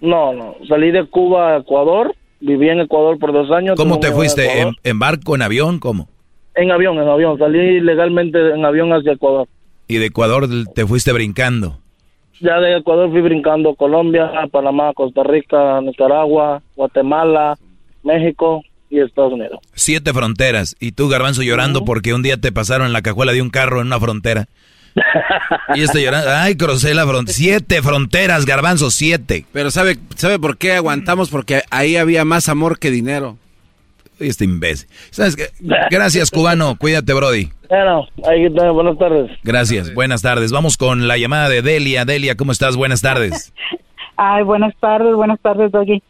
No, 0.01 0.33
no, 0.33 0.55
salí 0.69 0.91
de 0.91 1.07
Cuba 1.07 1.55
a 1.55 1.59
Ecuador, 1.59 2.15
viví 2.41 2.69
en 2.69 2.81
Ecuador 2.81 3.19
por 3.19 3.33
dos 3.33 3.51
años. 3.51 3.77
¿Cómo 3.77 3.99
te 3.99 4.13
fuiste? 4.13 4.45
¿En, 4.45 4.51
Ecuador. 4.51 4.75
en 4.85 4.99
barco, 4.99 5.35
en 5.35 5.43
avión? 5.43 5.79
¿Cómo? 5.79 6.09
En 6.55 6.71
avión, 6.71 6.99
en 6.99 7.09
avión, 7.09 7.39
salí 7.39 7.81
legalmente 7.81 8.39
en 8.39 8.65
avión 8.65 8.93
hacia 8.93 9.13
Ecuador. 9.13 9.49
Y 9.89 9.97
de 9.97 10.07
Ecuador 10.07 10.47
te 10.75 10.87
fuiste 10.87 11.13
brincando. 11.13 11.79
Ya 12.41 12.59
de 12.59 12.77
Ecuador 12.77 13.11
fui 13.11 13.21
brincando 13.21 13.75
Colombia, 13.75 14.31
Panamá, 14.51 14.93
Costa 14.95 15.23
Rica, 15.23 15.81
Nicaragua, 15.83 16.63
Guatemala, 16.77 17.59
México 18.03 18.63
y 18.89 19.01
Estados 19.01 19.35
Unidos. 19.35 19.61
Siete 19.75 20.13
fronteras. 20.13 20.75
Y 20.81 20.93
tú, 20.93 21.09
Garbanzo, 21.09 21.43
llorando 21.43 21.85
porque 21.85 22.15
un 22.15 22.23
día 22.23 22.39
te 22.39 22.53
pasaron 22.53 22.87
en 22.87 22.93
la 22.93 23.03
cajuela 23.03 23.33
de 23.33 23.43
un 23.43 23.51
carro 23.51 23.81
en 23.81 23.89
una 23.89 24.01
frontera. 24.01 24.47
y 25.75 25.83
estoy 25.83 26.05
llorando. 26.05 26.31
Ay, 26.31 26.57
crucé 26.57 26.95
la 26.95 27.07
frontera. 27.07 27.37
Siete 27.37 27.83
fronteras, 27.83 28.47
Garbanzo, 28.47 28.91
siete. 28.91 29.45
Pero 29.53 29.71
¿sabe, 29.71 29.99
¿sabe 30.17 30.39
por 30.39 30.57
qué 30.57 30.75
aguantamos? 30.75 31.31
Porque 31.31 31.63
ahí 31.71 31.97
había 31.97 32.25
más 32.25 32.49
amor 32.49 32.79
que 32.79 32.91
dinero. 32.91 33.37
Este 34.19 34.45
imbécil. 34.45 34.89
¿Sabes 35.11 35.35
qué? 35.35 35.47
Gracias, 35.91 36.31
cubano. 36.31 36.77
Cuídate, 36.77 37.15
Brody. 37.15 37.49
Bueno, 37.71 38.07
ahí 38.29 38.45
está, 38.45 38.71
buenas 38.71 38.99
tardes. 38.99 39.31
Gracias, 39.43 39.95
buenas 39.95 40.21
tardes. 40.21 40.53
Vamos 40.53 40.77
con 40.77 41.09
la 41.09 41.17
llamada 41.17 41.49
de 41.49 41.63
Delia. 41.63 42.05
Delia, 42.05 42.37
¿cómo 42.37 42.53
estás? 42.53 42.77
Buenas 42.77 43.01
tardes. 43.01 43.55
Ay, 44.17 44.43
buenas 44.43 44.75
tardes, 44.79 45.15
buenas 45.15 45.41
tardes, 45.41 45.73
Doggy. 45.73 46.03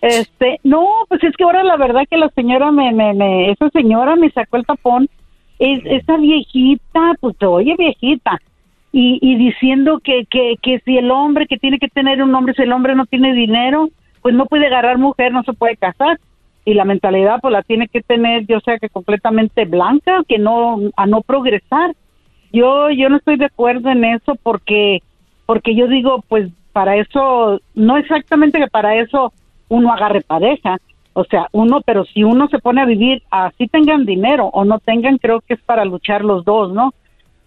Este, 0.00 0.60
no, 0.62 0.86
pues 1.08 1.22
es 1.24 1.34
que 1.36 1.44
ahora 1.44 1.62
la 1.64 1.76
verdad 1.76 2.02
que 2.08 2.16
la 2.16 2.30
señora 2.30 2.70
me, 2.70 2.92
me, 2.92 3.12
me 3.14 3.50
esa 3.50 3.68
señora 3.70 4.16
me 4.16 4.30
sacó 4.30 4.56
el 4.56 4.64
tapón. 4.64 5.08
Es, 5.58 5.80
esa 5.84 6.16
viejita, 6.16 7.14
pues 7.20 7.36
oye 7.42 7.74
viejita, 7.76 8.40
y, 8.92 9.18
y 9.20 9.36
diciendo 9.36 10.00
que, 10.02 10.24
que, 10.26 10.56
que 10.62 10.80
si 10.80 10.96
el 10.96 11.10
hombre 11.10 11.46
que 11.46 11.58
tiene 11.58 11.78
que 11.78 11.88
tener 11.88 12.22
un 12.22 12.34
hombre, 12.34 12.54
si 12.54 12.62
el 12.62 12.72
hombre 12.72 12.94
no 12.94 13.06
tiene 13.06 13.34
dinero, 13.34 13.90
pues 14.22 14.34
no 14.34 14.46
puede 14.46 14.66
agarrar 14.66 14.98
mujer, 14.98 15.32
no 15.32 15.42
se 15.42 15.52
puede 15.52 15.76
casar. 15.76 16.18
Y 16.64 16.74
la 16.74 16.84
mentalidad 16.84 17.40
pues 17.40 17.52
la 17.52 17.62
tiene 17.62 17.88
que 17.88 18.02
tener, 18.02 18.46
yo 18.46 18.60
sea 18.60 18.78
que 18.78 18.88
completamente 18.88 19.64
blanca, 19.64 20.22
que 20.28 20.38
no, 20.38 20.78
a 20.96 21.06
no 21.06 21.22
progresar. 21.22 21.94
Yo, 22.52 22.90
yo 22.90 23.08
no 23.08 23.16
estoy 23.16 23.36
de 23.36 23.46
acuerdo 23.46 23.90
en 23.90 24.04
eso 24.04 24.34
porque, 24.42 25.02
porque 25.46 25.74
yo 25.74 25.86
digo, 25.86 26.24
pues 26.28 26.50
para 26.72 26.96
eso, 26.96 27.60
no 27.74 27.96
exactamente 27.96 28.58
que 28.58 28.68
para 28.68 28.96
eso 28.96 29.32
uno 29.68 29.92
agarre 29.92 30.20
pareja, 30.20 30.78
o 31.18 31.24
sea, 31.24 31.48
uno, 31.50 31.80
pero 31.84 32.04
si 32.04 32.22
uno 32.22 32.46
se 32.48 32.60
pone 32.60 32.80
a 32.80 32.84
vivir, 32.84 33.24
así 33.30 33.66
tengan 33.66 34.04
dinero 34.06 34.46
o 34.52 34.64
no 34.64 34.78
tengan, 34.78 35.18
creo 35.18 35.40
que 35.40 35.54
es 35.54 35.60
para 35.62 35.84
luchar 35.84 36.24
los 36.24 36.44
dos, 36.44 36.72
¿no? 36.72 36.94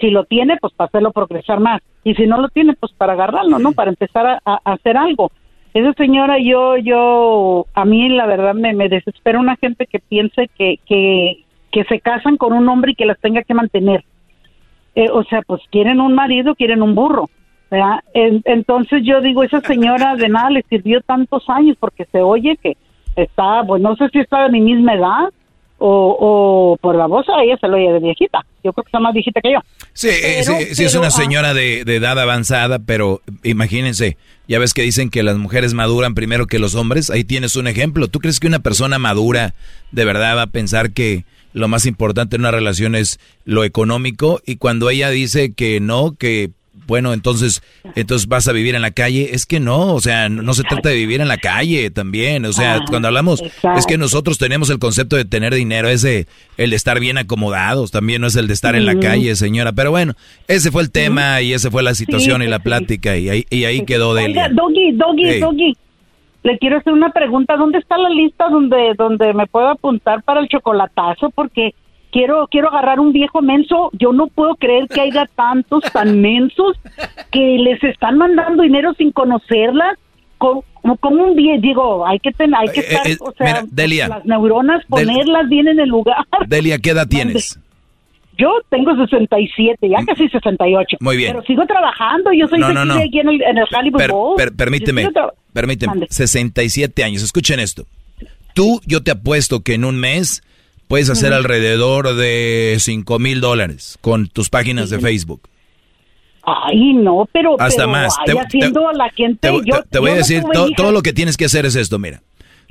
Si 0.02 0.10
lo 0.10 0.26
tiene, 0.26 0.58
pues 0.58 0.74
para 0.74 0.88
hacerlo 0.90 1.14
progresar 1.14 1.62
más. 1.62 1.82
Y 2.04 2.14
si 2.16 2.28
no 2.28 2.42
lo 2.42 2.50
tiene, 2.50 2.74
pues 2.74 2.92
para 2.92 3.14
agarrarlo, 3.14 3.60
¿no? 3.60 3.72
Para 3.72 3.92
empezar 3.92 4.26
a, 4.28 4.42
a 4.44 4.74
hacer 4.74 4.98
algo. 4.98 5.32
Esa 5.74 5.94
señora, 5.94 6.38
yo, 6.38 6.76
yo, 6.76 7.66
a 7.74 7.86
mí 7.86 8.10
la 8.10 8.26
verdad 8.26 8.54
me, 8.56 8.74
me 8.74 8.90
desespera 8.90 9.40
una 9.40 9.56
gente 9.56 9.86
que 9.88 10.00
piense 10.00 10.50
que, 10.58 10.80
que, 10.86 11.46
que 11.72 11.86
se 11.86 12.02
casan 12.02 12.36
con 12.36 12.52
un 12.52 12.68
hombre 12.68 12.92
y 12.92 12.96
que 12.96 13.06
las 13.06 13.20
tenga 13.22 13.42
que 13.44 13.54
mantener. 13.54 14.04
Eh, 14.96 15.08
o 15.14 15.24
sea, 15.24 15.44
pues 15.44 15.62
quieren 15.72 16.02
un 16.02 16.14
marido, 16.14 16.56
quieren 16.56 16.82
un 16.82 16.94
burro. 16.94 17.30
¿verdad? 17.70 18.02
En- 18.14 18.42
entonces 18.44 19.02
yo 19.06 19.22
digo, 19.22 19.44
esa 19.44 19.62
señora 19.62 20.18
de 20.18 20.28
nada 20.28 20.50
le 20.50 20.64
sirvió 20.64 21.00
tantos 21.00 21.50
años 21.50 21.78
porque 21.80 22.04
se 22.12 22.22
oye 22.22 22.58
que 22.58 22.76
está, 23.16 23.64
pues 23.68 23.82
no 23.82 23.96
sé 23.96 24.10
si 24.12 24.20
está 24.20 24.44
de 24.44 24.50
mi 24.52 24.62
misma 24.62 24.94
edad 24.96 25.30
o, 25.84 26.16
o 26.20 26.78
por 26.78 26.96
la 26.96 27.08
voz 27.08 27.26
ella 27.44 27.58
se 27.60 27.68
lo 27.68 27.76
oye 27.76 27.92
de 27.92 28.00
viejita. 28.00 28.46
Yo 28.64 28.72
creo 28.72 28.84
que 28.84 28.90
está 28.90 29.00
más 29.00 29.14
viejita 29.14 29.42
que 29.42 29.54
yo. 29.54 29.60
Sí, 29.94 30.10
eh, 30.10 30.44
Pero- 30.46 30.60
sí, 30.60 30.76
sí 30.76 30.84
es 30.84 30.94
una 30.96 31.08
ah, 31.08 31.12
señora 31.12 31.54
de, 31.56 31.84
de 31.86 31.96
edad 31.96 32.20
avanzada, 32.20 32.80
pero 32.80 33.22
imagínense, 33.44 34.18
ya 34.48 34.60
ves 34.60 34.74
que 34.74 34.84
dicen 34.84 35.10
que 35.10 35.24
las 35.24 35.38
mujeres 35.38 35.74
maduran 35.74 36.14
primero 36.14 36.46
que 36.46 36.60
los 36.60 36.76
hombres, 36.76 37.10
ahí 37.10 37.24
tienes 37.24 37.56
un 37.56 37.68
ejemplo. 37.68 38.08
¿Tú 38.08 38.20
crees 38.20 38.40
que 38.40 38.48
una 38.48 38.60
persona 38.60 39.00
madura 39.00 39.54
de 39.92 40.06
verdad 40.06 40.38
va 40.38 40.44
a 40.44 40.48
pensar 40.48 40.92
que 40.92 41.26
lo 41.54 41.68
más 41.68 41.86
importante 41.88 42.36
en 42.36 42.44
una 42.44 42.52
relación 42.52 42.94
es 42.94 43.20
lo 43.46 43.64
económico? 43.64 44.40
Y 44.46 44.58
cuando 44.58 44.90
ella 44.92 45.10
dice 45.10 45.54
que 45.54 45.80
no, 45.80 46.16
que 46.16 46.52
bueno, 46.88 47.14
entonces, 47.14 47.62
entonces 47.96 48.28
vas 48.28 48.48
a 48.48 48.52
vivir 48.52 48.76
en 48.76 48.82
la 48.82 48.92
calle, 48.92 49.30
es 49.34 49.46
que 49.46 49.60
no, 49.60 49.94
o 49.94 50.02
sea, 50.02 50.30
no, 50.30 50.42
no 50.42 50.54
se 50.54 50.64
trata 50.64 50.90
de 50.90 50.96
vivir 50.96 51.22
en 51.22 51.28
la 51.28 51.38
calle 51.38 51.90
también, 51.92 52.46
o 52.46 52.54
sea, 52.54 52.76
Ah, 52.76 52.86
cuando 52.90 53.08
hablamos, 53.08 53.42
es 53.76 53.86
que 53.86 53.98
nosotros 53.98 54.38
tenemos 54.38 54.70
el 54.70 54.80
concepto 54.80 55.16
de 55.16 55.26
tener 55.26 55.54
dinero, 55.54 55.90
ese, 55.90 56.28
el 56.58 56.70
de 56.70 56.76
estar 56.76 57.00
bien 57.00 57.18
acomodados, 57.18 57.92
también 57.92 58.22
no 58.22 58.28
es 58.28 58.36
el 58.36 58.48
de 58.48 58.54
estar 58.54 58.76
en 58.76 58.86
la 58.86 59.00
calle, 59.00 59.36
señora, 59.36 59.72
pero 59.74 59.92
bueno, 59.92 60.14
ese 60.48 60.72
fue 60.72 60.82
el 60.84 60.92
tema 60.92 61.42
y 61.42 61.54
esa 61.54 61.70
fue 61.72 61.84
la 61.84 61.96
situación 61.96 62.42
y 62.42 62.48
la 62.48 62.60
plática 62.60 63.18
y 63.18 63.30
ahí, 63.30 63.46
y 63.50 63.66
ahí 63.66 63.86
quedó 63.86 64.10
Oiga, 64.12 64.22
Delia. 64.28 64.50
Doggy, 64.50 64.92
Doggy, 64.94 65.24
Hey. 65.26 65.40
Doggy. 65.42 65.78
Le 66.44 66.58
quiero 66.58 66.78
hacer 66.78 66.92
una 66.92 67.12
pregunta. 67.12 67.56
¿Dónde 67.56 67.78
está 67.78 68.00
la 68.00 68.10
lista 68.10 68.50
donde 68.50 68.96
donde 68.98 69.32
me 69.34 69.46
puedo 69.46 69.68
apuntar 69.70 70.24
para 70.24 70.40
el 70.40 70.48
chocolatazo? 70.48 71.30
Porque 71.30 71.76
quiero 72.12 72.48
quiero 72.50 72.70
agarrar 72.70 73.00
un 73.00 73.12
viejo 73.14 73.42
menso. 73.42 73.90
Yo 73.94 74.14
no 74.14 74.28
puedo 74.28 74.56
creer 74.56 74.88
que 74.88 75.02
haya 75.02 75.26
tantos 75.36 75.84
tan 75.92 76.22
mensos 76.22 76.78
que 77.32 77.58
les 77.60 77.84
están 77.84 78.18
mandando 78.18 78.64
dinero 78.64 78.94
sin 78.98 79.12
conocerlas. 79.12 79.98
Como, 80.38 80.64
como, 80.82 80.98
como 80.98 81.24
un 81.26 81.36
viejo, 81.36 81.62
digo, 81.62 82.08
hay 82.08 82.18
que 82.20 82.32
tener, 82.32 82.56
hay 82.60 82.68
que 82.70 82.80
Eh, 82.80 82.86
estar, 82.90 83.08
eh, 83.08 83.18
o 83.20 83.32
sea, 83.34 83.46
mira, 83.48 83.64
Delia. 83.70 84.08
las 84.08 84.26
neuronas, 84.26 84.80
Del- 84.90 85.06
ponerlas 85.08 85.48
bien 85.50 85.68
en 85.68 85.80
el 85.80 85.88
lugar. 85.90 86.26
Delia, 86.48 86.80
¿qué 86.80 86.90
edad 86.92 87.08
tienes? 87.08 87.60
Yo 88.40 88.50
tengo 88.70 88.96
67, 88.96 89.88
ya 89.88 90.04
casi 90.04 90.28
68. 90.30 90.98
Muy 91.00 91.16
bien. 91.18 91.34
Pero 91.34 91.46
sigo 91.46 91.64
trabajando, 91.68 92.32
yo 92.34 92.48
soy 92.48 92.58
No, 92.60 92.74
no, 92.74 92.86
no. 92.86 92.96
aquí 92.96 93.20
en 93.20 93.30
el, 93.30 93.42
en 93.44 93.58
el 93.60 93.66
Hollywood 93.72 94.00
Per- 94.00 94.12
Bowl. 94.12 94.36
per- 94.36 94.56
permíteme, 94.56 95.08
permíteme, 95.54 95.92
Mande. 95.92 96.08
67 96.10 97.04
años, 97.04 97.22
escuchen 97.22 97.60
esto. 97.60 97.84
Tú, 98.56 98.82
yo 98.88 99.04
te 99.04 99.12
apuesto 99.12 99.60
que 99.62 99.76
en 99.76 99.86
un 99.86 100.00
mes 100.00 100.42
puedes 100.92 101.10
hacer 101.10 101.34
alrededor 101.34 102.16
de 102.16 102.76
5 102.80 103.18
mil 103.18 103.42
dólares 103.42 103.98
con 104.02 104.28
tus 104.28 104.50
páginas 104.50 104.90
de 104.90 105.00
Facebook. 105.00 105.42
Ay, 106.44 106.94
no, 106.94 107.28
pero, 107.32 107.56
Hasta 107.60 107.84
pero 107.84 107.92
más. 107.92 108.14
ay, 108.20 108.34
Te- 108.34 108.40
haciendo 108.40 108.90
a 108.90 108.94
la 108.94 109.10
gente. 109.12 109.48
Te, 109.48 109.54
yo, 109.66 109.82
te- 109.84 109.90
te 109.90 110.00
voy 110.00 110.12
a 110.12 110.16
decir, 110.16 110.44
to- 110.52 110.70
todo 110.76 110.92
lo 110.92 111.02
que 111.02 111.14
tienes 111.14 111.38
que 111.38 111.46
hacer 111.46 111.66
es 111.66 111.76
esto, 111.76 112.00
mira. 112.00 112.22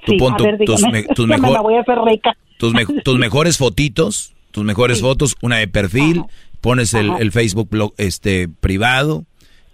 Tú 0.04 0.12
Sí, 0.12 0.18
pon 0.18 0.34
a 0.34 0.36
tu- 0.36 0.44
ver, 0.44 0.58
tus, 0.64 0.76
dígame. 0.78 1.02
me- 1.02 1.14
tus 1.14 1.26
Ya 1.28 1.36
me 1.36 1.40
mejor- 1.40 1.52
la 1.54 1.60
voy 1.62 1.74
a 1.76 1.80
hacer 1.80 1.98
rica. 2.04 2.36
tus, 2.58 2.74
me- 2.74 2.84
tus 2.84 3.18
mejores 3.18 3.58
fotitos, 3.58 4.34
tus 4.50 4.64
mejores 4.64 5.00
fotos, 5.00 5.36
una 5.40 5.56
de 5.58 5.68
perfil, 5.68 6.24
pones 6.60 6.92
el, 6.94 7.10
el 7.20 7.32
Facebook 7.32 7.68
blog, 7.70 7.94
este 7.96 8.48
privado, 8.48 9.24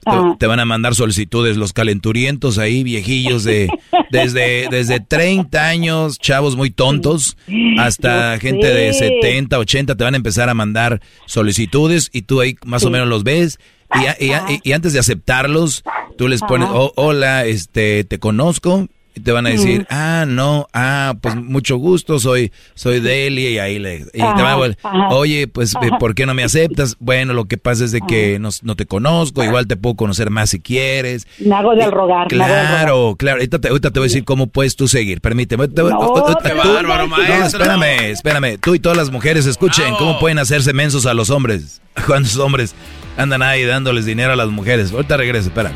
Ajá. 0.06 0.36
te 0.38 0.46
van 0.46 0.60
a 0.60 0.64
mandar 0.64 0.94
solicitudes 0.94 1.56
los 1.56 1.72
calenturientos 1.72 2.58
ahí, 2.58 2.82
viejillos 2.84 3.44
de 3.44 3.68
desde 4.10 4.68
desde 4.70 5.00
30 5.00 5.66
años, 5.68 6.18
chavos 6.18 6.56
muy 6.56 6.70
tontos, 6.70 7.36
hasta 7.78 8.34
Yo 8.36 8.40
gente 8.40 8.72
de 8.72 8.92
sé. 8.92 9.08
70, 9.20 9.58
80 9.58 9.96
te 9.96 10.04
van 10.04 10.14
a 10.14 10.16
empezar 10.16 10.48
a 10.48 10.54
mandar 10.54 11.00
solicitudes 11.26 12.08
y 12.12 12.22
tú 12.22 12.40
ahí 12.40 12.56
más 12.64 12.84
o 12.84 12.90
menos 12.90 13.08
los 13.08 13.24
ves 13.24 13.58
y, 13.94 14.06
a- 14.06 14.16
y 14.18 14.30
a- 14.32 14.44
y- 14.50 14.60
y 14.68 14.72
antes 14.72 14.92
de 14.92 14.98
aceptarlos, 14.98 15.82
tú 16.18 16.28
les 16.28 16.40
pones. 16.40 16.68
"Oh, 16.72 16.92
hola, 16.96 17.44
este, 17.44 18.04
te 18.04 18.18
conozco, 18.18 18.88
y 19.16 19.20
te 19.20 19.32
van 19.32 19.46
a 19.46 19.50
decir, 19.50 19.86
ah, 19.88 20.24
no, 20.28 20.66
ah, 20.74 21.14
pues 21.22 21.34
mucho 21.36 21.78
gusto, 21.78 22.18
soy, 22.20 22.52
soy 22.74 23.00
Delia, 23.00 23.50
y 23.50 23.58
ahí 23.58 23.78
le, 23.78 24.00
y 24.12 24.18
te 24.18 24.20
van 24.22 24.46
a 24.84 25.08
oye, 25.10 25.48
pues, 25.48 25.74
eh, 25.74 25.78
Ajá. 25.88 25.98
¿por 25.98 26.14
qué 26.14 26.26
no 26.26 26.34
me 26.34 26.44
aceptas? 26.44 26.96
Bueno, 27.00 27.32
lo 27.32 27.46
que 27.46 27.56
pasa 27.56 27.84
es 27.86 27.92
de 27.92 28.02
que 28.02 28.38
no, 28.38 28.50
no 28.62 28.76
te 28.76 28.84
conozco, 28.84 29.42
igual 29.42 29.66
te 29.66 29.76
puedo 29.76 29.96
conocer 29.96 30.28
más 30.28 30.50
si 30.50 30.60
quieres. 30.60 31.26
Me 31.38 31.54
hago 31.54 31.74
del 31.74 31.90
rogar. 31.90 32.28
del. 32.28 32.38
Claro, 32.38 33.16
claro, 33.18 33.36
ahorita 33.38 33.58
te, 33.58 33.68
ahorita 33.68 33.90
te 33.90 33.98
voy 34.00 34.06
a 34.06 34.08
decir 34.10 34.24
cómo 34.24 34.48
puedes 34.48 34.76
tú 34.76 34.86
seguir, 34.86 35.20
permíteme. 35.22 35.66
Te- 35.68 35.82
No, 35.82 35.98
tú- 35.98 36.36
qué 36.42 36.50
tú- 36.50 36.58
bárbaro, 36.74 37.06
no, 37.08 37.16
maestro. 37.16 37.46
espérame, 37.62 38.10
espérame, 38.10 38.58
tú 38.60 38.74
y 38.74 38.78
todas 38.80 38.98
las 38.98 39.10
mujeres 39.10 39.46
escuchen 39.46 39.94
cómo 39.98 40.18
pueden 40.18 40.38
hacerse 40.38 40.74
mensos 40.74 41.06
a 41.06 41.14
los 41.14 41.30
hombres, 41.30 41.80
cuando 42.06 42.28
los 42.28 42.36
hombres 42.36 42.74
andan 43.16 43.42
ahí 43.42 43.64
dándoles 43.64 44.04
dinero 44.04 44.34
a 44.34 44.36
las 44.36 44.48
mujeres. 44.48 44.92
Ahorita 44.92 45.16
regreso, 45.16 45.48
espera. 45.48 45.72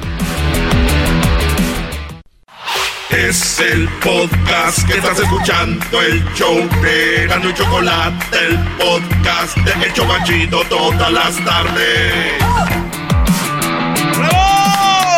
Es 3.10 3.58
el 3.58 3.88
podcast 4.02 4.86
que 4.86 4.98
estás 4.98 5.18
escuchando, 5.18 6.00
el 6.00 6.24
show 6.34 6.56
de 6.80 7.26
Gano 7.26 7.50
y 7.50 7.54
Chocolate, 7.54 8.24
el 8.46 8.58
podcast 8.78 9.56
de 9.58 9.86
El 9.86 9.92
Chocachito 9.92 10.62
todas 10.68 11.12
las 11.12 11.44
tardes. 11.44 12.12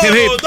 Hip. 0.03 0.43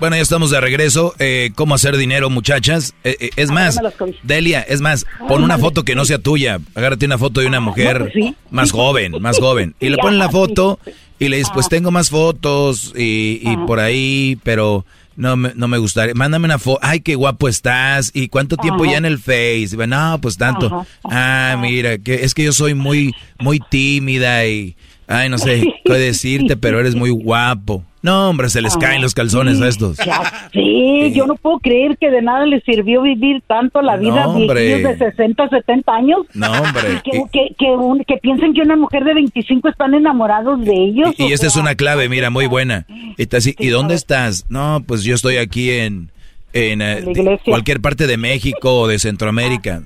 Bueno, 0.00 0.16
ya 0.16 0.22
estamos 0.22 0.50
de 0.50 0.60
regreso. 0.60 1.14
Eh, 1.18 1.52
¿Cómo 1.54 1.74
hacer 1.74 1.96
dinero, 1.96 2.28
muchachas? 2.30 2.94
Eh, 3.04 3.16
eh, 3.20 3.30
es 3.36 3.50
más, 3.50 3.78
Delia, 4.22 4.62
es 4.62 4.80
más, 4.80 5.06
pon 5.28 5.44
una 5.44 5.58
foto 5.58 5.84
que 5.84 5.94
no 5.94 6.04
sea 6.04 6.18
tuya. 6.18 6.58
Agárrate 6.74 7.06
una 7.06 7.18
foto 7.18 7.40
de 7.40 7.46
una 7.46 7.60
mujer 7.60 8.10
pues 8.12 8.34
más 8.50 8.72
joven, 8.72 9.12
más 9.20 9.38
joven. 9.38 9.74
Y 9.80 9.90
le 9.90 9.98
ponen 9.98 10.18
la 10.18 10.30
foto 10.30 10.80
y 11.18 11.28
le 11.28 11.36
dices, 11.36 11.52
pues 11.54 11.68
tengo 11.68 11.90
más 11.90 12.10
fotos 12.10 12.92
y, 12.96 13.38
y 13.42 13.56
por 13.66 13.78
ahí, 13.78 14.38
pero 14.42 14.84
no 15.16 15.36
me, 15.36 15.52
no 15.54 15.68
me 15.68 15.78
gustaría. 15.78 16.14
Mándame 16.14 16.46
una 16.46 16.58
foto. 16.58 16.80
Ay, 16.82 17.00
qué 17.00 17.14
guapo 17.14 17.48
estás. 17.48 18.10
¿Y 18.14 18.28
cuánto 18.28 18.56
tiempo 18.56 18.84
Ajá. 18.84 18.92
ya 18.92 18.98
en 18.98 19.04
el 19.04 19.18
Face? 19.18 19.76
No, 19.86 20.18
pues 20.20 20.36
tanto. 20.36 20.86
Ah, 21.04 21.56
mira, 21.60 21.98
que 21.98 22.24
es 22.24 22.34
que 22.34 22.44
yo 22.44 22.52
soy 22.52 22.74
muy, 22.74 23.14
muy 23.38 23.60
tímida 23.70 24.46
y... 24.46 24.76
Ay, 25.06 25.28
no 25.28 25.38
sé 25.38 25.62
qué 25.84 25.92
decirte, 25.94 26.56
pero 26.56 26.80
eres 26.80 26.94
muy 26.94 27.10
guapo. 27.10 27.84
No, 28.02 28.30
hombre, 28.30 28.48
se 28.48 28.60
les 28.60 28.76
caen 28.76 29.00
los 29.00 29.14
calzones 29.14 29.60
a 29.60 29.68
estos. 29.68 29.96
Ya 29.98 30.48
sé, 30.52 31.12
yo 31.12 31.24
no 31.26 31.36
puedo 31.36 31.60
creer 31.60 31.96
que 31.98 32.10
de 32.10 32.20
nada 32.20 32.46
les 32.46 32.64
sirvió 32.64 33.02
vivir 33.02 33.42
tanto 33.46 33.80
la 33.80 33.96
vida 33.96 34.24
No, 34.24 34.34
de 34.40 34.96
60, 34.98 35.48
70 35.48 35.92
años. 35.94 36.18
No, 36.34 36.50
hombre. 36.50 37.00
Y 37.04 37.10
que, 37.10 37.22
que, 37.32 37.54
que, 37.56 37.66
un- 37.66 38.02
que 38.02 38.16
piensen 38.16 38.54
que 38.54 38.62
una 38.62 38.74
mujer 38.76 39.04
de 39.04 39.14
25 39.14 39.68
están 39.68 39.94
enamorados 39.94 40.64
de 40.64 40.72
ellos. 40.74 41.14
Y, 41.16 41.26
y 41.28 41.32
esta 41.32 41.46
es 41.46 41.52
sea, 41.52 41.62
una 41.62 41.76
clave, 41.76 42.08
mira, 42.08 42.30
muy 42.30 42.46
buena. 42.46 42.86
Y, 43.16 43.22
está 43.22 43.36
así, 43.36 43.54
¿y 43.56 43.68
dónde 43.68 43.94
estás? 43.94 44.46
No, 44.48 44.82
pues 44.84 45.04
yo 45.04 45.14
estoy 45.14 45.36
aquí 45.36 45.70
en, 45.70 46.10
en, 46.52 46.82
eh, 46.82 46.98
En 47.06 47.38
cualquier 47.44 47.80
parte 47.80 48.08
de 48.08 48.16
México 48.16 48.80
o 48.80 48.88
de 48.88 48.98
Centroamérica. 48.98 49.84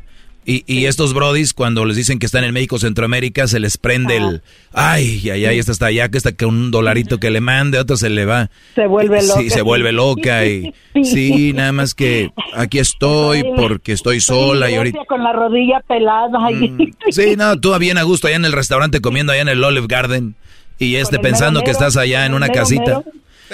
Y, 0.48 0.62
y 0.66 0.86
estos 0.86 1.12
brodis, 1.12 1.52
cuando 1.52 1.84
les 1.84 1.96
dicen 1.96 2.20
que 2.20 2.26
están 2.26 2.44
en 2.44 2.54
México, 2.54 2.78
Centroamérica, 2.78 3.48
se 3.48 3.58
les 3.58 3.78
prende 3.78 4.16
el... 4.16 4.42
Ay, 4.72 5.28
ay, 5.28 5.44
ay, 5.44 5.58
esta 5.58 5.72
está 5.72 5.86
allá, 5.86 6.08
que 6.08 6.18
está 6.18 6.36
con 6.36 6.50
un 6.50 6.70
dolarito 6.70 7.18
que 7.18 7.30
le 7.30 7.40
mande, 7.40 7.80
otro 7.80 7.96
se 7.96 8.10
le 8.10 8.24
va. 8.26 8.48
Se 8.76 8.86
vuelve 8.86 9.26
loca. 9.26 9.40
Sí, 9.40 9.50
se 9.50 9.62
vuelve 9.62 9.90
loca 9.90 10.46
y... 10.46 10.72
Sí. 10.94 11.04
Sí, 11.04 11.52
nada 11.52 11.72
más 11.72 11.94
que 11.96 12.30
aquí 12.54 12.78
estoy 12.78 13.42
porque 13.56 13.90
estoy 13.90 14.20
sola 14.20 14.70
y 14.70 14.76
ahorita... 14.76 15.00
Con 15.08 15.24
la 15.24 15.32
rodilla 15.32 15.80
pelada. 15.80 16.38
ahí. 16.40 16.92
Sí, 17.10 17.34
no, 17.36 17.58
tú 17.60 17.76
bien 17.80 17.98
a 17.98 18.04
gusto 18.04 18.28
allá 18.28 18.36
en 18.36 18.44
el 18.44 18.52
restaurante 18.52 19.00
comiendo 19.00 19.32
allá 19.32 19.42
en 19.42 19.48
el 19.48 19.64
Olive 19.64 19.88
Garden 19.88 20.36
y 20.78 20.94
este 20.96 21.18
pensando 21.18 21.58
mero 21.60 21.64
que 21.64 21.70
estás 21.72 21.96
allá 21.96 22.24
en 22.24 22.34
una 22.34 22.46
mero 22.46 22.60
casita. 22.60 23.02
mero. 23.04 23.04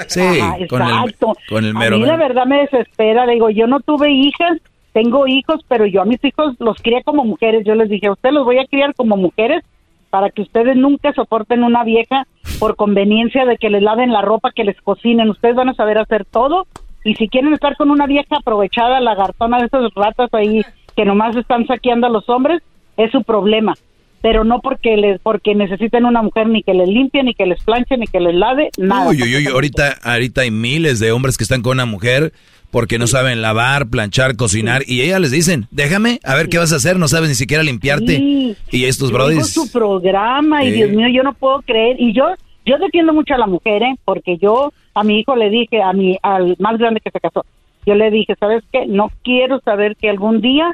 Sí, 0.08 0.20
Ajá, 0.20 0.56
con 0.68 0.82
el, 0.82 1.14
con 1.48 1.64
el 1.64 1.76
a 1.76 1.78
mero 1.78 1.98
mí 1.98 2.06
la 2.06 2.16
verdad 2.16 2.46
me 2.46 2.60
desespera. 2.60 3.26
Le 3.26 3.34
digo, 3.34 3.50
yo 3.50 3.66
no 3.66 3.80
tuve 3.80 4.10
hijas, 4.10 4.58
tengo 4.92 5.26
hijos, 5.26 5.60
pero 5.68 5.86
yo 5.86 6.02
a 6.02 6.04
mis 6.04 6.22
hijos 6.24 6.54
los 6.58 6.76
crié 6.82 7.02
como 7.02 7.24
mujeres. 7.24 7.64
Yo 7.64 7.74
les 7.74 7.88
dije, 7.88 8.06
a 8.06 8.12
ustedes 8.12 8.34
los 8.34 8.44
voy 8.44 8.58
a 8.58 8.66
criar 8.66 8.94
como 8.94 9.16
mujeres 9.16 9.64
para 10.10 10.28
que 10.28 10.42
ustedes 10.42 10.76
nunca 10.76 11.12
soporten 11.14 11.64
una 11.64 11.84
vieja 11.84 12.26
por 12.58 12.76
conveniencia 12.76 13.46
de 13.46 13.56
que 13.56 13.70
les 13.70 13.82
laven 13.82 14.12
la 14.12 14.20
ropa, 14.20 14.52
que 14.54 14.64
les 14.64 14.78
cocinen. 14.82 15.30
Ustedes 15.30 15.56
van 15.56 15.70
a 15.70 15.74
saber 15.74 15.98
hacer 15.98 16.26
todo. 16.26 16.66
Y 17.04 17.14
si 17.14 17.28
quieren 17.28 17.54
estar 17.54 17.76
con 17.76 17.90
una 17.90 18.06
vieja 18.06 18.36
aprovechada, 18.36 19.00
lagartona 19.00 19.58
de 19.58 19.66
esas 19.66 19.92
ratas 19.94 20.28
ahí 20.32 20.62
que 20.94 21.06
nomás 21.06 21.34
están 21.36 21.66
saqueando 21.66 22.06
a 22.06 22.10
los 22.10 22.28
hombres, 22.28 22.62
es 22.98 23.10
su 23.10 23.22
problema. 23.22 23.72
Pero 24.20 24.44
no 24.44 24.60
porque 24.60 24.96
les, 24.96 25.20
porque 25.20 25.54
necesiten 25.54 26.04
una 26.04 26.22
mujer 26.22 26.46
ni 26.46 26.62
que 26.62 26.74
les 26.74 26.88
limpie, 26.88 27.24
ni 27.24 27.34
que 27.34 27.46
les 27.46 27.64
planche, 27.64 27.96
ni 27.96 28.06
que 28.06 28.20
les 28.20 28.34
lave, 28.34 28.68
nada. 28.76 29.08
Uy, 29.08 29.22
uy, 29.22 29.36
uy, 29.36 29.46
ahorita, 29.46 29.96
ahorita 30.04 30.42
hay 30.42 30.50
miles 30.50 31.00
de 31.00 31.10
hombres 31.10 31.36
que 31.36 31.42
están 31.42 31.62
con 31.62 31.72
una 31.72 31.86
mujer 31.86 32.32
porque 32.72 32.98
no 32.98 33.06
saben 33.06 33.40
lavar, 33.42 33.86
planchar, 33.88 34.34
cocinar 34.34 34.82
y 34.86 35.02
ellas 35.02 35.20
les 35.20 35.30
dicen, 35.30 35.68
déjame, 35.70 36.18
a 36.24 36.34
ver 36.34 36.48
qué 36.48 36.58
vas 36.58 36.72
a 36.72 36.76
hacer, 36.76 36.98
no 36.98 37.06
sabes 37.06 37.28
ni 37.28 37.36
siquiera 37.36 37.62
limpiarte. 37.62 38.16
Sí. 38.16 38.56
Y 38.72 38.84
estos 38.86 39.12
brodis... 39.12 39.52
su 39.52 39.70
programa 39.70 40.64
y. 40.64 40.72
Dios 40.72 40.90
mío, 40.90 41.06
yo 41.08 41.22
no 41.22 41.34
puedo 41.34 41.60
creer. 41.62 41.96
Y 42.00 42.12
yo 42.12 42.24
yo 42.64 42.78
defiendo 42.78 43.12
mucho 43.12 43.34
a 43.34 43.38
la 43.38 43.46
mujer, 43.46 43.82
¿eh? 43.82 43.94
porque 44.04 44.38
yo 44.38 44.72
a 44.94 45.04
mi 45.04 45.20
hijo 45.20 45.36
le 45.36 45.50
dije, 45.50 45.82
a 45.82 45.92
mi 45.92 46.16
al 46.22 46.56
más 46.58 46.78
grande 46.78 47.00
que 47.00 47.10
se 47.10 47.20
casó, 47.20 47.44
yo 47.86 47.94
le 47.94 48.10
dije, 48.10 48.34
¿sabes 48.40 48.62
qué? 48.72 48.86
No 48.86 49.10
quiero 49.22 49.60
saber 49.60 49.94
que 49.96 50.08
algún 50.08 50.40
día 50.40 50.72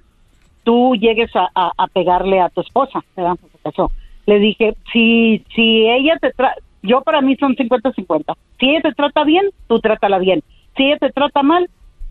tú 0.65 0.95
llegues 0.97 1.35
a, 1.35 1.49
a- 1.55 1.73
a 1.77 1.87
pegarle 1.89 2.41
a 2.41 2.49
tu 2.51 2.61
esposa, 2.61 3.01
¿verdad? 3.17 3.37
Porque 3.41 3.57
se 3.57 3.63
casó. 3.63 3.91
Le 4.27 4.39
dije, 4.39 4.75
si, 4.93 5.43
si 5.55 5.87
ella 5.89 6.17
te 6.21 6.31
trata, 6.33 6.57
yo 6.83 7.01
para 7.01 7.23
mí 7.23 7.35
son 7.37 7.57
50-50. 7.57 8.35
Si 8.61 8.69
ella 8.69 8.81
te 8.83 8.93
trata 8.93 9.25
bien, 9.25 9.47
tú 9.67 9.81
trátala 9.81 10.19
bien. 10.19 10.43
Si 10.77 10.85
ella 10.85 10.99
te 10.99 11.11
trata 11.11 11.43
mal, 11.43 11.69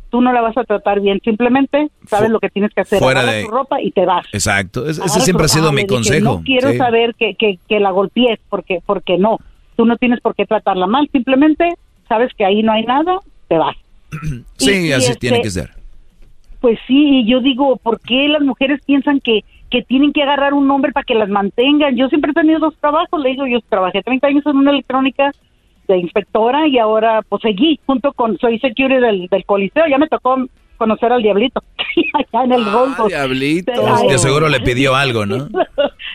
tú 0.09 0.21
no 0.21 0.31
la 0.33 0.41
vas 0.41 0.57
a 0.57 0.63
tratar 0.63 0.99
bien. 1.01 1.19
Simplemente 1.23 1.89
sabes 2.07 2.29
lo 2.29 2.39
que 2.39 2.49
tienes 2.49 2.73
que 2.73 2.81
hacer. 2.81 2.99
fuera 2.99 3.23
de- 3.25 3.43
tu 3.43 3.49
ropa 3.51 3.81
y 3.81 3.91
te 3.91 4.05
vas. 4.05 4.25
Exacto, 4.33 4.87
es- 4.89 4.99
ese 4.99 5.19
siempre 5.21 5.45
ha 5.45 5.49
sido 5.49 5.71
mi 5.71 5.85
consejo. 5.85 6.23
No 6.37 6.41
quiero 6.43 6.71
Sí. 6.71 6.77
saber 6.77 7.15
que, 7.15 7.35
que, 7.35 7.59
que 7.67 7.79
la 7.79 7.91
golpees, 7.91 8.39
porque, 8.49 8.79
porque 8.85 9.17
no. 9.17 9.37
Tú 9.75 9.85
no 9.85 9.97
tienes 9.97 10.19
por 10.21 10.33
qué 10.35 10.45
tratarla 10.45 10.87
mal. 10.87 11.07
Simplemente 11.11 11.75
sabes 12.07 12.33
que 12.35 12.45
ahí 12.45 12.63
no 12.63 12.71
hay 12.71 12.83
nada, 12.83 13.19
te 13.47 13.57
vas. 13.57 13.75
Sí, 14.57 14.87
y 14.87 14.91
así 14.91 15.07
este- 15.11 15.19
tiene 15.19 15.41
que 15.41 15.49
ser. 15.49 15.71
Pues 16.61 16.79
sí, 16.87 17.19
y 17.19 17.29
yo 17.29 17.39
digo, 17.39 17.77
¿por 17.77 17.99
qué 17.99 18.27
las 18.29 18.41
mujeres 18.41 18.81
piensan 18.85 19.19
que, 19.19 19.41
que 19.69 19.83
tienen 19.83 20.11
que 20.11 20.23
agarrar 20.23 20.55
un 20.55 20.69
hombre 20.71 20.91
para 20.91 21.03
que 21.03 21.13
las 21.13 21.29
mantengan? 21.29 21.95
Yo 21.95 22.07
siempre 22.07 22.31
he 22.31 22.33
tenido 22.33 22.59
dos 22.59 22.75
trabajos, 22.79 23.21
le 23.21 23.29
digo, 23.29 23.45
yo 23.45 23.59
trabajé 23.69 24.01
30 24.01 24.27
años 24.27 24.43
en 24.47 24.57
una 24.57 24.71
electrónica 24.71 25.31
de 25.87 25.97
inspectora 25.97 26.67
y 26.67 26.77
ahora 26.79 27.21
pues 27.27 27.41
seguí 27.41 27.79
junto 27.85 28.13
con, 28.13 28.37
soy 28.39 28.59
security 28.59 28.99
del, 29.01 29.27
del 29.27 29.45
coliseo, 29.45 29.85
ya 29.89 29.97
me 29.97 30.07
tocó 30.07 30.37
conocer 30.77 31.11
al 31.11 31.23
diablito 31.23 31.63
allá 32.13 32.43
en 32.45 32.51
el 32.53 32.65
Rolls 32.71 32.97
Diablito. 33.07 33.71
Ay. 33.87 34.09
De 34.09 34.17
seguro 34.19 34.47
le 34.47 34.59
pidió 34.61 34.95
algo, 34.95 35.25
¿no? 35.25 35.47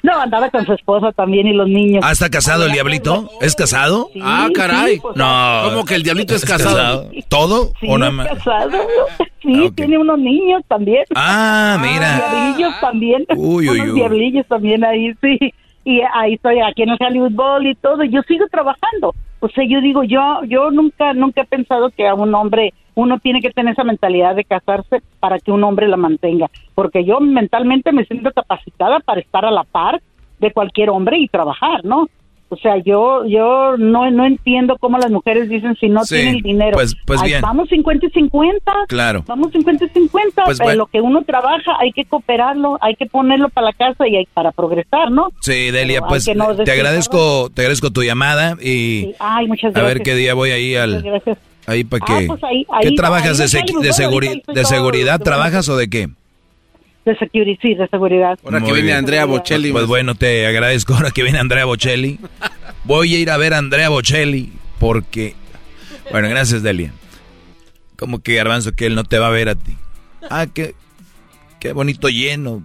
No, 0.05 0.20
andaba 0.20 0.51
con 0.51 0.66
su 0.66 0.73
esposa 0.73 1.12
también 1.12 1.47
y 1.47 1.53
los 1.53 1.69
niños. 1.69 2.03
Ah, 2.05 2.11
¿está 2.11 2.28
casado 2.28 2.66
el 2.66 2.73
diablito? 2.73 3.31
¿Es 3.40 3.55
casado? 3.55 4.11
Ah, 4.20 4.49
caray. 4.53 4.94
sí, 4.97 5.01
pues, 5.01 5.16
No. 5.16 5.62
¿Cómo 5.66 5.85
que 5.85 5.94
el 5.94 6.03
diablito 6.03 6.35
es 6.35 6.44
casado? 6.44 7.09
¿Todo? 7.28 7.70
Sí, 7.78 7.86
¿O 7.89 7.99
nada 7.99 8.11
es 8.11 8.16
más? 8.16 8.28
casado. 8.31 8.78
Sí, 9.40 9.70
tiene 9.77 9.99
unos 9.99 10.19
niños 10.19 10.62
también. 10.66 11.05
Ah, 11.15 11.78
mira. 11.81 12.16
Diablillos 12.16 12.81
también. 12.81 13.24
Uy, 13.36 13.69
uy, 13.69 13.78
unos 13.81 13.93
uy. 13.93 13.94
diablillos 14.01 14.47
también 14.49 14.85
ahí, 14.85 15.12
sí. 15.20 15.39
Y 15.85 16.01
ahí 16.15 16.35
estoy 16.35 16.59
aquí 16.61 16.82
en 16.82 16.89
el 16.90 16.99
Hollywood 17.01 17.32
Bowl 17.32 17.65
y 17.65 17.74
todo. 17.77 18.03
Yo 18.03 18.23
sigo 18.23 18.47
trabajando. 18.49 19.15
O 19.44 19.48
sea, 19.48 19.64
yo 19.64 19.81
digo, 19.81 20.05
yo 20.05 20.44
yo 20.44 20.70
nunca 20.70 21.12
nunca 21.14 21.40
he 21.40 21.44
pensado 21.44 21.90
que 21.90 22.06
a 22.06 22.14
un 22.14 22.32
hombre 22.32 22.73
uno 22.94 23.19
tiene 23.19 23.40
que 23.40 23.51
tener 23.51 23.73
esa 23.73 23.82
mentalidad 23.82 24.36
de 24.36 24.44
casarse 24.44 25.02
para 25.19 25.40
que 25.40 25.51
un 25.51 25.64
hombre 25.64 25.89
la 25.89 25.97
mantenga. 25.97 26.48
Porque 26.77 27.05
yo 27.05 27.19
mentalmente 27.19 27.90
me 27.90 28.05
siento 28.05 28.31
capacitada 28.31 29.01
para 29.01 29.20
estar 29.20 29.44
a 29.44 29.51
la 29.51 29.64
par 29.64 30.01
de 30.39 30.52
cualquier 30.52 30.90
hombre 30.90 31.19
y 31.19 31.27
trabajar, 31.27 31.85
¿no? 31.85 32.06
O 32.53 32.57
sea, 32.59 32.77
yo 32.85 33.24
yo 33.27 33.77
no 33.79 34.11
no 34.11 34.27
entiendo 34.27 34.77
cómo 34.79 34.99
las 34.99 35.11
mujeres 35.11 35.49
dicen 35.49 35.74
si 35.81 35.89
no 35.89 36.05
Sí, 36.05 36.16
tienen 36.16 36.43
dinero. 36.43 36.73
pues- 36.77 36.95
pues 37.07 37.23
Ay, 37.23 37.29
bien. 37.31 37.41
Vamos 37.41 37.69
50 37.70 38.07
y 38.07 38.11
50. 38.11 38.73
Claro. 38.89 39.24
Vamos 39.27 39.53
50 39.53 39.87
y 39.87 39.89
50. 39.89 40.45
Pues 40.45 40.59
pero 40.59 40.66
bueno. 40.69 40.79
lo 40.81 40.87
que 40.87 41.01
uno 41.01 41.23
trabaja 41.23 41.73
hay 41.81 41.93
que 41.93 42.05
cooperarlo, 42.05 42.77
hay 42.83 42.95
que 42.97 43.07
ponerlo 43.07 43.49
para 43.49 43.69
la 43.69 43.73
casa 43.73 44.07
y 44.07 44.16
hay, 44.16 44.27
para 44.35 44.53
progresar, 44.53 45.11
¿no? 45.11 45.29
Sí, 45.41 45.70
Delia, 45.70 46.01
Pero 46.01 46.09
pues 46.09 46.29
no 46.37 46.55
te 46.57 46.70
agradezco, 46.73 47.49
te 47.55 47.62
agradezco 47.62 47.91
tu 47.91 48.03
llamada 48.03 48.57
y 48.61 48.73
Sí. 49.03 49.15
Ay, 49.19 49.47
muchas 49.47 49.74
a 49.74 49.83
ver 49.83 50.03
qué 50.03 50.15
día 50.15 50.35
voy 50.35 50.51
ahí 50.51 50.70
Muchas 50.73 50.83
al 50.83 51.03
gracias. 51.03 51.39
ahí 51.66 51.85
para 51.85 52.05
Ah, 52.07 52.19
que 52.20 52.27
pues 52.27 52.45
ahí- 52.45 52.66
¿Qué 52.83 52.91
trabajas 52.93 53.41
ahí 53.41 53.47
de, 53.47 53.83
de, 53.83 53.93
seguri- 53.93 54.43
de 54.47 54.65
seguridad 54.66 55.20
trabajas 55.20 55.69
o 55.70 55.77
de 55.77 55.89
qué? 55.89 56.09
De 57.05 57.16
security, 57.16 57.59
sí, 57.61 57.74
de 57.74 57.89
seguridad. 57.89 58.39
Ahora 58.45 58.59
que 58.59 58.65
Muy 58.65 58.73
viene 58.74 58.87
bien. 58.87 58.99
Andrea 58.99 59.24
Bocelli. 59.24 59.73
Pues 59.73 59.87
bueno, 59.87 60.15
te 60.15 60.47
agradezco 60.47 60.95
ahora 60.95 61.11
que 61.11 61.23
viene 61.23 61.39
Andrea 61.39 61.65
Bocelli. 61.65 62.19
Voy 62.85 63.15
a 63.15 63.19
ir 63.19 63.31
a 63.31 63.37
ver 63.37 63.55
a 63.55 63.59
Andrea 63.59 63.89
Bocelli 63.89 64.53
porque 64.79 65.35
bueno, 66.11 66.29
gracias 66.29 66.62
Delia. 66.62 66.93
Como 67.97 68.23
que 68.23 68.35
Garbanzo 68.35 68.73
que 68.73 68.87
él 68.87 68.95
no 68.95 69.05
te 69.05 69.19
va 69.19 69.29
a 69.29 69.31
ver 69.31 69.49
a 69.49 69.55
ti. 69.55 69.77
Ah, 70.31 70.47
qué 70.53 70.74
qué 71.61 71.73
bonito 71.73 72.09
lleno. 72.09 72.62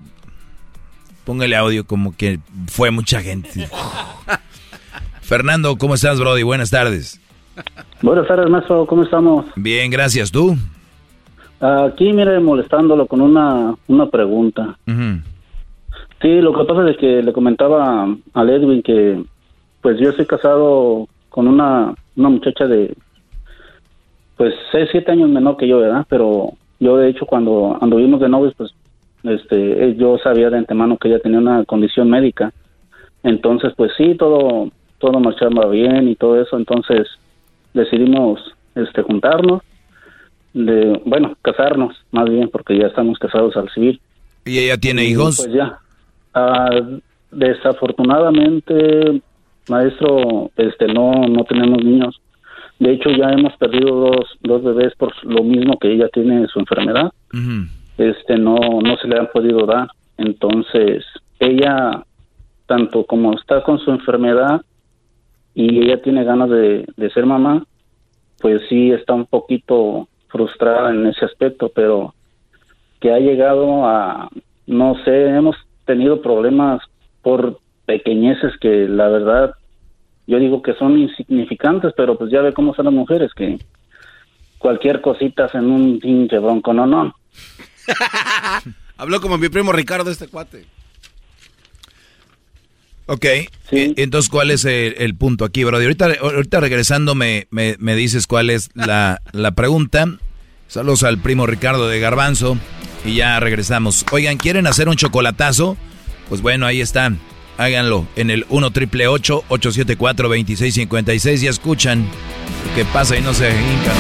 Póngale 1.26 1.56
audio 1.56 1.86
como 1.86 2.16
que 2.16 2.40
fue 2.68 2.92
mucha 2.92 3.22
gente. 3.22 3.68
Fernando, 5.22 5.78
¿cómo 5.78 5.96
estás, 5.96 6.20
Brody? 6.20 6.44
Buenas 6.44 6.70
tardes. 6.70 7.20
Buenas 8.02 8.28
tardes, 8.28 8.50
maestro. 8.50 8.86
¿Cómo 8.86 9.04
estamos? 9.04 9.46
Bien, 9.56 9.92
gracias. 9.92 10.32
¿Tú? 10.32 10.58
Aquí, 11.60 12.14
mire, 12.14 12.40
molestándolo 12.40 13.08
con 13.08 13.22
una, 13.22 13.76
una 13.88 14.06
pregunta. 14.08 14.78
Sí, 16.22 16.42
lo 16.42 16.54
que 16.54 16.66
pasa 16.66 16.90
es 16.90 16.98
que 16.98 17.22
le 17.24 17.34
comentaba 17.34 18.08
a 18.34 18.44
Edwin 18.44 18.84
que, 18.84 19.24
pues 19.82 20.00
yo 20.00 20.10
estoy 20.10 20.26
casado 20.26 21.08
con 21.30 21.48
una, 21.48 21.94
una 22.16 22.30
muchacha 22.30 22.66
de, 22.68 22.96
pues, 24.36 24.54
seis, 24.72 24.90
siete 24.92 25.12
años 25.12 25.30
menor 25.30 25.58
que 25.58 25.68
yo, 25.68 25.80
¿verdad? 25.80 26.06
Pero 26.10 26.54
yo, 26.80 26.98
de 26.98 27.10
hecho, 27.10 27.26
cuando 27.26 27.78
anduvimos 27.82 28.20
de 28.20 28.30
novios, 28.30 28.54
pues, 28.56 28.72
este, 29.24 29.96
yo 29.96 30.18
sabía 30.20 30.50
de 30.50 30.60
antemano 30.60 30.98
que 30.98 31.08
ella 31.08 31.20
tenía 31.20 31.40
una 31.40 31.66
condición 31.66 32.10
médica. 32.10 32.54
Entonces, 33.24 33.74
pues 33.76 33.92
sí, 33.98 34.16
todo, 34.16 34.70
todo 35.00 35.20
marchaba 35.20 35.68
bien 35.70 36.08
y 36.08 36.16
todo 36.16 36.40
eso. 36.40 36.56
Entonces, 36.56 37.08
decidimos, 37.74 38.40
este, 38.76 39.02
juntarnos, 39.02 39.62
de, 40.66 41.02
bueno, 41.06 41.38
casarnos, 41.42 41.96
más 42.12 42.28
bien, 42.30 42.50
porque 42.50 42.78
ya 42.78 42.88
estamos 42.88 43.20
casados 43.20 43.56
al 43.56 43.70
civil. 43.70 44.02
¿Y 44.46 44.58
ella 44.60 44.78
tiene 44.78 45.06
hijos? 45.06 45.38
Pues 45.38 45.54
ya. 45.54 45.78
Ah, 46.34 46.70
desafortunadamente, 47.32 49.22
maestro, 49.70 50.50
este, 50.56 50.88
no, 50.88 51.12
no 51.28 51.44
tenemos 51.44 51.84
niños. 51.84 52.20
De 52.80 52.94
hecho, 52.94 53.10
ya 53.12 53.30
hemos 53.30 53.56
perdido 53.58 53.96
dos, 53.96 54.38
dos 54.42 54.64
bebés 54.64 54.96
por 54.96 55.14
lo 55.26 55.44
mismo 55.44 55.78
que 55.78 55.92
ella 55.92 56.10
tiene 56.10 56.48
su 56.48 56.60
enfermedad. 56.60 57.12
Este, 57.98 58.38
no, 58.38 58.58
no 58.82 58.98
se 58.98 59.08
le 59.08 59.20
han 59.20 59.30
podido 59.34 59.66
dar. 59.66 59.90
Entonces, 60.18 61.04
ella, 61.40 62.04
tanto 62.66 63.04
como 63.06 63.34
está 63.34 63.64
con 63.64 63.80
su 63.80 63.92
enfermedad 63.92 64.62
y 65.54 65.84
ella 65.84 66.02
tiene 66.02 66.24
ganas 66.24 66.50
de, 66.50 66.86
de 66.96 67.10
ser 67.12 67.26
mamá, 67.26 67.66
pues 68.40 68.62
sí 68.70 68.92
está 68.92 69.14
un 69.14 69.26
poquito 69.26 70.08
frustrada 70.28 70.92
en 70.92 71.08
ese 71.08 71.26
aspecto, 71.26 71.72
pero 71.74 72.14
que 73.00 73.12
ha 73.12 73.20
llegado 73.20 73.86
a, 73.86 74.30
no 74.66 74.96
sé, 75.04 75.28
hemos 75.28 75.56
tenido 75.86 76.22
problemas 76.22 76.82
por 77.22 77.60
pequeñeces 77.86 78.54
que 78.60 78.88
la 78.88 79.08
verdad 79.08 79.56
yo 80.28 80.40
digo 80.40 80.62
que 80.62 80.74
son 80.74 81.00
insignificantes, 81.00 81.94
pero 81.96 82.18
pues 82.18 82.30
ya 82.30 82.42
ve 82.42 82.54
cómo 82.54 82.76
son 82.76 82.86
las 82.86 82.94
mujeres, 82.94 83.32
que 83.34 83.58
cualquier 84.58 85.02
cosita 85.02 85.46
hacen 85.46 85.72
un 85.72 86.00
pinche 86.00 86.38
bronco, 86.38 86.74
no, 86.74 86.86
no. 86.86 87.16
Habló 88.98 89.22
como 89.22 89.38
mi 89.38 89.48
primo 89.48 89.72
Ricardo, 89.72 90.12
este 90.12 90.28
cuate. 90.28 90.66
Ok, 93.08 93.26
y- 93.72 94.02
entonces 94.02 94.30
¿cuál 94.30 94.52
es 94.52 94.66
el, 94.66 94.96
el 94.98 95.16
punto 95.16 95.46
aquí, 95.46 95.64
Brody? 95.64 95.84
Ahorita, 95.86 96.08
ahorita 96.22 96.60
regresando 96.60 97.16
me, 97.16 97.48
me, 97.52 97.76
me 97.80 97.96
dices 97.96 98.28
cuál 98.28 98.50
es 98.50 98.70
la, 98.74 99.22
la 99.32 99.52
pregunta. 99.52 100.06
Saludos 100.68 101.04
al 101.04 101.18
primo 101.18 101.48
Ricardo 101.48 101.88
de 101.88 102.00
Garbanzo. 102.02 102.58
y 103.06 103.16
ya 103.16 103.40
regresamos. 103.40 104.06
Oigan, 104.12 104.38
¿quieren 104.38 104.68
hacer 104.68 104.90
un 104.90 104.96
chocolatazo? 104.98 105.78
Pues 106.28 106.42
bueno, 106.42 106.66
ahí 106.66 106.82
están. 106.82 107.20
Háganlo 107.58 108.06
en 108.18 108.30
el 108.30 108.46
1 108.50 108.72
triple 108.72 109.08
874 109.08 110.28
2656 110.28 111.44
y 111.44 111.48
escuchan 111.48 112.06
lo 112.68 112.76
que 112.76 112.84
pasa 112.86 113.18
y 113.18 113.22
no 113.22 113.34
se 113.34 113.50
hincan. 113.50 113.96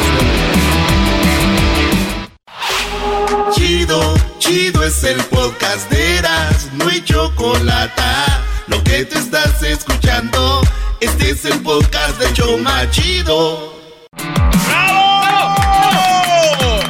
Chido, 3.55 4.13
chido 4.39 4.83
es 4.83 5.03
el 5.05 5.17
podcast 5.23 5.89
de 5.89 6.17
Eras, 6.17 6.69
no 6.77 6.87
hay 6.89 7.01
chocolate. 7.01 8.01
Lo 8.67 8.83
que 8.83 9.05
te 9.05 9.17
estás 9.17 9.61
escuchando, 9.63 10.61
este 10.99 11.31
es 11.31 11.45
el 11.45 11.59
podcast 11.61 12.19
de 12.19 12.33
Choma 12.33 12.89
Chido. 12.91 13.73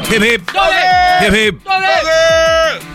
Hip, 0.10 0.24
hip. 0.24 0.50
Hip, 1.22 1.36
hip. 1.36 1.60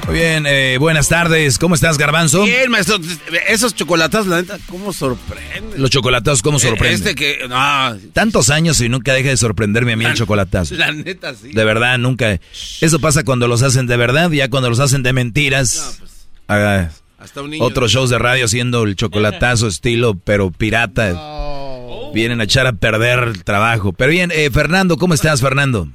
Muy 0.06 0.14
bien, 0.16 0.44
eh, 0.46 0.78
buenas 0.78 1.09
tardes. 1.09 1.59
¿Cómo 1.59 1.74
estás, 1.76 1.96
Garbanzo? 1.96 2.42
Bien, 2.44 2.70
maestro. 2.70 2.98
Esos 3.46 3.74
chocolatas, 3.74 4.26
la 4.26 4.40
neta, 4.42 4.59
¿cómo 4.68 4.92
sorprenden? 4.92 5.80
Los 5.80 5.90
chocolatados, 5.90 6.42
¿cómo 6.42 6.59
sorprenden? 6.59 6.94
Este 6.94 7.14
que, 7.14 7.46
no. 7.48 7.96
Tantos 8.12 8.50
años 8.50 8.80
y 8.80 8.88
nunca 8.88 9.12
deja 9.12 9.28
de 9.28 9.36
sorprenderme 9.36 9.92
a 9.92 9.96
mí 9.96 10.04
el 10.04 10.14
chocolatazo. 10.16 10.74
La 10.74 10.90
neta, 10.90 11.34
sí. 11.34 11.52
De 11.52 11.64
verdad, 11.64 11.98
nunca. 11.98 12.40
Eso 12.80 12.98
pasa 12.98 13.22
cuando 13.22 13.46
los 13.46 13.62
hacen 13.62 13.86
de 13.86 13.96
verdad, 13.96 14.30
ya 14.30 14.50
cuando 14.50 14.70
los 14.70 14.80
hacen 14.80 15.02
de 15.04 15.12
mentiras. 15.12 16.00
ah, 16.48 16.88
Hasta 17.23 17.43
un 17.43 17.51
niño. 17.51 17.65
otros 17.65 17.93
shows 17.93 18.11
de 18.11 18.19
radio 18.19 18.44
haciendo 18.44 18.82
el 18.85 18.97
chocolatazo 18.97 19.66
estilo, 19.69 20.15
pero 20.15 20.51
pirata. 20.51 21.15
Vienen 22.15 22.40
a 22.40 22.44
echar 22.44 22.66
a 22.66 22.73
perder 22.73 23.20
el 23.20 23.44
trabajo. 23.44 23.93
Pero 23.93 24.11
bien, 24.11 24.31
eh, 24.35 24.51
Fernando, 24.51 24.97
¿cómo 24.97 25.15
estás, 25.15 25.40
Fernando? 25.40 25.89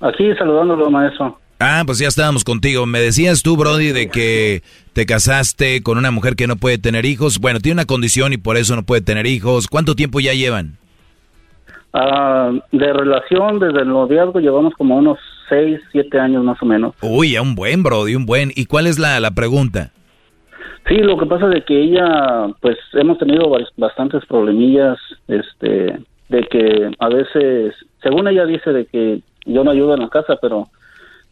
Aquí 0.00 0.32
saludándolo, 0.38 0.90
maestro. 0.90 1.38
Ah, 1.60 1.82
pues 1.84 1.98
ya 1.98 2.08
estábamos 2.08 2.44
contigo. 2.44 2.86
Me 2.86 3.00
decías 3.00 3.42
tú, 3.42 3.56
Brody, 3.56 3.92
de 3.92 4.08
que 4.08 4.62
te 4.92 5.06
casaste 5.06 5.82
con 5.82 5.98
una 5.98 6.10
mujer 6.10 6.36
que 6.36 6.46
no 6.46 6.56
puede 6.56 6.78
tener 6.78 7.04
hijos. 7.04 7.38
Bueno, 7.40 7.60
tiene 7.60 7.74
una 7.74 7.84
condición 7.84 8.32
y 8.32 8.36
por 8.36 8.56
eso 8.56 8.76
no 8.76 8.82
puede 8.84 9.02
tener 9.02 9.26
hijos. 9.26 9.66
¿Cuánto 9.66 9.94
tiempo 9.94 10.20
ya 10.20 10.34
llevan? 10.34 10.78
Ah, 11.92 12.50
de 12.70 12.92
relación, 12.92 13.58
desde 13.58 13.80
el 13.82 13.88
noviazgo, 13.88 14.40
llevamos 14.40 14.72
como 14.74 14.96
unos 14.96 15.18
6, 15.48 15.80
7 15.92 16.20
años 16.20 16.44
más 16.44 16.60
o 16.62 16.66
menos. 16.66 16.94
Uy, 17.00 17.32
ya 17.32 17.42
un 17.42 17.54
buen, 17.54 17.82
Brody, 17.82 18.14
un 18.14 18.26
buen. 18.26 18.52
¿Y 18.54 18.66
cuál 18.66 18.86
es 18.86 18.98
la, 18.98 19.18
la 19.20 19.32
pregunta? 19.32 19.90
Sí, 20.88 20.96
lo 20.96 21.18
que 21.18 21.26
pasa 21.26 21.48
de 21.48 21.62
que 21.62 21.78
ella, 21.78 22.48
pues 22.60 22.78
hemos 22.94 23.18
tenido 23.18 23.54
bastantes 23.76 24.24
problemillas, 24.24 24.98
este, 25.28 25.98
de 26.28 26.42
que 26.44 26.90
a 26.98 27.08
veces, 27.08 27.74
según 28.02 28.26
ella 28.26 28.46
dice 28.46 28.72
de 28.72 28.86
que 28.86 29.20
yo 29.44 29.64
no 29.64 29.70
ayudo 29.70 29.94
en 29.94 30.00
la 30.00 30.08
casa, 30.08 30.36
pero 30.40 30.68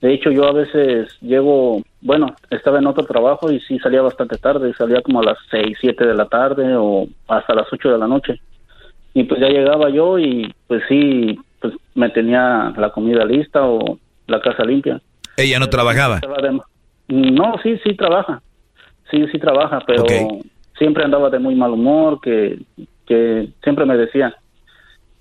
de 0.02 0.12
hecho 0.12 0.30
yo 0.30 0.46
a 0.46 0.52
veces 0.52 1.08
llego, 1.22 1.82
bueno, 2.02 2.34
estaba 2.50 2.78
en 2.78 2.86
otro 2.86 3.06
trabajo 3.06 3.50
y 3.50 3.60
sí 3.60 3.78
salía 3.78 4.02
bastante 4.02 4.36
tarde, 4.36 4.74
salía 4.74 5.00
como 5.00 5.20
a 5.20 5.24
las 5.24 5.38
6, 5.50 5.78
7 5.80 6.06
de 6.06 6.14
la 6.14 6.26
tarde 6.26 6.74
o 6.76 7.06
hasta 7.26 7.54
las 7.54 7.66
8 7.72 7.92
de 7.92 7.98
la 7.98 8.06
noche. 8.06 8.40
Y 9.14 9.24
pues 9.24 9.40
ya 9.40 9.48
llegaba 9.48 9.88
yo 9.88 10.18
y 10.18 10.52
pues 10.66 10.82
sí, 10.86 11.38
pues 11.60 11.72
me 11.94 12.10
tenía 12.10 12.74
la 12.76 12.90
comida 12.90 13.24
lista 13.24 13.64
o 13.64 13.98
la 14.26 14.40
casa 14.40 14.64
limpia. 14.64 15.00
Ella 15.38 15.58
no 15.58 15.70
trabajaba. 15.70 16.20
No, 17.08 17.54
sí, 17.62 17.78
sí 17.84 17.94
trabaja. 17.94 18.42
Sí, 19.10 19.24
sí 19.30 19.38
trabaja, 19.38 19.80
pero 19.86 20.04
siempre 20.76 21.04
andaba 21.04 21.30
de 21.30 21.38
muy 21.38 21.54
mal 21.54 21.72
humor, 21.72 22.20
que, 22.20 22.58
que 23.06 23.48
siempre 23.62 23.84
me 23.84 23.96
decía, 23.96 24.34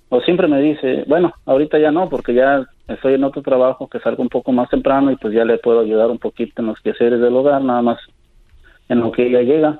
o 0.10 0.22
siempre 0.22 0.48
me 0.48 0.62
dice, 0.62 1.04
bueno, 1.08 1.34
ahorita 1.46 1.78
ya 1.80 1.92
no, 1.92 2.10
porque 2.10 2.34
ya 2.34 2.66
estoy 2.88 3.16
en 3.16 3.24
otro 3.24 3.42
trabajo 3.42 3.88
que 3.88 4.00
salgo 4.00 4.22
un 4.22 4.30
poco 4.30 4.52
más 4.52 4.70
temprano 4.70 5.12
y 5.12 5.16
pues 5.16 5.34
ya 5.34 5.46
le 5.46 5.58
puedo 5.58 5.80
ayudar 5.80 6.10
un 6.10 6.20
poquito 6.20 6.62
en 6.62 6.68
los 6.68 6.80
quehaceres 6.82 7.20
del 7.20 7.36
hogar, 7.36 7.62
nada 7.64 7.82
más 7.82 8.00
en 8.90 9.00
lo 9.00 9.12
que 9.12 9.28
ella 9.28 9.42
llega. 9.42 9.80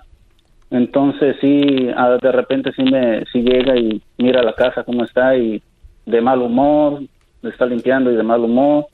Entonces 0.72 1.38
sí, 1.42 1.90
ah, 1.96 2.18
de 2.22 2.32
repente 2.32 2.72
sí 2.76 2.84
me 2.84 3.24
sí 3.32 3.42
llega 3.42 3.78
y 3.78 4.02
mira 4.18 4.42
la 4.42 4.54
casa 4.54 4.84
cómo 4.84 5.04
está 5.04 5.38
y 5.38 5.62
de 6.06 6.22
mal 6.22 6.42
humor, 6.42 7.02
le 7.42 7.50
está 7.50 7.66
limpiando 7.66 8.12
y 8.12 8.16
de 8.16 8.24
mal 8.24 8.42
humor. 8.42 8.88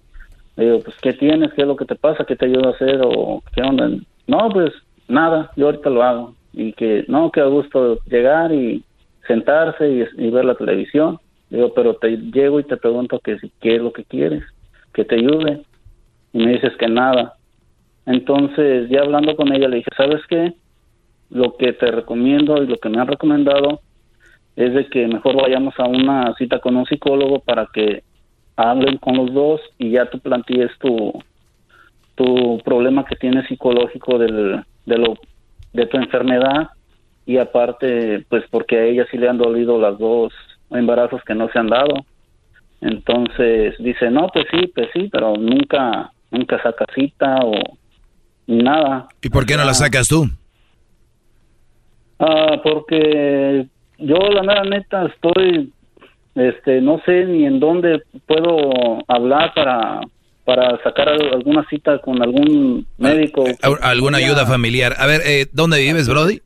Le 0.58 0.66
digo, 0.66 0.80
pues, 0.82 0.98
¿qué 1.02 1.14
tienes? 1.14 1.54
¿Qué 1.54 1.62
es 1.62 1.68
lo 1.68 1.78
que 1.78 1.86
te 1.86 1.96
pasa? 1.96 2.26
¿Qué 2.26 2.36
te 2.36 2.46
ayuda 2.46 2.70
a 2.70 2.74
hacer? 2.74 3.02
¿O 3.06 3.42
qué 3.56 3.62
onda? 3.62 3.90
No, 4.28 4.50
pues, 4.50 4.74
nada, 5.12 5.52
yo 5.56 5.68
ahorita 5.68 5.90
lo 5.90 6.04
hago. 6.04 6.36
Y 6.54 6.74
que, 6.74 7.06
no, 7.08 7.32
que 7.32 7.42
a 7.42 7.46
gusto 7.46 8.00
llegar 8.06 8.52
y 8.52 8.84
sentarse 9.28 10.08
y, 10.18 10.30
ver 10.30 10.46
la 10.46 10.56
televisión. 10.56 11.20
Digo, 11.50 11.74
pero 11.74 11.96
te 11.96 12.18
llego 12.18 12.60
y 12.60 12.64
te 12.64 12.78
pregunto 12.78 13.20
que 13.20 13.38
si, 13.40 13.52
qué 13.62 13.76
es 13.76 13.82
lo 13.82 13.94
que 13.94 14.04
quieres, 14.06 14.44
que 14.94 15.06
te 15.06 15.16
ayude. 15.16 15.62
Y 16.34 16.40
me 16.40 16.54
dices 16.54 16.74
que 16.78 16.88
nada. 16.88 17.36
Entonces, 18.06 18.90
ya 18.90 19.02
hablando 19.02 19.36
con 19.36 19.54
ella, 19.54 19.68
le 19.68 19.78
dije, 19.78 19.90
¿sabes 19.96 20.22
qué? 20.28 20.54
Lo 21.30 21.56
que 21.58 21.74
te 21.74 21.92
recomiendo 21.92 22.62
y 22.62 22.68
lo 22.68 22.78
que 22.78 22.90
me 22.90 23.00
han 23.00 23.08
recomendado 23.08 23.82
es 24.56 24.74
de 24.74 24.88
que 24.88 25.08
mejor 25.08 25.42
vayamos 25.42 25.74
a 25.78 25.88
una 25.88 26.34
cita 26.36 26.60
con 26.60 26.76
un 26.76 26.86
psicólogo 26.86 27.40
para 27.40 27.68
que 27.74 28.04
hablen 28.56 28.98
con 28.98 29.16
los 29.16 29.34
dos 29.34 29.62
y 29.78 29.92
ya 29.92 30.10
tú 30.10 30.20
plantees 30.20 30.72
tu, 30.80 31.14
tu 32.16 32.60
problema 32.64 33.06
que 33.06 33.16
tienes 33.16 33.48
psicológico 33.48 34.18
del, 34.18 34.64
de, 34.86 34.98
lo, 34.98 35.18
de 35.74 35.86
tu 35.86 35.98
enfermedad 35.98 36.70
y 37.26 37.38
aparte, 37.38 38.26
pues 38.30 38.44
porque 38.50 38.78
a 38.78 38.84
ella 38.84 39.06
sí 39.12 39.18
le 39.18 39.30
han 39.30 39.38
dolido 39.38 39.80
las 39.80 39.98
dos 39.98 40.34
embarazos 40.72 41.22
que 41.24 41.36
no 41.36 41.50
se 41.50 41.60
han 41.60 41.68
dado. 41.68 42.06
Entonces 42.82 43.76
dice, 43.80 44.10
no, 44.10 44.28
pues 44.34 44.46
sí, 44.52 44.68
pues 44.74 44.90
sí, 44.94 45.08
pero 45.12 45.36
nunca, 45.36 46.12
nunca 46.32 46.62
saca 46.64 46.86
cita 46.96 47.36
o 47.44 47.78
nada. 48.48 49.08
¿Y 49.22 49.30
por 49.30 49.46
qué 49.46 49.56
no 49.56 49.64
la 49.64 49.74
sacas 49.74 50.08
tú? 50.08 50.26
Ah, 52.20 52.60
porque 52.64 53.68
yo 53.98 54.18
la 54.18 54.44
mera 54.44 54.64
neta 54.64 55.06
estoy, 55.06 55.72
este, 56.36 56.82
no 56.82 57.00
sé 57.06 57.26
ni 57.26 57.46
en 57.46 57.60
dónde 57.60 58.02
puedo 58.26 59.00
hablar 59.08 59.54
para 59.54 60.02
para 60.46 60.82
sacar 60.84 61.10
al- 61.10 61.34
alguna 61.34 61.66
cita 61.70 62.00
con 62.00 62.22
algún 62.22 62.86
médico. 62.98 63.46
¿Al- 63.62 63.78
¿Alguna 63.82 64.18
ayuda 64.18 64.46
familiar? 64.46 64.96
A 64.98 65.06
ver, 65.06 65.22
eh, 65.26 65.48
¿dónde 65.52 65.80
vives, 65.80 66.08
Brody? 66.08 66.42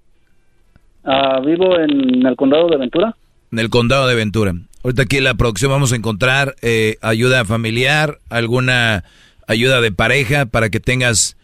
Ah, 1.03 1.39
vivo 1.45 1.77
en 1.79 2.25
el 2.25 2.35
condado 2.35 2.67
de 2.67 2.77
Ventura. 2.77 3.15
En 3.51 3.59
el 3.59 3.69
condado 3.69 4.07
de 4.07 4.15
Ventura. 4.15 4.53
Ahorita 4.83 5.03
aquí 5.03 5.17
en 5.17 5.23
la 5.23 5.33
producción 5.35 5.71
vamos 5.71 5.91
a 5.93 5.95
encontrar 5.95 6.55
eh, 6.61 6.97
ayuda 7.01 7.45
familiar, 7.45 8.19
alguna 8.29 9.03
ayuda 9.47 9.81
de 9.81 9.91
pareja 9.91 10.45
para 10.45 10.69
que 10.69 10.79
tengas, 10.79 11.37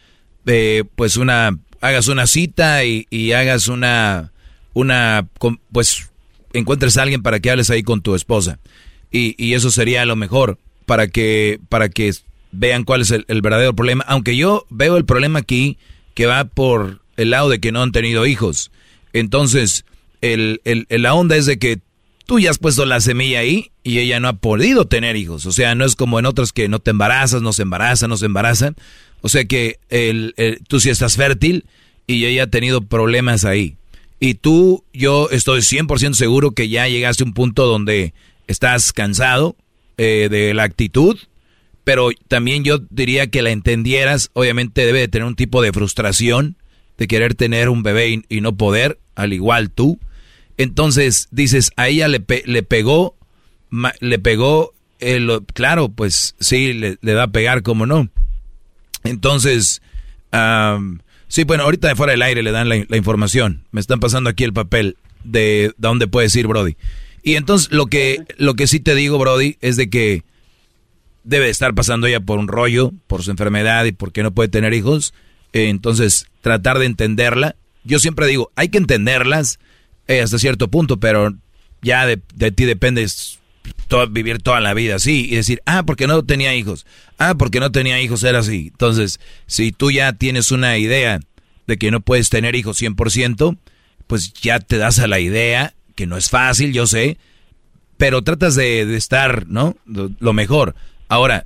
eh, 0.45 0.83
pues 0.95 1.17
una, 1.17 1.57
hagas 1.79 2.07
una 2.07 2.27
cita 2.27 2.83
y, 2.83 3.05
y 3.09 3.31
hagas 3.33 3.67
una, 3.67 4.31
una, 4.73 5.27
pues 5.71 6.11
encuentres 6.53 6.97
a 6.97 7.03
alguien 7.03 7.21
para 7.23 7.39
que 7.39 7.49
hables 7.51 7.69
ahí 7.69 7.83
con 7.83 8.01
tu 8.01 8.13
esposa. 8.15 8.59
Y, 9.11 9.35
y 9.43 9.53
eso 9.53 9.71
sería 9.71 10.05
lo 10.05 10.15
mejor 10.15 10.57
para 10.85 11.07
que, 11.07 11.59
para 11.69 11.89
que 11.89 12.11
vean 12.51 12.83
cuál 12.83 13.01
es 13.01 13.11
el, 13.11 13.41
verdadero 13.41 13.75
problema. 13.75 14.03
Aunque 14.07 14.35
yo 14.35 14.65
veo 14.69 14.97
el 14.97 15.05
problema 15.05 15.39
aquí 15.39 15.77
que 16.13 16.25
va 16.25 16.45
por 16.45 17.01
el 17.17 17.30
lado 17.31 17.49
de 17.49 17.59
que 17.59 17.71
no 17.71 17.81
han 17.81 17.91
tenido 17.91 18.25
hijos. 18.25 18.71
Entonces, 19.13 19.85
el, 20.21 20.61
el- 20.65 20.85
la 20.89 21.13
onda 21.13 21.35
es 21.35 21.45
de 21.45 21.57
que 21.59 21.80
tú 22.25 22.39
ya 22.39 22.49
has 22.49 22.57
puesto 22.57 22.85
la 22.85 23.01
semilla 23.01 23.39
ahí 23.39 23.71
y 23.83 23.99
ella 23.99 24.19
no 24.19 24.27
ha 24.27 24.33
podido 24.33 24.85
tener 24.85 25.15
hijos. 25.15 25.45
O 25.45 25.51
sea, 25.51 25.75
no 25.75 25.85
es 25.85 25.95
como 25.95 26.19
en 26.19 26.25
otras 26.25 26.53
que 26.53 26.67
no 26.67 26.80
te 26.80 26.91
embarazas, 26.91 27.41
no 27.41 27.53
se 27.53 27.63
embaraza, 27.63 28.07
no 28.07 28.17
se 28.17 28.25
embarazan. 28.25 28.75
O 29.21 29.30
sea 29.30 29.45
que 29.45 29.80
tú 30.67 30.80
sí 30.80 30.89
estás 30.89 31.15
fértil 31.15 31.65
y 32.07 32.25
ella 32.25 32.43
ha 32.43 32.47
tenido 32.47 32.81
problemas 32.81 33.45
ahí. 33.45 33.75
Y 34.19 34.35
tú, 34.35 34.83
yo 34.93 35.30
estoy 35.31 35.61
100% 35.61 36.13
seguro 36.13 36.51
que 36.51 36.69
ya 36.69 36.88
llegaste 36.88 37.23
a 37.23 37.25
un 37.27 37.33
punto 37.33 37.65
donde 37.65 38.13
estás 38.47 38.93
cansado 38.93 39.55
eh, 39.97 40.27
de 40.30 40.53
la 40.53 40.63
actitud, 40.63 41.17
pero 41.84 42.10
también 42.27 42.64
yo 42.64 42.80
diría 42.90 43.27
que 43.27 43.42
la 43.42 43.51
entendieras, 43.51 44.30
obviamente 44.34 44.85
debe 44.85 45.00
de 45.00 45.08
tener 45.08 45.26
un 45.27 45.35
tipo 45.35 45.61
de 45.61 45.72
frustración 45.74 46.56
de 46.98 47.08
querer 47.08 47.34
tener 47.34 47.69
un 47.69 47.82
bebé 47.82 48.22
y, 48.30 48.42
no 48.42 48.56
poder, 48.56 49.00
al 49.16 49.34
igual 49.34 49.72
tú. 49.72 50.00
Entonces 50.58 51.27
dices, 51.32 51.72
a 51.76 51.88
ella 51.88 52.08
le, 52.08 52.19
pe- 52.19 52.43
le 52.45 52.61
pegó, 52.61 53.16
le 54.00 54.19
pegó, 54.19 54.74
eh, 55.00 55.26
claro, 55.53 55.90
pues 55.90 56.35
sí, 56.40 56.74
le, 56.74 56.98
va 57.16 57.24
a 57.24 57.32
pegar, 57.32 57.64
como 57.64 57.88
no. 57.88 58.08
Entonces, 59.03 59.82
am, 60.32 61.00
sí, 61.27 61.43
bueno, 61.43 61.64
ahorita 61.64 61.88
de 61.88 61.95
fuera 61.95 62.11
del 62.11 62.22
aire 62.22 62.43
le 62.43 62.51
dan 62.51 62.69
la, 62.69 62.84
la 62.88 62.98
información. 62.98 63.64
Me 63.72 63.82
están 63.82 64.00
pasando 64.00 64.30
aquí 64.30 64.43
el 64.43 64.53
papel 64.53 64.98
de, 65.24 65.40
de 65.40 65.74
dónde 65.77 66.08
puedes 66.08 66.35
ir, 66.35 66.45
Brody. 66.48 66.76
Y 67.24 67.35
entonces 67.35 67.72
lo 67.72 67.88
que, 67.88 68.19
lo 68.38 68.53
que 68.56 68.68
sí 68.68 68.80
te 68.80 68.93
digo, 68.95 69.18
Brody, 69.18 69.58
es 69.61 69.76
de 69.76 69.90
que 69.90 70.24
debe 71.24 71.50
estar 71.50 71.74
pasando 71.74 72.08
ella 72.08 72.19
por 72.19 72.40
un 72.40 72.48
rollo, 72.48 72.91
por 73.08 73.24
su 73.24 73.32
enfermedad 73.32 73.85
y 73.85 73.91
porque 73.91 74.24
no 74.24 74.32
puede 74.32 74.50
tener 74.50 74.74
hijos. 74.74 75.14
Eh, 75.53 75.69
entonces, 75.69 76.27
tratar 76.41 76.80
de 76.80 76.85
entenderla. 76.85 77.56
Yo 77.83 78.00
siempre 78.00 78.27
digo, 78.27 78.51
hay 78.56 78.69
que 78.69 78.77
entenderlas 78.77 79.59
eh, 80.08 80.22
hasta 80.22 80.40
cierto 80.40 80.69
punto, 80.69 81.00
pero 81.00 81.35
ya 81.82 82.06
de, 82.06 82.17
ti 82.51 82.66
depende 82.66 83.08
vivir 84.09 84.41
toda 84.41 84.61
la 84.61 84.74
vida 84.74 84.95
así 84.95 85.27
y 85.30 85.35
decir, 85.35 85.61
ah, 85.66 85.83
porque 85.85 86.08
no 86.08 86.24
tenía 86.24 86.56
hijos, 86.56 86.85
ah, 87.17 87.35
porque 87.38 87.59
no 87.59 87.72
tenía 87.72 88.01
hijos 88.01 88.24
era 88.24 88.40
así. 88.40 88.69
Entonces, 88.72 89.19
si 89.48 89.72
tú 89.72 89.91
ya 89.91 90.14
tienes 90.14 90.51
una 90.51 90.77
idea 90.77 91.19
de 91.67 91.77
que 91.77 91.91
no 91.91 92.01
puedes 92.01 92.30
tener 92.30 92.56
hijos 92.56 92.82
100%, 92.82 93.58
pues 94.08 94.33
ya 94.33 94.59
te 94.59 94.77
das 94.77 95.00
a 95.00 95.08
la 95.08 95.19
idea, 95.19 95.74
que 95.95 96.08
no 96.08 96.17
es 96.17 96.30
fácil, 96.30 96.74
yo 96.74 96.88
sé, 96.88 97.17
pero 97.98 98.24
tratas 98.24 98.56
de, 98.56 98.95
estar, 98.95 99.48
¿no? 99.48 99.75
Lo 99.85 100.33
mejor. 100.33 100.75
Ahora, 101.11 101.43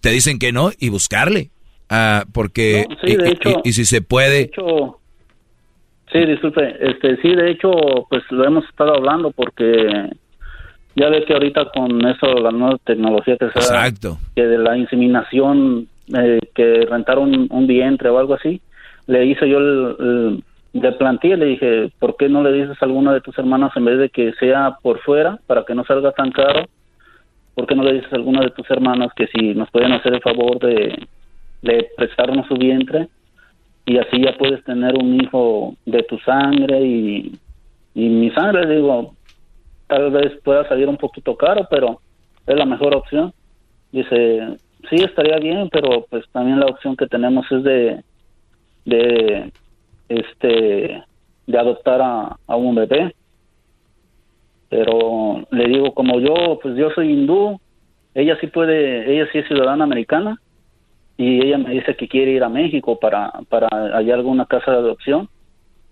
te 0.00 0.10
dicen 0.10 0.38
que 0.38 0.52
no 0.52 0.70
y 0.78 0.90
buscarle. 0.90 1.50
Ah, 1.90 2.22
porque, 2.32 2.86
No, 2.88 2.96
sí, 3.04 3.12
y- 3.14 3.16
de 3.16 3.28
y- 3.28 3.32
hecho- 3.32 3.60
y- 3.64 3.68
y 3.70 3.72
si 3.72 3.84
se 3.84 4.00
puede, 4.00 4.30
De 4.30 4.40
hecho, 4.42 5.00
sí, 6.12 6.18
disculpe, 6.24 6.76
este, 6.80 7.16
sí, 7.20 7.34
de 7.34 7.50
hecho, 7.50 7.72
pues 8.08 8.22
lo 8.30 8.44
hemos 8.44 8.64
estado 8.66 8.94
hablando 8.94 9.32
porque 9.32 10.10
ya 10.94 11.08
ve 11.08 11.24
que 11.24 11.32
ahorita 11.32 11.64
con 11.74 12.06
eso, 12.06 12.26
la 12.34 12.52
nueva 12.52 12.78
tecnología 12.84 13.36
que 13.36 13.50
se 13.50 13.58
da, 13.58 13.90
que 14.36 14.46
de 14.46 14.58
la 14.58 14.76
inseminación, 14.76 15.88
eh, 16.16 16.38
que 16.54 16.86
rentaron 16.88 17.48
un 17.50 17.66
vientre 17.66 18.08
o 18.08 18.20
algo 18.20 18.34
así, 18.34 18.60
le 19.08 19.26
hice 19.26 19.48
yo 19.48 19.58
el, 19.58 19.96
el- 19.98 20.44
le 20.74 20.92
planteé, 20.92 21.36
le 21.36 21.46
dije, 21.46 21.90
¿por 21.98 22.16
qué 22.16 22.28
no 22.28 22.44
le 22.44 22.52
dices 22.52 22.80
a 22.80 22.84
alguna 22.84 23.12
de 23.12 23.20
tus 23.20 23.36
hermanas 23.36 23.72
en 23.74 23.84
vez 23.86 23.98
de 23.98 24.10
que 24.10 24.32
sea 24.34 24.76
por 24.80 25.00
fuera, 25.00 25.40
para 25.48 25.64
que 25.64 25.74
no 25.74 25.84
salga 25.84 26.12
tan 26.12 26.30
caro? 26.30 26.66
¿Por 27.54 27.66
qué 27.66 27.74
no 27.74 27.82
le 27.82 27.94
dices 27.94 28.12
a 28.12 28.16
alguna 28.16 28.40
de 28.42 28.50
tus 28.50 28.70
hermanas 28.70 29.12
que 29.14 29.26
si 29.28 29.54
nos 29.54 29.70
pueden 29.70 29.92
hacer 29.92 30.14
el 30.14 30.22
favor 30.22 30.58
de, 30.58 31.06
prestarnos 31.96 32.46
su 32.46 32.54
vientre 32.54 33.08
y 33.84 33.98
así 33.98 34.22
ya 34.22 34.36
puedes 34.38 34.64
tener 34.64 34.94
un 34.96 35.20
hijo 35.20 35.74
de 35.84 36.02
tu 36.04 36.18
sangre 36.20 36.80
y, 36.80 37.38
y 37.94 38.08
mi 38.08 38.30
sangre, 38.30 38.74
digo, 38.74 39.14
tal 39.86 40.10
vez 40.10 40.40
pueda 40.42 40.66
salir 40.68 40.88
un 40.88 40.96
poquito 40.96 41.36
caro, 41.36 41.66
pero 41.70 42.00
es 42.46 42.56
la 42.56 42.64
mejor 42.64 42.94
opción. 42.94 43.32
Dice, 43.92 44.56
sí, 44.88 44.96
estaría 44.96 45.38
bien, 45.38 45.68
pero 45.70 46.06
pues 46.08 46.24
también 46.30 46.60
la 46.60 46.66
opción 46.66 46.96
que 46.96 47.06
tenemos 47.06 47.44
es 47.50 47.62
de, 47.64 48.04
de, 48.84 49.52
este, 50.08 51.02
de 51.46 51.58
adoptar 51.58 52.00
a, 52.00 52.36
a 52.46 52.56
un 52.56 52.74
bebé. 52.74 53.14
Pero 54.70 55.44
le 55.50 55.66
digo, 55.66 55.92
como 55.94 56.20
yo, 56.20 56.58
pues 56.62 56.76
yo 56.76 56.90
soy 56.94 57.10
hindú, 57.12 57.60
ella 58.14 58.38
sí 58.40 58.46
puede, 58.46 59.12
ella 59.12 59.28
sí 59.32 59.38
es 59.38 59.48
ciudadana 59.48 59.82
americana 59.84 60.36
y 61.16 61.44
ella 61.44 61.58
me 61.58 61.70
dice 61.70 61.96
que 61.96 62.08
quiere 62.08 62.30
ir 62.30 62.44
a 62.44 62.48
México 62.48 62.98
para, 62.98 63.32
para 63.48 63.68
hallar 63.68 64.18
alguna 64.20 64.46
casa 64.46 64.70
de 64.70 64.78
adopción, 64.78 65.28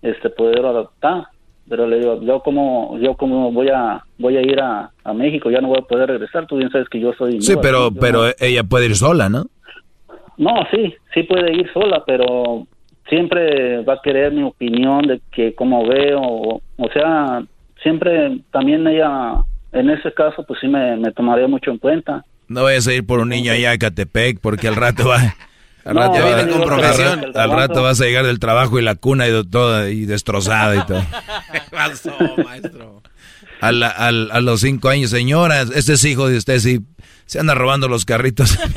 este, 0.01 0.29
poder 0.29 0.65
adoptar. 0.65 1.25
Pero 1.67 1.85
le 1.85 1.99
digo, 1.99 2.21
yo 2.21 2.39
como, 2.39 2.97
yo 2.99 3.15
como 3.15 3.51
voy 3.51 3.67
a, 3.69 4.01
voy 4.17 4.37
a 4.37 4.41
ir 4.41 4.59
a, 4.59 4.89
a 5.03 5.13
México, 5.13 5.51
ya 5.51 5.59
no 5.61 5.67
voy 5.67 5.79
a 5.79 5.85
poder 5.85 6.09
regresar. 6.09 6.47
Tú 6.47 6.55
bien 6.55 6.71
sabes 6.71 6.87
que 6.89 6.99
yo 7.01 7.13
soy 7.13 7.33
hindú, 7.33 7.43
sí, 7.45 7.53
pero, 7.61 7.89
pero 7.99 8.23
no- 8.23 8.31
ella 8.39 8.63
puede 8.63 8.85
ir 8.87 8.95
sola, 8.95 9.29
¿no? 9.29 9.43
no, 10.37 10.53
sí, 10.71 10.95
sí 11.13 11.23
puede 11.23 11.51
ir 11.53 11.69
sola, 11.73 12.01
pero 12.07 12.65
siempre 13.09 13.81
va 13.83 13.95
a 13.95 14.01
querer 14.01 14.31
mi 14.31 14.43
opinión 14.43 15.01
de 15.01 15.19
que 15.31 15.53
cómo 15.53 15.85
veo, 15.85 16.21
o, 16.21 16.61
o 16.77 16.89
sea, 16.93 17.43
siempre 17.83 18.41
también 18.51 18.85
ella, 18.87 19.33
en 19.71 19.89
ese 19.89 20.13
caso, 20.13 20.43
pues 20.47 20.59
sí 20.61 20.67
me, 20.67 20.97
me 20.97 21.11
tomaría 21.11 21.47
mucho 21.47 21.71
en 21.71 21.77
cuenta. 21.77 22.23
No 22.47 22.63
vayas 22.63 22.87
a 22.87 22.93
ir 22.93 23.05
por 23.05 23.19
un 23.19 23.29
niño 23.29 23.51
allá 23.51 23.71
a 23.71 23.77
Catepec 23.77 24.39
porque 24.39 24.67
al 24.67 24.75
rato 24.75 25.07
va... 25.09 25.35
Al 25.85 25.95
rato, 25.95 26.11
va- 26.19 26.47
con 26.47 26.61
al 26.61 26.65
profesión. 26.67 27.21
rato- 27.23 27.39
al 27.39 27.51
rato 27.51 27.83
vas 27.83 28.01
a 28.01 28.05
llegar 28.05 28.25
del 28.25 28.37
trabajo 28.39 28.77
y 28.79 28.83
la 28.83 28.95
cuna 28.95 29.27
y 29.27 29.43
toda 29.45 29.89
y 29.89 30.05
destrozada 30.05 30.75
y 30.75 30.85
todo. 30.85 31.01
Pasó, 31.71 32.13
maestro. 32.43 33.01
A, 33.61 33.71
la- 33.71 33.87
al- 33.89 34.29
a 34.31 34.41
los 34.41 34.61
cinco 34.61 34.89
años, 34.89 35.09
señora, 35.09 35.61
este 35.61 35.93
es 35.93 36.03
hijo 36.05 36.27
de 36.27 36.37
usted, 36.37 36.59
sí, 36.59 36.81
se 37.25 37.39
anda 37.39 37.55
robando 37.55 37.87
los 37.87 38.05
carritos. 38.05 38.57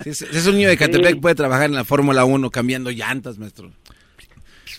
Si 0.00 0.10
es, 0.10 0.18
si 0.18 0.36
es 0.36 0.46
un 0.46 0.54
niño 0.56 0.68
de 0.68 0.76
Catepec, 0.76 1.20
puede 1.20 1.34
trabajar 1.34 1.64
en 1.66 1.74
la 1.74 1.84
Fórmula 1.84 2.24
1 2.24 2.50
cambiando 2.50 2.90
llantas, 2.92 3.36
maestro. 3.38 3.72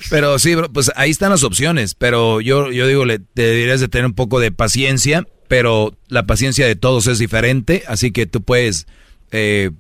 Pero 0.10 0.40
sí, 0.40 0.56
bro, 0.56 0.72
pues 0.72 0.92
ahí 0.96 1.10
están 1.12 1.32
las 1.32 1.44
opciones. 1.44 1.96
Pero 1.96 2.42
yo, 2.42 2.72
yo 2.72 2.88
digo, 2.88 3.06
le, 3.06 3.20
te 3.20 3.42
deberías 3.42 3.80
de 3.82 3.88
tener 3.88 4.06
un 4.06 4.14
poco 4.14 4.40
de 4.40 4.52
paciencia, 4.52 5.26
pero 5.48 5.94
la 6.08 6.26
paciencia 6.26 6.66
de 6.66 6.76
todos 6.76 7.08
es 7.08 7.20
diferente, 7.20 7.84
así 7.88 8.12
que 8.12 8.26
tú 8.26 8.42
puedes 8.42 8.88
eh, 9.32 9.72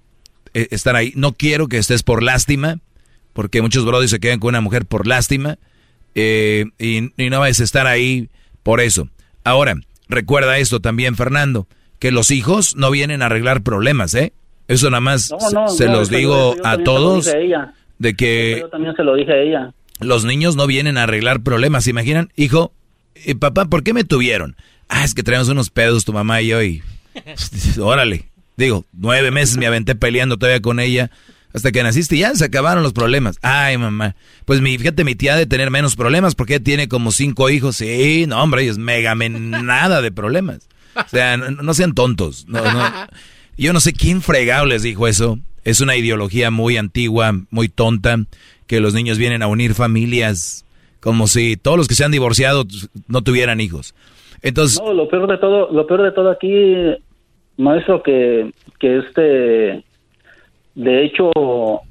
eh, 0.53 0.67
estar 0.71 0.95
ahí. 0.95 1.13
No 1.15 1.33
quiero 1.33 1.67
que 1.67 1.77
estés 1.77 2.03
por 2.03 2.23
lástima, 2.23 2.79
porque 3.33 3.61
muchos 3.61 3.85
brodis 3.85 4.11
se 4.11 4.19
quedan 4.19 4.39
con 4.39 4.49
una 4.49 4.61
mujer 4.61 4.85
por 4.85 5.07
lástima, 5.07 5.57
eh, 6.15 6.65
y, 6.79 7.11
y 7.23 7.29
no 7.29 7.39
vayas 7.39 7.59
a 7.61 7.63
estar 7.63 7.87
ahí 7.87 8.29
por 8.63 8.81
eso. 8.81 9.09
Ahora, 9.43 9.75
recuerda 10.09 10.57
esto 10.57 10.79
también, 10.79 11.15
Fernando, 11.15 11.67
que 11.99 12.11
los 12.11 12.31
hijos 12.31 12.75
no 12.75 12.91
vienen 12.91 13.21
a 13.21 13.27
arreglar 13.27 13.61
problemas, 13.61 14.13
¿eh? 14.15 14.33
Eso 14.67 14.89
nada 14.89 15.01
más 15.01 15.31
No, 15.31 15.37
no, 15.51 15.67
se 15.67 15.85
no, 15.85 15.93
los 15.93 16.09
digo 16.09 16.55
a 16.63 16.77
lo 16.77 16.83
todos, 16.83 17.25
dije 17.25 17.37
a 17.37 17.39
ella. 17.41 17.73
de 17.97 18.13
que 18.15 18.57
Yo 18.61 18.69
también 18.69 18.95
se 18.95 19.03
lo 19.03 19.15
dije 19.15 19.31
a 19.31 19.37
ella. 19.41 19.73
Los 19.99 20.25
niños 20.25 20.55
no 20.55 20.67
vienen 20.67 20.97
a 20.97 21.03
arreglar 21.03 21.41
problemas. 21.41 21.83
¿Se 21.83 21.89
imaginan? 21.89 22.31
Hijo, 22.35 22.73
eh, 23.15 23.35
papá, 23.35 23.65
¿por 23.65 23.83
qué 23.83 23.93
me 23.93 24.03
tuvieron? 24.03 24.55
Ah, 24.87 25.03
es 25.03 25.13
que 25.13 25.23
traemos 25.23 25.49
unos 25.49 25.69
pedos 25.69 26.05
tu 26.05 26.13
mamá 26.13 26.41
y 26.41 26.47
yo 26.47 26.63
y... 26.63 26.81
Órale. 27.79 28.29
Digo, 28.57 28.85
nueve 28.91 29.31
meses 29.31 29.57
me 29.57 29.67
aventé 29.67 29.95
peleando 29.95 30.37
todavía 30.37 30.61
con 30.61 30.79
ella. 30.79 31.11
Hasta 31.53 31.71
que 31.71 31.81
naciste 31.81 32.15
y 32.15 32.19
ya 32.19 32.35
se 32.35 32.45
acabaron 32.45 32.83
los 32.83 32.93
problemas. 32.93 33.37
Ay, 33.41 33.77
mamá. 33.77 34.15
Pues 34.45 34.61
mi, 34.61 34.77
fíjate, 34.77 35.03
mi 35.03 35.15
tía 35.15 35.35
de 35.35 35.47
tener 35.47 35.71
menos 35.71 35.95
problemas 35.95 36.35
porque 36.35 36.55
ella 36.55 36.63
tiene 36.63 36.87
como 36.87 37.11
cinco 37.11 37.49
hijos. 37.49 37.77
Sí, 37.77 38.25
no, 38.27 38.41
hombre, 38.41 38.63
ella 38.63 38.71
es 38.71 38.77
mega 38.77 39.15
nada 39.15 40.01
de 40.01 40.11
problemas. 40.11 40.67
O 40.95 41.09
sea, 41.09 41.37
no, 41.37 41.49
no 41.49 41.73
sean 41.73 41.93
tontos. 41.93 42.45
No, 42.47 42.61
no. 42.71 43.07
Yo 43.57 43.73
no 43.73 43.79
sé 43.79 43.93
quién 43.93 44.21
fregado 44.21 44.65
les 44.65 44.83
dijo 44.83 45.07
eso. 45.07 45.39
Es 45.63 45.81
una 45.81 45.95
ideología 45.95 46.51
muy 46.51 46.77
antigua, 46.77 47.35
muy 47.49 47.67
tonta, 47.67 48.17
que 48.69 48.79
los 48.79 48.93
niños 48.93 49.17
vienen 49.17 49.41
a 49.41 49.47
unir 49.47 49.73
familias 49.73 50.63
como 50.99 51.25
si 51.25 51.57
todos 51.57 51.75
los 51.75 51.87
que 51.87 51.95
se 51.95 52.05
han 52.05 52.11
divorciado 52.11 52.65
no 53.07 53.23
tuvieran 53.23 53.59
hijos. 53.59 53.95
Entonces, 54.43 54.79
No, 54.79 54.93
lo 54.93 55.09
peor 55.09 55.27
de 55.27 55.39
todo, 55.39 55.71
lo 55.71 55.87
peor 55.87 56.03
de 56.03 56.11
todo 56.11 56.29
aquí, 56.29 56.75
maestro, 57.57 58.03
que, 58.03 58.51
que 58.79 58.99
este, 58.99 59.83
de 60.75 61.03
hecho, 61.03 61.31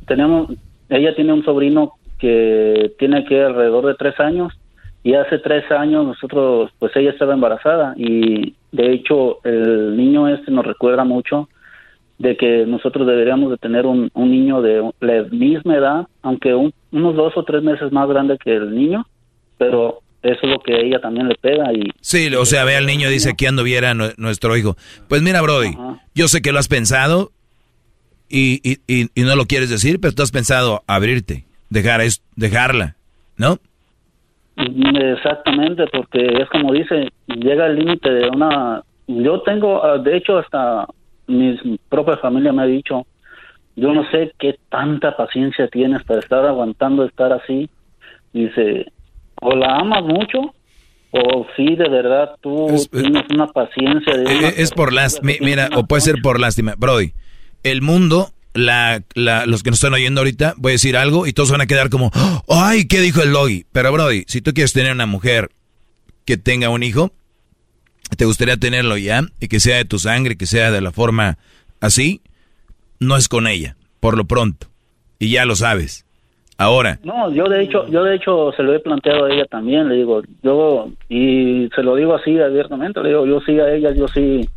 tenemos, 0.07 0.52
ella 0.89 1.16
tiene 1.16 1.32
un 1.32 1.44
sobrino 1.44 1.94
que 2.20 2.92
tiene 2.97 3.24
que 3.24 3.42
alrededor 3.42 3.86
de 3.86 3.94
tres 3.94 4.18
años 4.20 4.52
y 5.02 5.15
hace 5.15 5.39
tres 5.39 5.68
años 5.73 6.07
nosotros, 6.07 6.70
pues 6.78 6.94
ella 6.94 7.10
estaba 7.10 7.34
embarazada 7.34 7.94
y 7.97 8.55
de 8.70 8.92
hecho 8.92 9.39
el 9.44 9.97
niño 9.97 10.28
este 10.28 10.52
nos 10.52 10.65
recuerda 10.65 11.02
mucho 11.05 11.48
de 12.19 12.37
que 12.37 12.65
nosotros 12.67 13.07
deberíamos 13.07 13.51
de 13.51 13.57
tener 13.59 13.87
un, 13.87 14.11
un 14.15 14.31
niño 14.31 14.61
de 14.61 14.83
la 15.01 15.23
misma 15.31 15.77
edad, 15.77 16.07
aunque 16.23 16.53
un- 16.55 16.73
unos 16.93 17.15
dos 17.15 17.33
o 17.37 17.45
tres 17.45 17.63
meses 17.63 17.93
más 17.93 18.09
grande 18.09 18.37
que 18.43 18.57
el 18.57 18.75
niño, 18.75 19.07
pero 19.57 20.01
eso 20.23 20.41
es 20.43 20.49
lo 20.51 20.59
que 20.59 20.75
a 20.75 20.79
ella 20.79 21.01
también 21.01 21.29
le 21.29 21.37
pega 21.37 21.73
y 21.73 21.91
Sí, 22.01 22.29
o 22.35 22.45
sea, 22.45 22.65
ve 22.65 22.77
al 22.77 22.87
niño 22.87 23.09
y 23.09 23.13
dice 23.13 23.35
que 23.37 23.47
anduviera 23.47 23.95
nu- 23.95 24.13
nuestro 24.17 24.57
hijo. 24.57 24.77
Pues 25.09 25.23
mira, 25.23 25.41
Brody, 25.43 25.77
yo 26.15 26.27
sé 26.27 26.43
que 26.43 26.51
lo 26.51 26.59
has 26.59 26.67
pensado 26.69 27.31
y, 28.29 28.61
y, 28.69 28.79
y- 28.89 29.07
y 29.15 29.23
no 29.23 29.37
lo 29.37 29.45
quieres 29.47 29.71
decir, 29.71 30.01
pero 30.01 30.13
tú 30.13 30.23
has 30.25 30.33
pensado 30.33 30.83
abrirte, 30.89 31.45
dejar 31.71 32.01
es, 32.01 32.21
dejarla, 32.35 32.97
¿no? 33.37 33.59
Exactamente, 34.57 35.85
porque 35.93 36.19
es 36.43 36.49
como 36.51 36.73
dice, 36.73 37.11
llega 37.29 37.67
el 37.67 37.77
límite 37.77 38.11
de 38.11 38.29
una... 38.29 38.83
Yo 39.07 39.41
tengo, 39.43 39.83
ah, 39.85 39.99
de 39.99 40.17
hecho, 40.17 40.37
hasta 40.39 40.87
mi 41.28 41.78
propia 41.89 42.16
familia 42.16 42.52
me 42.52 42.62
ha 42.62 42.66
dicho, 42.66 43.07
yo 43.76 43.92
no 43.92 44.08
sé 44.10 44.32
qué 44.39 44.58
tanta 44.70 45.16
paciencia 45.16 45.68
tienes 45.68 46.02
para 46.05 46.20
estar 46.20 46.44
aguantando 46.47 47.05
estar 47.05 47.32
así. 47.32 47.68
Dice, 48.32 48.86
o 49.40 49.55
la 49.55 49.76
amas 49.76 50.02
mucho, 50.05 50.55
o 51.12 51.47
sí, 51.57 51.76
de 51.76 51.89
verdad, 51.89 52.32
tú 52.40 52.66
tienes 52.90 53.24
una 53.32 53.47
paciencia 53.47 54.16
de... 54.16 54.23
una 54.23 54.48
Eh, 54.48 54.55
Es 54.58 54.70
por 54.73 54.92
mi- 55.23 55.39
mira, 55.40 55.68
o 55.76 55.84
puede 55.86 56.02
ser 56.02 56.16
por 56.23 56.39
lástima. 56.40 56.74
Brody, 56.76 57.12
el 57.62 57.81
mundo, 57.82 58.31
la, 58.55 59.02
la- 59.15 59.47
los 59.47 59.62
que 59.62 59.70
nos 59.70 59.78
están 59.78 59.94
oyendo 59.94 60.20
ahorita, 60.20 60.55
voy 60.58 60.73
a 60.73 60.74
decir 60.74 60.97
algo 60.97 61.26
y 61.26 61.32
todos 61.32 61.50
van 61.50 61.60
a 61.60 61.66
quedar 61.66 61.89
como, 61.89 62.10
ay, 62.48 62.86
¿qué 62.86 63.00
dijo 63.00 63.23
el 63.23 63.32
Logi? 63.32 63.65
Pero 63.73 63.92
Brody, 63.92 64.24
si 64.26 64.40
tú 64.42 64.52
quieres 64.52 64.73
tener 64.73 64.92
una 64.92 65.07
mujer 65.07 65.50
que 66.26 66.36
tenga 66.36 66.68
un 66.68 66.82
hijo, 66.82 67.12
te 68.17 68.25
gustaría 68.25 68.57
tenerlo 68.57 68.97
ya, 68.97 69.23
y 69.41 69.49
que 69.49 69.61
sea 69.61 69.77
de 69.77 69.85
tu 69.85 69.99
sangre, 69.99 70.37
que 70.37 70.47
sea 70.47 70.70
de 70.70 70.81
la 70.81 70.93
forma 70.93 71.39
así, 71.81 72.20
no 73.01 73.17
es 73.17 73.28
con 73.28 73.47
ella, 73.47 73.77
por 74.01 74.17
lo 74.17 74.25
pronto. 74.25 74.67
Y 75.19 75.31
ya 75.33 75.45
lo 75.45 75.55
sabes. 75.57 76.05
Ahora, 76.61 76.99
No, 77.05 77.33
yo 77.33 77.45
de 77.49 77.62
hecho, 77.62 77.87
yo 77.89 78.03
de 78.03 78.17
hecho 78.17 78.51
se 78.57 78.65
lo 78.65 78.75
he 78.75 78.81
planteado 78.81 79.27
a 79.27 79.31
ella 79.33 79.45
también, 79.45 79.89
le 79.89 79.95
digo, 79.95 80.23
yo 80.43 80.89
y 81.09 81.69
se 81.75 81.83
lo 81.85 81.95
digo 81.95 82.15
así 82.17 82.37
abiertamente, 82.41 83.01
le 83.01 83.11
digo, 83.11 83.27
yo 83.27 83.41
sí 83.47 83.59
a 83.61 83.73
ella, 83.73 83.93
yo 83.95 84.09
sí, 84.09 84.49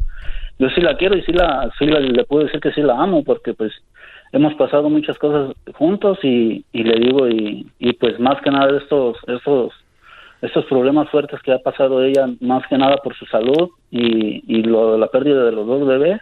yo 0.58 0.68
sí 0.70 0.82
la 0.82 0.98
quiero 0.98 1.16
y 1.16 1.22
sí 1.22 1.32
la, 1.32 1.70
sí 1.78 1.86
la- 1.86 2.00
le 2.00 2.24
puedo 2.24 2.46
decir 2.46 2.60
que 2.60 2.72
sí 2.72 2.82
la 2.82 3.00
amo 3.00 3.24
porque 3.24 3.54
pues 3.54 3.72
hemos 4.32 4.56
pasado 4.56 4.90
muchas 4.90 5.16
cosas 5.20 5.54
juntos 5.76 6.18
y, 6.24 6.66
y 6.72 6.84
le 6.84 7.00
digo 7.00 7.28
y, 7.30 7.68
y 7.78 7.94
pues 7.94 8.20
más 8.20 8.42
que 8.42 8.50
nada 8.50 8.76
estos, 8.80 9.18
estos, 9.28 9.72
estos 10.42 10.66
problemas 10.66 11.10
fuertes 11.10 11.40
que 11.42 11.53
ha 11.53 11.60
pasado 11.60 12.03
ella, 12.03 12.28
más 12.40 12.66
que 12.68 12.78
nada 12.78 12.98
por 12.98 13.16
su 13.16 13.26
salud 13.28 13.70
y, 13.92 14.44
y 14.48 14.64
lo, 14.64 14.98
la 14.98 15.08
pérdida 15.08 15.45
de 15.45 15.52
los 15.52 15.68
dos 15.68 15.86
bebés. 15.88 16.20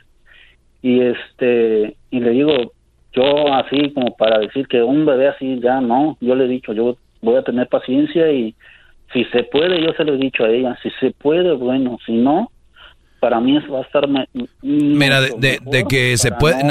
Y 0.82 1.02
este, 1.02 1.96
y 2.10 2.20
le 2.20 2.30
digo, 2.32 2.54
yo 3.14 3.54
así 3.54 3.92
como 3.94 4.16
para 4.16 4.40
decir 4.40 4.68
que 4.68 4.82
un 4.82 5.06
bebé 5.06 5.30
así 5.30 5.60
ya 5.60 5.82
no, 5.82 6.18
yo 6.22 6.36
le 6.36 6.46
he 6.46 6.48
dicho, 6.48 6.74
yo 6.74 6.96
voy 7.22 7.36
a 7.36 7.44
tener 7.44 7.68
paciencia 7.68 8.32
y 8.32 8.56
si 9.14 9.26
se 9.26 9.44
puede, 9.44 9.82
yo 9.82 9.94
se 9.94 10.04
lo 10.04 10.14
he 10.14 10.18
dicho 10.18 10.44
a 10.44 10.50
ella, 10.50 10.78
si 10.84 10.90
se 11.00 11.12
puede, 11.12 11.54
bueno, 11.54 11.98
si 12.06 12.14
no, 12.14 12.52
para 13.20 13.40
mí 13.40 13.58
eso 13.58 13.74
va 13.74 13.80
a 13.80 13.84
estar... 13.84 14.08
Mira, 14.62 15.22
de, 15.22 15.60
de, 15.64 15.86
que 15.86 16.18
se 16.18 16.32
puede, 16.32 16.64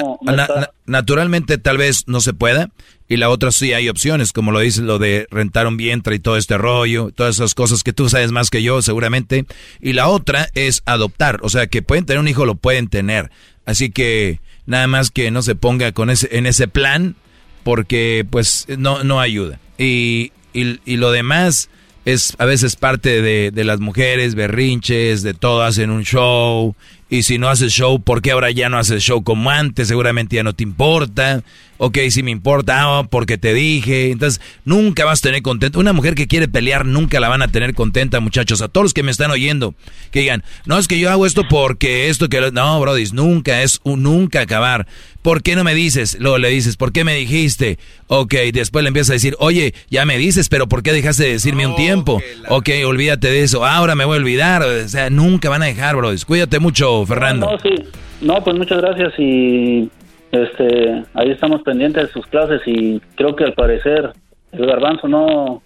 naturalmente 0.86 1.58
tal 1.58 1.78
vez 1.78 2.04
no 2.06 2.20
se 2.20 2.32
pueda, 2.32 2.70
y 3.08 3.16
la 3.16 3.30
otra 3.30 3.52
sí 3.52 3.72
hay 3.72 3.88
opciones, 3.88 4.32
como 4.32 4.52
lo 4.52 4.60
dice 4.60 4.82
lo 4.82 4.98
de 4.98 5.26
rentar 5.30 5.66
un 5.66 5.76
vientre 5.76 6.16
y 6.16 6.18
todo 6.18 6.36
este 6.36 6.58
rollo, 6.58 7.10
todas 7.14 7.36
esas 7.36 7.54
cosas 7.54 7.82
que 7.82 7.92
tú 7.92 8.08
sabes 8.08 8.32
más 8.32 8.50
que 8.50 8.62
yo 8.62 8.82
seguramente, 8.82 9.46
y 9.80 9.92
la 9.92 10.08
otra 10.08 10.48
es 10.54 10.82
adoptar, 10.86 11.40
o 11.42 11.48
sea 11.48 11.66
que 11.66 11.82
pueden 11.82 12.06
tener 12.06 12.20
un 12.20 12.28
hijo, 12.28 12.44
lo 12.46 12.54
pueden 12.54 12.88
tener, 12.88 13.30
así 13.64 13.90
que 13.90 14.40
nada 14.66 14.86
más 14.86 15.10
que 15.10 15.30
no 15.30 15.42
se 15.42 15.54
ponga 15.54 15.92
con 15.92 16.10
ese, 16.10 16.28
en 16.36 16.46
ese 16.46 16.68
plan, 16.68 17.16
porque 17.64 18.26
pues 18.28 18.66
no, 18.78 19.04
no 19.04 19.20
ayuda. 19.20 19.60
Y, 19.78 20.32
y, 20.52 20.80
y 20.84 20.96
lo 20.96 21.10
demás 21.10 21.70
es 22.12 22.34
a 22.38 22.46
veces 22.46 22.76
parte 22.76 23.20
de, 23.20 23.50
de, 23.50 23.64
las 23.64 23.80
mujeres, 23.80 24.34
berrinches, 24.34 25.22
de 25.22 25.34
todo, 25.34 25.62
hacen 25.62 25.90
un 25.90 26.04
show. 26.04 26.74
Y 27.10 27.24
si 27.24 27.36
no 27.36 27.50
haces 27.50 27.72
show, 27.72 28.00
¿por 28.00 28.22
qué 28.22 28.30
ahora 28.30 28.50
ya 28.50 28.70
no 28.70 28.78
haces 28.78 29.02
show 29.02 29.22
como 29.22 29.50
antes? 29.50 29.88
Seguramente 29.88 30.36
ya 30.36 30.42
no 30.42 30.54
te 30.54 30.62
importa. 30.62 31.42
Ok, 31.78 31.98
si 32.10 32.24
me 32.24 32.32
importa, 32.32 32.98
ah, 32.98 33.04
porque 33.08 33.38
te 33.38 33.54
dije. 33.54 34.10
Entonces, 34.10 34.40
nunca 34.64 35.04
vas 35.04 35.20
a 35.20 35.22
tener 35.22 35.42
contenta. 35.42 35.78
Una 35.78 35.92
mujer 35.92 36.14
que 36.14 36.26
quiere 36.26 36.48
pelear, 36.48 36.84
nunca 36.84 37.20
la 37.20 37.28
van 37.28 37.40
a 37.40 37.48
tener 37.48 37.72
contenta, 37.74 38.18
muchachos. 38.18 38.60
A 38.62 38.68
todos 38.68 38.84
los 38.86 38.94
que 38.94 39.04
me 39.04 39.12
están 39.12 39.30
oyendo, 39.30 39.74
que 40.10 40.20
digan, 40.20 40.42
no, 40.66 40.76
es 40.76 40.88
que 40.88 40.98
yo 40.98 41.10
hago 41.10 41.24
esto 41.24 41.46
porque 41.48 42.08
esto 42.08 42.28
que... 42.28 42.50
No, 42.52 42.80
Brody, 42.80 43.04
nunca, 43.12 43.62
es 43.62 43.80
un 43.84 44.02
nunca 44.02 44.40
acabar. 44.40 44.86
¿Por 45.22 45.42
qué 45.42 45.54
no 45.54 45.62
me 45.62 45.74
dices? 45.74 46.16
Luego 46.20 46.38
le 46.38 46.48
dices, 46.48 46.76
¿por 46.76 46.92
qué 46.92 47.04
me 47.04 47.14
dijiste? 47.14 47.78
Ok, 48.08 48.34
después 48.52 48.82
le 48.82 48.88
empiezas 48.88 49.10
a 49.10 49.12
decir, 49.14 49.36
oye, 49.38 49.74
ya 49.88 50.04
me 50.04 50.18
dices, 50.18 50.48
pero 50.48 50.68
¿por 50.68 50.82
qué 50.82 50.92
dejaste 50.92 51.24
de 51.24 51.32
decirme 51.32 51.66
un 51.66 51.76
tiempo? 51.76 52.20
Ok, 52.48 52.70
olvídate 52.86 53.30
de 53.30 53.42
eso. 53.42 53.64
Ahora 53.64 53.94
me 53.94 54.04
voy 54.04 54.16
a 54.16 54.20
olvidar. 54.20 54.62
O 54.62 54.88
sea, 54.88 55.10
nunca 55.10 55.48
van 55.48 55.62
a 55.62 55.66
dejar, 55.66 55.96
Brody. 55.96 56.18
Cuídate 56.26 56.58
mucho, 56.58 57.04
Fernando. 57.06 57.50
No, 57.50 57.58
sí. 57.58 57.84
No, 58.20 58.42
pues 58.42 58.56
muchas 58.56 58.80
gracias 58.80 59.12
y 59.18 59.88
este, 60.32 61.04
ahí 61.14 61.30
estamos 61.30 61.62
pendientes 61.62 62.06
de 62.06 62.12
sus 62.12 62.26
clases 62.26 62.60
y 62.66 63.00
creo 63.14 63.34
que 63.36 63.44
al 63.44 63.54
parecer 63.54 64.12
el 64.52 64.66
garbanzo 64.66 65.08
no 65.08 65.62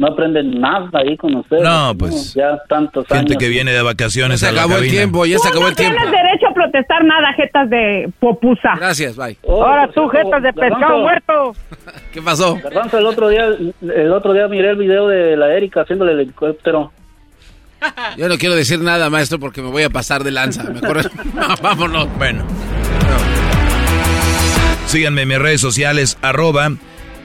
no 0.00 0.06
aprende 0.06 0.42
nada 0.42 0.88
ahí 0.94 1.14
con 1.18 1.34
ustedes. 1.34 1.62
No, 1.62 1.94
pues. 1.96 2.32
ya 2.32 2.58
tantos 2.66 3.06
Gente 3.06 3.36
que 3.36 3.48
viene 3.48 3.70
de 3.70 3.82
vacaciones 3.82 4.40
se 4.40 4.48
a 4.48 4.52
la 4.52 4.62
acabó 4.62 4.78
el 4.78 4.88
tiempo, 4.88 5.26
ya 5.26 5.38
se 5.38 5.48
acabó 5.48 5.68
el 5.68 5.76
tiempo. 5.76 5.94
No 5.94 6.10
tienes 6.10 6.22
derecho 6.22 6.46
a 6.48 6.54
protestar 6.54 7.04
nada, 7.04 7.32
jetas 7.34 7.68
de 7.68 8.10
popusa. 8.18 8.76
Gracias, 8.76 9.14
bye. 9.14 9.36
Ahora 9.46 9.88
tú, 9.88 10.08
jetas 10.08 10.42
de 10.42 10.54
pescado 10.54 11.00
muerto. 11.00 11.52
¿Qué 12.14 12.22
pasó? 12.22 12.56
Garbanzo, 12.56 12.98
el 12.98 13.06
otro 13.06 13.28
día 13.28 13.44
el 13.82 14.12
otro 14.12 14.32
día 14.32 14.48
miré 14.48 14.70
el 14.70 14.76
video 14.76 15.06
de 15.06 15.36
la 15.36 15.52
Erika 15.52 15.82
haciéndole 15.82 16.12
el 16.12 16.20
helicóptero. 16.20 16.92
Yo 18.16 18.26
no 18.26 18.38
quiero 18.38 18.54
decir 18.54 18.80
nada, 18.80 19.10
maestro, 19.10 19.38
porque 19.38 19.60
me 19.60 19.68
voy 19.68 19.82
a 19.82 19.90
pasar 19.90 20.24
de 20.24 20.30
lanza. 20.30 20.64
Mejor 20.64 21.10
vámonos. 21.62 22.08
Bueno. 22.16 22.46
Síganme 24.90 25.22
en 25.22 25.28
mis 25.28 25.38
redes 25.38 25.60
sociales, 25.60 26.18
arroba 26.20 26.72